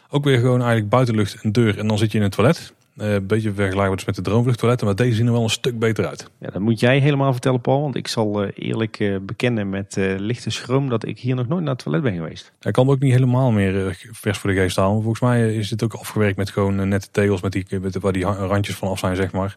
Ook 0.10 0.24
weer 0.24 0.38
gewoon 0.38 0.60
eigenlijk 0.60 0.90
buitenlucht, 0.90 1.44
een 1.44 1.52
deur 1.52 1.80
en 1.80 1.88
dan 1.88 1.98
zit 1.98 2.12
je 2.12 2.18
in 2.18 2.24
een 2.24 2.30
toilet. 2.30 2.74
Uh, 2.96 3.14
een 3.14 3.28
beetje 3.28 3.54
vergelijkbaar 3.54 3.96
dus 3.96 4.06
met 4.06 4.16
de 4.16 4.22
droomvluchttoiletten, 4.22 4.88
maar 4.88 4.96
deze 4.96 5.16
zien 5.16 5.26
er 5.26 5.32
wel 5.32 5.44
een 5.44 5.50
stuk 5.50 5.80
beter 5.80 6.08
uit. 6.08 6.30
Ja, 6.38 6.50
dat 6.50 6.62
moet 6.62 6.80
jij 6.80 7.00
helemaal 7.00 7.32
vertellen, 7.32 7.62
Paul. 7.62 7.82
Want 7.82 7.96
ik 7.96 8.08
zal 8.08 8.44
uh, 8.44 8.50
eerlijk 8.56 9.00
uh, 9.00 9.18
bekennen 9.22 9.70
met 9.70 9.96
lichte 10.18 10.50
schroom 10.50 10.90
dat 10.90 11.06
ik 11.06 11.20
hier 11.20 11.36
nog 11.36 11.48
nooit 11.48 11.62
naar 11.64 11.74
het 11.74 11.84
toilet 11.84 12.04
ben 12.04 12.14
geweest. 12.14 12.52
Hij 12.60 12.72
kan 12.72 12.90
ook 12.90 13.00
niet 13.00 13.14
helemaal 13.14 13.52
meer 13.52 13.98
vers 14.12 14.38
voor 14.38 14.50
de 14.50 14.56
geest 14.56 14.76
halen. 14.76 15.02
Volgens 15.02 15.22
mij 15.22 15.56
is 15.56 15.70
dit 15.70 15.84
ook 15.84 15.94
afgewerkt 15.94 16.38
met 16.38 16.50
gewoon 16.50 16.88
nette 16.88 17.08
tegels 17.12 17.42
met 17.42 17.52
die, 17.52 17.66
met, 17.82 18.00
waar 18.00 18.14
die 18.14 18.24
randjes 18.24 18.76
van 18.76 18.90
af 18.90 19.00
zijn, 19.00 19.16
zeg 19.16 19.32
maar. 19.32 19.56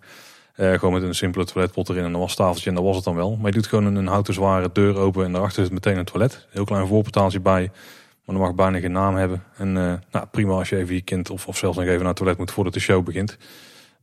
gewoon 0.56 0.92
met 0.92 1.02
een 1.02 1.14
simpele 1.14 1.44
toiletpot 1.44 1.88
erin 1.88 2.04
en 2.04 2.14
een 2.14 2.20
wastafeltje 2.20 2.68
en 2.68 2.74
dat 2.74 2.84
was 2.84 2.96
het 2.96 3.04
dan 3.04 3.14
wel. 3.14 3.36
Maar 3.36 3.46
je 3.46 3.56
doet 3.56 3.66
gewoon 3.66 3.84
een, 3.84 3.96
een 3.96 4.06
houten 4.06 4.34
zware 4.34 4.70
deur 4.72 4.96
open 4.96 5.24
en 5.24 5.32
daarachter 5.32 5.62
zit 5.62 5.72
meteen 5.72 5.98
een 5.98 6.04
toilet. 6.04 6.46
Heel 6.50 6.64
klein 6.64 6.86
voorportaaltje 6.86 7.40
bij. 7.40 7.70
Maar 8.24 8.34
dan 8.34 8.44
mag 8.44 8.54
bijna 8.54 8.78
geen 8.78 8.92
naam 8.92 9.14
hebben. 9.14 9.42
En 9.56 9.68
uh, 9.68 9.94
nou, 10.10 10.26
prima 10.30 10.52
als 10.52 10.68
je 10.68 10.76
even 10.76 10.94
je 10.94 11.00
kind 11.00 11.30
of, 11.30 11.46
of 11.46 11.56
zelfs 11.56 11.76
nog 11.76 11.86
even 11.86 11.98
naar 11.98 12.08
het 12.08 12.16
toilet 12.16 12.38
moet 12.38 12.50
voordat 12.50 12.72
de 12.72 12.80
show 12.80 13.04
begint. 13.04 13.38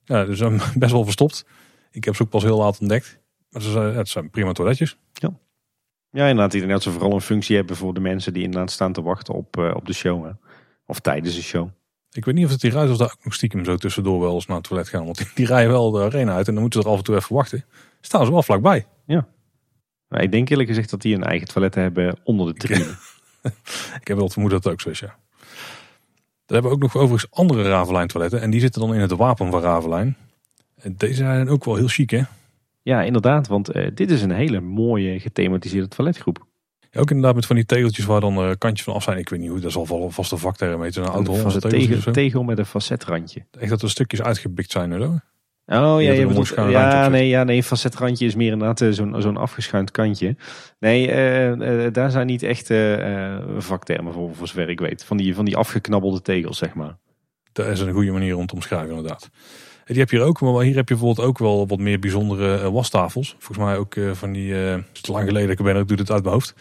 Ja, 0.04 0.26
dus 0.26 0.40
um, 0.40 0.60
best 0.76 0.92
wel 0.92 1.04
verstopt. 1.04 1.46
Ik 1.92 2.04
heb 2.04 2.16
ze 2.16 2.24
ook 2.24 2.30
pas 2.30 2.44
heel 2.44 2.58
laat 2.58 2.80
ontdekt. 2.80 3.20
Maar 3.50 3.62
het, 3.62 3.72
zijn, 3.72 3.96
het 3.96 4.10
zijn 4.10 4.30
prima 4.30 4.52
toiletjes. 4.52 4.98
Ja, 6.12 6.28
inderdaad. 6.28 6.54
Ik 6.54 6.60
denk 6.60 6.72
dat 6.72 6.84
ze 6.84 6.92
vooral 6.92 7.14
een 7.14 7.22
functie 7.22 7.56
hebben 7.56 7.76
voor 7.76 7.94
de 7.94 8.00
mensen 8.00 8.34
die 8.34 8.44
inderdaad 8.44 8.72
staan 8.72 8.94
te 8.94 9.02
wachten 9.02 9.34
op, 9.34 9.58
eh, 9.58 9.72
op 9.76 9.86
de 9.86 9.94
show. 9.94 10.26
Hè. 10.26 10.32
Of 10.86 11.00
tijdens 11.00 11.36
de 11.36 11.42
show. 11.42 11.70
Ik 12.12 12.26
weet 12.26 12.36
niet 12.36 12.46
of 12.46 12.52
het 12.52 12.62
die 12.62 12.72
ruiters 12.72 12.98
daar 12.98 13.12
ook 13.12 13.24
nog 13.24 13.34
stiekem 13.34 13.66
zo 13.66 13.76
tussendoor 13.76 14.20
wel 14.20 14.34
eens 14.34 14.46
naar 14.46 14.58
het 14.58 14.68
toilet 14.68 14.90
gaan. 14.90 15.06
Want 15.06 15.18
die, 15.18 15.28
die 15.36 15.46
rijden 15.46 15.72
wel 15.72 15.92
de 15.92 16.02
arena 16.02 16.36
uit 16.36 16.48
en 16.48 16.54
dan 16.54 16.62
moeten 16.62 16.82
ze 16.82 16.88
er 16.88 16.94
af 16.94 17.00
en 17.00 17.06
toe 17.06 17.16
even 17.16 17.36
wachten. 17.36 17.66
Staan 18.02 18.26
ze 18.26 18.32
wel 18.32 18.44
vlakbij. 18.44 18.86
Maar 20.08 20.22
ik 20.22 20.32
denk 20.32 20.50
eerlijk 20.50 20.70
gezegd 20.70 20.90
dat 20.90 21.02
die 21.02 21.16
een 21.16 21.24
eigen 21.24 21.48
toilet 21.48 21.76
hebben 21.76 22.20
onder 22.24 22.54
de 22.54 22.60
tribune. 22.60 22.96
Ik 24.02 24.08
heb 24.08 24.16
wel 24.16 24.24
het 24.24 24.34
vermoeden 24.34 24.62
dat 24.62 24.64
het 24.64 24.74
ook 24.74 24.82
zo 24.82 24.90
is, 24.90 25.00
ja. 25.00 25.16
Dan 26.46 26.62
hebben 26.62 26.72
we 26.72 26.76
ook 26.86 26.94
nog 26.94 27.04
overigens 27.04 27.32
andere 27.32 27.64
Ravelijn 27.64 28.08
toiletten. 28.08 28.42
En 28.42 28.50
die 28.50 28.60
zitten 28.60 28.82
dan 28.82 28.94
in 28.94 29.02
het 29.02 29.12
wapen 29.12 29.52
van 29.52 29.62
Ravelijn. 29.62 30.18
En 30.76 30.96
Deze 30.98 31.14
zijn 31.14 31.50
ook 31.50 31.66
wel 31.66 31.76
heel 31.76 31.88
chic, 31.88 32.10
hè? 32.10 32.22
Ja, 32.82 33.02
inderdaad. 33.02 33.48
Want 33.48 33.70
eh, 33.70 33.92
dit 33.94 34.12
is 34.12 34.22
een 34.22 34.32
hele 34.32 34.60
mooie 34.60 35.20
gethematiseerde 35.20 35.88
toiletgroep. 35.88 36.46
Ja, 36.92 37.00
ook 37.00 37.10
inderdaad 37.10 37.36
met 37.36 37.46
van 37.46 37.56
die 37.56 37.66
tegeltjes 37.66 38.06
waar 38.06 38.22
dan 38.22 38.38
eh, 38.38 38.52
kantjes 38.58 38.84
van 38.86 38.94
af 38.94 39.04
zijn. 39.04 39.18
Ik 39.18 39.30
weet 39.30 39.40
niet 39.40 39.50
hoe, 39.50 39.60
dat 39.60 39.72
zal 39.72 39.88
wel 39.88 40.12
vast 40.12 40.32
een 40.32 40.38
vakterm 40.38 40.82
heten. 40.82 41.16
Een 41.16 41.28
of 41.28 41.60
tegel, 41.60 42.12
tegel 42.12 42.44
met 42.44 42.58
een 42.58 42.66
facetrandje. 42.66 43.46
Echt 43.60 43.70
dat 43.70 43.82
er 43.82 43.90
stukjes 43.90 44.22
uitgebikt 44.22 44.72
zijn 44.72 44.92
en 44.92 45.02
zo. 45.02 45.20
Oh 45.72 46.02
ja, 46.02 46.12
je 46.12 46.28
bedoelt, 46.28 46.54
ja, 46.56 47.08
nee, 47.08 47.28
ja, 47.28 47.44
nee, 47.44 47.58
een 47.58 47.64
facetrandje 47.64 48.26
is 48.26 48.36
meer 48.36 48.52
inderdaad 48.52 48.82
eh, 48.82 48.90
zo'n 48.90 49.16
zo'n 49.22 49.38
afgeschuind 49.38 49.92
kantje. 49.92 50.36
Nee, 50.80 51.12
eh, 51.12 51.86
eh, 51.86 51.94
daar 51.94 52.12
zijn 52.12 52.28
niet 52.28 52.44
echt 52.44 52.74
vaktermen 53.58 54.14
voor, 54.14 54.36
voor 54.36 54.48
zover 54.48 54.70
ik 54.70 54.80
weet. 54.80 55.04
Van 55.04 55.18
die, 55.18 55.36
van 55.36 55.46
die 55.46 55.58
afgeknabbelde 55.58 56.22
tegels, 56.22 56.58
zeg 56.58 56.74
maar. 56.74 56.98
Dat 57.52 57.68
is 57.68 57.80
een 57.80 57.94
goede 57.94 58.12
manier 58.12 58.38
om 58.38 58.46
te 58.46 58.54
omschrijven, 58.54 58.90
inderdaad. 58.90 59.30
Die 59.86 60.00
heb 60.00 60.10
je 60.10 60.18
hier 60.18 60.26
ook, 60.26 60.42
maar 60.42 60.64
hier 60.64 60.76
heb 60.76 60.90
je 60.90 60.96
bijvoorbeeld 60.96 61.28
ook 61.28 61.38
wel 61.38 61.68
wat 61.68 61.80
meer 61.80 62.00
bijzondere 62.00 62.72
wastafels. 62.72 63.36
Volgens 63.40 63.68
mij 63.68 63.78
ook 63.78 63.96
van 64.14 64.32
die, 64.32 64.54
het 64.54 64.86
is 64.94 65.02
te 65.02 65.12
lang 65.12 65.26
geleden 65.26 65.48
dat 65.48 65.60
ik 65.60 65.66
ben, 65.66 65.76
ik 65.76 65.88
doe 65.88 65.98
het 65.98 66.12
uit 66.12 66.22
mijn 66.22 66.34
hoofd. 66.34 66.54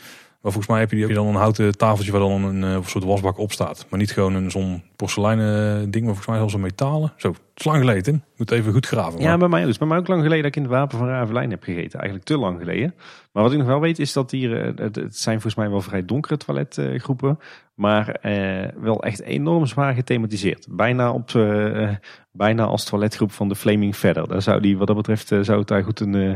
Maar 0.43 0.53
volgens 0.53 0.73
mij 0.73 0.81
heb 0.81 0.89
je, 0.91 0.97
die, 0.97 1.05
heb 1.05 1.15
je 1.15 1.21
dan 1.23 1.29
een 1.35 1.41
houten 1.41 1.77
tafeltje 1.77 2.13
waar 2.13 2.21
dan 2.21 2.45
een 2.45 2.65
eh, 2.65 2.87
soort 2.87 3.05
wasbak 3.05 3.39
op 3.39 3.53
staat. 3.53 3.87
Maar 3.91 3.99
niet 3.99 4.11
gewoon 4.13 4.35
een 4.35 4.51
zo'n 4.51 4.83
porseleinen 4.97 5.91
ding, 5.91 6.05
maar 6.05 6.15
volgens 6.15 6.27
mij 6.27 6.37
zelfs 6.37 6.55
een 6.55 6.61
metalen. 6.61 7.13
Zo, 7.17 7.29
het 7.29 7.39
is 7.55 7.65
lang 7.65 7.79
geleden. 7.79 8.15
Ik 8.15 8.39
moet 8.39 8.51
even 8.51 8.73
goed 8.73 8.87
graven. 8.87 9.21
Ja, 9.21 9.29
maar- 9.29 9.39
bij 9.39 9.49
mij 9.49 9.69
is 9.69 9.79
bij 9.79 9.89
mij 9.89 9.99
ook 9.99 10.09
lang 10.09 10.23
geleden 10.23 10.43
dat 10.43 10.51
ik 10.51 10.57
in 10.57 10.63
het 10.63 10.71
Wapen 10.73 10.99
van 10.99 11.07
Ravelijn 11.09 11.51
heb 11.51 11.63
gegeten. 11.63 11.99
Eigenlijk 11.99 12.29
te 12.29 12.39
lang 12.39 12.59
geleden. 12.59 12.95
Maar 13.33 13.43
wat 13.43 13.53
ik 13.53 13.59
nog 13.59 13.67
wel 13.67 13.81
weet 13.81 13.99
is 13.99 14.13
dat 14.13 14.31
hier, 14.31 14.61
eh, 14.63 14.73
het, 14.85 14.97
het 14.97 15.17
zijn 15.17 15.35
volgens 15.41 15.55
mij 15.55 15.71
wel 15.71 15.81
vrij 15.81 16.05
donkere 16.05 16.37
toiletgroepen. 16.37 17.39
Maar 17.75 18.09
eh, 18.09 18.69
wel 18.81 19.03
echt 19.03 19.21
enorm 19.23 19.67
zwaar 19.67 19.95
gethematiseerd. 19.95 20.67
Bijna, 20.71 21.13
op, 21.13 21.31
eh, 21.35 21.83
eh, 21.83 21.97
bijna 22.33 22.65
als 22.65 22.85
toiletgroep 22.85 23.33
van 23.33 23.49
de 23.49 23.57
Flaming 23.57 23.95
Feather. 23.97 24.29
Daar 24.29 24.43
zou 24.43 24.61
die, 24.61 24.79
wat 24.79 24.87
dat 24.87 24.97
betreft, 24.97 25.33
eh, 25.33 25.41
zou 25.41 25.59
het 25.59 25.69
daar 25.69 25.85
goed 25.85 26.01
een, 26.01 26.15
eh, 26.15 26.33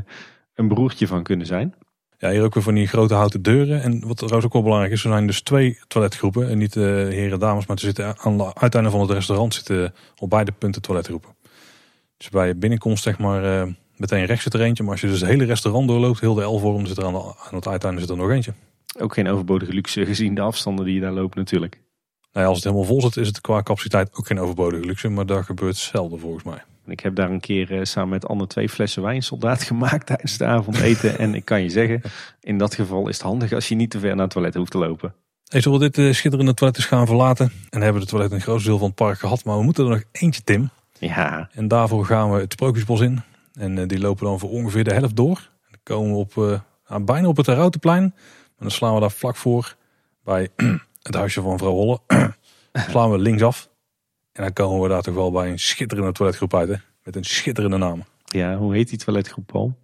een 0.54 0.68
broertje 0.68 1.06
van 1.06 1.22
kunnen 1.22 1.46
zijn. 1.46 1.74
Ja, 2.18 2.30
hier 2.30 2.42
ook 2.42 2.54
weer 2.54 2.62
van 2.62 2.74
die 2.74 2.86
grote 2.86 3.14
houten 3.14 3.42
deuren. 3.42 3.82
En 3.82 4.06
wat 4.06 4.16
trouwens 4.16 4.44
ook 4.44 4.52
wel 4.52 4.62
belangrijk 4.62 4.92
is, 4.92 5.04
er 5.04 5.10
zijn 5.10 5.26
dus 5.26 5.40
twee 5.40 5.78
toiletgroepen. 5.88 6.48
En 6.48 6.58
niet 6.58 6.74
uh, 6.74 6.84
heren 6.84 7.32
en 7.32 7.38
dames, 7.38 7.66
maar 7.66 7.76
er 7.76 7.82
zitten 7.82 8.18
aan 8.18 8.38
de 8.38 8.54
uiteinde 8.54 8.90
van 8.90 9.00
het 9.00 9.10
restaurant 9.10 9.54
zitten 9.54 9.94
op 10.18 10.30
beide 10.30 10.52
punten 10.52 10.82
toiletgroepen. 10.82 11.34
Dus 12.16 12.28
bij 12.28 12.46
je 12.46 12.54
binnenkomst 12.54 13.02
zeg 13.02 13.18
maar 13.18 13.44
uh, 13.44 13.72
meteen 13.96 14.24
rechts 14.24 14.42
zit 14.42 14.54
er 14.54 14.60
eentje. 14.60 14.82
Maar 14.82 14.92
als 14.92 15.00
je 15.00 15.06
dus 15.06 15.20
het 15.20 15.30
hele 15.30 15.44
restaurant 15.44 15.88
doorloopt, 15.88 16.20
heel 16.20 16.34
de 16.34 16.42
L-vorm, 16.42 16.86
zit 16.86 16.96
er 16.96 17.04
aan, 17.04 17.12
de, 17.12 17.18
aan 17.18 17.54
het 17.54 17.68
uiteinde 17.68 18.00
zit 18.00 18.10
er 18.10 18.16
nog 18.16 18.30
eentje. 18.30 18.54
Ook 18.98 19.14
geen 19.14 19.28
overbodige 19.28 19.72
luxe 19.72 20.06
gezien 20.06 20.34
de 20.34 20.40
afstanden 20.40 20.84
die 20.84 20.94
je 20.94 21.00
daar 21.00 21.12
loopt 21.12 21.34
natuurlijk. 21.34 21.80
Nou 22.32 22.46
ja, 22.46 22.52
als 22.52 22.56
het 22.56 22.64
helemaal 22.64 22.86
vol 22.86 23.00
zit, 23.00 23.16
is 23.16 23.26
het 23.26 23.40
qua 23.40 23.62
capaciteit 23.62 24.08
ook 24.12 24.26
geen 24.26 24.40
overbodige 24.40 24.84
luxe. 24.84 25.08
Maar 25.08 25.26
dat 25.26 25.44
gebeurt 25.44 25.76
zelden 25.76 26.20
volgens 26.20 26.44
mij. 26.44 26.62
Ik 26.86 27.00
heb 27.00 27.14
daar 27.14 27.30
een 27.30 27.40
keer 27.40 27.72
uh, 27.72 27.80
samen 27.82 28.10
met 28.10 28.26
Anne 28.26 28.46
twee 28.46 28.68
flessen 28.68 29.02
wijn 29.02 29.22
soldaat 29.22 29.62
gemaakt 29.72 30.06
tijdens 30.06 30.38
de 30.38 30.44
avondeten. 30.44 31.18
en 31.18 31.34
ik 31.34 31.44
kan 31.44 31.62
je 31.62 31.68
zeggen, 31.68 32.02
in 32.40 32.58
dat 32.58 32.74
geval 32.74 33.08
is 33.08 33.16
het 33.16 33.26
handig 33.26 33.52
als 33.52 33.68
je 33.68 33.74
niet 33.74 33.90
te 33.90 33.98
ver 33.98 34.14
naar 34.14 34.24
het 34.24 34.30
toilet 34.30 34.54
hoeft 34.54 34.70
te 34.70 34.78
lopen. 34.78 35.14
Hey, 35.48 35.60
zullen 35.60 35.78
we 35.78 35.90
dit 35.90 35.98
uh, 35.98 36.12
schitterende 36.12 36.54
toilet 36.54 36.76
eens 36.76 36.86
gaan 36.86 37.06
verlaten? 37.06 37.52
En 37.70 37.80
hebben 37.80 38.02
de 38.02 38.08
toilet 38.08 38.32
een 38.32 38.40
groot 38.40 38.64
deel 38.64 38.78
van 38.78 38.86
het 38.86 38.96
park 38.96 39.18
gehad. 39.18 39.44
Maar 39.44 39.56
we 39.56 39.62
moeten 39.62 39.84
er 39.84 39.90
nog 39.90 40.02
eentje, 40.12 40.42
Tim. 40.42 40.70
Ja. 40.98 41.48
En 41.52 41.68
daarvoor 41.68 42.06
gaan 42.06 42.32
we 42.32 42.40
het 42.40 42.52
Sprookjesbos 42.52 43.00
in. 43.00 43.22
En 43.54 43.76
uh, 43.76 43.88
die 43.88 43.98
lopen 43.98 44.26
dan 44.26 44.38
voor 44.38 44.50
ongeveer 44.50 44.84
de 44.84 44.92
helft 44.92 45.16
door. 45.16 45.36
En 45.36 45.70
dan 45.70 45.80
komen 45.82 46.10
we 46.10 46.16
op, 46.16 46.34
uh, 46.36 47.04
bijna 47.04 47.28
op 47.28 47.36
het 47.36 47.46
Routenplein. 47.46 48.02
En 48.02 48.14
dan 48.58 48.70
slaan 48.70 48.94
we 48.94 49.00
daar 49.00 49.10
vlak 49.10 49.36
voor 49.36 49.76
bij 50.24 50.48
het 51.02 51.14
huisje 51.14 51.42
van 51.42 51.52
mevrouw 51.52 51.72
Holle. 51.72 52.00
slaan 52.90 53.10
we 53.10 53.18
linksaf. 53.18 53.68
En 54.34 54.42
dan 54.42 54.52
komen 54.52 54.82
we 54.82 54.88
daar 54.88 55.02
toch 55.02 55.14
wel 55.14 55.30
bij 55.30 55.50
een 55.50 55.58
schitterende 55.58 56.12
toiletgroep 56.12 56.54
uit. 56.54 56.68
Hè? 56.68 56.74
Met 57.02 57.16
een 57.16 57.24
schitterende 57.24 57.76
naam. 57.76 58.04
Ja, 58.24 58.56
hoe 58.56 58.74
heet 58.74 58.88
die 58.88 58.98
toiletgroep 58.98 59.46
Paul? 59.46 59.78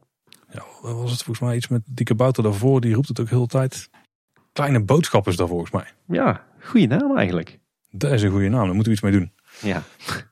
Ja, 0.53 0.63
was 0.83 1.11
het 1.11 1.23
volgens 1.23 1.49
mij 1.49 1.57
iets 1.57 1.69
met 1.69 1.83
Dieke 1.85 2.15
Bouter 2.15 2.43
daarvoor. 2.43 2.81
Die 2.81 2.95
roept 2.95 3.09
het 3.09 3.21
ook 3.21 3.29
heel 3.29 3.41
de 3.41 3.47
tijd. 3.47 3.91
Kleine 4.53 4.81
boodschap 4.81 5.29
is 5.29 5.37
daar 5.37 5.49
volgens 5.49 5.71
mij. 5.71 5.85
Ja, 6.07 6.45
goede 6.61 6.87
naam 6.87 7.17
eigenlijk. 7.17 7.59
Dat 7.91 8.13
is 8.13 8.23
een 8.23 8.31
goede 8.31 8.49
naam, 8.49 8.65
daar 8.65 8.75
moeten 8.75 8.85
we 8.85 8.93
iets 8.93 9.01
mee 9.01 9.13
doen. 9.13 9.33
Ja. 9.61 9.83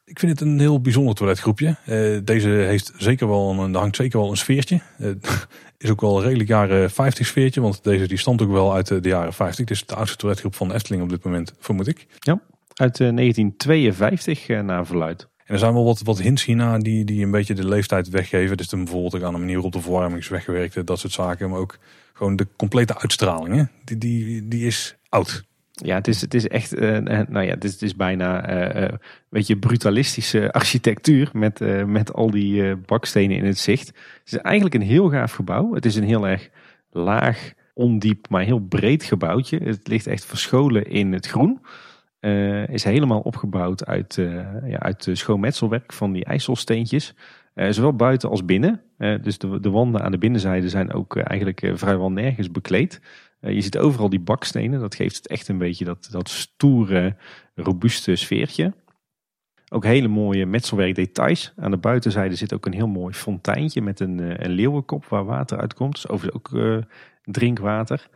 Ik 0.04 0.18
vind 0.18 0.32
het 0.32 0.40
een 0.40 0.58
heel 0.58 0.80
bijzonder 0.80 1.14
toiletgroepje. 1.14 1.76
Uh, 1.86 2.20
deze 2.24 2.48
heeft 2.48 2.92
zeker 2.96 3.28
wel 3.28 3.50
een, 3.50 3.74
hangt 3.74 3.96
zeker 3.96 4.18
wel 4.18 4.30
een 4.30 4.36
sfeertje. 4.36 4.80
Uh, 4.98 5.10
is 5.78 5.90
ook 5.90 6.00
wel 6.00 6.16
een 6.16 6.22
redelijk 6.22 6.48
jaren 6.48 6.90
50 6.90 7.26
sfeertje. 7.26 7.60
Want 7.60 7.84
deze 7.84 8.08
die 8.08 8.18
stamt 8.18 8.42
ook 8.42 8.50
wel 8.50 8.74
uit 8.74 8.86
de, 8.86 9.00
de 9.00 9.08
jaren 9.08 9.32
50. 9.32 9.68
Het 9.68 9.70
is 9.70 9.86
de 9.86 9.94
oudste 9.94 10.16
toiletgroep 10.16 10.54
van 10.54 10.68
de 10.68 10.74
Efteling 10.74 11.02
op 11.02 11.08
dit 11.08 11.24
moment, 11.24 11.52
vermoed 11.58 11.86
ik. 11.86 12.06
Ja, 12.18 12.40
uit 12.78 13.00
uh, 13.00 13.16
1952 13.16 14.48
naar 14.48 14.86
verluid. 14.86 15.28
En 15.48 15.54
er 15.54 15.60
zijn 15.60 15.72
wel 15.72 15.84
wat, 15.84 16.00
wat 16.00 16.20
hints 16.20 16.44
hierna 16.44 16.78
die, 16.78 17.04
die 17.04 17.24
een 17.24 17.30
beetje 17.30 17.54
de 17.54 17.68
leeftijd 17.68 18.08
weggeven. 18.08 18.56
Dus 18.56 18.68
dan 18.68 18.84
bijvoorbeeld 18.84 19.22
aan 19.22 19.32
de 19.32 19.38
manier 19.38 19.54
waarop 19.54 19.72
de 19.72 19.80
verwarming 19.80 20.20
is 20.20 20.28
weggewerkt. 20.28 20.86
Dat 20.86 20.98
soort 20.98 21.12
zaken. 21.12 21.50
Maar 21.50 21.58
ook 21.58 21.78
gewoon 22.12 22.36
de 22.36 22.46
complete 22.56 22.98
uitstraling. 22.98 23.54
Hè? 23.54 23.62
Die, 23.84 23.98
die, 23.98 24.48
die 24.48 24.66
is 24.66 24.96
oud. 25.08 25.44
Ja, 25.72 25.94
het 25.94 26.08
is, 26.08 26.20
het 26.20 26.34
is 26.34 26.48
echt, 26.48 26.74
uh, 26.74 26.98
nou 26.98 27.40
ja, 27.40 27.54
het 27.54 27.64
is, 27.64 27.72
het 27.72 27.82
is 27.82 27.96
bijna 27.96 28.50
uh, 28.50 28.82
uh, 28.82 28.88
weet 29.28 29.46
je, 29.46 29.56
brutalistische 29.56 30.52
architectuur 30.52 31.30
met, 31.32 31.86
met 31.86 32.12
al 32.12 32.30
die 32.30 32.76
bakstenen 32.76 33.36
in 33.36 33.44
het 33.44 33.58
zicht. 33.58 33.86
Het 33.86 34.32
is 34.32 34.38
eigenlijk 34.38 34.74
een 34.74 34.82
heel 34.82 35.08
gaaf 35.08 35.32
gebouw. 35.32 35.74
Het 35.74 35.84
is 35.84 35.96
een 35.96 36.04
heel 36.04 36.28
erg 36.28 36.50
laag, 36.90 37.52
ondiep, 37.74 38.28
maar 38.28 38.42
heel 38.42 38.58
breed 38.58 39.04
gebouwtje. 39.04 39.58
Het 39.58 39.88
ligt 39.88 40.06
echt 40.06 40.24
verscholen 40.24 40.84
in 40.84 41.12
het 41.12 41.26
groen. 41.26 41.60
Is 42.66 42.84
helemaal 42.84 43.20
opgebouwd 43.20 43.86
uit, 43.86 44.14
ja, 44.64 44.78
uit 44.78 45.08
schoonmetselwerk 45.12 45.92
van 45.92 46.12
die 46.12 46.24
ijsselsteentjes. 46.24 47.14
zowel 47.54 47.94
buiten 47.94 48.30
als 48.30 48.44
binnen. 48.44 48.80
dus 48.98 49.38
de, 49.38 49.60
de 49.60 49.70
wanden 49.70 50.02
aan 50.02 50.12
de 50.12 50.18
binnenzijde 50.18 50.68
zijn 50.68 50.92
ook 50.92 51.16
eigenlijk 51.16 51.72
vrijwel 51.74 52.10
nergens 52.10 52.50
bekleed. 52.50 53.00
Uh, 53.40 53.52
je 53.52 53.60
ziet 53.60 53.78
overal 53.78 54.08
die 54.08 54.20
bakstenen. 54.20 54.80
Dat 54.80 54.94
geeft 54.94 55.16
het 55.16 55.28
echt 55.28 55.48
een 55.48 55.58
beetje 55.58 55.84
dat, 55.84 56.08
dat 56.10 56.28
stoere, 56.28 57.16
robuuste 57.54 58.16
sfeertje. 58.16 58.72
Ook 59.68 59.84
hele 59.84 60.08
mooie 60.08 60.46
metselwerk 60.46 60.94
details. 60.94 61.52
Aan 61.56 61.70
de 61.70 61.76
buitenzijde 61.76 62.34
zit 62.34 62.54
ook 62.54 62.66
een 62.66 62.72
heel 62.72 62.88
mooi 62.88 63.14
fonteintje 63.14 63.82
met 63.82 64.00
een, 64.00 64.18
uh, 64.18 64.36
een 64.36 64.50
leeuwenkop 64.50 65.06
waar 65.06 65.24
water 65.24 65.58
uitkomt. 65.58 65.92
Dus 65.92 66.08
overigens 66.08 66.44
ook 66.44 66.60
uh, 66.60 66.78
drinkwater. 67.22 68.08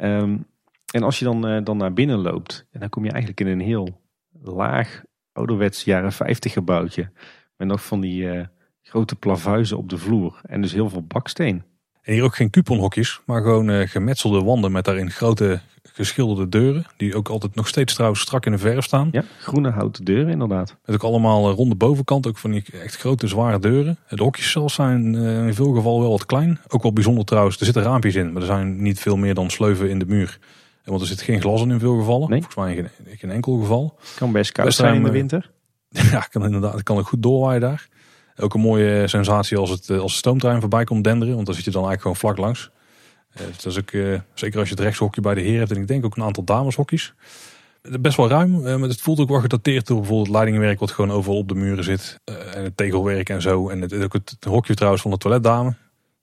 Um, 0.00 0.46
en 0.92 1.02
als 1.02 1.18
je 1.18 1.24
dan, 1.24 1.64
dan 1.64 1.76
naar 1.76 1.92
binnen 1.92 2.18
loopt, 2.18 2.66
dan 2.72 2.88
kom 2.88 3.04
je 3.04 3.10
eigenlijk 3.10 3.40
in 3.40 3.46
een 3.46 3.66
heel 3.66 4.00
laag, 4.42 5.02
ouderwets 5.32 5.84
jaren 5.84 6.12
50 6.12 6.52
gebouwtje. 6.52 7.10
Met 7.56 7.68
nog 7.68 7.84
van 7.84 8.00
die 8.00 8.48
grote 8.82 9.16
plavuizen 9.16 9.76
op 9.76 9.88
de 9.88 9.98
vloer. 9.98 10.40
En 10.42 10.62
dus 10.62 10.72
heel 10.72 10.88
veel 10.88 11.02
baksteen. 11.06 11.62
En 12.02 12.12
hier 12.12 12.22
ook 12.22 12.36
geen 12.36 12.50
kuponhokjes, 12.50 13.20
maar 13.24 13.42
gewoon 13.42 13.70
uh, 13.70 13.88
gemetselde 13.88 14.42
wanden 14.42 14.72
met 14.72 14.84
daarin 14.84 15.10
grote 15.10 15.60
geschilderde 15.82 16.48
deuren. 16.48 16.86
Die 16.96 17.14
ook 17.14 17.28
altijd 17.28 17.54
nog 17.54 17.68
steeds 17.68 17.94
trouwens 17.94 18.20
strak 18.20 18.46
in 18.46 18.52
de 18.52 18.58
verf 18.58 18.84
staan. 18.84 19.08
Ja, 19.12 19.24
groene 19.38 19.70
houten 19.70 20.04
deuren 20.04 20.28
inderdaad. 20.28 20.76
Met 20.84 20.94
ook 20.94 21.02
allemaal 21.02 21.50
ronde 21.50 21.74
bovenkant, 21.74 22.26
ook 22.26 22.38
van 22.38 22.50
die 22.50 22.64
echt 22.82 22.96
grote 22.96 23.26
zware 23.26 23.58
deuren. 23.58 23.98
De 24.08 24.22
hokjes 24.22 24.50
zelfs 24.50 24.74
zijn 24.74 25.14
uh, 25.14 25.46
in 25.46 25.54
veel 25.54 25.72
gevallen 25.72 26.00
wel 26.00 26.10
wat 26.10 26.26
klein. 26.26 26.58
Ook 26.68 26.82
wel 26.82 26.92
bijzonder 26.92 27.24
trouwens, 27.24 27.58
er 27.58 27.64
zitten 27.64 27.82
raampjes 27.82 28.14
in, 28.14 28.32
maar 28.32 28.42
er 28.42 28.48
zijn 28.48 28.82
niet 28.82 29.00
veel 29.00 29.16
meer 29.16 29.34
dan 29.34 29.50
sleuven 29.50 29.90
in 29.90 29.98
de 29.98 30.06
muur. 30.06 30.38
Want 30.90 31.00
er 31.00 31.06
zit 31.06 31.20
geen 31.20 31.40
glas 31.40 31.62
in 31.62 31.70
in 31.70 31.78
veel 31.78 31.98
gevallen. 31.98 32.30
Nee. 32.30 32.42
Volgens 32.42 32.64
mij 32.64 32.74
in 32.74 32.76
geen, 32.76 33.10
in 33.12 33.18
geen 33.18 33.30
enkel 33.30 33.58
geval. 33.58 33.98
Kan 34.16 34.32
best 34.32 34.52
koud 34.52 34.74
zijn 34.74 34.94
in 34.94 35.02
de 35.02 35.10
winter. 35.10 35.50
Ja, 36.10 36.20
kan 36.20 36.44
inderdaad, 36.44 36.72
het 36.72 36.82
kan 36.82 36.98
ook 36.98 37.08
goed 37.08 37.22
doorwaaien 37.22 37.60
daar. 37.60 37.88
Ook 38.36 38.54
een 38.54 38.60
mooie 38.60 39.08
sensatie 39.08 39.56
als 39.56 39.70
het 39.70 39.90
als 39.90 40.12
de 40.12 40.18
stoomtrein 40.18 40.60
voorbij 40.60 40.84
komt 40.84 41.04
denderen. 41.04 41.34
Want 41.34 41.46
dan 41.46 41.54
zit 41.54 41.64
je 41.64 41.70
dan 41.70 41.86
eigenlijk 41.86 42.18
gewoon 42.18 42.34
vlak 42.34 42.46
langs. 42.46 42.70
Uh, 43.40 43.46
dat 43.56 43.66
is 43.66 43.78
ook, 43.78 43.90
uh, 43.90 44.20
zeker 44.34 44.58
als 44.58 44.68
je 44.68 44.74
het 44.74 44.84
rechtshokje 44.84 45.20
bij 45.20 45.34
de 45.34 45.40
heer 45.40 45.58
hebt. 45.58 45.70
En 45.70 45.80
ik 45.80 45.88
denk 45.88 46.04
ook 46.04 46.16
een 46.16 46.22
aantal 46.22 46.44
dameshokjes. 46.44 47.14
Best 48.00 48.16
wel 48.16 48.28
ruim. 48.28 48.54
Uh, 48.54 48.62
maar 48.76 48.88
het 48.88 49.00
voelt 49.00 49.20
ook 49.20 49.28
wel 49.28 49.40
gedateerd 49.40 49.86
door 49.86 49.96
bijvoorbeeld 49.96 50.26
het 50.26 50.36
leidingenwerk. 50.36 50.78
Wat 50.78 50.90
gewoon 50.90 51.10
overal 51.10 51.38
op 51.38 51.48
de 51.48 51.54
muren 51.54 51.84
zit. 51.84 52.20
en 52.24 52.64
het 52.64 52.76
tegelwerk 52.76 53.28
en 53.28 53.42
zo. 53.42 53.68
En 53.68 53.80
het, 53.80 54.02
ook 54.02 54.12
het, 54.12 54.30
het 54.30 54.44
hokje 54.44 54.74
trouwens 54.74 55.02
van 55.02 55.10
de 55.10 55.18
toiletdame. 55.18 55.74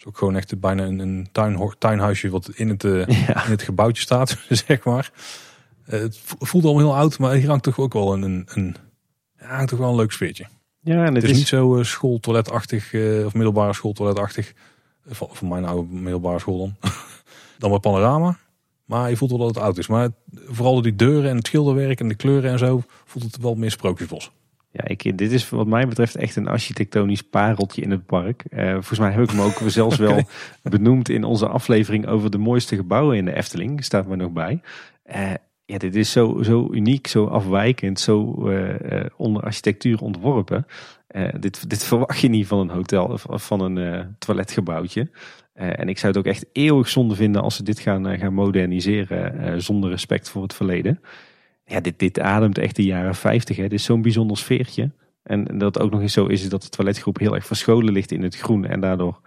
Is 0.03 0.09
ook 0.09 0.17
gewoon 0.17 0.35
echt 0.35 0.59
bijna 0.59 0.83
een, 0.83 0.99
een 0.99 1.27
tuin, 1.31 1.73
tuinhuisje 1.77 2.29
wat 2.29 2.49
in 2.53 2.69
het, 2.69 2.81
ja. 3.27 3.45
in 3.45 3.51
het 3.51 3.61
gebouwtje 3.61 4.01
staat. 4.01 4.37
zeg 4.67 4.83
maar. 4.83 5.11
het 5.83 6.19
voelt 6.39 6.63
allemaal 6.63 6.83
heel 6.83 6.95
oud. 6.95 7.19
Maar 7.19 7.33
hier 7.33 7.47
hangt 7.47 7.63
toch 7.63 7.79
ook 7.79 7.93
wel 7.93 8.13
een, 8.13 8.21
een, 8.21 8.47
een, 8.53 8.75
hangt 9.37 9.69
toch 9.69 9.79
wel 9.79 9.89
een 9.89 9.95
leuk 9.95 10.11
sfeertje. 10.11 10.45
Ja, 10.79 11.05
en 11.05 11.13
het, 11.13 11.15
het 11.15 11.23
is, 11.23 11.29
is, 11.29 11.37
niet 11.37 11.47
zo 11.47 11.77
uh, 11.77 11.83
schooltoiletachtig 11.83 12.93
of 13.25 13.33
middelbare 13.33 13.73
schooltoiletachtig. 13.73 14.53
Van, 15.05 15.27
van 15.31 15.47
mijn 15.47 15.65
oude 15.65 15.93
middelbare 15.93 16.39
school 16.39 16.57
dan. 16.57 16.75
dan 17.57 17.69
bij 17.69 17.79
Panorama. 17.79 18.37
Maar 18.85 19.09
je 19.09 19.17
voelt 19.17 19.31
wel 19.31 19.39
dat 19.39 19.55
het 19.55 19.63
oud 19.63 19.77
is. 19.77 19.87
Maar 19.87 20.09
vooral 20.47 20.73
door 20.73 20.83
die 20.83 20.95
deuren 20.95 21.29
en 21.29 21.35
het 21.35 21.47
schilderwerk 21.47 21.99
en 21.99 22.07
de 22.07 22.15
kleuren 22.15 22.51
en 22.51 22.59
zo 22.59 22.83
voelt 23.05 23.25
het 23.25 23.37
wel 23.37 23.55
meer 23.55 23.71
sprookjesbos. 23.71 24.31
Ja, 24.75 24.87
ik, 24.87 25.17
dit 25.17 25.31
is 25.31 25.49
wat 25.49 25.67
mij 25.67 25.87
betreft 25.87 26.15
echt 26.15 26.35
een 26.35 26.47
architectonisch 26.47 27.21
pareltje 27.21 27.81
in 27.81 27.91
het 27.91 28.05
park. 28.05 28.43
Uh, 28.49 28.71
volgens 28.71 28.99
mij 28.99 29.11
heb 29.11 29.23
ik 29.23 29.29
hem 29.29 29.41
ook 29.41 29.59
zelfs 29.79 29.97
wel 29.97 30.21
benoemd 30.61 31.09
in 31.09 31.23
onze 31.23 31.47
aflevering 31.47 32.07
over 32.07 32.29
de 32.29 32.37
mooiste 32.37 32.75
gebouwen 32.75 33.17
in 33.17 33.25
de 33.25 33.35
Efteling. 33.35 33.83
Staat 33.83 34.07
me 34.07 34.15
nog 34.15 34.31
bij. 34.31 34.61
Uh, 35.15 35.31
ja, 35.65 35.77
dit 35.77 35.95
is 35.95 36.11
zo, 36.11 36.43
zo 36.43 36.67
uniek, 36.71 37.07
zo 37.07 37.25
afwijkend, 37.25 37.99
zo 37.99 38.49
uh, 38.49 39.05
onder 39.17 39.43
architectuur 39.43 40.01
ontworpen. 40.01 40.65
dit, 41.39 41.69
dit 41.69 41.83
verwacht 41.83 42.19
je 42.19 42.27
niet 42.27 42.47
van 42.47 42.59
een 42.59 42.69
hotel 42.69 43.05
of 43.05 43.45
van 43.45 43.59
een 43.61 44.15
toiletgebouwtje. 44.19 45.09
en 45.53 45.89
ik 45.89 45.97
zou 45.97 46.13
het 46.13 46.21
ook 46.21 46.33
echt 46.33 46.45
eeuwig 46.51 46.89
zonde 46.89 47.15
vinden 47.15 47.41
als 47.41 47.55
ze 47.55 47.63
dit 47.63 47.79
gaan, 47.79 48.17
gaan 48.17 48.33
moderniseren 48.33 49.61
zonder 49.61 49.89
respect 49.89 50.29
voor 50.29 50.41
het 50.43 50.53
verleden 50.53 50.99
ja, 51.73 51.79
dit, 51.79 51.99
dit 51.99 52.19
ademt 52.19 52.57
echt 52.57 52.75
de 52.75 52.83
jaren 52.83 53.15
50. 53.15 53.55
Hè. 53.57 53.63
Dit 53.63 53.79
is 53.79 53.83
zo'n 53.83 54.01
bijzonder 54.01 54.37
sfeertje. 54.37 54.91
En 55.23 55.57
dat 55.57 55.79
ook 55.79 55.91
nog 55.91 56.01
eens 56.01 56.13
zo 56.13 56.25
is, 56.25 56.43
is 56.43 56.49
dat 56.49 56.61
de 56.61 56.69
toiletgroep 56.69 57.19
heel 57.19 57.35
erg 57.35 57.45
verscholen 57.45 57.93
ligt 57.93 58.11
in 58.11 58.23
het 58.23 58.35
groen. 58.35 58.65
En 58.65 58.79
daardoor 58.79 59.21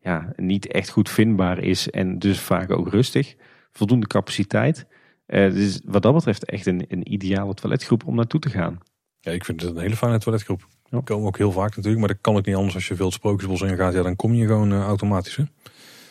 ja, 0.00 0.32
niet 0.36 0.66
echt 0.66 0.88
goed 0.88 1.10
vindbaar 1.10 1.58
is. 1.58 1.90
En 1.90 2.18
dus 2.18 2.40
vaak 2.40 2.70
ook 2.70 2.88
rustig. 2.88 3.34
Voldoende 3.72 4.06
capaciteit. 4.06 4.86
Uh, 5.26 5.52
dus 5.52 5.80
wat 5.84 6.02
dat 6.02 6.14
betreft 6.14 6.44
echt 6.44 6.66
een, 6.66 6.84
een 6.88 7.12
ideale 7.12 7.54
toiletgroep 7.54 8.06
om 8.06 8.14
naartoe 8.14 8.40
te 8.40 8.50
gaan. 8.50 8.78
Ja, 9.20 9.32
ik 9.32 9.44
vind 9.44 9.60
het 9.60 9.70
een 9.70 9.82
hele 9.82 9.96
fijne 9.96 10.18
toiletgroep. 10.18 10.66
Ja. 10.84 11.00
komen 11.04 11.26
ook 11.26 11.38
heel 11.38 11.52
vaak 11.52 11.76
natuurlijk. 11.76 11.98
Maar 11.98 12.08
dat 12.08 12.18
kan 12.20 12.36
ook 12.36 12.46
niet 12.46 12.56
anders 12.56 12.74
als 12.74 12.88
je 12.88 12.94
veel 12.94 13.10
sprookjesbos 13.10 13.60
in 13.60 13.76
gaat. 13.76 13.94
Ja, 13.94 14.02
dan 14.02 14.16
kom 14.16 14.34
je 14.34 14.46
gewoon 14.46 14.72
uh, 14.72 14.80
automatisch. 14.82 15.36
Hè? 15.36 15.44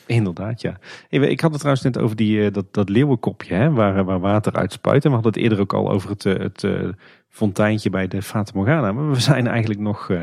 Inderdaad, 0.06 0.61
ja. 0.61 0.78
Ik 1.10 1.40
had 1.40 1.52
het 1.52 1.60
trouwens 1.60 1.86
net 1.86 1.98
over 1.98 2.15
die, 2.15 2.45
eh, 2.45 2.53
dat, 2.53 2.73
dat 2.73 2.90
leeuwenkopje 2.90 3.53
hè, 3.53 3.72
waar, 3.72 4.03
waar 4.03 4.19
water 4.19 4.53
uit 4.53 4.72
spuit. 4.72 5.03
En 5.03 5.10
we 5.10 5.15
hadden 5.15 5.34
het 5.34 5.41
eerder 5.41 5.60
ook 5.60 5.73
al 5.73 5.91
over 5.91 6.10
het, 6.10 6.26
eh, 6.26 6.38
het 6.38 6.64
uh, 6.64 6.90
fonteintje 7.30 7.90
bij 7.90 8.07
de 8.07 8.22
Fata 8.22 8.52
Morgana. 8.56 8.91
Maar 8.91 9.10
we 9.10 9.19
zijn 9.19 9.48
eigenlijk 9.48 9.80
nog, 9.80 10.10
uh, 10.10 10.22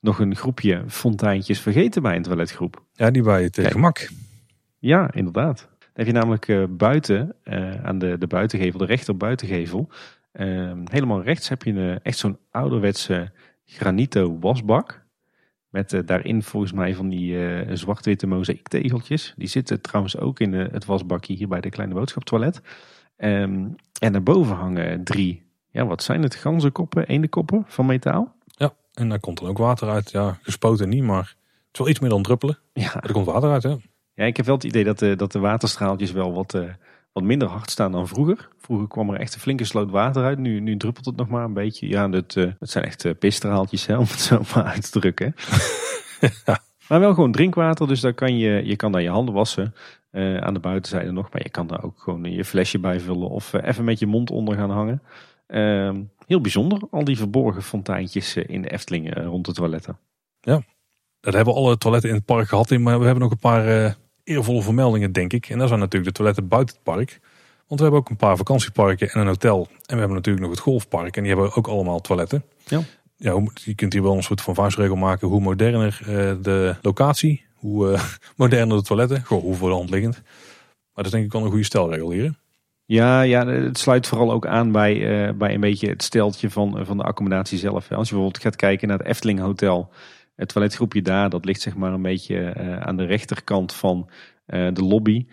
nog 0.00 0.18
een 0.18 0.36
groepje 0.36 0.84
fonteintjes 0.88 1.60
vergeten 1.60 2.02
bij 2.02 2.16
een 2.16 2.22
toiletgroep. 2.22 2.82
Ja, 2.92 3.10
die 3.10 3.22
bij 3.22 3.42
het 3.42 3.58
gemak. 3.60 4.08
Ja, 4.78 5.12
inderdaad. 5.12 5.68
Dan 5.78 5.88
heb 5.92 6.06
je 6.06 6.12
namelijk 6.12 6.76
buiten, 6.76 7.34
aan 7.82 7.98
de, 7.98 8.18
de 8.18 8.26
buitengevel, 8.26 8.78
de 8.78 8.84
rechter 8.84 9.16
buitengevel. 9.16 9.88
Ehm, 10.32 10.78
helemaal 10.84 11.22
rechts 11.22 11.48
heb 11.48 11.62
je 11.62 11.72
een, 11.72 12.00
echt 12.02 12.18
zo'n 12.18 12.38
ouderwetse 12.50 13.30
granito 13.64 14.38
wasbak. 14.38 14.99
Met 15.70 15.92
uh, 15.92 16.00
daarin 16.04 16.42
volgens 16.42 16.72
mij 16.72 16.94
van 16.94 17.08
die 17.08 17.32
uh, 17.32 17.74
zwart-witte 17.76 18.26
mozaïektegeltjes. 18.26 19.34
Die 19.36 19.48
zitten 19.48 19.80
trouwens 19.80 20.16
ook 20.16 20.40
in 20.40 20.52
uh, 20.52 20.66
het 20.72 20.84
wasbakje 20.84 21.34
hier 21.34 21.48
bij 21.48 21.60
de 21.60 21.70
kleine 21.70 21.94
boodschaptoilet. 21.94 22.60
Um, 23.16 23.74
en 23.98 24.12
daarboven 24.12 24.56
hangen 24.56 25.04
drie, 25.04 25.42
ja 25.70 25.86
wat 25.86 26.02
zijn 26.02 26.22
het, 26.22 26.34
ganzenkoppen, 26.34 27.06
eendenkoppen 27.06 27.64
van 27.66 27.86
metaal. 27.86 28.34
Ja, 28.46 28.74
en 28.94 29.08
daar 29.08 29.20
komt 29.20 29.38
dan 29.38 29.48
ook 29.48 29.58
water 29.58 29.88
uit. 29.88 30.10
Ja, 30.10 30.38
gespoten 30.42 30.88
niet, 30.88 31.02
maar 31.02 31.36
het 31.46 31.72
is 31.72 31.78
wel 31.78 31.88
iets 31.88 32.00
meer 32.00 32.10
dan 32.10 32.22
druppelen. 32.22 32.58
Ja. 32.72 33.02
Er 33.02 33.12
komt 33.12 33.26
water 33.26 33.50
uit, 33.50 33.62
hè. 33.62 33.76
Ja, 34.14 34.24
ik 34.24 34.36
heb 34.36 34.46
wel 34.46 34.54
het 34.54 34.64
idee 34.64 34.84
dat 34.84 34.98
de, 34.98 35.16
dat 35.16 35.32
de 35.32 35.38
waterstraaltjes 35.38 36.12
wel 36.12 36.32
wat, 36.32 36.58
wat 37.12 37.22
minder 37.22 37.48
hard 37.48 37.70
staan 37.70 37.92
dan 37.92 38.08
vroeger. 38.08 38.48
Vroeger 38.58 38.88
kwam 38.88 39.10
er 39.10 39.20
echt 39.20 39.34
een 39.34 39.40
flinke 39.40 39.64
sloot 39.64 39.90
water 39.90 40.24
uit. 40.24 40.38
Nu, 40.38 40.60
nu 40.60 40.76
druppelt 40.76 41.06
het 41.06 41.16
nog 41.16 41.28
maar 41.28 41.44
een 41.44 41.54
beetje. 41.54 41.88
Ja, 41.88 42.08
dat, 42.08 42.34
uh, 42.34 42.52
dat 42.58 42.70
zijn 42.70 42.84
echt 42.84 43.04
uh, 43.04 43.12
pisstraaltjes, 43.18 43.86
hè, 43.86 43.96
om 43.96 44.06
het 44.08 44.20
zo 44.20 44.42
maar 44.54 44.64
uit 44.64 44.92
te 44.92 45.00
drukken. 45.00 45.34
Maar 46.90 47.00
wel 47.00 47.14
gewoon 47.14 47.32
drinkwater, 47.32 47.88
dus 47.88 48.00
daar 48.00 48.14
kan 48.14 48.38
je, 48.38 48.66
je 48.66 48.76
kan 48.76 48.92
daar 48.92 49.02
je 49.02 49.08
handen 49.08 49.34
wassen. 49.34 49.74
Uh, 50.12 50.36
aan 50.36 50.54
de 50.54 50.60
buitenzijde 50.60 51.10
nog, 51.10 51.32
maar 51.32 51.42
je 51.42 51.50
kan 51.50 51.66
daar 51.66 51.84
ook 51.84 52.00
gewoon 52.00 52.32
je 52.32 52.44
flesje 52.44 52.78
bij 52.78 53.00
vullen 53.00 53.28
of 53.28 53.52
even 53.52 53.84
met 53.84 53.98
je 53.98 54.06
mond 54.06 54.30
onder 54.30 54.56
gaan 54.56 54.70
hangen. 54.70 55.02
Ehm, 55.46 56.02
heel 56.26 56.40
bijzonder, 56.40 56.82
al 56.90 57.04
die 57.04 57.16
verborgen 57.16 57.62
fonteintjes 57.62 58.36
in 58.36 58.62
de 58.62 58.70
Efteling 58.70 59.14
rond 59.14 59.46
de 59.46 59.52
toiletten. 59.52 59.98
Ja, 60.40 60.62
dat 61.20 61.34
hebben 61.34 61.54
alle 61.54 61.78
toiletten 61.78 62.10
in 62.10 62.16
het 62.16 62.24
park 62.24 62.48
gehad, 62.48 62.70
maar 62.70 62.98
we 62.98 63.04
hebben 63.04 63.22
nog 63.22 63.32
een 63.32 63.38
paar 63.38 63.96
eervolle 64.30 64.62
vermeldingen, 64.62 65.12
denk 65.12 65.32
ik. 65.32 65.48
En 65.48 65.58
dat 65.58 65.68
zijn 65.68 65.80
natuurlijk 65.80 66.10
de 66.10 66.16
toiletten 66.16 66.48
buiten 66.48 66.74
het 66.74 66.84
park. 66.84 67.20
Want 67.66 67.80
we 67.80 67.86
hebben 67.86 68.00
ook 68.00 68.10
een 68.10 68.16
paar 68.16 68.36
vakantieparken 68.36 69.10
en 69.10 69.20
een 69.20 69.26
hotel. 69.26 69.68
En 69.70 69.94
we 69.94 69.98
hebben 69.98 70.16
natuurlijk 70.16 70.44
nog 70.44 70.54
het 70.54 70.64
golfpark. 70.64 71.16
En 71.16 71.22
die 71.22 71.32
hebben 71.32 71.54
ook 71.54 71.68
allemaal 71.68 72.00
toiletten. 72.00 72.44
Ja. 72.64 72.80
Ja, 73.16 73.42
je 73.54 73.74
kunt 73.74 73.92
hier 73.92 74.02
wel 74.02 74.16
een 74.16 74.22
soort 74.22 74.40
van 74.40 74.54
vuistregel 74.54 74.96
maken. 74.96 75.28
Hoe 75.28 75.40
moderner 75.40 76.00
uh, 76.02 76.08
de 76.42 76.74
locatie, 76.82 77.44
hoe 77.54 77.92
uh, 77.92 78.02
moderner 78.36 78.76
de 78.76 78.82
toiletten. 78.82 79.24
Gewoon 79.24 79.42
hoe 79.42 79.54
voor 79.54 79.68
de 79.68 79.74
hand 79.74 79.90
liggend. 79.90 80.14
Maar 80.14 81.04
dat 81.04 81.04
is 81.04 81.10
denk 81.10 81.24
ik 81.24 81.32
wel 81.32 81.42
een 81.42 81.48
goede 81.48 81.64
stelregel 81.64 82.10
hier. 82.10 82.34
Ja, 82.84 83.22
ja, 83.22 83.46
het 83.46 83.78
sluit 83.78 84.06
vooral 84.06 84.32
ook 84.32 84.46
aan 84.46 84.72
bij, 84.72 84.96
uh, 84.96 85.32
bij 85.32 85.54
een 85.54 85.60
beetje 85.60 85.88
het 85.88 86.02
steltje 86.02 86.50
van, 86.50 86.86
van 86.86 86.96
de 86.96 87.02
accommodatie 87.02 87.58
zelf. 87.58 87.74
Als 87.74 88.08
je 88.08 88.14
bijvoorbeeld 88.14 88.42
gaat 88.42 88.56
kijken 88.56 88.88
naar 88.88 88.98
het 88.98 89.06
Efteling 89.06 89.40
Hotel. 89.40 89.90
Het 90.40 90.48
toiletgroepje 90.48 91.02
daar, 91.02 91.30
dat 91.30 91.44
ligt 91.44 91.60
zeg 91.60 91.76
maar 91.76 91.92
een 91.92 92.02
beetje 92.02 92.54
aan 92.80 92.96
de 92.96 93.04
rechterkant 93.04 93.74
van 93.74 94.08
de 94.46 94.82
lobby 94.82 95.26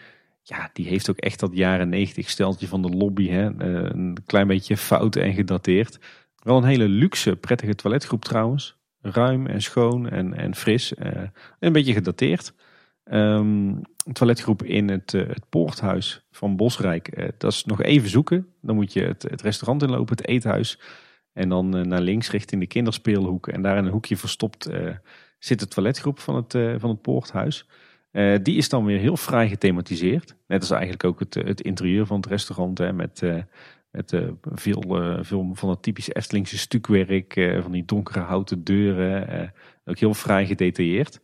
ja, 0.48 0.70
die 0.74 0.88
heeft 0.88 1.10
ook 1.10 1.18
echt 1.18 1.40
dat 1.40 1.52
jaren 1.54 1.90
90 1.90 2.30
steltje 2.30 2.68
van 2.68 2.82
de 2.82 2.90
lobby. 2.90 3.30
Hè? 3.30 3.58
Eh, 3.58 3.90
een 3.90 4.18
klein 4.26 4.48
beetje 4.48 4.78
fout 4.78 5.16
en 5.16 5.34
gedateerd. 5.34 6.00
Wel 6.44 6.58
een 6.58 6.64
hele 6.64 6.88
luxe, 6.88 7.36
prettige 7.36 7.76
toiletgroep 7.76 8.26
trouwens. 8.26 8.78
Ruim 9.02 9.48
en 9.48 9.62
schoon 9.62 10.10
en, 10.10 10.34
en 10.34 10.56
fris. 10.56 10.94
Een 11.60 11.74
beetje 11.74 11.94
gedateerd. 11.94 12.54
Um, 13.12 13.82
toiletgroep 14.12 14.64
in 14.64 14.90
het, 14.90 15.12
het 15.12 15.50
poorthuis 15.50 16.26
van 16.32 16.56
Bosrijk. 16.56 17.34
dat 17.38 17.52
is 17.52 17.66
nog 17.66 17.82
even 17.82 18.10
zoeken. 18.10 18.48
Dan 18.62 18.76
moet 18.76 18.94
je 18.94 19.04
het 19.04 19.42
restaurant 19.42 19.84
inlopen, 19.84 20.18
het 20.18 20.28
eethuis. 20.28 20.80
En 21.38 21.50
dan 21.50 21.88
naar 21.88 22.02
links 22.02 22.32
richting 22.32 22.62
de 22.62 22.68
kinderspeelhoek. 22.68 23.48
En 23.48 23.62
daar 23.62 23.78
in 23.78 23.86
een 23.86 23.92
hoekje 23.92 24.18
verstopt 24.18 24.70
zit 25.40 25.60
de 25.60 25.68
toiletgroep 25.68 26.20
van 26.20 26.36
het, 26.36 26.52
van 26.78 26.90
het 26.90 27.02
poorthuis. 27.02 27.68
Die 28.42 28.58
is 28.58 28.70
dan 28.70 28.86
weer 28.86 29.00
heel 29.00 29.18
fraai 29.18 29.50
gethematiseerd. 29.50 30.36
Net 30.48 30.60
als 30.60 30.72
eigenlijk 30.72 31.04
ook 31.04 31.20
het, 31.20 31.34
het 31.34 31.62
interieur 31.62 32.06
van 32.06 32.18
het 32.18 32.26
restaurant. 32.26 32.78
Hè, 32.78 32.94
met 32.94 33.22
met 33.92 34.14
veel, 34.42 34.84
veel 35.22 35.50
van 35.54 35.70
het 35.70 35.82
typische 35.82 36.14
Eftelingse 36.14 36.58
stukwerk. 36.58 37.34
van 37.62 37.72
die 37.72 37.86
donkere 37.86 38.20
houten 38.20 38.64
deuren. 38.64 39.54
ook 39.86 40.00
heel 40.00 40.14
fraai 40.14 40.46
gedetailleerd. 40.46 41.20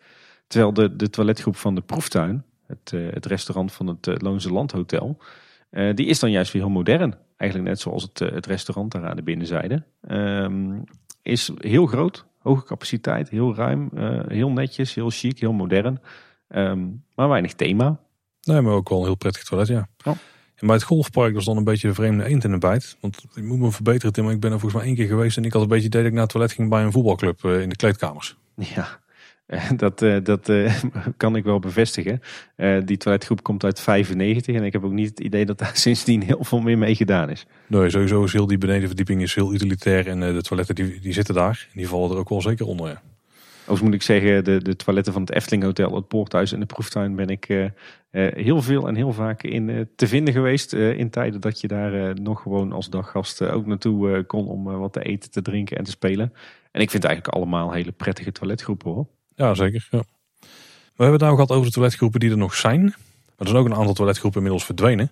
Terwijl 0.47 0.73
de, 0.73 0.95
de 0.95 1.09
toiletgroep 1.09 1.55
van 1.55 1.75
de 1.75 1.81
proeftuin. 1.81 2.43
Het, 2.67 2.91
het 2.91 3.25
restaurant 3.25 3.71
van 3.71 3.87
het 3.87 4.21
Loonse 4.21 4.53
Landhotel. 4.53 5.17
Die 5.95 6.05
is 6.05 6.19
dan 6.19 6.31
juist 6.31 6.51
weer 6.51 6.61
heel 6.61 6.71
modern. 6.71 7.15
Eigenlijk 7.37 7.69
net 7.69 7.79
zoals 7.79 8.03
het, 8.03 8.19
het 8.19 8.45
restaurant 8.45 8.91
daar 8.91 9.07
aan 9.07 9.15
de 9.15 9.23
binnenzijde. 9.23 9.83
Um, 10.09 10.83
is 11.21 11.51
heel 11.57 11.85
groot. 11.85 12.25
Hoge 12.39 12.65
capaciteit. 12.65 13.29
Heel 13.29 13.55
ruim. 13.55 13.89
heel 14.27 14.49
netjes. 14.49 14.93
Heel 14.93 15.09
chic. 15.09 15.39
Heel 15.39 15.53
modern. 15.53 15.99
Ehm, 16.47 16.87
maar 17.15 17.29
weinig 17.29 17.53
thema. 17.53 17.99
Nee, 18.41 18.61
maar 18.61 18.73
ook 18.73 18.89
wel 18.89 18.99
een 18.99 19.05
heel 19.05 19.15
prettig 19.15 19.43
toilet, 19.43 19.67
ja. 19.67 19.87
Oh. 20.05 20.13
En 20.55 20.67
bij 20.67 20.75
het 20.75 20.85
golfpark 20.85 21.33
was 21.33 21.45
dan 21.45 21.57
een 21.57 21.63
beetje 21.63 21.87
een 21.87 21.95
vreemde 21.95 22.25
eend 22.25 22.43
in 22.43 22.51
de 22.51 22.57
bijt. 22.57 22.97
Want 22.99 23.25
ik 23.33 23.43
moet 23.43 23.59
me 23.59 23.71
verbeteren, 23.71 24.13
Tim. 24.13 24.23
Maar 24.23 24.33
ik 24.33 24.39
ben 24.39 24.51
er 24.51 24.59
volgens 24.59 24.81
mij 24.81 24.89
één 24.89 24.99
keer 24.99 25.07
geweest. 25.07 25.37
En 25.37 25.45
ik 25.45 25.53
had 25.53 25.61
een 25.61 25.67
beetje 25.67 25.85
idee 25.85 26.01
dat 26.01 26.09
ik 26.09 26.15
naar 26.15 26.23
het 26.23 26.31
toilet 26.31 26.51
ging 26.51 26.69
bij 26.69 26.83
een 26.83 26.91
voetbalclub 26.91 27.43
eh, 27.43 27.61
in 27.61 27.69
de 27.69 27.75
kleedkamers. 27.75 28.37
Ja, 28.55 28.99
dat, 29.75 30.01
eh, 30.01 30.17
dat 30.23 30.49
uh, 30.49 30.73
kan 31.17 31.35
ik 31.35 31.43
wel 31.43 31.59
bevestigen. 31.59 32.21
die 32.85 32.97
toiletgroep 32.97 33.43
komt 33.43 33.63
uit 33.63 33.79
95 33.79 34.55
en 34.55 34.63
ik 34.63 34.73
heb 34.73 34.83
ook 34.83 34.91
niet 34.91 35.09
het 35.09 35.19
idee 35.19 35.45
dat 35.45 35.57
daar 35.57 35.77
sindsdien 35.87 36.21
heel 36.21 36.43
veel 36.43 36.61
meer 36.61 36.77
mee 36.77 36.95
gedaan 36.95 37.29
is. 37.29 37.45
Nee, 37.67 37.89
sowieso 37.89 38.23
is 38.23 38.33
heel 38.33 38.47
die 38.47 38.57
benedenverdieping 38.57 39.21
is 39.21 39.35
heel 39.35 39.53
utilitair 39.53 40.07
en 40.07 40.19
de 40.19 40.41
toiletten 40.41 40.75
die, 40.75 40.99
die 40.99 41.13
zitten 41.13 41.33
daar. 41.33 41.67
En 41.71 41.77
die 41.77 41.87
vallen 41.87 42.11
er 42.11 42.17
ook 42.17 42.29
wel 42.29 42.41
zeker 42.41 42.65
onder. 42.65 42.87
Ja. 42.87 43.01
Overigens 43.59 43.81
moet 43.81 43.93
ik 43.93 44.01
zeggen, 44.01 44.43
de, 44.43 44.61
de 44.61 44.75
toiletten 44.75 45.13
van 45.13 45.21
het 45.21 45.31
Efteling 45.31 45.63
Hotel, 45.63 45.95
het 45.95 46.07
Poorthuis 46.07 46.51
en 46.51 46.59
de 46.59 46.65
Proeftuin 46.65 47.15
ben 47.15 47.27
ik 47.27 47.49
uh, 47.49 47.67
heel 48.11 48.61
veel 48.61 48.87
en 48.87 48.95
heel 48.95 49.13
vaak 49.13 49.43
in 49.43 49.67
uh, 49.67 49.81
te 49.95 50.07
vinden 50.07 50.33
geweest. 50.33 50.73
in 50.73 51.09
tijden 51.09 51.41
dat 51.41 51.61
je 51.61 51.67
daar 51.67 52.21
nog 52.21 52.41
gewoon 52.41 52.71
als 52.71 52.89
daggast 52.89 53.41
ook 53.41 53.65
naartoe 53.65 54.23
kon 54.23 54.47
om 54.47 54.63
wat 54.63 54.93
te 54.93 55.03
eten, 55.03 55.31
te 55.31 55.41
drinken 55.41 55.77
en 55.77 55.83
te 55.83 55.91
spelen. 55.91 56.33
En 56.73 56.81
ik 56.81 56.89
vind 56.89 57.03
eigenlijk 57.03 57.35
allemaal 57.35 57.71
hele 57.71 57.91
prettige 57.91 58.31
toiletgroepen 58.31 58.91
hoor. 58.91 59.07
Ja, 59.35 59.53
zeker. 59.53 59.87
Ja. 59.91 60.03
We 60.95 61.03
hebben 61.03 61.11
het 61.11 61.21
nou 61.21 61.33
gehad 61.33 61.51
over 61.51 61.65
de 61.65 61.73
toiletgroepen 61.73 62.19
die 62.19 62.31
er 62.31 62.37
nog 62.37 62.55
zijn. 62.55 62.81
Maar 62.81 62.93
er 63.37 63.47
zijn 63.47 63.57
ook 63.57 63.65
een 63.65 63.75
aantal 63.75 63.93
toiletgroepen 63.93 64.37
inmiddels 64.37 64.65
verdwenen. 64.65 65.11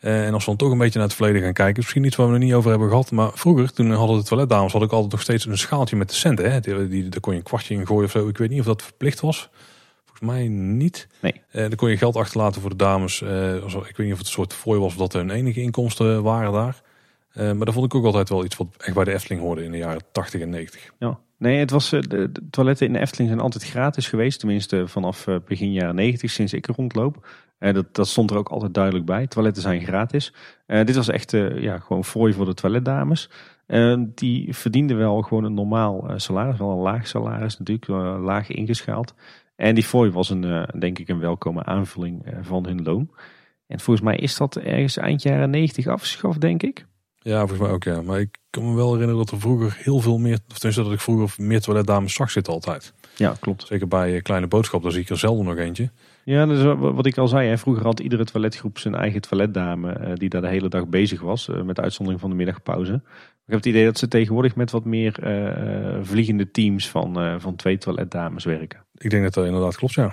Eh, 0.00 0.26
en 0.26 0.32
als 0.32 0.44
we 0.44 0.48
dan 0.50 0.58
toch 0.58 0.70
een 0.70 0.78
beetje 0.78 0.98
naar 0.98 1.08
het 1.08 1.16
verleden 1.16 1.42
gaan 1.42 1.52
kijken, 1.52 1.76
misschien 1.76 2.04
iets 2.04 2.16
waar 2.16 2.26
we 2.26 2.32
er 2.32 2.38
niet 2.38 2.52
over 2.52 2.70
hebben 2.70 2.88
gehad. 2.88 3.10
Maar 3.10 3.30
vroeger, 3.34 3.72
toen 3.72 3.90
hadden 3.90 4.18
de 4.18 4.24
toiletdames, 4.24 4.72
had 4.72 4.82
ik 4.82 4.92
altijd 4.92 5.12
nog 5.12 5.20
steeds 5.20 5.46
een 5.46 5.58
schaaltje 5.58 5.96
met 5.96 6.08
de 6.08 6.14
centen. 6.14 6.52
Hè? 6.52 6.60
Die, 6.60 6.88
die, 6.88 7.08
daar 7.08 7.20
kon 7.20 7.32
je 7.32 7.38
een 7.38 7.44
kwartje 7.44 7.74
in 7.74 7.86
gooien 7.86 8.04
of 8.04 8.10
zo. 8.10 8.28
Ik 8.28 8.38
weet 8.38 8.50
niet 8.50 8.60
of 8.60 8.66
dat 8.66 8.82
verplicht 8.82 9.20
was. 9.20 9.48
Volgens 10.04 10.30
mij 10.30 10.48
niet. 10.48 11.08
Nee. 11.20 11.32
Uh, 11.52 11.60
dan 11.60 11.74
kon 11.74 11.90
je 11.90 11.96
geld 11.96 12.16
achterlaten 12.16 12.60
voor 12.60 12.70
de 12.70 12.76
dames. 12.76 13.20
Uh, 13.20 13.54
ik 13.54 13.96
weet 13.96 13.98
niet 13.98 14.12
of 14.12 14.18
het 14.18 14.26
een 14.26 14.32
soort 14.32 14.52
fooi 14.52 14.80
was 14.80 14.92
of 14.92 14.98
dat 14.98 15.14
er 15.14 15.20
hun 15.20 15.30
enige 15.30 15.60
inkomsten 15.60 16.22
waren 16.22 16.52
daar. 16.52 16.82
maar 17.34 17.64
dat 17.64 17.74
vond 17.74 17.86
ik 17.86 17.94
ook 17.94 18.04
altijd 18.04 18.28
wel 18.28 18.44
iets 18.44 18.56
wat 18.56 18.66
echt 18.78 18.94
bij 18.94 19.04
de 19.04 19.12
Efteling 19.12 19.40
hoorde 19.40 19.64
in 19.64 19.70
de 19.70 19.78
jaren 19.78 20.02
80 20.12 20.40
en 20.40 20.50
90. 20.50 20.92
Ja. 20.98 21.18
Nee, 21.40 21.58
het 21.58 21.70
was, 21.70 21.90
de, 21.90 22.08
de, 22.08 22.32
toiletten 22.50 22.86
in 22.86 22.92
de 22.92 22.98
Efteling 22.98 23.28
zijn 23.28 23.42
altijd 23.42 23.64
gratis 23.64 24.08
geweest. 24.08 24.38
Tenminste 24.38 24.88
vanaf 24.88 25.26
begin 25.46 25.72
jaren 25.72 25.94
90, 25.94 26.30
sinds 26.30 26.52
ik 26.52 26.68
er 26.68 26.74
rondloop. 26.74 27.26
dat, 27.58 27.94
dat 27.94 28.08
stond 28.08 28.30
er 28.30 28.36
ook 28.36 28.48
altijd 28.48 28.74
duidelijk 28.74 29.04
bij. 29.04 29.26
Toiletten 29.26 29.62
zijn 29.62 29.80
gratis. 29.80 30.32
dit 30.66 30.96
was 30.96 31.08
echt 31.08 31.30
ja, 31.54 31.78
gewoon 31.78 32.04
fooi 32.04 32.32
voor 32.32 32.44
de 32.44 32.54
toiletdames. 32.54 33.30
die 34.14 34.54
verdienden 34.56 34.96
wel 34.96 35.22
gewoon 35.22 35.44
een 35.44 35.54
normaal 35.54 36.10
salaris. 36.16 36.58
Wel 36.58 36.70
een 36.70 36.82
laag 36.82 37.06
salaris 37.06 37.58
natuurlijk, 37.58 37.86
laag 38.20 38.48
ingeschaald. 38.48 39.14
En 39.56 39.74
die 39.74 39.84
fooi 39.84 40.10
was 40.10 40.30
een, 40.30 40.66
denk 40.78 40.98
ik 40.98 41.08
een 41.08 41.20
welkome 41.20 41.64
aanvulling 41.64 42.26
van 42.40 42.66
hun 42.66 42.82
loon. 42.82 43.10
En 43.66 43.80
volgens 43.80 44.06
mij 44.06 44.16
is 44.16 44.36
dat 44.36 44.56
ergens 44.56 44.96
eind 44.96 45.22
jaren 45.22 45.50
90 45.50 45.86
afgeschaft, 45.86 46.40
denk 46.40 46.62
ik. 46.62 46.86
Ja, 47.22 47.38
volgens 47.38 47.60
mij 47.60 47.70
ook 47.70 47.84
ja. 47.84 48.02
Maar 48.02 48.20
ik 48.20 48.38
kan 48.50 48.68
me 48.68 48.74
wel 48.74 48.92
herinneren 48.92 49.24
dat 49.24 49.30
er 49.30 49.40
vroeger 49.40 49.76
heel 49.78 50.00
veel 50.00 50.18
meer, 50.18 50.38
of 50.48 50.58
tenminste 50.58 50.82
dat 50.82 50.92
ik 50.92 51.00
vroeger 51.00 51.44
meer 51.44 51.60
toiletdames 51.60 52.14
zag 52.14 52.30
zitten 52.30 52.52
altijd. 52.52 52.92
Ja, 53.16 53.34
klopt. 53.40 53.66
Zeker 53.66 53.88
bij 53.88 54.14
eh, 54.14 54.22
Kleine 54.22 54.46
Boodschap, 54.46 54.82
daar 54.82 54.92
zie 54.92 55.00
ik 55.00 55.08
er 55.08 55.18
zelden 55.18 55.44
nog 55.44 55.56
eentje. 55.56 55.90
Ja, 56.24 56.46
dus 56.46 56.62
wat 56.78 57.06
ik 57.06 57.18
al 57.18 57.28
zei, 57.28 57.48
hè, 57.48 57.58
vroeger 57.58 57.84
had 57.84 58.00
iedere 58.00 58.24
toiletgroep 58.24 58.78
zijn 58.78 58.94
eigen 58.94 59.20
toiletdame 59.20 60.00
uh, 60.00 60.14
die 60.14 60.28
daar 60.28 60.40
de 60.40 60.48
hele 60.48 60.68
dag 60.68 60.88
bezig 60.88 61.20
was, 61.20 61.48
uh, 61.48 61.62
met 61.62 61.80
uitzondering 61.80 62.20
van 62.20 62.30
de 62.30 62.36
middagpauze. 62.36 62.92
Ik 63.46 63.56
heb 63.56 63.56
het 63.56 63.66
idee 63.66 63.84
dat 63.84 63.98
ze 63.98 64.08
tegenwoordig 64.08 64.56
met 64.56 64.70
wat 64.70 64.84
meer 64.84 65.14
vliegende 66.02 66.50
teams 66.50 66.88
van, 66.88 67.40
van 67.40 67.56
twee 67.56 67.78
toiletdames 67.78 68.44
werken. 68.44 68.84
Ik 68.94 69.10
denk 69.10 69.22
dat 69.22 69.34
dat 69.34 69.46
inderdaad 69.46 69.76
klopt, 69.76 69.94
ja. 69.94 70.12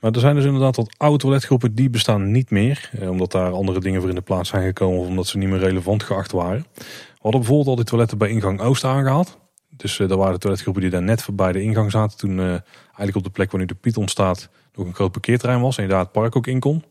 Maar 0.00 0.10
er 0.10 0.20
zijn 0.20 0.34
dus 0.34 0.44
inderdaad 0.44 0.76
wat 0.76 0.94
oude 0.96 1.18
toiletgroepen 1.18 1.74
die 1.74 1.90
bestaan 1.90 2.30
niet 2.30 2.50
meer. 2.50 2.90
Eh, 3.00 3.10
omdat 3.10 3.32
daar 3.32 3.52
andere 3.52 3.80
dingen 3.80 4.00
voor 4.00 4.08
in 4.08 4.14
de 4.16 4.20
plaats 4.20 4.48
zijn 4.48 4.62
gekomen 4.62 4.98
of 4.98 5.06
omdat 5.06 5.26
ze 5.26 5.38
niet 5.38 5.48
meer 5.48 5.58
relevant 5.58 6.02
geacht 6.02 6.32
waren. 6.32 6.66
We 6.74 6.84
hadden 7.20 7.40
bijvoorbeeld 7.40 7.68
al 7.68 7.76
die 7.76 7.84
toiletten 7.84 8.18
bij 8.18 8.28
ingang 8.28 8.60
Oost 8.60 8.84
aangehaald. 8.84 9.38
Dus 9.68 9.98
uh, 9.98 10.08
daar 10.08 10.18
waren 10.18 10.32
de 10.32 10.38
toiletgroepen 10.38 10.82
die 10.82 10.90
daar 10.90 11.02
net 11.02 11.22
voorbij 11.22 11.52
de 11.52 11.62
ingang 11.62 11.90
zaten. 11.90 12.18
Toen 12.18 12.38
uh, 12.38 12.48
eigenlijk 12.86 13.16
op 13.16 13.24
de 13.24 13.30
plek 13.30 13.50
waar 13.50 13.60
nu 13.60 13.66
de 13.66 13.74
Python 13.74 14.08
staat 14.08 14.48
nog 14.74 14.86
een 14.86 14.94
groot 14.94 15.12
parkeerterrein 15.12 15.60
was. 15.60 15.76
En 15.76 15.82
je 15.82 15.88
daar 15.88 15.98
het 15.98 16.12
park 16.12 16.36
ook 16.36 16.46
in 16.46 16.60
kon. 16.60 16.84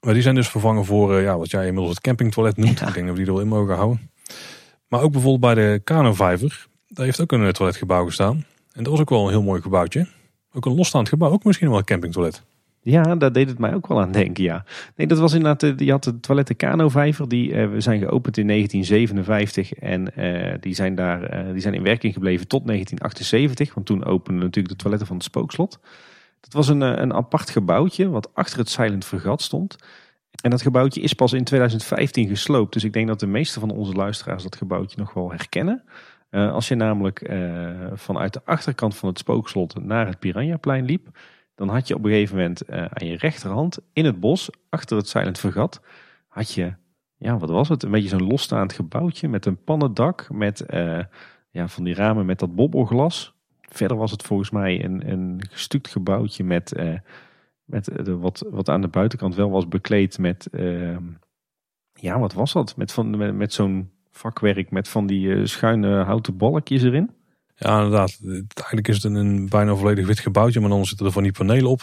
Maar 0.00 0.14
die 0.14 0.22
zijn 0.22 0.34
dus 0.34 0.48
vervangen 0.48 0.84
voor 0.84 1.20
ja, 1.20 1.38
wat 1.38 1.50
jij 1.50 1.66
inmiddels 1.66 1.94
het 1.94 2.00
campingtoilet 2.00 2.56
noemt. 2.56 2.80
Ik 2.80 2.94
denk 2.94 3.06
dat 3.06 3.16
we 3.16 3.22
die 3.22 3.26
er 3.26 3.32
wel 3.32 3.40
in 3.40 3.48
mogen 3.48 3.74
houden. 3.74 4.10
Maar 4.88 5.00
ook 5.00 5.12
bijvoorbeeld 5.12 5.54
bij 5.54 5.64
de 5.64 5.80
Kano-vijver. 5.84 6.66
Daar 6.88 7.04
heeft 7.04 7.20
ook 7.20 7.32
een 7.32 7.52
toiletgebouw 7.52 8.04
gestaan. 8.04 8.44
En 8.72 8.82
dat 8.82 8.92
was 8.92 9.00
ook 9.00 9.10
wel 9.10 9.24
een 9.24 9.30
heel 9.30 9.42
mooi 9.42 9.62
gebouwtje. 9.62 10.06
Ook 10.52 10.66
een 10.66 10.74
losstaand 10.74 11.08
gebouw, 11.08 11.30
ook 11.30 11.44
misschien 11.44 11.68
wel 11.68 11.78
een 11.78 11.84
campingtoilet. 11.84 12.42
Ja, 12.84 13.16
daar 13.16 13.32
deed 13.32 13.48
het 13.48 13.58
mij 13.58 13.74
ook 13.74 13.86
wel 13.86 14.00
aan 14.00 14.12
denken, 14.12 14.44
ja. 14.44 14.64
Nee, 14.96 15.06
dat 15.06 15.18
was 15.18 15.32
inderdaad, 15.32 15.80
je 15.80 15.90
had 15.90 16.04
de 16.04 16.20
toiletten 16.20 16.56
Kano-vijver, 16.56 17.28
die 17.28 17.50
uh, 17.50 17.70
zijn 17.78 18.00
geopend 18.00 18.36
in 18.36 18.46
1957 18.46 19.72
en 19.72 20.10
uh, 20.16 20.54
die, 20.60 20.74
zijn 20.74 20.94
daar, 20.94 21.52
die 21.52 21.60
zijn 21.60 21.74
in 21.74 21.82
werking 21.82 22.12
gebleven 22.12 22.48
tot 22.48 22.66
1978, 22.66 23.74
want 23.74 23.86
toen 23.86 24.04
openden 24.04 24.42
natuurlijk 24.42 24.74
de 24.74 24.80
toiletten 24.80 25.06
van 25.06 25.16
het 25.16 25.24
Spookslot. 25.24 25.78
Dat 26.40 26.52
was 26.52 26.68
een, 26.68 26.80
een 26.80 27.14
apart 27.14 27.50
gebouwtje 27.50 28.08
wat 28.08 28.34
achter 28.34 28.58
het 28.58 28.68
Silent 28.68 29.04
Vergat 29.04 29.42
stond. 29.42 29.76
En 30.42 30.50
dat 30.50 30.62
gebouwtje 30.62 31.00
is 31.00 31.12
pas 31.12 31.32
in 31.32 31.44
2015 31.44 32.28
gesloopt, 32.28 32.72
dus 32.72 32.84
ik 32.84 32.92
denk 32.92 33.06
dat 33.06 33.20
de 33.20 33.26
meeste 33.26 33.60
van 33.60 33.70
onze 33.70 33.92
luisteraars 33.92 34.42
dat 34.42 34.56
gebouwtje 34.56 34.98
nog 34.98 35.12
wel 35.14 35.30
herkennen. 35.30 35.82
Uh, 36.32 36.52
als 36.52 36.68
je 36.68 36.74
namelijk 36.74 37.30
uh, 37.30 37.70
vanuit 37.92 38.32
de 38.32 38.40
achterkant 38.44 38.96
van 38.96 39.08
het 39.08 39.18
spookslot 39.18 39.84
naar 39.84 40.06
het 40.06 40.18
Piranhaplein 40.18 40.84
liep, 40.84 41.18
dan 41.54 41.68
had 41.68 41.88
je 41.88 41.94
op 41.94 42.04
een 42.04 42.10
gegeven 42.10 42.36
moment 42.36 42.70
uh, 42.70 42.84
aan 42.84 43.06
je 43.06 43.16
rechterhand 43.16 43.78
in 43.92 44.04
het 44.04 44.20
bos, 44.20 44.50
achter 44.68 44.96
het 44.96 45.08
Silent 45.08 45.38
Vergat, 45.38 45.80
had 46.28 46.52
je, 46.52 46.74
ja 47.16 47.38
wat 47.38 47.50
was 47.50 47.68
het, 47.68 47.82
een 47.82 47.90
beetje 47.90 48.08
zo'n 48.08 48.26
losstaand 48.26 48.72
gebouwtje 48.72 49.28
met 49.28 49.46
een 49.46 49.64
pannendak, 49.64 50.28
met 50.30 50.64
ja, 51.50 51.68
van 51.68 51.84
die 51.84 51.94
ramen 51.94 52.26
met 52.26 52.38
dat 52.38 52.54
bobbelglas. 52.54 53.34
Verder 53.60 53.96
was 53.96 54.10
het 54.10 54.22
volgens 54.22 54.50
mij 54.50 54.84
een, 54.84 55.10
een 55.10 55.42
gestuukt 55.50 55.88
gebouwtje 55.88 56.44
met, 56.44 56.74
met 57.64 57.90
wat, 58.04 58.44
wat 58.50 58.68
aan 58.68 58.80
de 58.80 58.88
buitenkant 58.88 59.34
wel 59.34 59.50
was 59.50 59.68
bekleed 59.68 60.18
met, 60.18 60.46
ehm, 60.46 61.04
ja 61.92 62.18
wat 62.18 62.32
was 62.32 62.52
dat, 62.52 62.76
met, 62.76 62.92
van, 62.92 63.16
met, 63.16 63.34
met 63.34 63.52
zo'n 63.52 63.90
vakwerk 64.12 64.70
met 64.70 64.88
van 64.88 65.06
die 65.06 65.34
eh, 65.34 65.44
schuine 65.44 66.02
houten 66.02 66.36
balkjes 66.36 66.82
erin. 66.82 67.10
Ja, 67.56 67.76
inderdaad. 67.76 68.18
Eigenlijk 68.54 68.88
is 68.88 69.02
het 69.02 69.04
een 69.04 69.48
bijna 69.48 69.74
volledig 69.74 70.06
wit 70.06 70.20
gebouwtje, 70.20 70.60
maar 70.60 70.70
dan 70.70 70.86
zitten 70.86 71.06
er 71.06 71.12
van 71.12 71.22
die 71.22 71.32
panelen 71.32 71.70
op. 71.70 71.82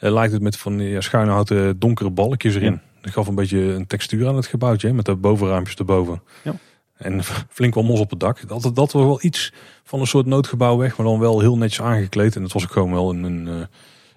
Uh, 0.00 0.12
lijkt 0.12 0.32
het 0.32 0.42
met 0.42 0.56
van 0.56 0.76
die 0.76 1.00
schuine 1.00 1.30
houten 1.30 1.78
donkere 1.78 2.10
balkjes 2.10 2.54
erin. 2.54 2.80
Dat 3.00 3.12
gaf 3.12 3.26
een 3.26 3.34
beetje 3.34 3.58
een 3.58 3.86
textuur 3.86 4.28
aan 4.28 4.36
het 4.36 4.46
gebouwtje, 4.46 4.92
met 4.92 5.04
de 5.04 5.16
bovenraampjes 5.16 5.76
erboven. 5.76 6.22
Ja. 6.44 6.54
En 6.96 7.24
flink 7.48 7.74
wel 7.74 7.84
mos 7.84 8.00
op 8.00 8.10
het 8.10 8.20
dak. 8.20 8.48
Dat, 8.48 8.62
dat 8.62 8.92
was 8.92 8.92
wel 8.92 9.18
iets 9.22 9.52
van 9.84 10.00
een 10.00 10.06
soort 10.06 10.26
noodgebouw 10.26 10.76
weg, 10.76 10.96
maar 10.96 11.06
dan 11.06 11.18
wel 11.18 11.40
heel 11.40 11.56
netjes 11.56 11.86
aangekleed. 11.86 12.36
En 12.36 12.42
het 12.42 12.52
was 12.52 12.62
ook 12.62 12.72
gewoon 12.72 12.92
wel 12.92 13.10
een, 13.10 13.22
een, 13.22 13.46
een 13.46 13.66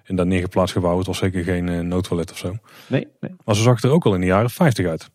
eh, 0.04 0.16
daar 0.16 0.26
neergeplaatst 0.26 0.74
gebouw. 0.74 0.96
Het 0.98 1.06
was 1.06 1.18
zeker 1.18 1.44
geen 1.44 1.88
noodtoilet 1.88 2.30
of 2.30 2.38
zo. 2.38 2.56
Nee, 2.86 3.08
nee. 3.20 3.34
Maar 3.44 3.54
ze 3.54 3.62
zag 3.62 3.82
er 3.82 3.90
ook 3.90 4.04
al 4.04 4.14
in 4.14 4.20
de 4.20 4.26
jaren 4.26 4.50
50 4.50 4.86
uit. 4.86 5.10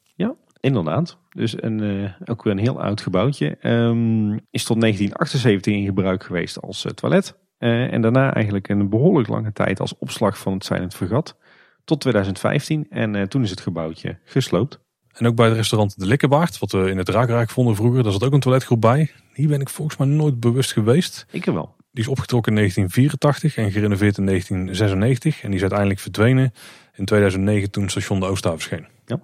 Inderdaad. 0.59 1.17
Dus 1.29 1.63
een, 1.63 1.81
uh, 1.81 2.11
ook 2.25 2.43
weer 2.43 2.53
een 2.53 2.59
heel 2.59 2.81
oud 2.81 3.01
gebouwtje. 3.01 3.45
Um, 3.61 4.33
is 4.49 4.63
tot 4.63 4.81
1978 4.81 5.73
in 5.73 5.85
gebruik 5.85 6.23
geweest 6.23 6.61
als 6.61 6.85
uh, 6.85 6.91
toilet. 6.91 7.37
Uh, 7.59 7.93
en 7.93 8.01
daarna 8.01 8.33
eigenlijk 8.33 8.69
een 8.69 8.89
behoorlijk 8.89 9.27
lange 9.27 9.53
tijd 9.53 9.79
als 9.79 9.97
opslag 9.97 10.37
van 10.37 10.53
het 10.53 10.65
Silent 10.65 10.95
Vergat. 10.95 11.37
Tot 11.83 12.01
2015. 12.01 12.85
En 12.89 13.29
toen 13.29 13.43
is 13.43 13.49
het 13.49 13.61
gebouwtje 13.61 14.19
gesloopt. 14.23 14.79
En 15.17 15.27
ook 15.27 15.35
bij 15.35 15.47
het 15.47 15.55
restaurant 15.55 15.99
De 15.99 16.05
Likkebaard, 16.05 16.59
wat 16.59 16.71
we 16.71 16.89
in 16.89 16.97
het 16.97 17.09
Raakraak 17.09 17.49
vonden 17.49 17.75
vroeger, 17.75 18.03
daar 18.03 18.11
zat 18.11 18.23
ook 18.23 18.33
een 18.33 18.39
toiletgroep 18.39 18.81
bij. 18.81 19.11
Hier 19.33 19.47
ben 19.47 19.61
ik 19.61 19.69
volgens 19.69 19.97
mij 19.97 20.07
nooit 20.07 20.39
bewust 20.39 20.71
geweest. 20.71 21.25
Ik 21.31 21.45
er 21.45 21.53
wel. 21.53 21.75
Die 21.91 22.03
is 22.03 22.07
opgetrokken 22.07 22.51
in 22.51 22.57
1984 22.57 23.57
en 23.57 23.71
gerenoveerd 23.71 24.17
in 24.17 24.25
1996. 24.25 25.41
En 25.41 25.47
die 25.47 25.55
is 25.55 25.61
uiteindelijk 25.61 25.99
verdwenen 25.99 26.51
in 26.93 27.05
2009 27.05 27.71
toen 27.71 27.89
station 27.89 28.19
De 28.19 28.25
Oosthaven 28.25 28.59
verscheen. 28.59 28.87
Ja. 29.05 29.19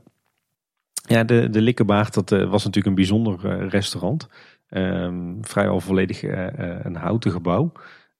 Ja, 1.09 1.23
de, 1.23 1.49
de 1.49 1.61
Likkebaard, 1.61 2.13
dat 2.13 2.31
uh, 2.31 2.49
was 2.49 2.63
natuurlijk 2.63 2.85
een 2.85 2.95
bijzonder 2.95 3.39
uh, 3.45 3.69
restaurant. 3.69 4.27
Um, 4.69 5.37
vrijwel 5.41 5.79
volledig 5.79 6.23
uh, 6.23 6.47
een 6.81 6.95
houten 6.95 7.31
gebouw. 7.31 7.71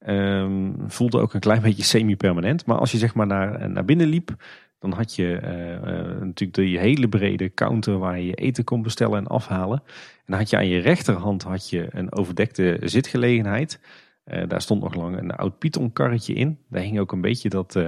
Um, 0.08 0.76
voelde 0.88 1.20
ook 1.20 1.34
een 1.34 1.40
klein 1.40 1.62
beetje 1.68 1.84
semi-permanent. 1.84 2.66
Maar 2.66 2.78
als 2.78 2.92
je 2.92 2.98
zeg 2.98 3.14
maar 3.16 3.28
naar, 3.28 3.70
naar 3.70 3.86
binnen 3.86 4.08
liep, 4.08 4.36
dan 4.80 4.92
had 4.92 5.16
je 5.16 5.40
natuurlijk 6.20 6.54
die 6.54 6.80
hele 6.80 7.10
brede 7.10 7.54
counter 7.54 7.98
waar 7.98 8.20
je 8.20 8.26
je 8.26 8.34
eten 8.34 8.64
kon 8.64 8.82
bestellen 8.82 9.18
en 9.18 9.28
afhalen. 9.28 9.82
En 9.86 10.24
dan 10.26 10.38
had 10.38 10.50
je 10.50 10.58
aan 10.58 10.68
je 10.68 10.80
rechterhand 10.80 11.44
had 11.44 11.70
je 11.70 11.88
een 11.90 12.14
overdekte 12.14 12.78
zitgelegenheid. 12.82 13.80
daar 14.48 14.62
stond 14.62 14.82
nog 14.82 14.94
lang 14.94 15.18
een 15.18 15.32
oud 15.32 15.58
pythonkarretje 15.58 16.34
in. 16.34 16.58
Daar 16.70 16.82
hing 16.82 17.00
ook 17.00 17.12
een 17.12 17.22
beetje 17.22 17.50
dat, 17.50 17.80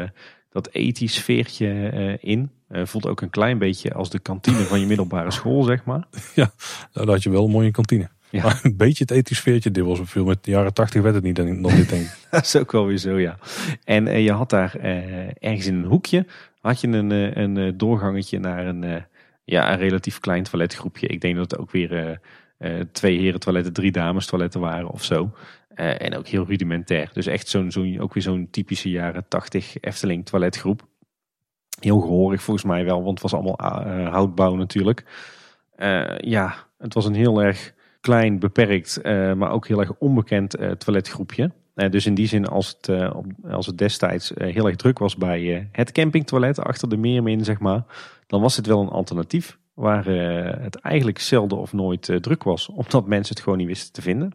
dat 0.50 0.70
ethisch 0.72 1.16
sfeertje 1.16 2.18
in. 2.22 2.52
Uh, 2.76 2.86
voelt 2.86 3.08
ook 3.08 3.22
een 3.22 3.30
klein 3.30 3.58
beetje 3.58 3.94
als 3.94 4.10
de 4.10 4.20
kantine 4.20 4.58
van 4.58 4.80
je 4.80 4.86
middelbare 4.86 5.32
school, 5.32 5.64
zeg 5.64 5.84
maar. 5.84 6.08
Ja, 6.36 6.52
nou, 6.94 7.06
dat 7.06 7.08
had 7.08 7.24
je 7.24 7.30
wel 7.30 7.46
een 7.46 7.52
mooie 7.52 7.72
kantine. 7.72 8.10
Ja. 8.30 8.44
Maar 8.44 8.60
een 8.64 8.78
beetje 8.78 9.04
het 9.04 9.12
ethisch 9.12 9.38
sfeertje, 9.38 9.72
dit 9.72 9.84
was 9.84 10.00
veel 10.04 10.26
met 10.26 10.44
de 10.44 10.52
jaren 10.52 10.74
tachtig 10.74 11.02
werd 11.02 11.16
het 11.16 11.24
niet 11.24 11.36
dan 11.36 11.62
dit 11.62 11.90
denk 11.90 12.06
ik. 12.06 12.18
dat 12.32 12.46
is 12.46 12.56
ook 12.56 12.72
wel 12.72 12.86
weer 12.86 12.98
zo, 12.98 13.20
ja. 13.20 13.38
En 13.84 14.08
uh, 14.08 14.24
je 14.24 14.32
had 14.32 14.50
daar 14.50 14.76
uh, 14.78 15.28
ergens 15.40 15.66
in 15.66 15.76
een 15.76 15.84
hoekje, 15.84 16.26
had 16.62 16.82
je 16.82 16.88
een, 16.88 17.12
een 17.40 17.78
doorgangetje 17.78 18.40
naar 18.40 18.68
een, 18.68 19.06
ja, 19.44 19.72
een 19.72 19.80
relatief 19.80 20.20
klein 20.20 20.44
toiletgroepje. 20.44 21.08
Ik 21.08 21.22
denk 21.22 21.36
dat 21.36 21.52
het 21.52 21.60
ook 21.60 21.72
weer 21.72 22.20
twee 22.92 23.20
heren 23.20 23.40
toiletten, 23.40 23.74
drie 23.74 23.92
dames 23.92 24.26
toiletten 24.26 24.60
waren 24.60 24.90
of 24.90 25.04
zo. 25.04 25.32
en 25.76 26.18
ook 26.18 26.28
heel 26.28 26.46
rudimentair. 26.46 27.10
Dus 27.14 27.26
echt 27.26 27.48
zo'n, 27.48 27.72
zo'n, 27.72 28.00
ook 28.00 28.14
weer 28.14 28.24
zo'n 28.24 28.48
typische 28.52 28.90
jaren 28.90 29.26
tachtig 29.28 29.76
Efteling 29.82 30.26
toiletgroep. 30.26 30.88
Heel 31.80 32.00
gehoorig 32.00 32.42
volgens 32.42 32.66
mij 32.66 32.86
wel, 32.86 33.04
want 33.04 33.22
het 33.22 33.32
was 33.32 33.34
allemaal 33.34 33.86
uh, 33.88 34.10
houtbouw 34.10 34.56
natuurlijk. 34.56 35.04
Uh, 35.78 36.18
ja, 36.18 36.56
het 36.78 36.94
was 36.94 37.06
een 37.06 37.16
heel 37.16 37.44
erg 37.44 37.74
klein, 38.02 38.40
beperkt, 38.40 39.00
uh, 39.04 39.34
maar 39.34 39.52
ook 39.52 39.68
heel 39.68 39.80
erg 39.80 39.92
onbekend 39.98 40.58
toiletgroepje. 40.78 41.52
dus 41.76 42.06
in 42.06 42.16
die 42.16 42.28
zin, 42.28 42.48
als 42.48 42.78
het, 42.82 43.14
als 43.50 43.66
het 43.66 43.78
destijds 43.78 44.32
heel 44.36 44.68
erg 44.68 44.76
druk 44.76 45.00
was 45.00 45.16
bij 45.16 45.70
het 45.72 45.92
campingtoilet 45.92 46.60
achter 46.60 46.90
de 46.90 46.98
meermin, 46.98 47.44
zeg 47.44 47.60
maar, 47.60 47.84
dan 48.28 48.42
was 48.42 48.56
het 48.56 48.66
wel 48.66 48.82
een 48.82 48.90
alternatief. 48.90 49.58
Waar 49.74 50.06
het 50.62 50.76
eigenlijk 50.76 51.20
zelden 51.20 51.58
of 51.58 51.74
nooit 51.74 52.18
druk 52.22 52.44
was, 52.44 52.70
omdat 52.70 53.08
mensen 53.08 53.36
het 53.36 53.44
gewoon 53.44 53.58
niet 53.58 53.68
wisten 53.68 53.94
te 53.94 54.02
vinden. 54.02 54.32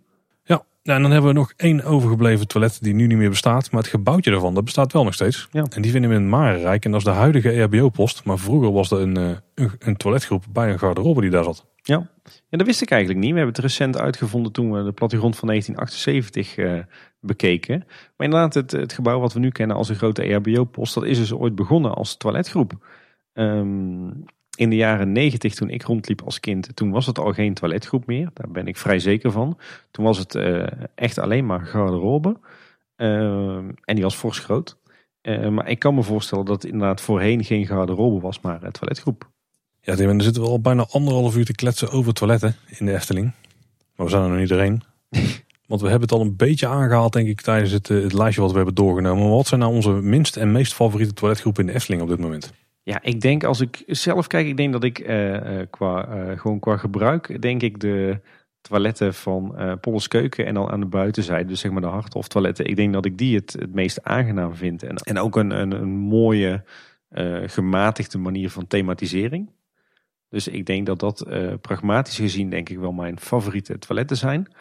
Ja, 0.82 0.94
en 0.94 1.02
dan 1.02 1.10
hebben 1.10 1.30
we 1.30 1.38
nog 1.38 1.52
één 1.56 1.84
overgebleven 1.84 2.46
toilet 2.46 2.82
die 2.82 2.94
nu 2.94 3.06
niet 3.06 3.18
meer 3.18 3.28
bestaat. 3.28 3.70
Maar 3.70 3.80
het 3.80 3.90
gebouwtje 3.90 4.30
daarvan, 4.30 4.54
dat 4.54 4.64
bestaat 4.64 4.92
wel 4.92 5.04
nog 5.04 5.14
steeds. 5.14 5.48
Ja. 5.50 5.64
En 5.70 5.82
die 5.82 5.90
vinden 5.90 6.10
we 6.10 6.16
in 6.16 6.28
Marenrijk. 6.28 6.84
En 6.84 6.90
dat 6.90 7.00
is 7.00 7.06
de 7.06 7.12
huidige 7.12 7.50
EHBO-post. 7.50 8.24
Maar 8.24 8.38
vroeger 8.38 8.72
was 8.72 8.90
er 8.90 9.00
een, 9.00 9.16
eh, 9.16 9.30
een, 9.54 9.70
een, 9.78 9.96
toiletgroep 9.96 10.44
bij 10.52 10.70
een 10.70 10.78
garderobe 10.78 11.20
die 11.20 11.30
daar 11.30 11.44
zat. 11.44 11.66
Ja. 11.82 12.10
ja, 12.48 12.58
dat 12.58 12.66
wist 12.66 12.82
ik 12.82 12.90
eigenlijk 12.90 13.20
niet. 13.20 13.30
We 13.30 13.36
hebben 13.36 13.54
het 13.54 13.64
recent 13.64 13.98
uitgevonden 13.98 14.52
toen 14.52 14.72
we 14.72 14.84
de 14.84 14.92
plattegrond 14.92 15.36
van 15.36 15.48
1978 15.48 16.56
uh, 16.56 16.78
eh, 16.78 16.84
bekeken. 17.20 17.78
Maar 18.16 18.26
inderdaad, 18.26 18.54
het, 18.54 18.70
het 18.70 18.92
gebouw 18.92 19.20
wat 19.20 19.32
we 19.32 19.40
nu 19.40 19.50
kennen 19.50 19.76
als 19.76 19.88
een 19.88 19.96
grote 19.96 20.22
EHBO-post... 20.22 20.94
dat 20.94 21.04
is 21.04 21.18
dus 21.18 21.32
ooit 21.32 21.54
begonnen 21.54 21.94
als 21.94 22.16
toiletgroep. 22.16 22.86
Um, 23.34 24.24
In 24.56 24.70
de 24.70 24.76
jaren 24.76 25.12
negentig, 25.12 25.54
toen 25.54 25.70
ik 25.70 25.82
rondliep 25.82 26.22
als 26.22 26.40
kind, 26.40 26.76
toen 26.76 26.90
was 26.90 27.06
het 27.06 27.18
al 27.18 27.32
geen 27.32 27.54
toiletgroep 27.54 28.06
meer. 28.06 28.30
Daar 28.34 28.50
ben 28.50 28.66
ik 28.66 28.76
vrij 28.76 28.98
zeker 28.98 29.32
van. 29.32 29.58
Toen 29.90 30.04
was 30.04 30.18
het 30.18 30.34
uh, 30.34 30.66
echt 30.94 31.18
alleen 31.18 31.46
maar 31.46 31.60
garderobe. 31.60 32.36
Uh, 32.96 33.56
en 33.84 33.94
die 33.94 34.02
was 34.02 34.14
fors 34.14 34.38
groot. 34.38 34.76
Uh, 35.22 35.48
maar 35.48 35.68
ik 35.68 35.78
kan 35.78 35.94
me 35.94 36.02
voorstellen 36.02 36.44
dat 36.44 36.62
het 36.62 36.72
inderdaad 36.72 37.00
voorheen 37.00 37.44
geen 37.44 37.66
garderobe 37.66 38.20
was, 38.20 38.40
maar 38.40 38.62
een 38.62 38.72
toiletgroep. 38.72 39.30
Ja, 39.80 39.94
Tim, 39.94 40.08
er 40.08 40.22
zitten 40.22 40.42
we 40.42 40.48
al 40.48 40.60
bijna 40.60 40.86
anderhalf 40.90 41.36
uur 41.36 41.44
te 41.44 41.54
kletsen 41.54 41.90
over 41.90 42.12
toiletten 42.12 42.56
in 42.66 42.86
de 42.86 42.92
Efteling. 42.92 43.32
Maar 43.96 44.06
we 44.06 44.12
zijn 44.12 44.22
er 44.22 44.28
nog 44.28 44.38
niet 44.38 44.48
doorheen. 44.48 44.82
Want 45.66 45.80
we 45.80 45.88
hebben 45.88 46.08
het 46.08 46.18
al 46.18 46.24
een 46.24 46.36
beetje 46.36 46.66
aangehaald, 46.66 47.12
denk 47.12 47.28
ik, 47.28 47.40
tijdens 47.40 47.70
het, 47.70 47.88
het 47.88 48.12
lijstje 48.12 48.40
wat 48.40 48.50
we 48.50 48.56
hebben 48.56 48.74
doorgenomen. 48.74 49.22
Maar 49.22 49.36
wat 49.36 49.46
zijn 49.46 49.60
nou 49.60 49.74
onze 49.74 49.90
minst 49.90 50.36
en 50.36 50.52
meest 50.52 50.74
favoriete 50.74 51.14
toiletgroepen 51.14 51.62
in 51.62 51.68
de 51.68 51.74
Efteling 51.74 52.02
op 52.02 52.08
dit 52.08 52.18
moment? 52.18 52.52
Ja, 52.82 53.02
ik 53.02 53.20
denk 53.20 53.44
als 53.44 53.60
ik 53.60 53.82
zelf 53.86 54.26
kijk, 54.26 54.46
ik 54.46 54.56
denk 54.56 54.72
dat 54.72 54.84
ik 54.84 54.98
uh, 54.98 55.60
qua, 55.70 56.08
uh, 56.08 56.38
gewoon 56.38 56.58
qua 56.58 56.76
gebruik, 56.76 57.42
denk 57.42 57.62
ik 57.62 57.80
de 57.80 58.20
toiletten 58.60 59.14
van 59.14 59.54
uh, 59.84 59.96
Keuken 60.08 60.46
en 60.46 60.54
dan 60.54 60.70
aan 60.70 60.80
de 60.80 60.86
buitenzijde, 60.86 61.48
dus 61.48 61.60
zeg 61.60 61.70
maar 61.70 61.80
de 61.80 61.86
Harthof 61.86 62.28
toiletten. 62.28 62.66
Ik 62.66 62.76
denk 62.76 62.92
dat 62.92 63.04
ik 63.04 63.18
die 63.18 63.36
het, 63.36 63.52
het 63.52 63.74
meest 63.74 64.04
aangenaam 64.04 64.54
vind. 64.54 64.82
En, 64.82 64.96
en 64.96 65.18
ook 65.18 65.36
een, 65.36 65.50
een, 65.50 65.70
een 65.72 65.96
mooie, 65.96 66.64
gematigde 67.46 68.18
manier 68.18 68.50
van 68.50 68.66
thematisering. 68.66 69.50
Dus 70.28 70.48
ik 70.48 70.66
denk 70.66 70.86
dat 70.86 70.98
dat 70.98 71.26
pragmatisch 71.60 72.16
gezien 72.16 72.50
denk 72.50 72.68
ik 72.68 72.78
wel 72.78 72.92
mijn 72.92 73.20
favoriete 73.20 73.78
toiletten 73.78 74.16
zijn. 74.16 74.52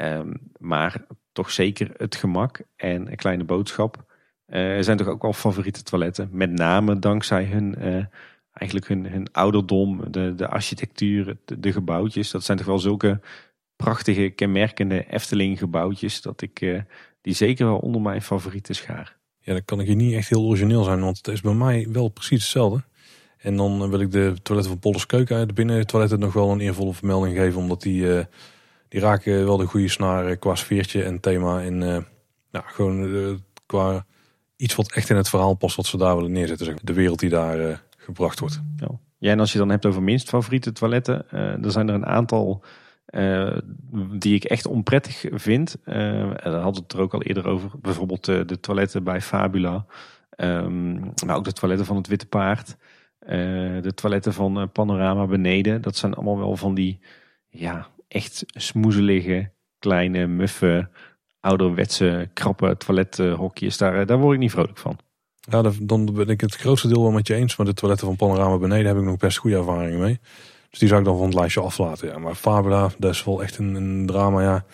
Um, 0.00 0.32
maar 0.58 1.04
toch 1.32 1.50
zeker 1.50 1.90
het 1.96 2.14
gemak 2.14 2.60
en 2.76 3.10
een 3.10 3.16
kleine 3.16 3.44
boodschap 3.44 4.04
uh, 4.52 4.82
zijn 4.82 4.96
toch 4.96 5.06
ook 5.06 5.22
wel 5.22 5.32
favoriete 5.32 5.82
toiletten. 5.82 6.28
Met 6.32 6.50
name 6.50 6.98
dankzij 6.98 7.44
hun, 7.44 7.74
uh, 7.78 8.04
eigenlijk 8.52 8.88
hun, 8.88 9.28
ouderdom, 9.32 10.10
de, 10.10 10.34
de 10.34 10.48
architectuur, 10.48 11.36
de, 11.44 11.72
gebouwtjes. 11.72 12.30
Dat 12.30 12.44
zijn 12.44 12.58
toch 12.58 12.66
wel 12.66 12.78
zulke 12.78 13.20
prachtige, 13.76 14.28
kenmerkende 14.28 15.06
Efteling 15.06 15.58
gebouwtjes. 15.58 16.22
Dat 16.22 16.42
ik 16.42 16.60
uh, 16.60 16.80
die 17.20 17.34
zeker 17.34 17.66
wel 17.66 17.78
onder 17.78 18.00
mijn 18.00 18.22
favorieten 18.22 18.74
schaar. 18.74 19.16
Ja, 19.40 19.52
dan 19.52 19.64
kan 19.64 19.80
ik 19.80 19.86
hier 19.86 19.96
niet 19.96 20.14
echt 20.14 20.28
heel 20.28 20.44
origineel 20.46 20.84
zijn. 20.84 21.00
Want 21.00 21.16
het 21.16 21.28
is 21.28 21.40
bij 21.40 21.54
mij 21.54 21.86
wel 21.92 22.08
precies 22.08 22.42
hetzelfde. 22.42 22.82
En 23.38 23.56
dan 23.56 23.90
wil 23.90 24.00
ik 24.00 24.10
de 24.10 24.34
toiletten 24.42 24.74
van 24.74 24.78
Polders 24.78 25.06
Keuken 25.06 25.36
uit 25.36 25.48
de 25.48 25.54
binnentoiletten 25.54 26.18
nog 26.18 26.32
wel 26.32 26.50
een 26.50 26.60
eervolle 26.60 26.94
vermelding 26.94 27.36
geven. 27.36 27.60
Omdat 27.60 27.82
die, 27.82 28.26
die 28.88 29.00
raken 29.00 29.44
wel 29.44 29.56
de 29.56 29.66
goede 29.66 29.88
snaar 29.88 30.36
qua 30.36 30.54
sfeertje 30.54 31.02
en 31.02 31.20
thema. 31.20 31.62
En 31.62 31.78
nou, 32.50 32.64
gewoon 32.66 33.40
qua 33.66 34.06
iets 34.60 34.74
wat 34.74 34.92
echt 34.92 35.10
in 35.10 35.16
het 35.16 35.28
verhaal 35.28 35.54
past 35.54 35.76
wat 35.76 35.86
ze 35.86 35.96
daar 35.96 36.16
willen 36.16 36.32
neerzetten. 36.32 36.76
De 36.82 36.92
wereld 36.92 37.18
die 37.18 37.28
daar 37.28 37.60
uh, 37.60 37.76
gebracht 37.96 38.40
wordt. 38.40 38.60
Ja. 39.18 39.30
en 39.30 39.40
als 39.40 39.52
je 39.52 39.58
dan 39.58 39.70
hebt 39.70 39.86
over 39.86 40.02
minst 40.02 40.28
favoriete 40.28 40.72
toiletten. 40.72 41.26
Uh, 41.34 41.64
er 41.64 41.70
zijn 41.70 41.88
er 41.88 41.94
een 41.94 42.06
aantal 42.06 42.64
uh, 43.10 43.56
die 44.12 44.34
ik 44.34 44.44
echt 44.44 44.66
onprettig 44.66 45.24
vind. 45.32 45.76
daar 45.84 46.52
hadden 46.52 46.72
we 46.72 46.80
het 46.80 46.92
er 46.92 47.00
ook 47.00 47.14
al 47.14 47.22
eerder 47.22 47.46
over. 47.46 47.70
Bijvoorbeeld 47.80 48.24
de 48.24 48.60
toiletten 48.60 49.04
bij 49.04 49.20
Fabula. 49.20 49.86
Um, 50.36 51.12
maar 51.26 51.36
ook 51.36 51.44
de 51.44 51.52
toiletten 51.52 51.86
van 51.86 51.96
het 51.96 52.06
Witte 52.06 52.26
Paard. 52.26 52.76
de 53.18 53.92
toiletten 53.94 54.32
van 54.32 54.70
Panorama 54.72 55.26
beneden. 55.26 55.82
Dat 55.82 55.96
zijn 55.96 56.14
allemaal 56.14 56.38
wel 56.38 56.56
van 56.56 56.74
die 56.74 57.00
ja, 57.48 57.86
echt 58.08 58.44
smoezelige, 58.46 59.50
kleine, 59.78 60.26
muffe 60.26 60.88
ouderwetse, 61.40 62.28
krappe 62.34 62.76
toilethokjes, 62.76 63.76
daar, 63.76 64.06
daar 64.06 64.18
word 64.18 64.34
ik 64.34 64.40
niet 64.40 64.50
vrolijk 64.50 64.78
van. 64.78 64.98
Ja, 65.40 65.70
dan 65.82 66.14
ben 66.14 66.28
ik 66.28 66.40
het 66.40 66.54
grootste 66.54 66.88
deel 66.88 67.02
wel 67.02 67.10
met 67.10 67.26
je 67.26 67.34
eens. 67.34 67.56
Maar 67.56 67.66
de 67.66 67.74
toiletten 67.74 68.06
van 68.06 68.16
Panorama 68.16 68.58
beneden 68.58 68.86
heb 68.86 68.96
ik 68.96 69.02
nog 69.02 69.16
best 69.16 69.38
goede 69.38 69.56
ervaringen 69.56 70.00
mee. 70.00 70.20
Dus 70.70 70.78
die 70.78 70.88
zou 70.88 71.00
ik 71.00 71.06
dan 71.06 71.16
van 71.16 71.26
het 71.26 71.34
lijstje 71.34 71.60
aflaten. 71.60 72.08
Ja. 72.08 72.18
Maar 72.18 72.34
Fabula, 72.34 72.90
dat 72.98 73.14
is 73.14 73.24
wel 73.24 73.42
echt 73.42 73.58
een, 73.58 73.74
een 73.74 74.06
drama. 74.06 74.42
Ja. 74.42 74.64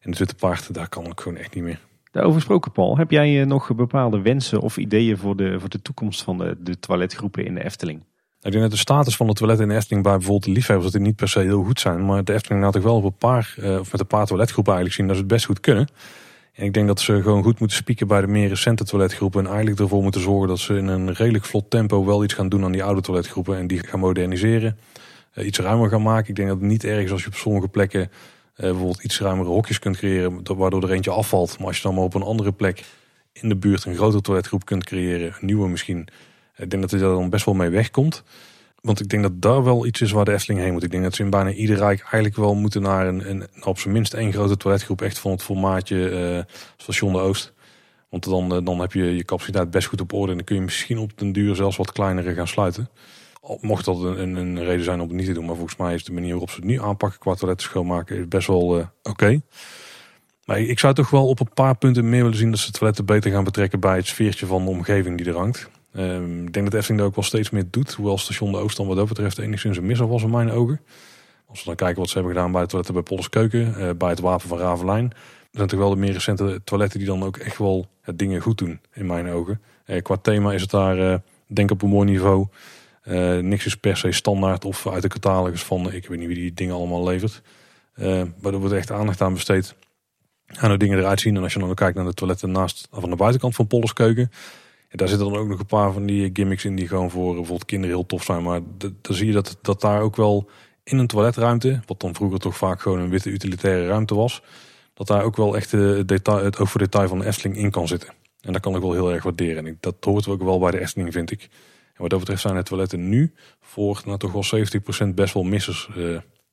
En 0.00 0.10
het 0.10 0.18
Witte 0.18 0.34
Paard, 0.34 0.74
daar 0.74 0.88
kan 0.88 1.06
ik 1.06 1.20
gewoon 1.20 1.38
echt 1.38 1.54
niet 1.54 1.64
meer. 1.64 1.80
Daarover 2.10 2.38
gesproken, 2.38 2.72
Paul. 2.72 2.96
Heb 2.96 3.10
jij 3.10 3.40
eh, 3.40 3.46
nog 3.46 3.74
bepaalde 3.74 4.20
wensen 4.20 4.60
of 4.60 4.76
ideeën 4.76 5.18
voor 5.18 5.36
de, 5.36 5.60
voor 5.60 5.68
de 5.68 5.82
toekomst 5.82 6.22
van 6.22 6.38
de, 6.38 6.56
de 6.58 6.78
toiletgroepen 6.78 7.44
in 7.44 7.54
de 7.54 7.64
Efteling? 7.64 8.02
Ik 8.44 8.50
denk 8.50 8.62
dat 8.62 8.70
de 8.72 8.78
status 8.78 9.16
van 9.16 9.26
de 9.26 9.32
toiletten 9.32 9.66
in 9.66 9.72
de 9.72 9.78
Efteling 9.78 10.02
bij 10.02 10.12
bijvoorbeeld 10.12 10.44
de 10.44 10.50
liefhebbers 10.50 10.90
dat 10.90 11.00
die 11.00 11.08
niet 11.08 11.16
per 11.16 11.28
se 11.28 11.40
heel 11.40 11.62
goed 11.62 11.80
zijn. 11.80 12.04
Maar 12.04 12.24
de 12.24 12.32
Efteling 12.32 12.62
laat 12.62 12.72
toch 12.72 12.82
wel 12.82 12.96
op 12.96 13.04
een 13.04 13.16
paar, 13.16 13.54
uh, 13.58 13.78
of 13.78 13.92
met 13.92 14.00
een 14.00 14.06
paar 14.06 14.26
toiletgroepen 14.26 14.72
eigenlijk 14.72 14.94
zien 14.94 15.06
dat 15.06 15.16
ze 15.16 15.22
het 15.22 15.32
best 15.32 15.44
goed 15.44 15.60
kunnen. 15.60 15.88
En 16.52 16.64
ik 16.64 16.72
denk 16.72 16.86
dat 16.86 17.00
ze 17.00 17.22
gewoon 17.22 17.42
goed 17.42 17.58
moeten 17.58 17.76
spieken 17.76 18.06
bij 18.06 18.20
de 18.20 18.26
meer 18.26 18.48
recente 18.48 18.84
toiletgroepen. 18.84 19.40
En 19.40 19.46
eigenlijk 19.46 19.80
ervoor 19.80 20.02
moeten 20.02 20.20
zorgen 20.20 20.48
dat 20.48 20.58
ze 20.58 20.76
in 20.76 20.86
een 20.86 21.12
redelijk 21.12 21.44
vlot 21.44 21.70
tempo 21.70 22.04
wel 22.04 22.24
iets 22.24 22.34
gaan 22.34 22.48
doen 22.48 22.64
aan 22.64 22.72
die 22.72 22.84
oude 22.84 23.00
toiletgroepen. 23.00 23.56
En 23.56 23.66
die 23.66 23.86
gaan 23.86 24.00
moderniseren. 24.00 24.78
Uh, 25.34 25.46
iets 25.46 25.58
ruimer 25.58 25.88
gaan 25.88 26.02
maken. 26.02 26.28
Ik 26.28 26.36
denk 26.36 26.48
dat 26.48 26.58
het 26.58 26.66
niet 26.66 26.84
erg 26.84 27.04
is 27.04 27.10
als 27.10 27.22
je 27.22 27.28
op 27.28 27.34
sommige 27.34 27.68
plekken 27.68 28.00
uh, 28.00 28.08
bijvoorbeeld 28.56 29.02
iets 29.02 29.20
ruimere 29.20 29.48
hokjes 29.48 29.78
kunt 29.78 29.96
creëren. 29.96 30.56
Waardoor 30.56 30.82
er 30.82 30.92
eentje 30.92 31.10
afvalt. 31.10 31.58
Maar 31.58 31.66
als 31.66 31.76
je 31.76 31.82
dan 31.82 31.94
maar 31.94 32.04
op 32.04 32.14
een 32.14 32.22
andere 32.22 32.52
plek 32.52 32.84
in 33.32 33.48
de 33.48 33.56
buurt 33.56 33.84
een 33.84 33.94
grotere 33.94 34.22
toiletgroep 34.22 34.64
kunt 34.64 34.84
creëren. 34.84 35.26
Een 35.26 35.46
nieuwe 35.46 35.68
misschien. 35.68 36.08
Ik 36.56 36.70
denk 36.70 36.82
dat 36.82 36.90
hij 36.90 37.00
daar 37.00 37.10
dan 37.10 37.30
best 37.30 37.44
wel 37.44 37.54
mee 37.54 37.68
wegkomt. 37.68 38.22
Want 38.80 39.00
ik 39.00 39.08
denk 39.08 39.22
dat 39.22 39.42
daar 39.42 39.64
wel 39.64 39.86
iets 39.86 40.00
is 40.00 40.12
waar 40.12 40.24
de 40.24 40.32
Efteling 40.32 40.60
heen 40.60 40.72
moet. 40.72 40.82
Ik 40.82 40.90
denk 40.90 41.02
dat 41.02 41.14
ze 41.14 41.22
in 41.22 41.30
bijna 41.30 41.50
ieder 41.50 41.76
rijk 41.76 42.00
eigenlijk 42.00 42.36
wel 42.36 42.54
moeten 42.54 42.82
naar 42.82 43.06
een, 43.06 43.30
een 43.30 43.46
op 43.64 43.78
zijn 43.78 43.94
minst 43.94 44.14
één 44.14 44.32
grote 44.32 44.56
toiletgroep. 44.56 45.02
Echt 45.02 45.18
van 45.18 45.30
het 45.30 45.42
formaatje 45.42 46.10
uh, 46.10 46.54
Station 46.76 47.12
de 47.12 47.18
Oost. 47.18 47.52
Want 48.08 48.24
dan, 48.24 48.56
uh, 48.56 48.64
dan 48.64 48.80
heb 48.80 48.92
je 48.92 49.16
je 49.16 49.24
capaciteit 49.24 49.70
best 49.70 49.86
goed 49.86 50.00
op 50.00 50.12
orde. 50.12 50.30
En 50.30 50.36
dan 50.36 50.46
kun 50.46 50.56
je 50.56 50.62
misschien 50.62 50.98
op 50.98 51.18
den 51.18 51.32
duur 51.32 51.54
zelfs 51.56 51.76
wat 51.76 51.92
kleinere 51.92 52.34
gaan 52.34 52.48
sluiten. 52.48 52.90
Mocht 53.60 53.84
dat 53.84 54.02
een, 54.02 54.36
een, 54.36 54.64
reden 54.64 54.84
zijn 54.84 55.00
om 55.00 55.08
het 55.08 55.16
niet 55.16 55.26
te 55.26 55.32
doen. 55.32 55.44
Maar 55.44 55.56
volgens 55.56 55.76
mij 55.76 55.94
is 55.94 56.04
de 56.04 56.12
manier 56.12 56.30
waarop 56.30 56.50
ze 56.50 56.56
het 56.56 56.64
nu 56.64 56.80
aanpakken 56.80 57.18
qua 57.18 57.34
toiletten 57.34 57.68
schoonmaken 57.68 58.28
best 58.28 58.46
wel 58.46 58.78
uh, 58.78 58.86
oké. 59.02 59.40
Maar 60.44 60.60
ik 60.60 60.78
zou 60.78 60.94
toch 60.94 61.10
wel 61.10 61.28
op 61.28 61.40
een 61.40 61.52
paar 61.54 61.76
punten 61.76 62.08
meer 62.08 62.22
willen 62.22 62.38
zien 62.38 62.50
dat 62.50 62.60
ze 62.60 62.70
toiletten 62.70 63.04
beter 63.04 63.30
gaan 63.30 63.44
betrekken 63.44 63.80
bij 63.80 63.96
het 63.96 64.06
sfeertje 64.06 64.46
van 64.46 64.64
de 64.64 64.70
omgeving 64.70 65.16
die 65.16 65.26
er 65.26 65.36
hangt. 65.36 65.70
Um, 65.96 66.46
ik 66.46 66.52
denk 66.52 66.64
dat 66.70 66.74
Efteling 66.74 66.98
dat 66.98 67.08
ook 67.08 67.14
wel 67.14 67.24
steeds 67.24 67.50
meer 67.50 67.64
doet. 67.70 67.92
Hoewel 67.92 68.18
station 68.18 68.52
de 68.52 68.58
Oost 68.58 68.76
dan 68.76 68.86
wat 68.86 68.96
dat 68.96 69.08
betreft 69.08 69.38
enigszins 69.38 69.76
een 69.76 69.86
misser 69.86 70.08
was 70.08 70.22
in 70.22 70.30
mijn 70.30 70.50
ogen. 70.50 70.80
Als 71.46 71.58
we 71.58 71.64
dan 71.64 71.74
kijken 71.74 71.98
wat 71.98 72.08
ze 72.08 72.14
hebben 72.14 72.32
gedaan 72.32 72.52
bij 72.52 72.60
het 72.60 72.70
toiletten 72.70 72.94
bij 72.94 73.08
Polles 73.08 73.28
Keuken. 73.28 73.74
Uh, 73.78 73.90
bij 73.98 74.08
het 74.08 74.20
Wapen 74.20 74.48
van 74.48 74.58
Ravelijn. 74.58 75.08
Dat 75.08 75.16
zijn 75.52 75.68
toch 75.68 75.78
wel 75.78 75.90
de 75.90 75.96
meer 75.96 76.12
recente 76.12 76.60
toiletten 76.64 76.98
die 76.98 77.08
dan 77.08 77.22
ook 77.22 77.36
echt 77.36 77.58
wel 77.58 77.86
het 78.00 78.18
dingen 78.18 78.40
goed 78.40 78.58
doen 78.58 78.80
in 78.92 79.06
mijn 79.06 79.28
ogen. 79.28 79.60
Uh, 79.86 80.02
qua 80.02 80.16
thema 80.16 80.52
is 80.52 80.60
het 80.60 80.70
daar 80.70 80.98
uh, 80.98 81.14
denk 81.46 81.70
op 81.70 81.82
een 81.82 81.88
mooi 81.88 82.10
niveau. 82.10 82.46
niks 83.40 83.66
is 83.66 83.76
per 83.76 83.96
se 83.96 84.12
standaard 84.12 84.64
of 84.64 84.88
uit 84.88 85.02
de 85.02 85.08
catalogus 85.08 85.62
van 85.62 85.92
ik 85.92 86.08
weet 86.08 86.18
niet 86.18 86.28
wie 86.28 86.36
die 86.36 86.54
dingen 86.54 86.74
allemaal 86.74 87.04
levert. 87.04 87.42
maar 88.40 88.52
er 88.52 88.58
wordt 88.58 88.74
echt 88.74 88.90
aandacht 88.90 89.20
aan 89.20 89.32
besteed. 89.32 89.74
Aan 90.46 90.68
hoe 90.68 90.78
dingen 90.78 90.98
eruit 90.98 91.20
zien. 91.20 91.36
En 91.36 91.42
als 91.42 91.52
je 91.52 91.58
dan 91.58 91.74
kijkt 91.74 91.96
naar 91.96 92.04
de 92.04 92.14
toiletten 92.14 92.50
naast 92.50 92.88
van 92.90 93.10
de 93.10 93.16
buitenkant 93.16 93.54
van 93.54 93.66
Polles 93.66 93.92
Keuken 93.92 94.30
daar 94.98 95.08
zitten 95.08 95.28
dan 95.28 95.38
ook 95.38 95.48
nog 95.48 95.58
een 95.58 95.66
paar 95.66 95.92
van 95.92 96.06
die 96.06 96.30
gimmicks 96.32 96.64
in 96.64 96.76
die 96.76 96.88
gewoon 96.88 97.10
voor 97.10 97.34
bijvoorbeeld 97.34 97.64
kinderen 97.64 97.96
heel 97.96 98.06
tof 98.06 98.24
zijn. 98.24 98.42
Maar 98.42 98.60
dan 98.78 98.94
zie 99.14 99.26
je 99.26 99.32
dat, 99.32 99.58
dat 99.62 99.80
daar 99.80 100.00
ook 100.00 100.16
wel 100.16 100.50
in 100.84 100.98
een 100.98 101.06
toiletruimte, 101.06 101.80
wat 101.86 102.00
dan 102.00 102.14
vroeger 102.14 102.38
toch 102.38 102.56
vaak 102.56 102.80
gewoon 102.80 102.98
een 102.98 103.10
witte 103.10 103.30
utilitaire 103.30 103.86
ruimte 103.86 104.14
was, 104.14 104.42
dat 104.94 105.06
daar 105.06 105.22
ook 105.22 105.36
wel 105.36 105.56
echt 105.56 105.70
het, 105.70 106.08
detail, 106.08 106.44
het 106.44 106.58
oog 106.58 106.70
voor 106.70 106.80
detail 106.80 107.08
van 107.08 107.18
de 107.18 107.26
Efteling 107.26 107.56
in 107.56 107.70
kan 107.70 107.88
zitten. 107.88 108.08
En 108.40 108.52
dat 108.52 108.62
kan 108.62 108.74
ik 108.74 108.82
wel 108.82 108.92
heel 108.92 109.12
erg 109.12 109.22
waarderen. 109.22 109.66
En 109.66 109.76
dat 109.80 109.94
hoort 110.00 110.28
ook 110.28 110.42
wel 110.42 110.58
bij 110.58 110.70
de 110.70 110.80
Efteling, 110.80 111.12
vind 111.12 111.30
ik. 111.30 111.42
En 111.94 112.00
wat 112.00 112.10
dat 112.10 112.18
betreft 112.18 112.40
zijn 112.40 112.54
de 112.54 112.62
toiletten 112.62 113.08
nu 113.08 113.34
voor 113.60 114.02
nou, 114.04 114.18
toch 114.18 114.32
wel 114.32 114.66
70% 115.10 115.14
best 115.14 115.34
wel 115.34 115.42
missers 115.42 115.88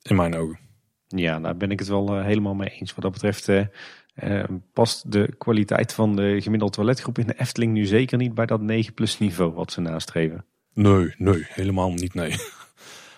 in 0.02 0.16
mijn 0.16 0.36
ogen. 0.36 0.60
Ja, 1.08 1.40
daar 1.40 1.58
ben 1.58 1.72
ik 1.72 1.80
het 1.80 1.88
wel 1.88 2.22
helemaal 2.22 2.54
mee 2.54 2.70
eens. 2.70 2.94
Wat 2.94 3.04
dat 3.04 3.12
betreft 3.12 3.70
uh, 4.24 4.44
past 4.74 5.12
de 5.12 5.34
kwaliteit 5.38 5.94
van 5.94 6.16
de 6.16 6.42
gemiddelde 6.42 6.76
toiletgroep 6.76 7.18
in 7.18 7.28
de 7.28 7.40
Efteling 7.40 7.74
nu 7.74 7.86
zeker 7.86 8.18
niet 8.18 8.34
bij 8.34 8.46
dat 8.46 8.62
9 8.62 8.94
plus 8.94 9.20
niveau 9.20 9.54
wat 9.54 9.72
ze 9.72 9.82
nastreven. 9.82 10.46
Nee, 10.74 11.14
nee, 11.18 11.46
helemaal 11.48 11.92
niet, 11.92 12.14
nee. 12.14 12.36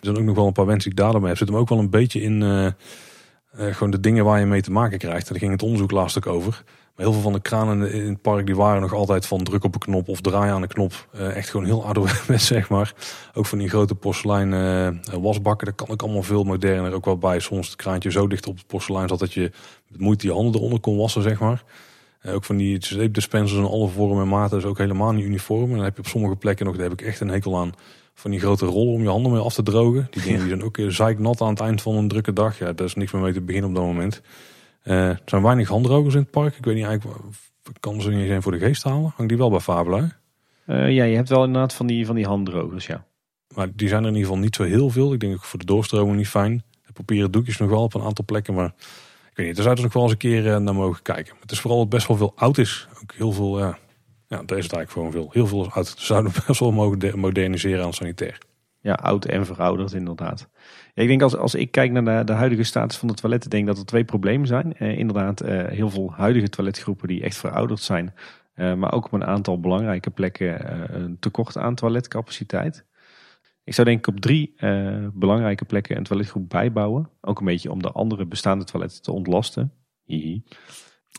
Er 0.04 0.10
zijn 0.10 0.22
ook 0.22 0.28
nog 0.28 0.36
wel 0.36 0.48
een 0.48 0.54
paar 0.54 0.66
wensen 0.66 0.96
die 0.96 1.00
ik 1.00 1.12
daarmee 1.12 1.28
heb. 1.30 1.38
Zit 1.38 1.48
hem 1.48 1.58
ook 1.58 1.70
wel 1.70 1.80
een 1.80 1.90
beetje 1.90 2.22
in 2.22 2.42
uh, 2.42 2.66
uh, 2.66 2.72
gewoon 3.74 3.92
de 3.92 4.00
dingen 4.00 4.26
waar 4.26 4.40
je 4.40 4.46
mee 4.46 4.62
te 4.62 4.72
maken 4.72 4.98
krijgt. 4.98 5.28
Daar 5.30 5.38
ging 5.38 5.52
het 5.52 5.64
onderzoek 5.64 5.92
laatst 5.92 6.18
ook 6.18 6.28
over. 6.28 6.64
Maar 6.96 7.06
heel 7.06 7.14
veel 7.14 7.22
van 7.22 7.34
de 7.34 7.42
kranen 7.42 7.92
in 7.92 8.10
het 8.10 8.22
park 8.22 8.46
die 8.46 8.56
waren 8.56 8.82
nog 8.82 8.94
altijd 8.94 9.26
van 9.26 9.44
druk 9.44 9.64
op 9.64 9.74
een 9.74 9.80
knop 9.80 10.08
of 10.08 10.22
draaien 10.22 10.54
aan 10.54 10.62
een 10.62 10.68
knop. 10.68 11.08
Uh, 11.16 11.36
echt 11.36 11.50
gewoon 11.50 11.66
heel 11.66 11.86
ouderwets, 11.86 12.46
zeg 12.56 12.70
maar. 12.70 12.94
Ook 13.34 13.46
van 13.46 13.58
die 13.58 13.70
grote 13.70 13.96
porselein 13.96 14.50
wasbakken, 15.22 15.66
daar 15.68 15.76
kan 15.76 15.90
ook 15.90 16.02
allemaal 16.02 16.24
veel 16.24 16.44
moderner. 16.44 16.94
Ook 16.94 17.06
wel 17.06 17.18
bij 17.18 17.40
soms 17.40 17.68
het 17.68 17.76
kraantje 17.76 18.12
zo 18.12 18.28
dicht 18.28 18.48
op 18.48 18.58
het 18.58 18.68
porselein 18.68 19.08
zat 19.08 19.20
dat 19.20 19.34
je 19.34 19.52
met 19.88 20.00
moeite 20.00 20.28
je 20.28 20.34
handen 20.34 20.56
eronder 20.56 20.80
kon 20.80 20.98
wassen, 20.98 21.22
zeg 21.22 21.40
maar. 21.40 21.64
Uh, 22.24 22.34
ook 22.34 22.44
van 22.44 22.58
die 22.58 22.86
zeepdispensers 22.86 23.60
in 23.60 23.66
alle 23.66 23.88
vormen 23.88 24.22
en 24.22 24.28
maten 24.28 24.58
is 24.58 24.66
ook 24.66 24.78
helemaal 24.78 25.12
niet 25.12 25.26
uniform. 25.26 25.70
En 25.70 25.76
dan 25.76 25.84
heb 25.84 25.96
je 25.96 26.02
op 26.02 26.08
sommige 26.08 26.36
plekken 26.36 26.66
nog, 26.66 26.76
daar 26.76 26.90
heb 26.90 27.00
ik 27.00 27.08
echt 27.08 27.20
een 27.20 27.30
hekel 27.30 27.58
aan, 27.58 27.74
van 28.14 28.32
die 28.32 28.40
grote 28.40 28.66
rollen 28.66 28.94
om 28.94 29.02
je 29.02 29.10
handen 29.10 29.32
mee 29.32 29.42
af 29.42 29.54
te 29.54 29.64
drogen. 29.64 30.08
Die 30.10 30.22
dingen 30.22 30.40
die 30.40 30.50
zijn 30.50 30.64
ook 30.64 30.78
zeiknat 30.88 31.42
aan 31.42 31.50
het 31.50 31.60
eind 31.60 31.82
van 31.82 31.96
een 31.96 32.08
drukke 32.08 32.34
dag. 32.34 32.58
Ja, 32.58 32.74
daar 32.74 32.86
is 32.86 32.96
niks 32.96 33.12
meer 33.12 33.22
mee 33.22 33.34
te 33.34 33.42
beginnen 33.42 33.70
op 33.70 33.76
dat 33.76 33.86
moment. 33.86 34.22
Uh, 34.84 35.10
er 35.10 35.22
zijn 35.26 35.42
weinig 35.42 35.68
handdrogers 35.68 36.14
in 36.14 36.22
het 36.22 36.32
park. 36.32 36.56
Ik 36.56 36.66
weet 36.66 36.76
niet 36.76 36.86
eigenlijk, 36.86 37.20
kan 37.80 38.02
ze 38.02 38.10
niet 38.10 38.28
zijn 38.28 38.42
voor 38.42 38.52
de 38.52 38.58
geest 38.58 38.84
halen? 38.84 39.14
Hangt 39.16 39.30
die 39.30 39.38
wel 39.38 39.50
bij 39.50 39.60
Fabula? 39.60 40.18
Uh, 40.68 40.92
ja, 40.92 41.04
je 41.04 41.16
hebt 41.16 41.30
wel 41.30 41.44
inderdaad 41.44 41.74
van 41.74 41.88
die, 41.88 42.06
van 42.06 42.16
die 42.16 42.26
handdrogers, 42.26 42.86
ja. 42.86 43.06
Maar 43.56 43.68
die 43.76 43.88
zijn 43.88 44.02
er 44.02 44.10
in 44.10 44.16
ieder 44.16 44.28
geval 44.28 44.44
niet 44.44 44.56
zo 44.56 44.64
heel 44.64 44.90
veel. 44.90 45.14
Ik 45.14 45.20
denk 45.20 45.34
ook 45.34 45.44
voor 45.44 45.60
de 45.60 45.66
doorstroming 45.66 46.18
niet 46.18 46.28
fijn. 46.28 46.64
De 46.86 46.94
papieren 46.94 47.32
doekjes 47.32 47.58
nog 47.58 47.70
wel 47.70 47.84
op 47.84 47.94
een 47.94 48.02
aantal 48.02 48.26
plekken. 48.26 48.54
Maar 48.54 48.74
ik 49.30 49.38
weet 49.38 49.46
niet, 49.46 49.56
daar 49.56 49.64
zouden 49.64 49.78
ze 49.78 49.84
nog 49.84 49.94
wel 49.94 50.04
eens 50.04 50.12
een 50.12 50.18
keer 50.18 50.62
naar 50.62 50.76
mogen 50.76 51.02
kijken. 51.02 51.36
het 51.40 51.52
is 51.52 51.60
vooral 51.60 51.88
best 51.88 52.08
wel 52.08 52.18
veel 52.18 52.34
oud 52.36 52.58
is. 52.58 52.88
Ook 53.02 53.14
heel 53.14 53.32
veel, 53.32 53.60
ja, 53.60 53.78
ja 54.28 54.44
daar 54.44 54.58
is 54.58 54.64
het 54.64 54.74
eigenlijk 54.74 54.92
gewoon 54.92 55.12
veel. 55.12 55.30
Heel 55.32 55.48
veel 55.48 55.72
oud. 55.72 55.88
Ze 55.88 56.06
zouden 56.06 56.32
best 56.48 56.60
wel 56.60 56.72
mogen 56.72 57.20
moderniseren 57.20 57.86
aan 57.86 57.94
sanitair. 57.94 58.38
Ja, 58.82 58.94
oud 58.94 59.26
en 59.26 59.46
verouderd 59.46 59.94
inderdaad. 59.94 60.50
Ik 60.94 61.08
denk 61.08 61.22
als, 61.22 61.36
als 61.36 61.56
ik 61.56 61.72
kijk 61.72 61.92
naar 61.92 62.26
de, 62.26 62.34
huidige 62.34 62.64
status 62.64 62.98
van 62.98 63.08
de 63.08 63.14
toiletten, 63.14 63.50
denk 63.50 63.68
dat 63.68 63.78
er 63.78 63.86
twee 63.86 64.04
problemen 64.04 64.48
zijn. 64.48 64.74
Eh, 64.74 64.98
inderdaad, 64.98 65.42
eh, 65.42 65.66
heel 65.66 65.90
veel 65.90 66.14
huidige 66.14 66.50
toiletgroepen 66.50 67.08
die 67.08 67.24
echt 67.24 67.38
verouderd 67.38 67.80
zijn. 67.80 68.14
Eh, 68.54 68.74
maar 68.74 68.94
ook 68.94 69.06
op 69.06 69.14
een 69.14 69.26
aantal 69.26 69.60
belangrijke 69.60 70.10
plekken 70.10 70.72
een 71.04 71.20
tekort 71.20 71.58
aan 71.58 71.76
toiletcapaciteit. 71.76 72.86
Ik 73.64 73.74
zou 73.74 73.88
denk 73.88 74.00
ik 74.00 74.08
op 74.08 74.20
drie 74.20 74.54
belangrijke 75.14 75.66
plekken 75.66 75.98
een 75.98 76.04
toiletgroep 76.04 76.50
bijbouwen. 76.50 77.10
Ook 77.22 77.40
een 77.40 77.46
beetje 77.46 77.72
om 77.72 77.82
de 77.82 77.92
andere 77.92 78.26
bestaande 78.26 78.64
toiletten 78.64 79.02
te 79.02 79.12
ontlasten. 79.12 79.74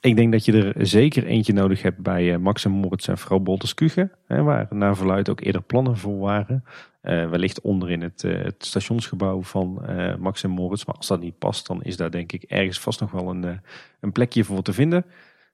Ik 0.01 0.17
denk 0.17 0.33
dat 0.33 0.45
je 0.45 0.53
er 0.53 0.87
zeker 0.87 1.27
eentje 1.27 1.53
nodig 1.53 1.83
hebt 1.83 1.99
bij 1.99 2.39
Max 2.39 2.65
en 2.65 2.71
Moritz 2.71 3.09
en 3.09 3.19
Vrouw 3.19 3.39
Bolters 3.39 3.75
Kuchen. 3.75 4.13
Hè, 4.27 4.43
waar 4.43 4.67
naar 4.71 4.97
verluid 4.97 5.29
ook 5.29 5.41
eerder 5.41 5.63
plannen 5.63 5.97
voor 5.97 6.19
waren. 6.19 6.65
Uh, 7.05 7.31
wellicht 7.31 7.61
onderin 7.61 8.03
het, 8.03 8.23
uh, 8.23 8.43
het 8.43 8.65
stationsgebouw 8.65 9.43
van 9.43 9.83
Max 10.19 10.43
en 10.43 10.51
Moritz. 10.51 10.85
Maar 10.85 10.97
als 10.97 11.07
dat 11.07 11.21
niet 11.21 11.39
past, 11.39 11.67
dan 11.67 11.83
is 11.83 11.97
daar 11.97 12.11
denk 12.11 12.33
ik 12.33 12.43
ergens 12.43 12.81
vast 12.81 13.01
nog 13.01 13.11
wel 13.11 13.31
een, 13.31 13.61
een 14.01 14.13
plekje 14.13 14.45
voor 14.45 14.63
te 14.63 14.73
vinden. 14.73 15.05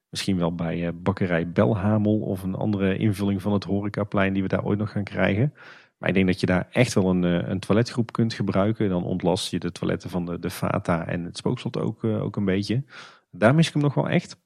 Misschien 0.09 0.37
wel 0.37 0.55
bij 0.55 0.95
bakkerij 0.95 1.51
Belhamel 1.51 2.19
of 2.19 2.43
een 2.43 2.55
andere 2.55 2.97
invulling 2.97 3.41
van 3.41 3.53
het 3.53 3.63
horecaplein 3.63 4.33
die 4.33 4.41
we 4.41 4.47
daar 4.47 4.63
ooit 4.63 4.79
nog 4.79 4.91
gaan 4.91 5.03
krijgen. 5.03 5.53
Maar 5.97 6.09
ik 6.09 6.15
denk 6.15 6.27
dat 6.27 6.39
je 6.39 6.45
daar 6.45 6.67
echt 6.71 6.93
wel 6.93 7.09
een, 7.09 7.23
een 7.23 7.59
toiletgroep 7.59 8.11
kunt 8.11 8.33
gebruiken. 8.33 8.89
Dan 8.89 9.03
ontlast 9.03 9.51
je 9.51 9.59
de 9.59 9.71
toiletten 9.71 10.09
van 10.09 10.25
de, 10.25 10.39
de 10.39 10.49
Fata 10.49 11.07
en 11.07 11.23
het 11.23 11.37
spookslot 11.37 11.77
ook, 11.77 12.03
ook 12.03 12.35
een 12.35 12.45
beetje. 12.45 12.83
Daar 13.31 13.55
mis 13.55 13.67
ik 13.67 13.73
hem 13.73 13.81
nog 13.81 13.93
wel 13.93 14.09
echt. 14.09 14.37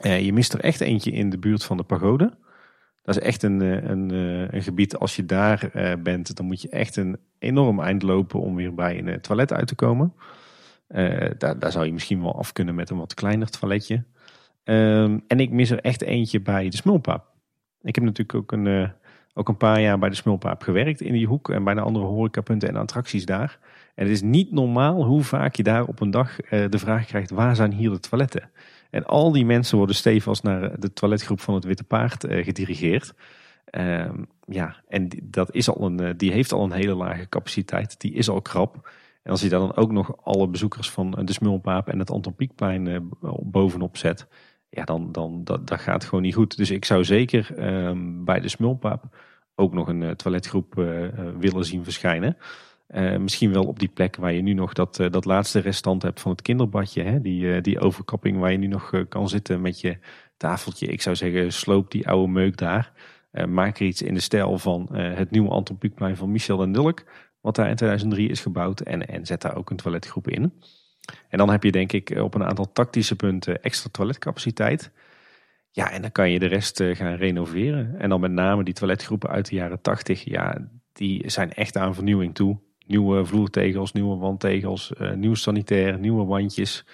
Je 0.00 0.32
mist 0.32 0.52
er 0.52 0.60
echt 0.60 0.80
eentje 0.80 1.10
in 1.10 1.30
de 1.30 1.38
buurt 1.38 1.64
van 1.64 1.76
de 1.76 1.82
pagode. 1.82 2.32
Dat 3.02 3.16
is 3.16 3.22
echt 3.22 3.42
een, 3.42 3.62
eh, 3.62 3.90
een, 3.90 4.10
eh, 4.10 4.52
een 4.52 4.62
gebied, 4.62 4.96
als 4.96 5.16
je 5.16 5.26
daar 5.26 5.70
bent, 6.02 6.36
dan 6.36 6.46
moet 6.46 6.62
je 6.62 6.68
echt 6.68 6.96
een 6.96 7.16
enorm 7.38 7.80
eind 7.80 8.02
lopen 8.02 8.40
om 8.40 8.54
weer 8.54 8.74
bij 8.74 8.98
een 8.98 9.20
toilet 9.20 9.52
uit 9.52 9.66
te 9.66 9.74
komen. 9.74 10.14
daar, 11.38 11.58
daar 11.58 11.72
zou 11.72 11.86
je 11.86 11.92
misschien 11.92 12.22
wel 12.22 12.38
af 12.38 12.52
kunnen 12.52 12.74
met 12.74 12.90
een 12.90 12.98
wat 12.98 13.14
kleiner 13.14 13.50
toiletje. 13.50 14.04
Um, 14.64 15.24
en 15.26 15.40
ik 15.40 15.50
mis 15.50 15.70
er 15.70 15.80
echt 15.80 16.02
eentje 16.02 16.40
bij 16.40 16.68
de 16.68 16.76
Smulpaap. 16.76 17.24
Ik 17.82 17.94
heb 17.94 18.04
natuurlijk 18.04 18.38
ook 18.38 18.52
een, 18.52 18.92
ook 19.34 19.48
een 19.48 19.56
paar 19.56 19.80
jaar 19.80 19.98
bij 19.98 20.08
de 20.08 20.14
Smulpaap 20.14 20.62
gewerkt 20.62 21.00
in 21.00 21.12
die 21.12 21.26
hoek 21.26 21.50
en 21.50 21.64
bij 21.64 21.74
de 21.74 21.80
andere 21.80 22.04
horecapunten 22.04 22.68
en 22.68 22.76
attracties 22.76 23.24
daar. 23.24 23.58
En 23.94 24.04
het 24.04 24.12
is 24.12 24.22
niet 24.22 24.52
normaal 24.52 25.04
hoe 25.04 25.22
vaak 25.22 25.54
je 25.54 25.62
daar 25.62 25.84
op 25.84 26.00
een 26.00 26.10
dag 26.10 26.36
de 26.50 26.78
vraag 26.78 27.06
krijgt, 27.06 27.30
waar 27.30 27.56
zijn 27.56 27.72
hier 27.72 27.90
de 27.90 28.00
toiletten? 28.00 28.50
En 28.92 29.04
al 29.04 29.32
die 29.32 29.44
mensen 29.44 29.76
worden 29.76 29.96
stevast 29.96 30.42
naar 30.42 30.80
de 30.80 30.92
toiletgroep 30.92 31.40
van 31.40 31.54
het 31.54 31.64
Witte 31.64 31.84
Paard 31.84 32.24
uh, 32.24 32.44
gedirigeerd. 32.44 33.14
Um, 33.70 34.26
ja, 34.46 34.76
en 34.88 35.08
die, 35.08 35.28
dat 35.30 35.54
is 35.54 35.68
al 35.68 35.86
een, 35.86 36.00
eh, 36.00 36.14
die 36.16 36.32
heeft 36.32 36.52
al 36.52 36.64
een 36.64 36.72
hele 36.72 36.94
lage 36.94 37.28
capaciteit. 37.28 38.00
Die 38.00 38.12
is 38.12 38.28
al 38.28 38.42
krap. 38.42 38.90
En 39.22 39.30
als 39.30 39.40
je 39.40 39.48
daar 39.48 39.60
dan 39.60 39.76
ook 39.76 39.92
nog 39.92 40.24
alle 40.24 40.48
bezoekers 40.48 40.90
van 40.90 41.10
de 41.10 41.32
Smulpaap 41.32 41.88
en 41.88 41.98
het 41.98 42.10
Anton 42.10 42.34
Pieckplein 42.34 43.10
bovenop 43.42 43.96
zet. 43.96 44.26
Ja, 44.68 44.84
dan, 44.84 45.12
dan 45.12 45.44
dat, 45.44 45.66
dat 45.66 45.80
gaat 45.80 46.04
gewoon 46.04 46.22
niet 46.22 46.34
goed. 46.34 46.56
Dus 46.56 46.70
ik 46.70 46.84
zou 46.84 47.04
zeker 47.04 47.74
um, 47.86 48.24
bij 48.24 48.40
de 48.40 48.48
Smulpaap 48.48 49.16
ook 49.54 49.72
nog 49.72 49.88
een 49.88 50.16
toiletgroep 50.16 50.74
willen 51.38 51.64
zien 51.64 51.84
verschijnen. 51.84 52.36
Uh, 52.94 53.16
misschien 53.16 53.52
wel 53.52 53.64
op 53.64 53.78
die 53.78 53.88
plek 53.88 54.16
waar 54.16 54.32
je 54.32 54.42
nu 54.42 54.52
nog 54.52 54.72
dat, 54.72 54.98
uh, 54.98 55.10
dat 55.10 55.24
laatste 55.24 55.58
restant 55.58 56.02
hebt 56.02 56.20
van 56.20 56.30
het 56.30 56.42
kinderbadje. 56.42 57.02
Hè? 57.02 57.20
Die, 57.20 57.44
uh, 57.44 57.62
die 57.62 57.80
overkapping 57.80 58.38
waar 58.38 58.52
je 58.52 58.58
nu 58.58 58.66
nog 58.66 59.04
kan 59.08 59.28
zitten 59.28 59.60
met 59.60 59.80
je 59.80 59.98
tafeltje. 60.36 60.86
Ik 60.86 61.02
zou 61.02 61.16
zeggen, 61.16 61.52
sloop 61.52 61.90
die 61.90 62.08
oude 62.08 62.32
meuk 62.32 62.56
daar. 62.56 62.92
maak 63.48 63.78
er 63.78 63.86
iets 63.86 64.02
in 64.02 64.14
de 64.14 64.20
stijl 64.20 64.58
van 64.58 64.88
het 64.96 65.30
nieuwe 65.30 65.50
Anton 65.50 65.78
Pieckplein 65.78 66.16
van 66.16 66.30
Michel 66.30 66.62
en 66.62 66.72
Dulk. 66.72 67.04
Wat 67.40 67.56
daar 67.56 67.68
in 67.68 67.76
2003 67.76 68.28
is 68.28 68.40
gebouwd. 68.40 68.80
En, 68.80 69.08
en 69.08 69.26
zet 69.26 69.40
daar 69.40 69.56
ook 69.56 69.70
een 69.70 69.76
toiletgroep 69.76 70.28
in. 70.28 70.52
En 71.28 71.38
dan 71.38 71.50
heb 71.50 71.62
je 71.62 71.72
denk 71.72 71.92
ik 71.92 72.10
op 72.10 72.34
een 72.34 72.44
aantal 72.44 72.72
tactische 72.72 73.16
punten 73.16 73.62
extra 73.62 73.88
toiletcapaciteit. 73.92 74.90
Ja, 75.70 75.90
en 75.90 76.02
dan 76.02 76.12
kan 76.12 76.30
je 76.30 76.38
de 76.38 76.46
rest 76.46 76.82
gaan 76.82 77.14
renoveren. 77.14 77.98
En 77.98 78.08
dan 78.08 78.20
met 78.20 78.32
name 78.32 78.64
die 78.64 78.74
toiletgroepen 78.74 79.30
uit 79.30 79.48
de 79.48 79.54
jaren 79.54 79.80
80. 79.80 80.24
Ja, 80.24 80.68
die 80.92 81.30
zijn 81.30 81.52
echt 81.52 81.76
aan 81.76 81.94
vernieuwing 81.94 82.34
toe 82.34 82.58
nieuwe 82.86 83.24
vloertegels, 83.24 83.92
nieuwe 83.92 84.16
wandtegels, 84.16 84.92
uh, 85.00 85.12
nieuw 85.12 85.34
sanitair, 85.34 85.98
nieuwe 85.98 86.24
wandjes. 86.24 86.84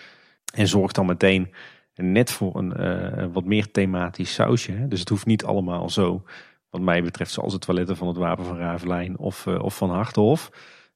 En 0.55 0.69
zorg 0.69 0.93
dan 0.93 1.07
meteen 1.07 1.53
net 1.95 2.31
voor 2.31 2.57
een 2.57 2.73
uh, 2.81 3.27
wat 3.33 3.45
meer 3.45 3.71
thematisch 3.71 4.35
sausje. 4.35 4.73
Hè? 4.73 4.89
Dus 4.89 5.01
het 5.01 5.09
hoeft 5.09 5.27
niet 5.27 5.45
allemaal 5.45 5.91
zo, 5.91 6.23
wat 6.71 6.81
mij 6.81 7.03
betreft, 7.03 7.33
zoals 7.33 7.53
de 7.53 7.59
toiletten 7.59 7.97
van 7.97 8.09
het 8.09 8.17
Wapen 8.17 8.45
van 8.45 8.57
Ravelijn 8.57 9.19
of, 9.19 9.47
uh, 9.47 9.63
of 9.63 9.77
van 9.77 9.91
Hartenhof. 9.91 10.51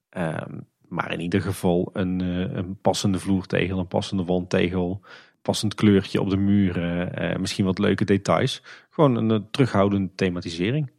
Ehm, 0.09 0.59
maar 0.89 1.12
in 1.12 1.20
ieder 1.20 1.40
geval 1.40 1.90
een, 1.93 2.20
een 2.56 2.78
passende 2.81 3.19
vloertegel, 3.19 3.78
een 3.78 3.86
passende 3.86 4.24
wandtegel, 4.24 5.01
passend 5.43 5.74
kleurtje 5.74 6.20
op 6.20 6.31
de 6.31 6.36
muren, 6.36 7.40
misschien 7.40 7.64
wat 7.64 7.78
leuke 7.78 8.05
details. 8.05 8.62
Gewoon 8.90 9.16
een 9.16 9.51
terughoudende 9.51 10.10
thematisering. 10.14 10.91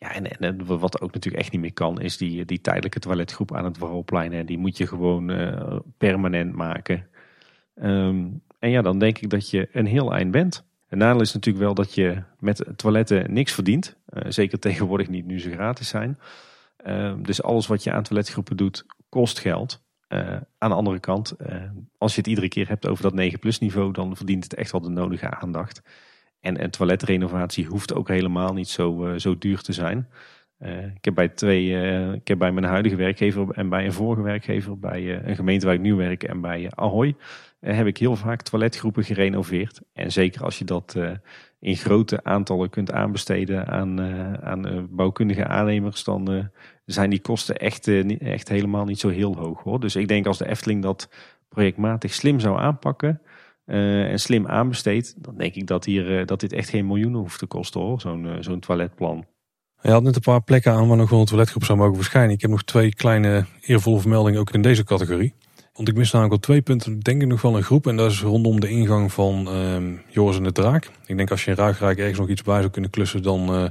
Ja, 0.00 0.14
en, 0.14 0.38
en, 0.38 0.66
wat 0.66 1.00
ook 1.00 1.12
natuurlijk 1.12 1.42
echt 1.42 1.52
niet 1.52 1.60
meer 1.60 1.72
kan, 1.72 2.00
is 2.00 2.16
die, 2.16 2.44
die 2.44 2.60
tijdelijke 2.60 2.98
toiletgroep 2.98 3.54
aan 3.54 3.64
het 3.64 3.78
Warrelplein. 3.78 4.46
Die 4.46 4.58
moet 4.58 4.76
je 4.76 4.86
gewoon 4.86 5.30
uh, 5.30 5.78
permanent 5.98 6.54
maken. 6.54 7.06
Um, 7.74 8.42
en 8.58 8.70
ja, 8.70 8.82
dan 8.82 8.98
denk 8.98 9.18
ik 9.18 9.30
dat 9.30 9.50
je 9.50 9.68
een 9.72 9.86
heel 9.86 10.14
eind 10.14 10.30
bent. 10.30 10.64
Het 10.86 10.98
nadeel 10.98 11.20
is 11.20 11.32
natuurlijk 11.32 11.64
wel 11.64 11.74
dat 11.74 11.94
je 11.94 12.22
met 12.38 12.64
toiletten 12.76 13.32
niks 13.32 13.52
verdient. 13.52 13.96
Uh, 14.12 14.22
zeker 14.28 14.58
tegenwoordig 14.58 15.08
niet 15.08 15.26
nu 15.26 15.40
ze 15.40 15.52
gratis 15.52 15.88
zijn. 15.88 16.18
Uh, 16.86 17.14
dus 17.18 17.42
alles 17.42 17.66
wat 17.66 17.82
je 17.82 17.92
aan 17.92 18.02
toiletgroepen 18.02 18.56
doet, 18.56 18.86
kost 19.08 19.38
geld. 19.38 19.82
Uh, 20.08 20.36
aan 20.58 20.70
de 20.70 20.76
andere 20.76 21.00
kant, 21.00 21.36
als 21.98 22.14
je 22.14 22.18
het 22.18 22.28
iedere 22.28 22.48
keer 22.48 22.68
hebt 22.68 22.86
over 22.86 23.02
dat 23.02 23.14
9 23.14 23.38
plus 23.38 23.58
niveau, 23.58 23.92
dan 23.92 24.16
verdient 24.16 24.44
het 24.44 24.54
echt 24.54 24.72
wel 24.72 24.80
de 24.80 24.88
nodige 24.88 25.30
aandacht. 25.30 25.82
En 26.40 26.62
een 26.62 26.70
toiletrenovatie 26.70 27.66
hoeft 27.66 27.94
ook 27.94 28.08
helemaal 28.08 28.52
niet 28.52 28.68
zo, 28.68 29.06
uh, 29.06 29.18
zo 29.18 29.38
duur 29.38 29.60
te 29.60 29.72
zijn. 29.72 30.08
Uh, 30.58 30.86
ik, 30.86 31.04
heb 31.04 31.14
bij 31.14 31.28
twee, 31.28 31.66
uh, 31.66 32.12
ik 32.12 32.28
heb 32.28 32.38
bij 32.38 32.52
mijn 32.52 32.66
huidige 32.66 32.96
werkgever 32.96 33.50
en 33.50 33.68
bij 33.68 33.84
een 33.84 33.92
vorige 33.92 34.22
werkgever, 34.22 34.78
bij 34.78 35.24
een 35.28 35.36
gemeente 35.36 35.66
waar 35.66 35.74
ik 35.74 35.80
nu 35.80 35.94
werk 35.94 36.22
en 36.22 36.40
bij 36.40 36.70
Ahoy, 36.70 37.16
heb 37.60 37.86
ik 37.86 37.96
heel 37.96 38.16
vaak 38.16 38.42
toiletgroepen 38.42 39.04
gerenoveerd. 39.04 39.80
En 39.92 40.12
zeker 40.12 40.44
als 40.44 40.58
je 40.58 40.64
dat 40.64 40.96
in 41.58 41.76
grote 41.76 42.24
aantallen 42.24 42.70
kunt 42.70 42.92
aanbesteden 42.92 43.66
aan, 43.66 44.00
aan 44.42 44.88
bouwkundige 44.90 45.46
aannemers, 45.46 46.04
dan 46.04 46.50
zijn 46.84 47.10
die 47.10 47.20
kosten 47.20 47.56
echt, 47.56 47.88
echt 48.18 48.48
helemaal 48.48 48.84
niet 48.84 49.00
zo 49.00 49.08
heel 49.08 49.36
hoog. 49.36 49.62
Hoor. 49.62 49.80
Dus 49.80 49.96
ik 49.96 50.08
denk 50.08 50.26
als 50.26 50.38
de 50.38 50.48
Efteling 50.48 50.82
dat 50.82 51.08
projectmatig 51.48 52.14
slim 52.14 52.40
zou 52.40 52.58
aanpakken, 52.58 53.20
en 53.64 54.18
slim 54.18 54.46
aanbesteed, 54.46 55.14
dan 55.18 55.36
denk 55.36 55.54
ik 55.54 55.66
dat, 55.66 55.84
hier, 55.84 56.20
uh, 56.20 56.26
dat 56.26 56.40
dit 56.40 56.52
echt 56.52 56.68
geen 56.68 56.86
miljoenen 56.86 57.20
hoeft 57.20 57.38
te 57.38 57.46
kosten 57.46 57.80
hoor, 57.80 58.00
zo'n 58.00 58.24
uh, 58.24 58.32
zo'n 58.40 58.60
toiletplan. 58.60 59.26
Je 59.82 59.90
had 59.90 60.02
net 60.02 60.14
een 60.14 60.20
paar 60.20 60.42
plekken 60.42 60.72
aan 60.72 60.88
waar 60.88 60.96
nog 60.96 61.10
wel 61.10 61.20
een 61.20 61.26
toiletgroep 61.26 61.64
zou 61.64 61.78
mogen 61.78 61.96
verschijnen. 61.96 62.34
Ik 62.34 62.40
heb 62.40 62.50
nog 62.50 62.62
twee 62.62 62.94
kleine 62.94 63.44
eervolle 63.60 64.00
vermeldingen 64.00 64.40
ook 64.40 64.50
in 64.50 64.62
deze 64.62 64.84
categorie. 64.84 65.34
Want 65.72 65.88
ik 65.88 65.94
mis 65.94 66.10
namelijk 66.12 66.36
op 66.36 66.42
twee 66.42 66.62
punten 66.62 66.98
denk 66.98 67.22
ik 67.22 67.28
nog 67.28 67.42
wel 67.42 67.56
een 67.56 67.62
groep. 67.62 67.86
En 67.86 67.96
dat 67.96 68.10
is 68.10 68.22
rondom 68.22 68.60
de 68.60 68.68
ingang 68.68 69.12
van 69.12 69.48
uh, 69.48 69.98
Joris 70.08 70.36
en 70.36 70.42
de 70.42 70.52
Draak. 70.52 70.90
Ik 71.06 71.16
denk 71.16 71.30
als 71.30 71.44
je 71.44 71.50
in 71.50 71.56
Ruigrijk 71.56 71.98
ergens 71.98 72.18
nog 72.18 72.28
iets 72.28 72.42
bij 72.42 72.58
zou 72.58 72.70
kunnen 72.70 72.90
klussen, 72.90 73.22
dan 73.22 73.70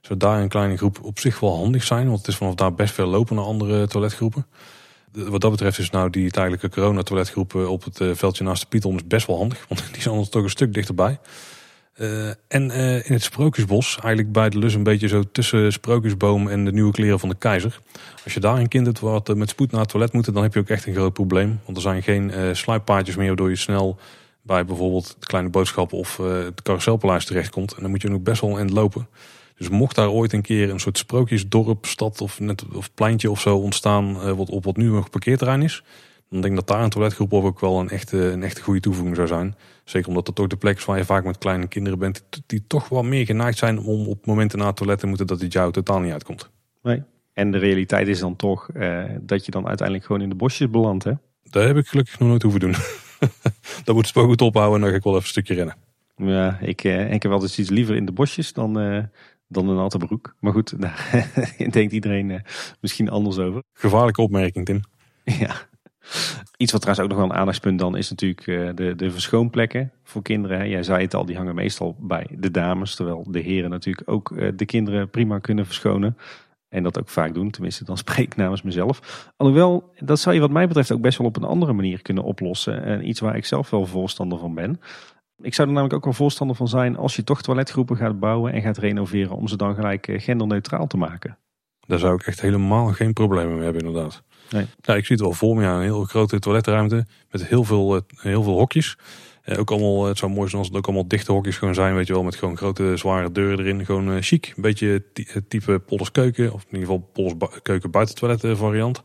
zou 0.00 0.18
daar 0.18 0.40
een 0.40 0.48
kleine 0.48 0.76
groep 0.76 0.98
op 1.02 1.18
zich 1.18 1.40
wel 1.40 1.56
handig 1.56 1.84
zijn. 1.84 2.06
Want 2.06 2.18
het 2.18 2.28
is 2.28 2.36
vanaf 2.36 2.54
daar 2.54 2.74
best 2.74 2.94
veel 2.94 3.06
lopen 3.06 3.36
naar 3.36 3.44
andere 3.44 3.86
toiletgroepen 3.86 4.46
wat 5.12 5.40
dat 5.40 5.50
betreft 5.50 5.78
is 5.78 5.90
nou 5.90 6.10
die 6.10 6.30
tijdelijke 6.30 6.68
corona-toiletgroep 6.68 7.54
op 7.54 7.84
het 7.84 8.00
eh, 8.00 8.10
veldje 8.14 8.44
naast 8.44 8.66
de 8.70 8.78
is 8.78 9.06
best 9.06 9.26
wel 9.26 9.36
handig. 9.36 9.64
Want 9.68 9.92
die 9.92 10.02
zijn 10.02 10.14
ons 10.14 10.28
toch 10.28 10.42
een 10.42 10.50
stuk 10.50 10.74
dichterbij. 10.74 11.18
Uh, 11.96 12.28
en 12.28 12.70
in 13.04 13.12
het 13.12 13.22
Sprookjesbos, 13.22 13.98
eigenlijk 14.02 14.32
bij 14.32 14.48
de 14.48 14.58
Lus 14.58 14.74
een 14.74 14.82
beetje 14.82 15.08
zo 15.08 15.22
tussen 15.32 15.72
Sprookjesboom 15.72 16.48
en 16.48 16.64
de 16.64 16.72
nieuwe 16.72 16.92
kleren 16.92 17.18
van 17.18 17.28
de 17.28 17.34
keizer. 17.34 17.80
Als 18.24 18.34
je 18.34 18.40
daar 18.40 18.56
een 18.56 18.68
kind 18.68 18.86
hebt 18.86 19.00
wat 19.00 19.36
met 19.36 19.48
spoed 19.48 19.70
naar 19.70 19.80
het 19.80 19.90
toilet 19.90 20.12
moet, 20.12 20.34
dan 20.34 20.42
heb 20.42 20.54
je 20.54 20.60
ook 20.60 20.68
echt 20.68 20.86
een 20.86 20.94
groot 20.94 21.12
probleem. 21.12 21.60
Want 21.64 21.76
er 21.76 21.82
zijn 21.82 22.02
geen 22.02 22.56
sluippaadjes 22.56 23.16
meer 23.16 23.26
waardoor 23.26 23.48
je 23.48 23.56
snel 23.56 23.98
bij 24.42 24.64
bijvoorbeeld 24.64 25.16
de 25.18 25.26
kleine 25.26 25.50
boodschappen 25.50 25.98
of 25.98 26.16
het 26.16 26.62
carouselpaleis 26.62 27.24
terechtkomt. 27.24 27.74
En 27.74 27.82
dan 27.82 27.90
moet 27.90 28.02
je 28.02 28.12
ook 28.12 28.22
best 28.22 28.40
wel 28.40 28.60
een 28.60 28.72
lopen. 28.72 29.06
Dus 29.60 29.68
mocht 29.68 29.96
daar 29.96 30.10
ooit 30.10 30.32
een 30.32 30.42
keer 30.42 30.70
een 30.70 30.80
soort 30.80 30.98
sprookjesdorp, 30.98 31.86
stad 31.86 32.20
of, 32.20 32.40
net, 32.40 32.64
of 32.74 32.94
pleintje 32.94 33.30
of 33.30 33.40
zo 33.40 33.56
ontstaan 33.56 34.16
uh, 34.16 34.32
wat, 34.32 34.50
op 34.50 34.64
wat 34.64 34.76
nu 34.76 34.88
nog 34.88 35.10
parkeerterrein 35.10 35.62
is. 35.62 35.82
Dan 36.30 36.40
denk 36.40 36.52
ik 36.52 36.58
dat 36.58 36.68
daar 36.68 36.84
een 36.84 36.90
toiletgroep 36.90 37.32
ook 37.32 37.60
wel 37.60 37.80
een 37.80 37.88
echte, 37.88 38.16
een 38.16 38.42
echte 38.42 38.62
goede 38.62 38.80
toevoeging 38.80 39.16
zou 39.16 39.28
zijn. 39.28 39.54
Zeker 39.84 40.08
omdat 40.08 40.26
dat 40.26 40.34
toch 40.34 40.46
de 40.46 40.56
plek 40.56 40.76
is 40.76 40.84
waar 40.84 40.96
je 40.96 41.04
vaak 41.04 41.24
met 41.24 41.38
kleine 41.38 41.66
kinderen 41.66 41.98
bent. 41.98 42.24
Die 42.46 42.64
toch 42.66 42.88
wel 42.88 43.02
meer 43.02 43.24
geneigd 43.24 43.58
zijn 43.58 43.78
om 43.78 44.06
op 44.06 44.26
momenten 44.26 44.58
na 44.58 44.66
het 44.66 44.76
toilet 44.76 44.98
te 44.98 45.06
moeten 45.06 45.26
dat 45.26 45.40
het 45.40 45.52
jou 45.52 45.72
totaal 45.72 46.00
niet 46.00 46.12
uitkomt. 46.12 46.50
Nee. 46.82 47.02
En 47.32 47.50
de 47.50 47.58
realiteit 47.58 48.08
is 48.08 48.18
dan 48.18 48.36
toch 48.36 48.68
dat 49.20 49.44
je 49.44 49.50
dan 49.50 49.66
uiteindelijk 49.66 50.06
gewoon 50.06 50.22
in 50.22 50.28
de 50.28 50.34
bosjes 50.34 50.70
belandt. 50.70 51.04
Hè? 51.04 51.12
Daar 51.50 51.66
heb 51.66 51.76
ik 51.76 51.86
gelukkig 51.86 52.18
nog 52.18 52.28
nooit 52.28 52.42
hoeven 52.42 52.60
doen. 52.60 52.74
dan 53.84 53.94
moet 53.94 54.06
het 54.06 54.14
wel 54.14 54.26
goed 54.26 54.42
ophouden 54.42 54.74
en 54.74 54.80
dan 54.80 54.90
ga 54.90 54.96
ik 54.96 55.02
wel 55.02 55.12
even 55.12 55.24
een 55.24 55.30
stukje 55.30 55.54
rennen. 55.54 55.76
Ja, 56.16 56.58
ik, 56.60 56.84
ik 56.84 57.22
heb 57.22 57.32
altijd 57.32 57.58
iets 57.58 57.70
liever 57.70 57.96
in 57.96 58.06
de 58.06 58.12
bosjes 58.12 58.52
dan, 58.52 58.76
dan 59.50 59.68
een 59.68 59.76
natte 59.76 59.98
broek. 59.98 60.36
Maar 60.40 60.52
goed, 60.52 60.80
daar 60.80 61.26
denkt 61.70 61.92
iedereen 61.92 62.42
misschien 62.80 63.08
anders 63.10 63.38
over. 63.38 63.62
Gevaarlijke 63.72 64.22
opmerking, 64.22 64.64
Tim. 64.64 64.80
Ja. 65.24 65.68
Iets 66.56 66.72
wat 66.72 66.80
trouwens 66.80 67.00
ook 67.00 67.08
nog 67.08 67.18
wel 67.18 67.30
een 67.34 67.40
aandachtspunt 67.40 67.78
dan 67.78 67.96
is 67.96 68.10
natuurlijk 68.10 68.46
eh, 68.46 68.70
de, 68.74 68.94
de 68.94 69.10
verschoonplekken 69.10 69.92
voor 70.04 70.22
kinderen. 70.22 70.68
Jij 70.68 70.82
zei 70.82 71.02
het 71.02 71.14
al, 71.14 71.24
die 71.24 71.36
hangen 71.36 71.54
meestal 71.54 71.96
bij 72.00 72.26
de 72.30 72.50
dames. 72.50 72.94
Terwijl 72.94 73.26
de 73.30 73.40
heren 73.40 73.70
natuurlijk 73.70 74.10
ook 74.10 74.30
eh, 74.30 74.48
de 74.56 74.64
kinderen 74.64 75.10
prima 75.10 75.38
kunnen 75.38 75.66
verschonen. 75.66 76.16
En 76.68 76.82
dat 76.82 76.98
ook 76.98 77.08
vaak 77.08 77.34
doen, 77.34 77.50
tenminste 77.50 77.84
dan 77.84 77.96
spreek 78.04 78.26
ik 78.26 78.36
namens 78.36 78.62
mezelf. 78.62 79.30
Alhoewel, 79.36 79.92
dat 79.98 80.20
zou 80.20 80.34
je 80.34 80.40
wat 80.40 80.50
mij 80.50 80.66
betreft 80.66 80.92
ook 80.92 81.00
best 81.00 81.18
wel 81.18 81.26
op 81.26 81.36
een 81.36 81.44
andere 81.44 81.72
manier 81.72 82.02
kunnen 82.02 82.24
oplossen. 82.24 82.84
En 82.84 83.08
iets 83.08 83.20
waar 83.20 83.36
ik 83.36 83.44
zelf 83.44 83.70
wel 83.70 83.86
voorstander 83.86 84.38
van 84.38 84.54
ben. 84.54 84.80
Ik 85.42 85.54
zou 85.54 85.68
er 85.68 85.74
namelijk 85.74 85.98
ook 85.98 86.04
wel 86.04 86.12
voorstander 86.12 86.56
van 86.56 86.68
zijn 86.68 86.96
als 86.96 87.16
je 87.16 87.24
toch 87.24 87.42
toiletgroepen 87.42 87.96
gaat 87.96 88.20
bouwen 88.20 88.52
en 88.52 88.62
gaat 88.62 88.78
renoveren. 88.78 89.36
Om 89.36 89.48
ze 89.48 89.56
dan 89.56 89.74
gelijk 89.74 90.08
eh, 90.08 90.20
genderneutraal 90.20 90.86
te 90.86 90.96
maken. 90.96 91.38
Daar 91.86 91.98
zou 91.98 92.14
ik 92.14 92.22
echt 92.22 92.40
helemaal 92.40 92.86
geen 92.86 93.12
problemen 93.12 93.54
mee 93.54 93.64
hebben 93.64 93.84
inderdaad. 93.84 94.22
Nee. 94.50 94.66
Ja, 94.80 94.94
ik 94.94 95.06
zie 95.06 95.16
het 95.16 95.24
wel 95.24 95.34
voor 95.34 95.56
me, 95.56 95.64
een 95.64 95.82
heel 95.82 96.04
grote 96.04 96.38
toiletruimte 96.38 97.06
met 97.30 97.46
heel 97.46 97.64
veel, 97.64 97.96
eh, 97.96 98.02
heel 98.16 98.42
veel 98.42 98.58
hokjes. 98.58 98.98
Eh, 99.42 99.58
ook 99.58 99.70
allemaal, 99.70 100.04
het 100.04 100.18
zou 100.18 100.32
mooi 100.32 100.48
zijn 100.48 100.58
als 100.58 100.68
het 100.68 100.76
ook 100.76 100.86
allemaal 100.86 101.08
dichte 101.08 101.32
hokjes 101.32 101.58
gewoon 101.58 101.74
zijn, 101.74 101.94
weet 101.94 102.06
je 102.06 102.12
wel, 102.12 102.22
met 102.22 102.36
gewoon 102.36 102.56
grote 102.56 102.96
zware 102.96 103.32
deuren 103.32 103.58
erin. 103.58 103.84
Gewoon 103.84 104.10
uh, 104.10 104.16
chic, 104.20 104.52
een 104.56 104.62
beetje 104.62 105.04
type 105.48 105.78
Pollers 105.78 106.10
keuken, 106.10 106.52
of 106.52 106.62
in 106.62 106.78
ieder 106.78 106.88
geval 106.88 107.10
Pollers 107.12 107.34
keuken 107.62 107.90
buiten 107.90 108.14
toilet 108.14 108.58
variant. 108.58 109.02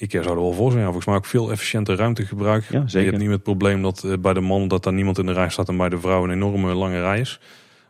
Ik 0.00 0.10
zou 0.10 0.26
er 0.26 0.34
wel 0.34 0.52
voor 0.52 0.70
zijn, 0.70 0.78
ja, 0.78 0.86
volgens 0.86 1.06
mij 1.06 1.16
ook 1.16 1.26
veel 1.26 1.50
efficiënter 1.50 1.96
ruimtegebruik. 1.96 2.64
Ja, 2.64 2.86
zeker. 2.86 2.98
Je 2.98 3.04
hebt 3.04 3.18
niet 3.18 3.26
met 3.26 3.34
het 3.34 3.42
probleem 3.42 3.82
dat 3.82 4.16
bij 4.20 4.32
de 4.32 4.40
man 4.40 4.68
dat 4.68 4.84
daar 4.84 4.92
niemand 4.92 5.18
in 5.18 5.26
de 5.26 5.32
rij 5.32 5.48
staat 5.48 5.68
en 5.68 5.76
bij 5.76 5.88
de 5.88 6.00
vrouw 6.00 6.24
een 6.24 6.30
enorme 6.30 6.74
lange 6.74 7.00
rij 7.00 7.20
is. 7.20 7.40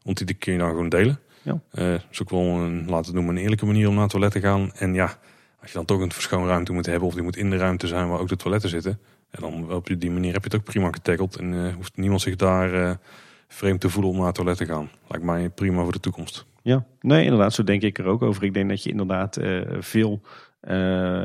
Want 0.02 0.26
die 0.26 0.36
kun 0.36 0.52
je 0.52 0.58
dan 0.58 0.68
gewoon 0.68 0.88
delen. 0.88 1.18
Ja. 1.42 1.60
Uh, 1.72 1.94
is 2.10 2.22
ook 2.22 2.30
wel 2.30 2.40
een, 2.40 2.84
laten 2.88 3.10
we 3.10 3.16
noemen, 3.16 3.36
een 3.36 3.42
eerlijke 3.42 3.66
manier 3.66 3.88
om 3.88 3.92
naar 3.92 4.02
het 4.02 4.10
toilet 4.10 4.32
te 4.32 4.40
gaan. 4.40 4.72
En 4.74 4.94
ja, 4.94 5.18
als 5.60 5.70
je 5.70 5.76
dan 5.76 5.84
toch 5.84 6.00
een 6.00 6.12
verschoonruimte 6.12 6.72
moet 6.72 6.86
hebben, 6.86 7.08
of 7.08 7.14
die 7.14 7.22
moet 7.22 7.36
in 7.36 7.50
de 7.50 7.56
ruimte 7.56 7.86
zijn 7.86 8.08
waar 8.08 8.20
ook 8.20 8.28
de 8.28 8.36
toiletten 8.36 8.70
zitten. 8.70 8.98
En 9.30 9.40
dan 9.40 9.72
op 9.72 9.88
die 9.98 10.10
manier 10.10 10.32
heb 10.32 10.44
je 10.44 10.50
het 10.50 10.58
ook 10.58 10.64
prima 10.64 10.90
getackled. 10.90 11.36
En 11.36 11.52
uh, 11.52 11.74
hoeft 11.74 11.96
niemand 11.96 12.20
zich 12.20 12.36
daar 12.36 12.98
vreemd 13.48 13.80
te 13.80 13.90
voelen 13.90 14.10
om 14.10 14.16
naar 14.16 14.26
het 14.26 14.34
toilet 14.34 14.56
te 14.56 14.66
gaan. 14.66 14.90
Lijkt 15.08 15.24
mij 15.24 15.48
prima 15.48 15.82
voor 15.82 15.92
de 15.92 16.00
toekomst. 16.00 16.46
Ja, 16.62 16.84
nee, 17.00 17.24
inderdaad, 17.24 17.52
zo 17.52 17.64
denk 17.64 17.82
ik 17.82 17.98
er 17.98 18.04
ook 18.04 18.22
over. 18.22 18.42
Ik 18.42 18.54
denk 18.54 18.68
dat 18.68 18.82
je 18.82 18.90
inderdaad 18.90 19.38
uh, 19.38 19.60
veel 19.78 20.20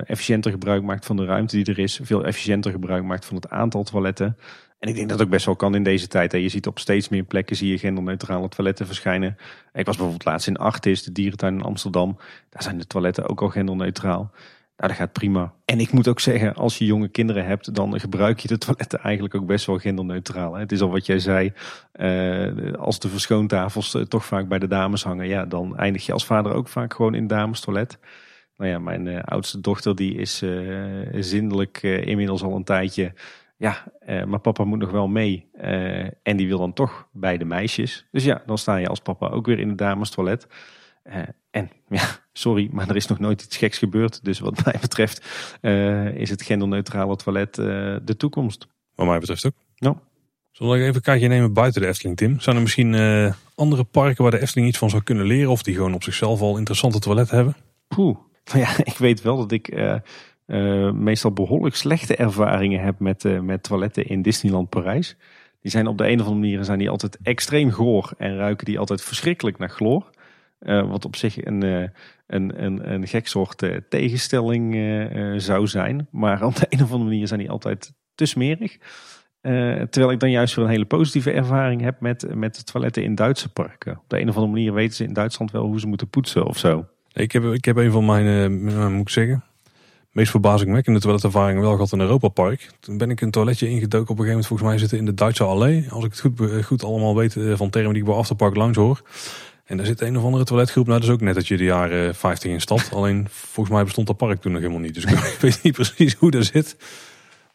efficiënter 0.06 0.52
gebruik 0.52 0.84
maakt 0.84 1.06
van 1.06 1.18
de 1.18 1.26
ruimte 1.26 1.56
die 1.56 1.66
er 1.66 1.80
is. 1.80 2.00
Veel 2.04 2.26
efficiënter 2.26 2.72
gebruik 2.72 3.04
maakt 3.04 3.26
van 3.26 3.36
het 3.36 3.50
aantal 3.50 3.84
toiletten. 3.84 4.38
En 4.80 4.90
ik 4.90 4.96
denk 4.96 5.10
dat 5.10 5.18
het 5.18 5.28
ook 5.28 5.34
best 5.34 5.46
wel 5.46 5.56
kan 5.56 5.76
in 5.76 5.84
deze 5.84 6.08
tijd. 6.08 6.32
Hè. 6.32 6.38
Je 6.38 6.50
ziet 6.50 6.68
op 6.68 6.80
steeds 6.80 7.10
meer 7.10 7.24
plekken 7.24 7.56
zie 7.56 7.72
je 7.72 7.78
genderneutrale 7.78 8.50
toiletten 8.50 8.86
verschijnen. 8.86 9.38
Ik 9.74 9.86
was 9.86 9.96
bijvoorbeeld 9.96 10.26
laatst 10.26 10.48
in 10.48 10.58
Artis, 10.58 11.04
de 11.04 11.12
dierentuin 11.12 11.54
in 11.54 11.62
Amsterdam. 11.62 12.18
Daar 12.50 12.64
zijn 12.64 12.78
de 12.78 12.88
toiletten 12.88 13.30
ook 13.30 13.42
al 13.42 13.50
genderneutraal. 13.50 14.32
Nou, 14.78 14.90
dat 14.90 15.00
gaat 15.00 15.12
prima. 15.12 15.54
En 15.66 15.80
ik 15.80 15.92
moet 15.92 16.08
ook 16.08 16.20
zeggen, 16.20 16.56
als 16.56 16.78
je 16.78 16.86
jonge 16.86 17.08
kinderen 17.08 17.46
hebt, 17.46 17.76
dan 17.76 18.00
gebruik 18.00 18.40
je 18.40 18.48
de 18.48 18.58
toiletten 18.58 19.00
eigenlijk 19.00 19.36
ook 19.36 19.46
best 19.46 19.66
wel 19.66 19.78
genderneutraal. 19.78 20.54
Hè. 20.54 20.60
Het 20.60 20.72
is 20.72 20.82
al 20.82 20.90
wat 20.90 21.06
jij 21.06 21.20
zei, 21.20 21.54
uh, 21.94 22.74
als 22.74 23.00
de 23.00 23.10
verschoontafels 23.10 23.94
uh, 23.94 24.02
toch 24.02 24.26
vaak 24.26 24.48
bij 24.48 24.60
de 24.60 24.68
dames 24.68 25.04
hangen, 25.04 25.28
ja, 25.28 25.46
dan 25.46 25.78
eindig 25.78 26.06
je 26.06 26.14
als 26.14 26.26
vader 26.26 26.54
ook 26.54 26.68
vaak 26.68 26.94
gewoon 26.94 27.16
in 27.16 27.28
dames 27.28 27.60
toilet. 27.60 27.98
Nou 28.58 28.72
ja, 28.72 28.80
mijn 28.80 29.06
uh, 29.06 29.24
oudste 29.24 29.62
dochter 29.62 29.96
die 29.96 30.16
is 30.16 30.44
zindelijk 31.20 31.84
inmiddels 31.84 32.44
al 32.44 32.56
een 32.56 32.64
tijdje 32.64 33.14
ja, 33.58 33.84
maar 34.26 34.40
papa 34.40 34.64
moet 34.64 34.80
nog 34.80 34.92
wel 34.92 35.08
mee. 35.08 35.50
En 36.24 36.38
die 36.38 36.48
wil 36.48 36.58
dan 36.58 36.74
toch 36.74 37.08
bij 37.12 37.38
de 37.38 37.46
meisjes. 37.46 38.06
Dus 38.12 38.24
ja, 38.24 38.44
dan 38.46 38.58
sta 38.58 38.76
je 38.76 38.88
als 38.88 39.00
papa 39.00 39.28
ook 39.28 39.46
weer 39.46 39.60
in 39.60 39.70
het 39.70 39.78
dames 39.78 40.10
toilet. 40.10 40.48
En 41.52 41.72
ja, 41.90 42.04
sorry, 42.34 42.70
maar 42.72 42.90
er 42.90 42.96
is 42.96 43.08
nog 43.08 43.20
nooit 43.20 43.44
iets 43.44 43.58
geks 43.58 43.78
gebeurd. 43.78 44.24
Dus 44.24 44.40
wat 44.40 44.66
mij 44.66 44.76
betreft 44.82 45.26
is 46.16 46.30
het 46.30 46.42
genderneutrale 46.42 47.16
toilet 47.16 47.56
de 47.56 48.16
toekomst. 48.18 48.68
Wat 48.96 49.08
mij 49.08 49.20
betreft 49.20 49.46
ook. 49.46 49.56
Ja. 49.76 50.02
Zullen 50.52 50.74
we 50.74 50.82
even 50.82 50.96
een 50.96 51.02
kijkje 51.02 51.28
nemen 51.28 51.54
buiten 51.54 51.82
de 51.82 51.88
Efteling, 51.88 52.18
Tim? 52.18 52.40
Zijn 52.40 52.56
er 52.56 52.62
misschien 52.62 52.96
andere 53.56 53.84
parken 53.84 54.24
waar 54.24 54.32
de 54.32 54.42
Efteling 54.42 54.68
iets 54.68 54.78
van 54.78 54.90
zou 54.90 55.04
kunnen 55.04 55.26
leren? 55.26 55.52
Of 55.52 55.64
die 55.64 55.76
gewoon 55.76 55.94
op 55.94 56.04
zichzelf 56.04 56.42
al 56.42 56.58
interessante 56.58 57.00
toiletten 57.00 57.36
hebben? 57.36 57.56
Poeh. 57.88 58.18
Ja, 58.54 58.70
ik 58.84 58.98
weet 58.98 59.22
wel 59.22 59.38
dat 59.38 59.52
ik 59.52 59.76
uh, 60.48 60.92
meestal 60.92 61.32
behoorlijk 61.32 61.76
slechte 61.76 62.16
ervaringen 62.16 62.84
heb 62.84 63.00
met, 63.00 63.24
uh, 63.24 63.40
met 63.40 63.64
toiletten 63.64 64.06
in 64.06 64.22
Disneyland 64.22 64.70
Parijs. 64.70 65.18
Die 65.62 65.72
zijn 65.72 65.88
op 65.88 65.98
de 65.98 66.08
een 66.08 66.20
of 66.20 66.26
andere 66.26 66.40
manier 66.40 66.64
zijn 66.64 66.80
die 66.80 66.90
altijd 66.90 67.18
extreem 67.22 67.72
goor 67.72 68.14
en 68.18 68.36
ruiken 68.36 68.66
die 68.66 68.80
altijd 68.80 69.02
verschrikkelijk 69.02 69.58
naar 69.58 69.70
chloor. 69.70 70.14
Wat 70.60 71.06
op 71.06 71.16
zich 71.16 71.46
een, 71.46 71.62
een, 72.28 72.64
een, 72.64 72.92
een 72.92 73.08
gek 73.08 73.28
soort 73.28 73.72
tegenstelling 73.90 74.74
zou 75.42 75.68
zijn. 75.68 76.08
Maar 76.12 76.44
op 76.44 76.56
de 76.56 76.66
een 76.70 76.82
of 76.82 76.92
andere 76.92 77.10
manier 77.10 77.28
zijn 77.28 77.40
die 77.40 77.50
altijd 77.50 77.94
te 78.16 78.26
smerig. 78.26 78.78
terwijl 79.90 80.12
ik 80.12 80.20
dan 80.20 80.32
juist 80.32 80.56
weer 80.56 80.66
een 80.66 80.72
hele 80.72 80.86
positieve 80.86 81.32
ervaring 81.32 81.82
heb 81.82 82.00
met, 82.00 82.36
met 82.36 82.56
de 82.56 82.64
toiletten 82.64 83.04
in 83.04 83.16
Duitse 83.16 83.54
parken. 83.54 83.98
Op 83.98 84.10
de 84.10 84.20
een 84.20 84.30
of 84.30 84.36
andere 84.36 84.54
manier 84.54 84.74
weten 84.74 84.96
ze 84.96 85.04
in 85.04 85.14
Duitsland 85.14 85.52
wel 85.52 85.66
hoe 85.66 85.80
ze 85.80 85.88
moeten 85.88 86.10
poetsen 86.10 86.46
of 86.46 86.58
zo. 86.58 86.86
Ik 87.16 87.32
heb, 87.32 87.44
ik 87.44 87.66
heb 87.66 87.76
een 87.78 87.92
van 87.92 88.06
mijn, 88.06 88.94
moet 88.94 89.02
ik 89.02 89.10
zeggen, 89.10 89.44
meest 90.12 90.32
verbazingwekkende 90.32 91.00
toiletervaring 91.00 91.60
wel 91.60 91.72
gehad 91.72 91.92
in 91.92 92.00
Europa 92.00 92.28
Park. 92.28 92.70
Toen 92.80 92.98
ben 92.98 93.10
ik 93.10 93.22
een 93.22 93.32
toiletje 93.32 93.70
ingedoken 93.70 94.10
op 94.10 94.20
een 94.20 94.26
gegeven 94.26 94.30
moment 94.30 94.48
volgens 94.48 94.70
mij 94.70 94.78
zitten 94.78 94.98
in 94.98 95.06
de 95.06 95.14
Duitse 95.14 95.44
Allee. 95.44 95.86
Als 95.90 96.04
ik 96.04 96.12
het 96.12 96.20
goed, 96.20 96.66
goed 96.66 96.84
allemaal 96.84 97.16
weet 97.16 97.36
eh, 97.36 97.54
van 97.56 97.70
termen 97.70 97.94
die 97.94 98.02
ik 98.02 98.08
bij 98.08 98.18
Afterpark 98.18 98.56
langs 98.56 98.78
hoor. 98.78 99.02
En 99.66 99.78
daar 99.78 99.86
zit 99.86 100.02
een 100.02 100.18
of 100.18 100.24
andere 100.24 100.44
toiletgroep. 100.44 100.88
Nou, 100.88 101.00
dat 101.00 101.08
is 101.08 101.14
ook 101.14 101.22
net 101.22 101.36
dat 101.36 101.48
je 101.48 101.58
de 101.58 101.64
jaren 101.64 102.16
50 102.16 102.52
in 102.52 102.62
stad. 102.62 102.90
Alleen 102.94 103.28
volgens 103.30 103.76
mij 103.76 103.84
bestond 103.84 104.08
dat 104.08 104.18
park 104.18 104.42
toen 104.42 104.52
nog 104.52 104.62
helemaal 104.62 104.82
niet. 104.82 104.94
Dus 104.94 105.04
ik 105.34 105.38
weet 105.40 105.60
niet 105.64 105.74
precies 105.74 106.14
hoe 106.14 106.32
dat 106.32 106.46
zit. 106.46 106.78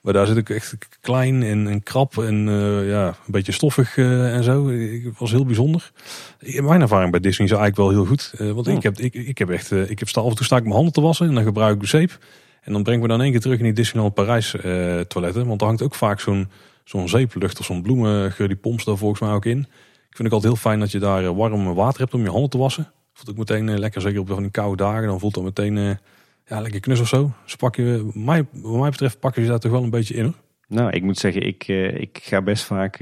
Maar 0.01 0.13
daar 0.13 0.27
zit 0.27 0.37
ik 0.37 0.51
echt 0.51 0.77
klein 1.01 1.43
en, 1.43 1.69
en 1.69 1.83
krap 1.83 2.19
en 2.19 2.47
uh, 2.47 2.89
ja, 2.89 3.07
een 3.07 3.33
beetje 3.33 3.53
stoffig 3.53 3.97
uh, 3.97 4.35
en 4.35 4.43
zo. 4.43 4.69
Het 4.69 5.19
was 5.19 5.31
heel 5.31 5.45
bijzonder. 5.45 5.93
Mijn 6.41 6.81
ervaring 6.81 7.11
bij 7.11 7.21
Disney 7.21 7.47
is 7.47 7.53
eigenlijk 7.53 7.77
wel 7.77 7.91
heel 7.91 8.07
goed. 8.07 8.33
Uh, 8.39 8.53
want 8.53 8.67
ik, 8.67 8.83
heb, 8.83 8.99
ik, 8.99 9.15
ik 9.15 9.39
heb 9.39 9.51
echt, 9.51 9.71
ik 9.71 9.99
heb 9.99 10.09
sta 10.09 10.21
af 10.21 10.31
en 10.31 10.37
toe 10.37 10.45
sta 10.45 10.57
ik 10.57 10.63
mijn 10.63 10.75
handen 10.75 10.93
te 10.93 11.01
wassen 11.01 11.29
en 11.29 11.35
dan 11.35 11.45
gebruik 11.45 11.83
ik 11.83 11.89
zeep. 11.89 12.19
En 12.61 12.73
dan 12.73 12.83
brengen 12.83 13.03
we 13.03 13.09
dan 13.09 13.23
één 13.23 13.31
keer 13.31 13.41
terug 13.41 13.59
in 13.59 13.65
die 13.65 13.73
Disneyland 13.73 14.15
Parijs 14.15 14.55
toiletten. 15.09 15.47
Want 15.47 15.61
er 15.61 15.67
hangt 15.67 15.83
ook 15.83 15.95
vaak 15.95 16.21
zo'n 16.21 16.49
zo'n 16.91 17.09
zeeplucht 17.09 17.59
of 17.59 17.65
zo'n 17.65 17.83
bloemengeur. 17.83 18.49
Die 18.49 18.57
pompt 18.57 18.85
daar 18.85 18.97
volgens 18.97 19.21
mij 19.21 19.31
ook 19.31 19.45
in. 19.45 19.59
Ik 20.09 20.17
vind 20.17 20.29
het 20.29 20.33
altijd 20.33 20.53
heel 20.53 20.63
fijn 20.63 20.81
dat 20.81 20.91
je 20.91 20.99
daar 20.99 21.25
eh, 21.25 21.37
warm 21.37 21.75
water 21.75 22.01
hebt 22.01 22.15
om 22.15 22.23
je 22.23 22.31
handen 22.31 22.51
te 22.51 22.59
wassen. 22.59 22.93
Voelt 23.13 23.31
ook 23.31 23.37
meteen 23.37 23.79
lekker, 23.79 24.01
zeker 24.01 24.21
op 24.21 24.29
van 24.29 24.43
die 24.43 24.51
koude 24.51 24.77
dagen. 24.77 25.07
Dan 25.07 25.21
voelt 25.21 25.35
het 25.35 25.45
meteen 25.45 25.99
ja, 26.51 26.61
lekker 26.61 26.81
knus 26.81 27.01
of 27.01 27.09
zo. 27.09 27.33
Je, 27.71 28.11
mij, 28.15 28.47
wat 28.53 28.81
mij 28.81 28.91
betreft 28.91 29.21
pakken 29.21 29.43
ze 29.43 29.49
daar 29.49 29.59
toch 29.59 29.73
wel 29.73 29.83
een 29.83 29.91
beetje 29.91 30.15
in 30.15 30.25
hoor. 30.25 30.35
Nou, 30.69 30.91
ik 30.91 31.03
moet 31.03 31.19
zeggen, 31.19 31.47
ik, 31.47 31.69
ik 31.99 32.21
ga 32.23 32.43
best 32.43 32.65
vaak 32.65 32.99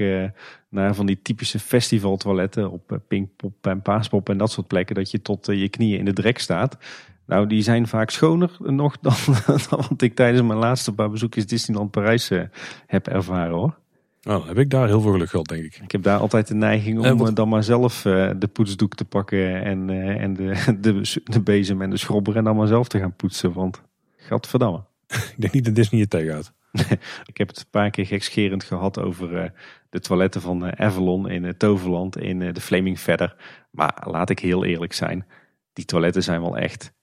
naar 0.69 0.95
van 0.95 1.05
die 1.05 1.21
typische 1.21 1.59
festivaltoiletten 1.59 2.71
op 2.71 2.99
Pinkpop 3.07 3.67
en 3.67 3.81
Paaspop 3.81 4.29
en 4.29 4.37
dat 4.37 4.51
soort 4.51 4.67
plekken. 4.67 4.95
Dat 4.95 5.11
je 5.11 5.21
tot 5.21 5.45
je 5.45 5.69
knieën 5.69 5.99
in 5.99 6.05
de 6.05 6.13
drek 6.13 6.39
staat. 6.39 6.77
Nou, 7.25 7.47
die 7.47 7.61
zijn 7.61 7.87
vaak 7.87 8.09
schoner 8.09 8.57
nog 8.59 8.97
dan, 9.01 9.13
dan 9.45 9.85
wat 9.89 10.01
ik 10.01 10.15
tijdens 10.15 10.47
mijn 10.47 10.59
laatste 10.59 10.93
paar 10.93 11.09
bezoekjes 11.09 11.45
Disneyland 11.45 11.91
Parijs 11.91 12.29
heb 12.87 13.07
ervaren 13.07 13.53
hoor. 13.53 13.77
Nou, 14.21 14.47
heb 14.47 14.57
ik 14.57 14.69
daar 14.69 14.87
heel 14.87 15.01
veel 15.01 15.11
geluk 15.11 15.29
gehad, 15.29 15.47
denk 15.47 15.63
ik. 15.63 15.79
Ik 15.83 15.91
heb 15.91 16.03
daar 16.03 16.19
altijd 16.19 16.47
de 16.47 16.53
neiging 16.53 16.99
om 16.99 17.27
uh, 17.27 17.33
dan 17.33 17.49
maar 17.49 17.63
zelf 17.63 18.05
uh, 18.05 18.29
de 18.37 18.47
poetsdoek 18.47 18.95
te 18.95 19.05
pakken 19.05 19.63
en, 19.63 19.89
en 20.19 20.33
de, 20.33 20.75
de, 20.81 21.21
de 21.23 21.41
bezem 21.41 21.81
en 21.81 21.89
de 21.89 21.97
schrobber 21.97 22.35
en 22.35 22.43
dan 22.43 22.55
maar 22.55 22.67
zelf 22.67 22.87
te 22.87 22.99
gaan 22.99 23.15
poetsen. 23.15 23.53
Want, 23.53 23.81
gadverdamme. 24.17 24.83
ik 25.07 25.35
denk 25.37 25.53
niet 25.53 25.65
dat 25.65 25.75
Disney 25.75 25.99
je 25.99 26.07
tegenhoudt. 26.07 26.53
ik 27.31 27.37
heb 27.37 27.47
het 27.47 27.59
een 27.59 27.69
paar 27.69 27.89
keer 27.89 28.05
gekscherend 28.05 28.63
gehad 28.63 28.99
over 28.99 29.53
de 29.89 29.99
toiletten 29.99 30.41
van 30.41 30.79
Avalon 30.79 31.29
in 31.29 31.57
Toverland 31.57 32.17
in 32.17 32.39
de 32.39 32.61
Flaming 32.61 32.99
Feather. 32.99 33.35
Maar 33.71 34.03
laat 34.05 34.29
ik 34.29 34.39
heel 34.39 34.65
eerlijk 34.65 34.93
zijn, 34.93 35.25
die 35.73 35.85
toiletten 35.85 36.23
zijn 36.23 36.41
wel 36.41 36.57
echt 36.57 36.93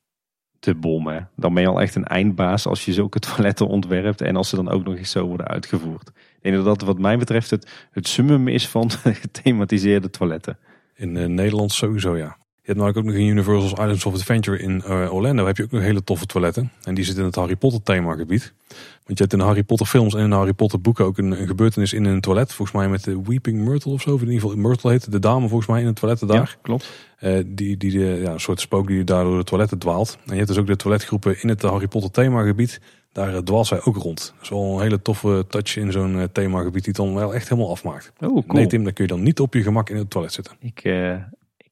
te 0.59 0.75
bommen. 0.75 1.29
Dan 1.37 1.55
ben 1.55 1.63
je 1.63 1.69
al 1.69 1.81
echt 1.81 1.95
een 1.95 2.05
eindbaas 2.05 2.67
als 2.67 2.85
je 2.85 2.93
zulke 2.93 3.19
toiletten 3.29 3.67
ontwerpt 3.67 4.21
en 4.21 4.37
als 4.37 4.49
ze 4.49 4.57
dan 4.57 4.71
ook 4.71 4.85
nog 4.85 4.97
eens 4.97 5.11
zo 5.11 5.27
worden 5.27 5.47
uitgevoerd. 5.47 6.09
Ik 6.41 6.53
denk 6.53 6.65
dat 6.65 6.81
wat 6.81 6.99
mij 6.99 7.19
betreft 7.19 7.51
het, 7.51 7.89
het 7.91 8.09
summum 8.09 8.49
is 8.49 8.69
van 8.69 8.91
gethematiseerde 9.23 10.11
toiletten. 10.11 10.59
In 10.95 11.17
uh, 11.17 11.27
Nederland 11.27 11.73
sowieso 11.73 12.17
ja. 12.17 12.37
Je 12.67 12.73
hebt 12.73 12.85
namelijk 12.85 13.07
ook 13.07 13.13
nog 13.15 13.23
in 13.23 13.31
Universal's 13.31 13.73
Islands 13.73 14.07
of 14.07 14.15
Adventure 14.15 14.59
in 14.59 14.83
uh, 14.87 15.15
Orlando 15.15 15.47
heb 15.47 15.57
je 15.57 15.63
ook 15.63 15.71
nog 15.71 15.83
hele 15.83 16.05
toffe 16.05 16.27
toiletten. 16.27 16.71
En 16.83 16.95
die 16.95 17.05
zitten 17.05 17.23
in 17.23 17.29
het 17.29 17.39
Harry 17.39 17.57
Potter 17.57 17.83
themagebied. 17.83 18.53
Want 18.69 18.79
je 19.05 19.15
hebt 19.15 19.33
in 19.33 19.39
de 19.39 19.45
Harry 19.45 19.63
Potter 19.63 19.87
films 19.87 20.15
en 20.15 20.21
in 20.21 20.31
de 20.31 20.37
Harry 20.37 20.53
Potter 20.53 20.81
boeken 20.81 21.05
ook 21.05 21.19
een, 21.19 21.41
een 21.41 21.47
gebeurtenis 21.47 21.93
in 21.93 22.05
een 22.05 22.21
toilet. 22.21 22.53
Volgens 22.53 22.77
mij 22.77 22.89
met 22.89 23.05
de 23.05 23.23
Weeping 23.23 23.65
Myrtle 23.65 23.93
of 23.93 24.01
zo. 24.01 24.15
In 24.15 24.21
ieder 24.21 24.41
geval 24.41 24.57
Myrtle 24.57 24.91
heet 24.91 25.13
de 25.13 25.19
dame 25.19 25.49
volgens 25.49 25.69
mij 25.69 25.81
in 25.81 25.87
het 25.87 25.97
toilet 25.97 26.29
daar. 26.29 26.37
Ja, 26.37 26.49
klopt. 26.63 26.91
Uh, 27.21 27.39
die, 27.47 27.77
die 27.77 27.91
de, 27.91 28.21
ja, 28.23 28.33
een 28.33 28.41
soort 28.41 28.61
spook 28.61 28.87
die 28.87 29.05
daar 29.05 29.25
door 29.25 29.39
de 29.39 29.45
toiletten 29.45 29.79
dwaalt. 29.79 30.19
En 30.25 30.31
je 30.31 30.37
hebt 30.37 30.49
dus 30.49 30.59
ook 30.59 30.67
de 30.67 30.77
toiletgroepen 30.77 31.43
in 31.43 31.49
het 31.49 31.63
Harry 31.63 31.89
Potter 31.89 32.11
themagebied. 32.11 32.81
Daar 33.13 33.45
dwaalt 33.45 33.67
zij 33.67 33.81
ook 33.85 33.97
rond. 33.97 34.33
Dat 34.35 34.43
is 34.43 34.49
wel 34.49 34.75
een 34.75 34.83
hele 34.83 35.03
toffe 35.03 35.45
touch 35.49 35.77
in 35.77 35.93
zo'n 35.93 36.17
uh, 36.17 36.23
themagebied 36.33 36.85
die 36.85 36.93
het 36.97 36.97
dan 36.97 37.15
wel 37.15 37.35
echt 37.35 37.49
helemaal 37.49 37.71
afmaakt. 37.71 38.13
Oh, 38.21 38.29
cool. 38.29 38.45
Nee 38.47 38.67
Tim, 38.67 38.85
dan 38.85 38.93
kun 38.93 39.05
je 39.05 39.11
dan 39.11 39.23
niet 39.23 39.41
op 39.41 39.55
je 39.55 39.63
gemak 39.63 39.91
in 39.91 39.97
het 39.97 40.11
toilet 40.11 40.33
zitten. 40.33 40.53
Ik, 40.61 40.85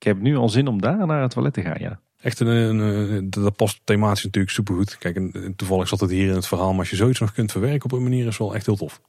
ik 0.04 0.10
heb 0.10 0.20
nu 0.20 0.36
al 0.36 0.48
zin 0.48 0.66
om 0.66 0.80
daar 0.80 1.06
naar 1.06 1.22
het 1.22 1.30
toilet 1.30 1.52
te 1.52 1.62
gaan, 1.62 1.76
ja. 1.78 2.00
Echt 2.20 2.40
een, 2.40 2.46
een, 2.46 3.30
dat 3.30 3.56
past 3.56 3.80
thematisch 3.84 4.24
natuurlijk 4.24 4.52
supergoed. 4.52 4.98
Kijk, 4.98 5.16
en, 5.16 5.52
toevallig 5.56 5.88
zat 5.88 6.00
het 6.00 6.10
hier 6.10 6.28
in 6.28 6.34
het 6.34 6.46
verhaal. 6.46 6.70
Maar 6.70 6.78
als 6.78 6.90
je 6.90 6.96
zoiets 6.96 7.20
nog 7.20 7.32
kunt 7.32 7.52
verwerken 7.52 7.84
op 7.84 7.92
een 7.92 8.02
manier 8.02 8.26
is 8.26 8.38
wel 8.38 8.54
echt 8.54 8.66
heel 8.66 8.76
tof. 8.76 9.00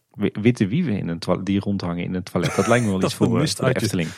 Witte 0.41 0.67
wieven 0.67 0.97
in 0.97 1.07
een 1.07 1.19
toilet, 1.19 1.45
die 1.45 1.59
rondhangen 1.59 2.03
in 2.03 2.13
het 2.13 2.31
toilet. 2.31 2.55
Dat 2.55 2.67
lijkt 2.67 2.85
me 2.85 2.91
wel 2.91 3.01
iets 3.03 3.13
voor, 3.13 3.31
mist 3.31 3.57
voor 3.57 3.73
de 3.73 3.76
Efteling. 3.76 4.09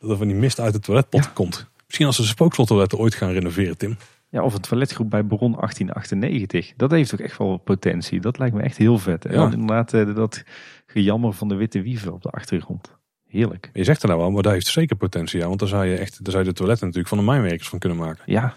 Dat 0.00 0.10
er 0.10 0.16
van 0.16 0.26
die 0.26 0.36
mist 0.36 0.60
uit 0.60 0.74
het 0.74 0.82
toiletpot 0.82 1.24
ja. 1.24 1.30
komt. 1.34 1.66
Misschien 1.86 2.06
als 2.06 2.16
ze 2.16 2.26
spookslottoiletten 2.26 2.98
ooit 2.98 3.14
gaan 3.14 3.32
renoveren, 3.32 3.76
Tim. 3.76 3.96
Ja, 4.28 4.42
of 4.42 4.54
een 4.54 4.60
toiletgroep 4.60 5.10
bij 5.10 5.22
Bron 5.22 5.52
1898. 5.52 6.72
Dat 6.76 6.90
heeft 6.90 7.12
ook 7.12 7.20
echt 7.20 7.38
wel 7.38 7.56
potentie. 7.56 8.20
Dat 8.20 8.38
lijkt 8.38 8.54
me 8.54 8.62
echt 8.62 8.76
heel 8.76 8.98
vet. 8.98 9.24
En 9.24 9.34
ja. 9.34 9.50
inderdaad 9.50 10.16
dat 10.16 10.44
gejammer 10.86 11.32
van 11.32 11.48
de 11.48 11.54
witte 11.54 11.82
wieven 11.82 12.12
op 12.12 12.22
de 12.22 12.30
achtergrond. 12.30 12.97
Heerlijk. 13.28 13.70
Je 13.72 13.84
zegt 13.84 14.02
er 14.02 14.08
nou 14.08 14.20
wel, 14.20 14.30
maar 14.30 14.42
daar 14.42 14.52
heeft 14.52 14.66
zeker 14.66 14.96
potentie 14.96 15.42
aan. 15.42 15.48
Want 15.48 15.60
daar 15.60 15.68
zou 15.68 15.86
je 15.86 15.96
echt 15.96 16.24
daar 16.24 16.32
zou 16.32 16.44
je 16.44 16.50
de 16.50 16.56
toiletten 16.56 16.86
natuurlijk 16.86 17.14
van 17.14 17.24
de 17.24 17.30
mijnwerkers 17.30 17.68
van 17.68 17.78
kunnen 17.78 17.98
maken. 17.98 18.22
Ja, 18.26 18.54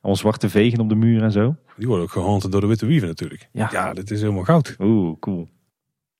al 0.00 0.16
zwarte 0.16 0.48
vegen 0.48 0.80
op 0.80 0.88
de 0.88 0.94
muur 0.94 1.22
en 1.22 1.32
zo. 1.32 1.56
Die 1.76 1.86
worden 1.86 2.04
ook 2.04 2.12
gehanten 2.12 2.50
door 2.50 2.60
de 2.60 2.66
witte 2.66 2.86
wieven 2.86 3.08
natuurlijk. 3.08 3.48
Ja, 3.52 3.68
ja 3.72 3.92
dit 3.92 4.10
is 4.10 4.20
helemaal 4.20 4.44
goud. 4.44 4.76
Oeh, 4.78 5.18
cool. 5.20 5.48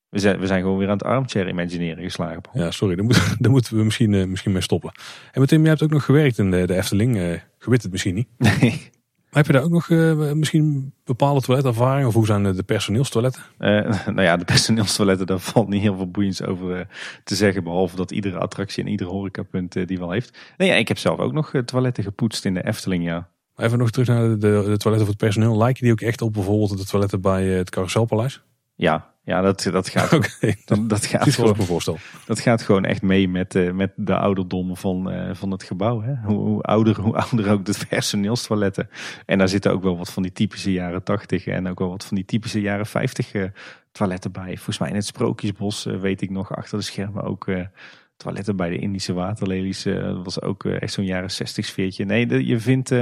We 0.09 0.19
zijn, 0.19 0.39
we 0.39 0.47
zijn 0.47 0.63
gewoon 0.63 0.79
weer 0.79 0.87
aan 0.89 0.93
het 0.93 1.05
armchair 1.05 1.49
imagineren 1.49 2.03
geslagen. 2.03 2.43
Ja, 2.53 2.71
sorry, 2.71 2.95
daar, 2.95 3.05
moet, 3.05 3.37
daar 3.43 3.51
moeten 3.51 3.77
we 3.77 3.85
misschien, 3.85 4.13
uh, 4.13 4.27
misschien 4.27 4.53
mee 4.53 4.63
stoppen. 4.63 4.93
En 5.33 5.41
met 5.41 5.49
Tim, 5.49 5.61
jij 5.61 5.71
hebt 5.71 5.83
ook 5.83 5.91
nog 5.91 6.05
gewerkt 6.05 6.39
in 6.39 6.51
de, 6.51 6.67
de 6.67 6.75
Efteling. 6.75 7.17
Uh, 7.17 7.33
je 7.33 7.41
weet 7.59 7.83
het 7.83 7.93
misschien 7.93 8.15
niet. 8.15 8.29
Nee. 8.39 8.91
Maar 9.33 9.43
heb 9.43 9.53
je 9.53 9.59
daar 9.59 9.67
ook 9.67 9.75
nog 9.75 9.89
uh, 9.89 10.33
misschien 10.33 10.93
bepaalde 11.05 11.41
toiletervaring? 11.41 12.07
Of 12.07 12.15
hoe 12.15 12.27
zijn 12.27 12.43
de 12.43 12.63
personeelstoiletten? 12.63 13.43
Uh, 13.59 13.69
nou 14.07 14.23
ja, 14.23 14.37
de 14.37 14.45
personeelstoiletten, 14.45 15.27
daar 15.27 15.39
valt 15.39 15.69
niet 15.69 15.83
heel 15.83 15.97
veel 15.97 16.11
boeiends 16.11 16.43
over 16.43 16.79
uh, 16.79 16.85
te 17.25 17.35
zeggen. 17.35 17.65
Behalve 17.65 17.97
dat 17.97 18.11
iedere 18.11 18.39
attractie 18.39 18.85
en 18.85 18.91
ieder 18.91 19.07
horecapunt 19.07 19.87
die 19.89 19.99
wel 19.99 20.11
heeft. 20.11 20.39
Nee, 20.57 20.69
ja, 20.69 20.75
ik 20.75 20.89
heb 20.89 20.99
zelf 20.99 21.19
ook 21.19 21.33
nog 21.33 21.53
toiletten 21.65 22.05
gepoetst 22.05 22.45
in 22.45 22.55
de 22.55 22.67
Efteling, 22.67 23.05
ja. 23.05 23.29
Even 23.57 23.79
nog 23.79 23.91
terug 23.91 24.09
naar 24.09 24.29
de, 24.29 24.39
de, 24.39 24.49
de 24.49 24.77
toiletten 24.77 24.99
voor 24.99 25.07
het 25.07 25.17
personeel. 25.17 25.57
Lijken 25.57 25.83
die 25.83 25.93
ook 25.93 26.01
echt 26.01 26.23
op 26.23 26.33
bijvoorbeeld 26.33 26.79
de 26.79 26.87
toiletten 26.87 27.21
bij 27.21 27.45
het 27.45 27.71
Carouselpaleis? 27.71 28.43
Ja, 28.75 29.13
ja, 29.25 29.41
dat, 29.41 29.69
dat 29.73 29.89
gaat. 29.89 30.13
Okay. 30.23 30.57
Dat, 30.65 30.89
dat 30.89 31.07
gaat 31.07 31.25
Dit 31.25 31.35
gewoon, 31.35 31.55
me 31.57 31.63
voorstel. 31.63 31.99
Dat 32.27 32.41
gaat 32.41 32.63
gewoon 32.63 32.85
echt 32.85 33.03
mee 33.03 33.29
met, 33.29 33.55
uh, 33.55 33.73
met 33.73 33.93
de 33.97 34.17
ouderdom 34.17 34.77
van, 34.77 35.13
uh, 35.13 35.35
van 35.35 35.51
het 35.51 35.63
gebouw. 35.63 36.03
Hè? 36.03 36.15
Hoe, 36.15 36.39
hoe, 36.39 36.63
ouder, 36.63 37.01
hoe 37.01 37.17
ouder 37.17 37.51
ook 37.51 37.65
de 37.65 37.79
personeelstoiletten. 37.89 38.89
En 39.27 39.39
daar 39.39 39.49
zitten 39.49 39.73
ook 39.73 39.83
wel 39.83 39.97
wat 39.97 40.13
van 40.13 40.23
die 40.23 40.33
typische 40.33 40.73
jaren 40.73 41.03
80 41.03 41.47
en 41.47 41.69
ook 41.69 41.79
wel 41.79 41.89
wat 41.89 42.05
van 42.05 42.17
die 42.17 42.25
typische 42.25 42.61
jaren 42.61 42.87
50 42.87 43.35
uh, 43.35 43.45
toiletten 43.93 44.33
bij. 44.33 44.55
Volgens 44.55 44.79
mij 44.79 44.89
in 44.89 44.95
het 44.95 45.07
Sprookjesbos 45.07 45.85
weet 45.85 46.23
ik 46.23 46.31
nog 46.31 46.57
achter 46.57 46.79
de 46.79 46.85
schermen 46.85 47.23
ook 47.23 47.47
toiletten 48.23 48.57
bij 48.57 48.71
de 48.71 48.79
Indische 48.79 49.13
waterlelies. 49.13 49.83
dat 49.83 50.25
was 50.25 50.43
ook 50.43 50.65
echt 50.65 50.93
zo'n 50.93 51.05
jaren 51.05 51.31
60 51.31 51.65
sfeertje. 51.65 52.05
Nee, 52.05 52.47
je 52.47 52.59
vindt 52.59 52.95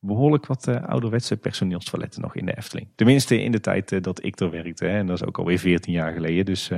behoorlijk 0.00 0.46
wat 0.46 0.68
ouderwetse 0.68 1.36
personeelstoiletten 1.36 2.22
nog 2.22 2.36
in 2.36 2.46
de 2.46 2.56
Efteling. 2.56 2.88
Tenminste 2.94 3.42
in 3.42 3.52
de 3.52 3.60
tijd 3.60 4.04
dat 4.04 4.24
ik 4.24 4.40
er 4.40 4.50
werkte. 4.50 4.84
Hè. 4.84 4.98
En 4.98 5.06
dat 5.06 5.20
is 5.20 5.26
ook 5.26 5.38
alweer 5.38 5.58
14 5.58 5.92
jaar 5.92 6.12
geleden. 6.12 6.44
Dus 6.44 6.70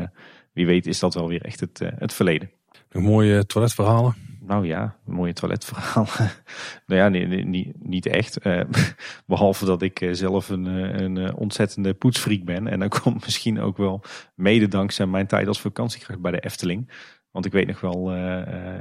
wie 0.53 0.67
weet 0.67 0.87
is 0.87 0.99
dat 0.99 1.15
wel 1.15 1.29
weer 1.29 1.43
echt 1.43 1.61
het, 1.61 1.81
het 1.99 2.13
verleden. 2.13 2.51
Nog 2.91 3.03
mooie 3.03 3.47
toiletverhalen? 3.47 4.15
Nou 4.41 4.67
ja, 4.67 4.97
mooie 5.05 5.33
toiletverhalen. 5.33 6.31
nou 6.87 7.01
ja, 7.01 7.09
nee, 7.09 7.27
nee, 7.27 7.45
niet, 7.45 7.73
niet 7.79 8.07
echt. 8.07 8.39
behalve 9.27 9.65
dat 9.65 9.83
ik 9.83 10.09
zelf 10.11 10.49
een, 10.49 10.65
een 10.65 11.35
ontzettende 11.35 11.95
poetsfreak 11.95 12.45
ben. 12.45 12.67
En 12.67 12.79
dan 12.79 12.89
komt 13.03 13.25
misschien 13.25 13.61
ook 13.61 13.77
wel 13.77 14.03
mede 14.35 14.69
dankzij 14.69 15.07
mijn 15.07 15.27
tijd 15.27 15.49
als 15.49 15.61
vakantiekracht 15.61 16.21
bij 16.21 16.33
de 16.33 16.41
Efteling. 16.41 16.91
Want 17.33 17.45
ik 17.45 17.53
weet 17.53 17.67
nog 17.67 17.81
wel, 17.81 18.13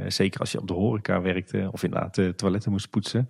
zeker 0.07 0.39
als 0.39 0.51
je 0.51 0.59
op 0.59 0.67
de 0.67 0.73
horeca 0.73 1.21
werkte 1.21 1.69
of 1.71 1.83
inderdaad 1.83 2.15
de 2.15 2.35
toiletten 2.35 2.71
moest 2.71 2.89
poetsen 2.89 3.29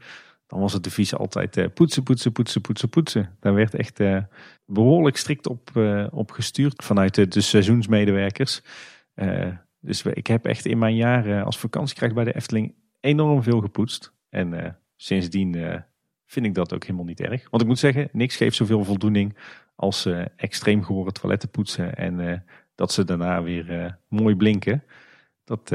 dan 0.51 0.59
was 0.59 0.73
het 0.73 0.83
devies 0.83 1.15
altijd 1.15 1.73
poetsen, 1.73 2.03
poetsen, 2.03 2.31
poetsen, 2.31 2.61
poetsen, 2.61 2.89
poetsen. 2.89 3.37
Daar 3.39 3.53
werd 3.53 3.73
echt 3.73 3.99
behoorlijk 4.65 5.17
strikt 5.17 5.47
op, 5.47 5.71
op 6.11 6.31
gestuurd 6.31 6.83
vanuit 6.83 7.15
de, 7.15 7.27
de 7.27 7.41
seizoensmedewerkers. 7.41 8.61
dus 9.79 10.03
ik 10.03 10.27
heb 10.27 10.45
echt 10.45 10.65
in 10.65 10.77
mijn 10.77 10.95
jaren 10.95 11.45
als 11.45 11.57
vakantiekracht 11.57 12.13
bij 12.13 12.23
de 12.23 12.35
Efteling 12.35 12.73
enorm 12.99 13.43
veel 13.43 13.59
gepoetst. 13.59 14.13
En 14.29 14.77
sindsdien 14.95 15.83
vind 16.25 16.45
ik 16.45 16.55
dat 16.55 16.73
ook 16.73 16.83
helemaal 16.83 17.05
niet 17.05 17.21
erg. 17.21 17.49
Want 17.49 17.61
ik 17.61 17.67
moet 17.67 17.79
zeggen, 17.79 18.09
niks 18.11 18.35
geeft 18.35 18.55
zoveel 18.55 18.83
voldoening 18.83 19.37
als 19.75 20.07
extreem 20.35 20.83
gehoren 20.83 21.13
toiletten 21.13 21.49
poetsen. 21.49 21.95
En 21.95 22.45
dat 22.75 22.91
ze 22.91 23.03
daarna 23.03 23.43
weer 23.43 23.97
mooi 24.07 24.35
blinken. 24.35 24.83
Dat 25.59 25.71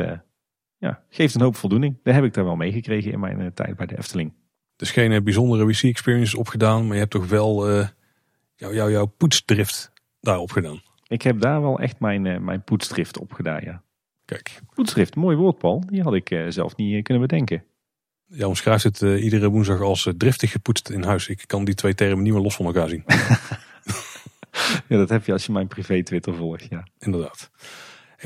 ja, 0.79 1.03
geeft 1.09 1.35
een 1.35 1.41
hoop 1.41 1.57
voldoening. 1.57 1.99
Daar 2.03 2.15
heb 2.15 2.25
ik 2.25 2.35
daar 2.35 2.45
wel 2.45 2.57
meegekregen 2.57 3.13
in 3.13 3.21
mijn 3.21 3.55
tijd 3.55 3.77
bij 3.77 3.87
de 3.87 3.99
Efteling. 3.99 4.33
Dus 4.77 4.91
geen 4.91 5.25
bijzondere 5.25 5.65
WC-experiences 5.65 6.35
opgedaan, 6.35 6.85
maar 6.85 6.95
je 6.95 7.01
hebt 7.01 7.11
toch 7.11 7.29
wel 7.29 7.69
jou, 8.55 8.75
jou, 8.75 8.91
jouw 8.91 9.07
poetsdrift 9.07 9.93
daarop 10.21 10.51
gedaan. 10.51 10.81
Ik 11.07 11.23
heb 11.23 11.41
daar 11.41 11.63
wel 11.63 11.79
echt 11.79 12.01
mijn, 12.01 12.45
mijn 12.45 12.65
poetsdrift 12.65 13.19
op 13.19 13.33
gedaan, 13.33 13.61
ja. 13.65 13.83
Kijk. 14.25 14.61
Poetsdrift, 14.75 15.17
mooi 15.17 15.37
woord 15.37 15.59
Paul. 15.59 15.83
Die 15.87 16.03
had 16.03 16.15
ik 16.15 16.45
zelf 16.49 16.77
niet 16.77 17.05
kunnen 17.05 17.27
bedenken. 17.27 17.65
Ja, 18.29 18.47
omschrijft 18.47 18.85
het 18.85 19.01
iedere 19.01 19.49
woensdag 19.49 19.81
als 19.81 20.13
driftig 20.17 20.51
gepoetst 20.51 20.91
in 20.91 21.03
huis. 21.03 21.29
Ik 21.29 21.45
kan 21.47 21.65
die 21.65 21.75
twee 21.75 21.95
termen 21.95 22.23
niet 22.23 22.33
meer 22.33 22.43
los 22.43 22.57
van 22.57 22.67
elkaar 22.67 22.89
zien. 22.89 23.05
ja, 24.89 24.97
dat 24.97 25.09
heb 25.09 25.25
je 25.25 25.33
als 25.33 25.47
je 25.47 25.53
mijn 25.53 25.67
privé 25.67 26.03
Twitter 26.03 26.35
volgt, 26.35 26.67
ja. 26.71 26.87
Inderdaad. 26.99 27.51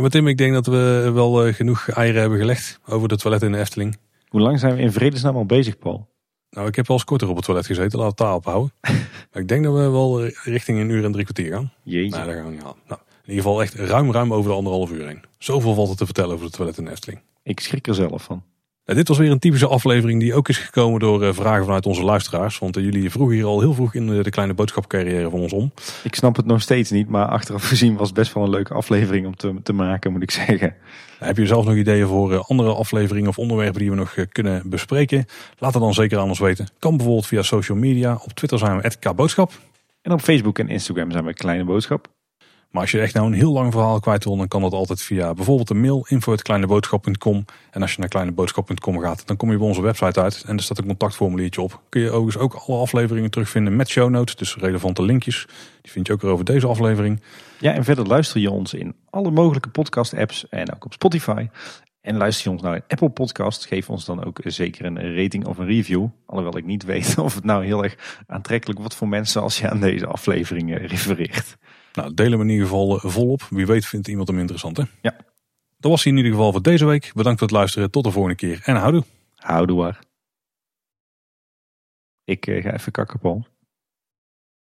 Hey, 0.01 0.09
maar 0.09 0.21
Tim, 0.21 0.29
ik 0.31 0.39
denk 0.39 0.53
dat 0.53 0.67
we 0.67 1.11
wel 1.15 1.53
genoeg 1.53 1.89
eieren 1.89 2.21
hebben 2.21 2.39
gelegd 2.39 2.81
over 2.87 3.09
de 3.09 3.17
toilet 3.17 3.43
in 3.43 3.53
de 3.53 3.59
Efteling. 3.59 3.99
Hoe 4.29 4.41
lang 4.41 4.59
zijn 4.59 4.77
we 4.77 4.83
in 4.83 4.93
vredesnaam 4.93 5.37
al 5.37 5.47
bezig, 5.47 5.79
Paul? 5.79 6.09
Nou, 6.51 6.69
ik 6.69 6.77
heb 6.77 6.87
wel 6.87 6.97
eens 6.97 7.07
korter 7.07 7.29
op 7.29 7.37
het 7.37 7.45
toilet 7.45 7.67
gezeten, 7.67 7.99
laten 7.99 8.01
we 8.01 8.07
het 8.07 8.17
daarop 8.17 8.45
houden. 8.45 8.73
maar 9.33 9.43
ik 9.43 9.49
denk 9.49 9.65
dat 9.65 9.75
we 9.75 9.91
wel 9.91 10.25
richting 10.27 10.81
een 10.81 10.89
uur 10.89 11.05
en 11.05 11.13
drie 11.13 11.25
kwartier 11.25 11.53
gaan. 11.53 11.73
Jeetje. 11.83 12.11
Nou, 12.11 12.27
daar 12.27 12.35
gaan 12.35 12.45
we 12.45 12.51
niet 12.51 12.63
halen. 12.63 12.77
Nou, 12.89 13.01
in 13.23 13.31
ieder 13.31 13.43
geval 13.43 13.63
echt 13.63 13.75
ruim, 13.75 14.13
ruim 14.13 14.33
over 14.33 14.51
de 14.51 14.57
anderhalf 14.57 14.91
uur 14.91 15.07
heen. 15.07 15.23
Zoveel 15.39 15.75
valt 15.75 15.91
er 15.91 15.97
te 15.97 16.05
vertellen 16.05 16.33
over 16.33 16.45
het 16.45 16.55
toilet 16.55 16.79
in 16.79 16.85
de 16.85 16.91
Efteling. 16.91 17.21
Ik 17.43 17.61
schrik 17.61 17.87
er 17.87 17.95
zelf 17.95 18.23
van. 18.23 18.43
Dit 18.95 19.09
was 19.09 19.19
weer 19.19 19.31
een 19.31 19.39
typische 19.39 19.67
aflevering 19.67 20.21
die 20.21 20.35
ook 20.35 20.49
is 20.49 20.59
gekomen 20.59 21.01
door 21.01 21.23
uh, 21.23 21.33
vragen 21.33 21.65
vanuit 21.65 21.87
onze 21.87 22.03
luisteraars. 22.03 22.59
Want 22.59 22.77
uh, 22.77 22.85
jullie 22.85 23.11
vroegen 23.11 23.37
hier 23.37 23.45
al 23.45 23.61
heel 23.61 23.75
vroeg 23.75 23.95
in 23.95 24.07
de, 24.07 24.23
de 24.23 24.31
kleine 24.31 24.55
boodschapcarrière 24.55 25.31
van 25.31 25.41
ons 25.41 25.53
om. 25.53 25.73
Ik 26.03 26.15
snap 26.15 26.37
het 26.37 26.47
nog 26.47 26.61
steeds 26.61 26.91
niet, 26.91 27.09
maar 27.09 27.27
achteraf 27.27 27.69
gezien 27.69 27.97
was 27.97 28.07
het 28.07 28.17
best 28.17 28.33
wel 28.33 28.43
een 28.45 28.51
leuke 28.51 28.75
aflevering 28.75 29.27
om 29.27 29.37
te, 29.37 29.55
te 29.62 29.73
maken, 29.73 30.12
moet 30.12 30.23
ik 30.23 30.31
zeggen. 30.31 30.75
Heb 31.19 31.37
je 31.37 31.47
zelf 31.47 31.65
nog 31.65 31.75
ideeën 31.75 32.07
voor 32.07 32.39
andere 32.39 32.75
afleveringen 32.75 33.29
of 33.29 33.39
onderwerpen 33.39 33.81
die 33.81 33.91
we 33.91 33.97
nog 33.97 34.15
kunnen 34.33 34.62
bespreken? 34.65 35.27
Laat 35.59 35.75
het 35.75 35.83
dan 35.83 35.95
zeker 35.95 36.19
aan 36.19 36.29
ons 36.29 36.39
weten. 36.39 36.69
Kan 36.79 36.97
bijvoorbeeld 36.97 37.27
via 37.27 37.43
social 37.43 37.79
media. 37.79 38.21
Op 38.25 38.33
Twitter 38.33 38.59
zijn 38.59 38.81
we 38.81 38.93
@kboodschap. 38.99 39.53
En 40.03 40.12
op 40.12 40.21
Facebook 40.21 40.59
en 40.59 40.69
Instagram 40.69 41.11
zijn 41.11 41.25
we 41.25 41.35
Kleine 41.35 41.65
Boodschap. 41.65 42.09
Maar 42.71 42.83
als 42.83 42.91
je 42.91 43.01
echt 43.01 43.15
nou 43.15 43.27
een 43.27 43.33
heel 43.33 43.53
lang 43.53 43.73
verhaal 43.73 44.01
kwijt 44.01 44.25
wil, 44.25 44.37
dan 44.37 44.49
kan 44.49 44.63
dat 44.63 44.73
altijd 44.73 45.03
via 45.03 45.35
bijvoorbeeld 45.35 45.69
de 45.69 45.75
mail 45.75 46.07
info.kleineboodschap.com. 46.09 47.45
En 47.71 47.83
als 47.83 47.93
je 47.93 48.01
naar 48.01 48.09
kleineboodschap.com 48.09 48.99
gaat, 48.99 49.27
dan 49.27 49.37
kom 49.37 49.51
je 49.51 49.59
bij 49.59 49.67
onze 49.67 49.83
website 49.83 50.21
uit 50.21 50.45
en 50.47 50.57
er 50.57 50.63
staat 50.63 50.79
een 50.79 50.87
contactformuliertje 50.87 51.61
op. 51.61 51.81
Kun 51.89 52.01
je 52.01 52.11
overigens 52.11 52.45
ook 52.45 52.55
alle 52.55 52.79
afleveringen 52.79 53.31
terugvinden 53.31 53.77
met 53.77 53.89
show 53.89 54.11
notes, 54.11 54.37
dus 54.37 54.57
relevante 54.57 55.03
linkjes. 55.03 55.47
Die 55.83 55.93
vind 55.93 56.07
je 56.07 56.13
ook 56.13 56.21
weer 56.21 56.31
over 56.31 56.45
deze 56.45 56.67
aflevering. 56.67 57.23
Ja, 57.59 57.73
en 57.73 57.85
verder 57.85 58.07
luister 58.07 58.41
je 58.41 58.51
ons 58.51 58.75
in 58.75 58.95
alle 59.11 59.31
mogelijke 59.31 59.69
podcast 59.69 60.15
apps 60.15 60.49
en 60.49 60.75
ook 60.75 60.85
op 60.85 60.93
Spotify. 60.93 61.49
En 62.01 62.17
luister 62.17 62.45
je 62.45 62.51
ons 62.51 62.63
nou 62.63 62.75
in 62.75 62.83
Apple 62.89 63.09
Podcast, 63.09 63.67
geef 63.67 63.91
ons 63.91 64.05
dan 64.05 64.25
ook 64.25 64.41
zeker 64.45 64.85
een 64.85 65.17
rating 65.17 65.47
of 65.47 65.59
een 65.59 65.67
review. 65.67 66.07
Alhoewel 66.27 66.57
ik 66.57 66.65
niet 66.65 66.85
weet 66.85 67.19
of 67.19 67.35
het 67.35 67.45
nou 67.45 67.65
heel 67.65 67.85
erg 67.85 68.23
aantrekkelijk 68.27 68.79
wordt 68.79 68.95
voor 68.95 69.09
mensen 69.09 69.43
als 69.43 69.59
je 69.59 69.71
aan 69.71 69.81
deze 69.81 70.07
aflevering 70.07 70.77
refereert. 70.87 71.57
Nou, 72.01 72.15
delen 72.15 72.39
we 72.39 72.45
in 72.45 72.51
ieder 72.51 72.67
geval 72.67 72.97
eh, 72.97 73.11
volop. 73.11 73.47
Wie 73.51 73.67
weet 73.67 73.87
vindt 73.87 74.09
iemand 74.09 74.29
hem 74.29 74.39
interessant, 74.39 74.77
hè? 74.77 74.85
Ja. 75.03 75.17
Dat 75.79 75.91
was 75.91 76.03
hij 76.03 76.13
in 76.13 76.19
ieder 76.19 76.33
geval 76.33 76.53
voor 76.53 76.63
deze 76.63 76.85
week. 76.85 77.11
Bedankt 77.15 77.39
voor 77.39 77.49
het 77.49 77.57
luisteren. 77.57 77.91
Tot 77.91 78.05
de 78.05 78.11
volgende 78.11 78.37
keer. 78.37 78.61
En 78.65 78.77
houdoe. 78.77 79.05
Houdoe 79.37 79.79
waar. 79.79 79.99
Ik 82.25 82.47
uh, 82.47 82.63
ga 82.63 82.73
even 82.73 82.93
kakken, 82.93 83.19
Paul. 83.19 83.47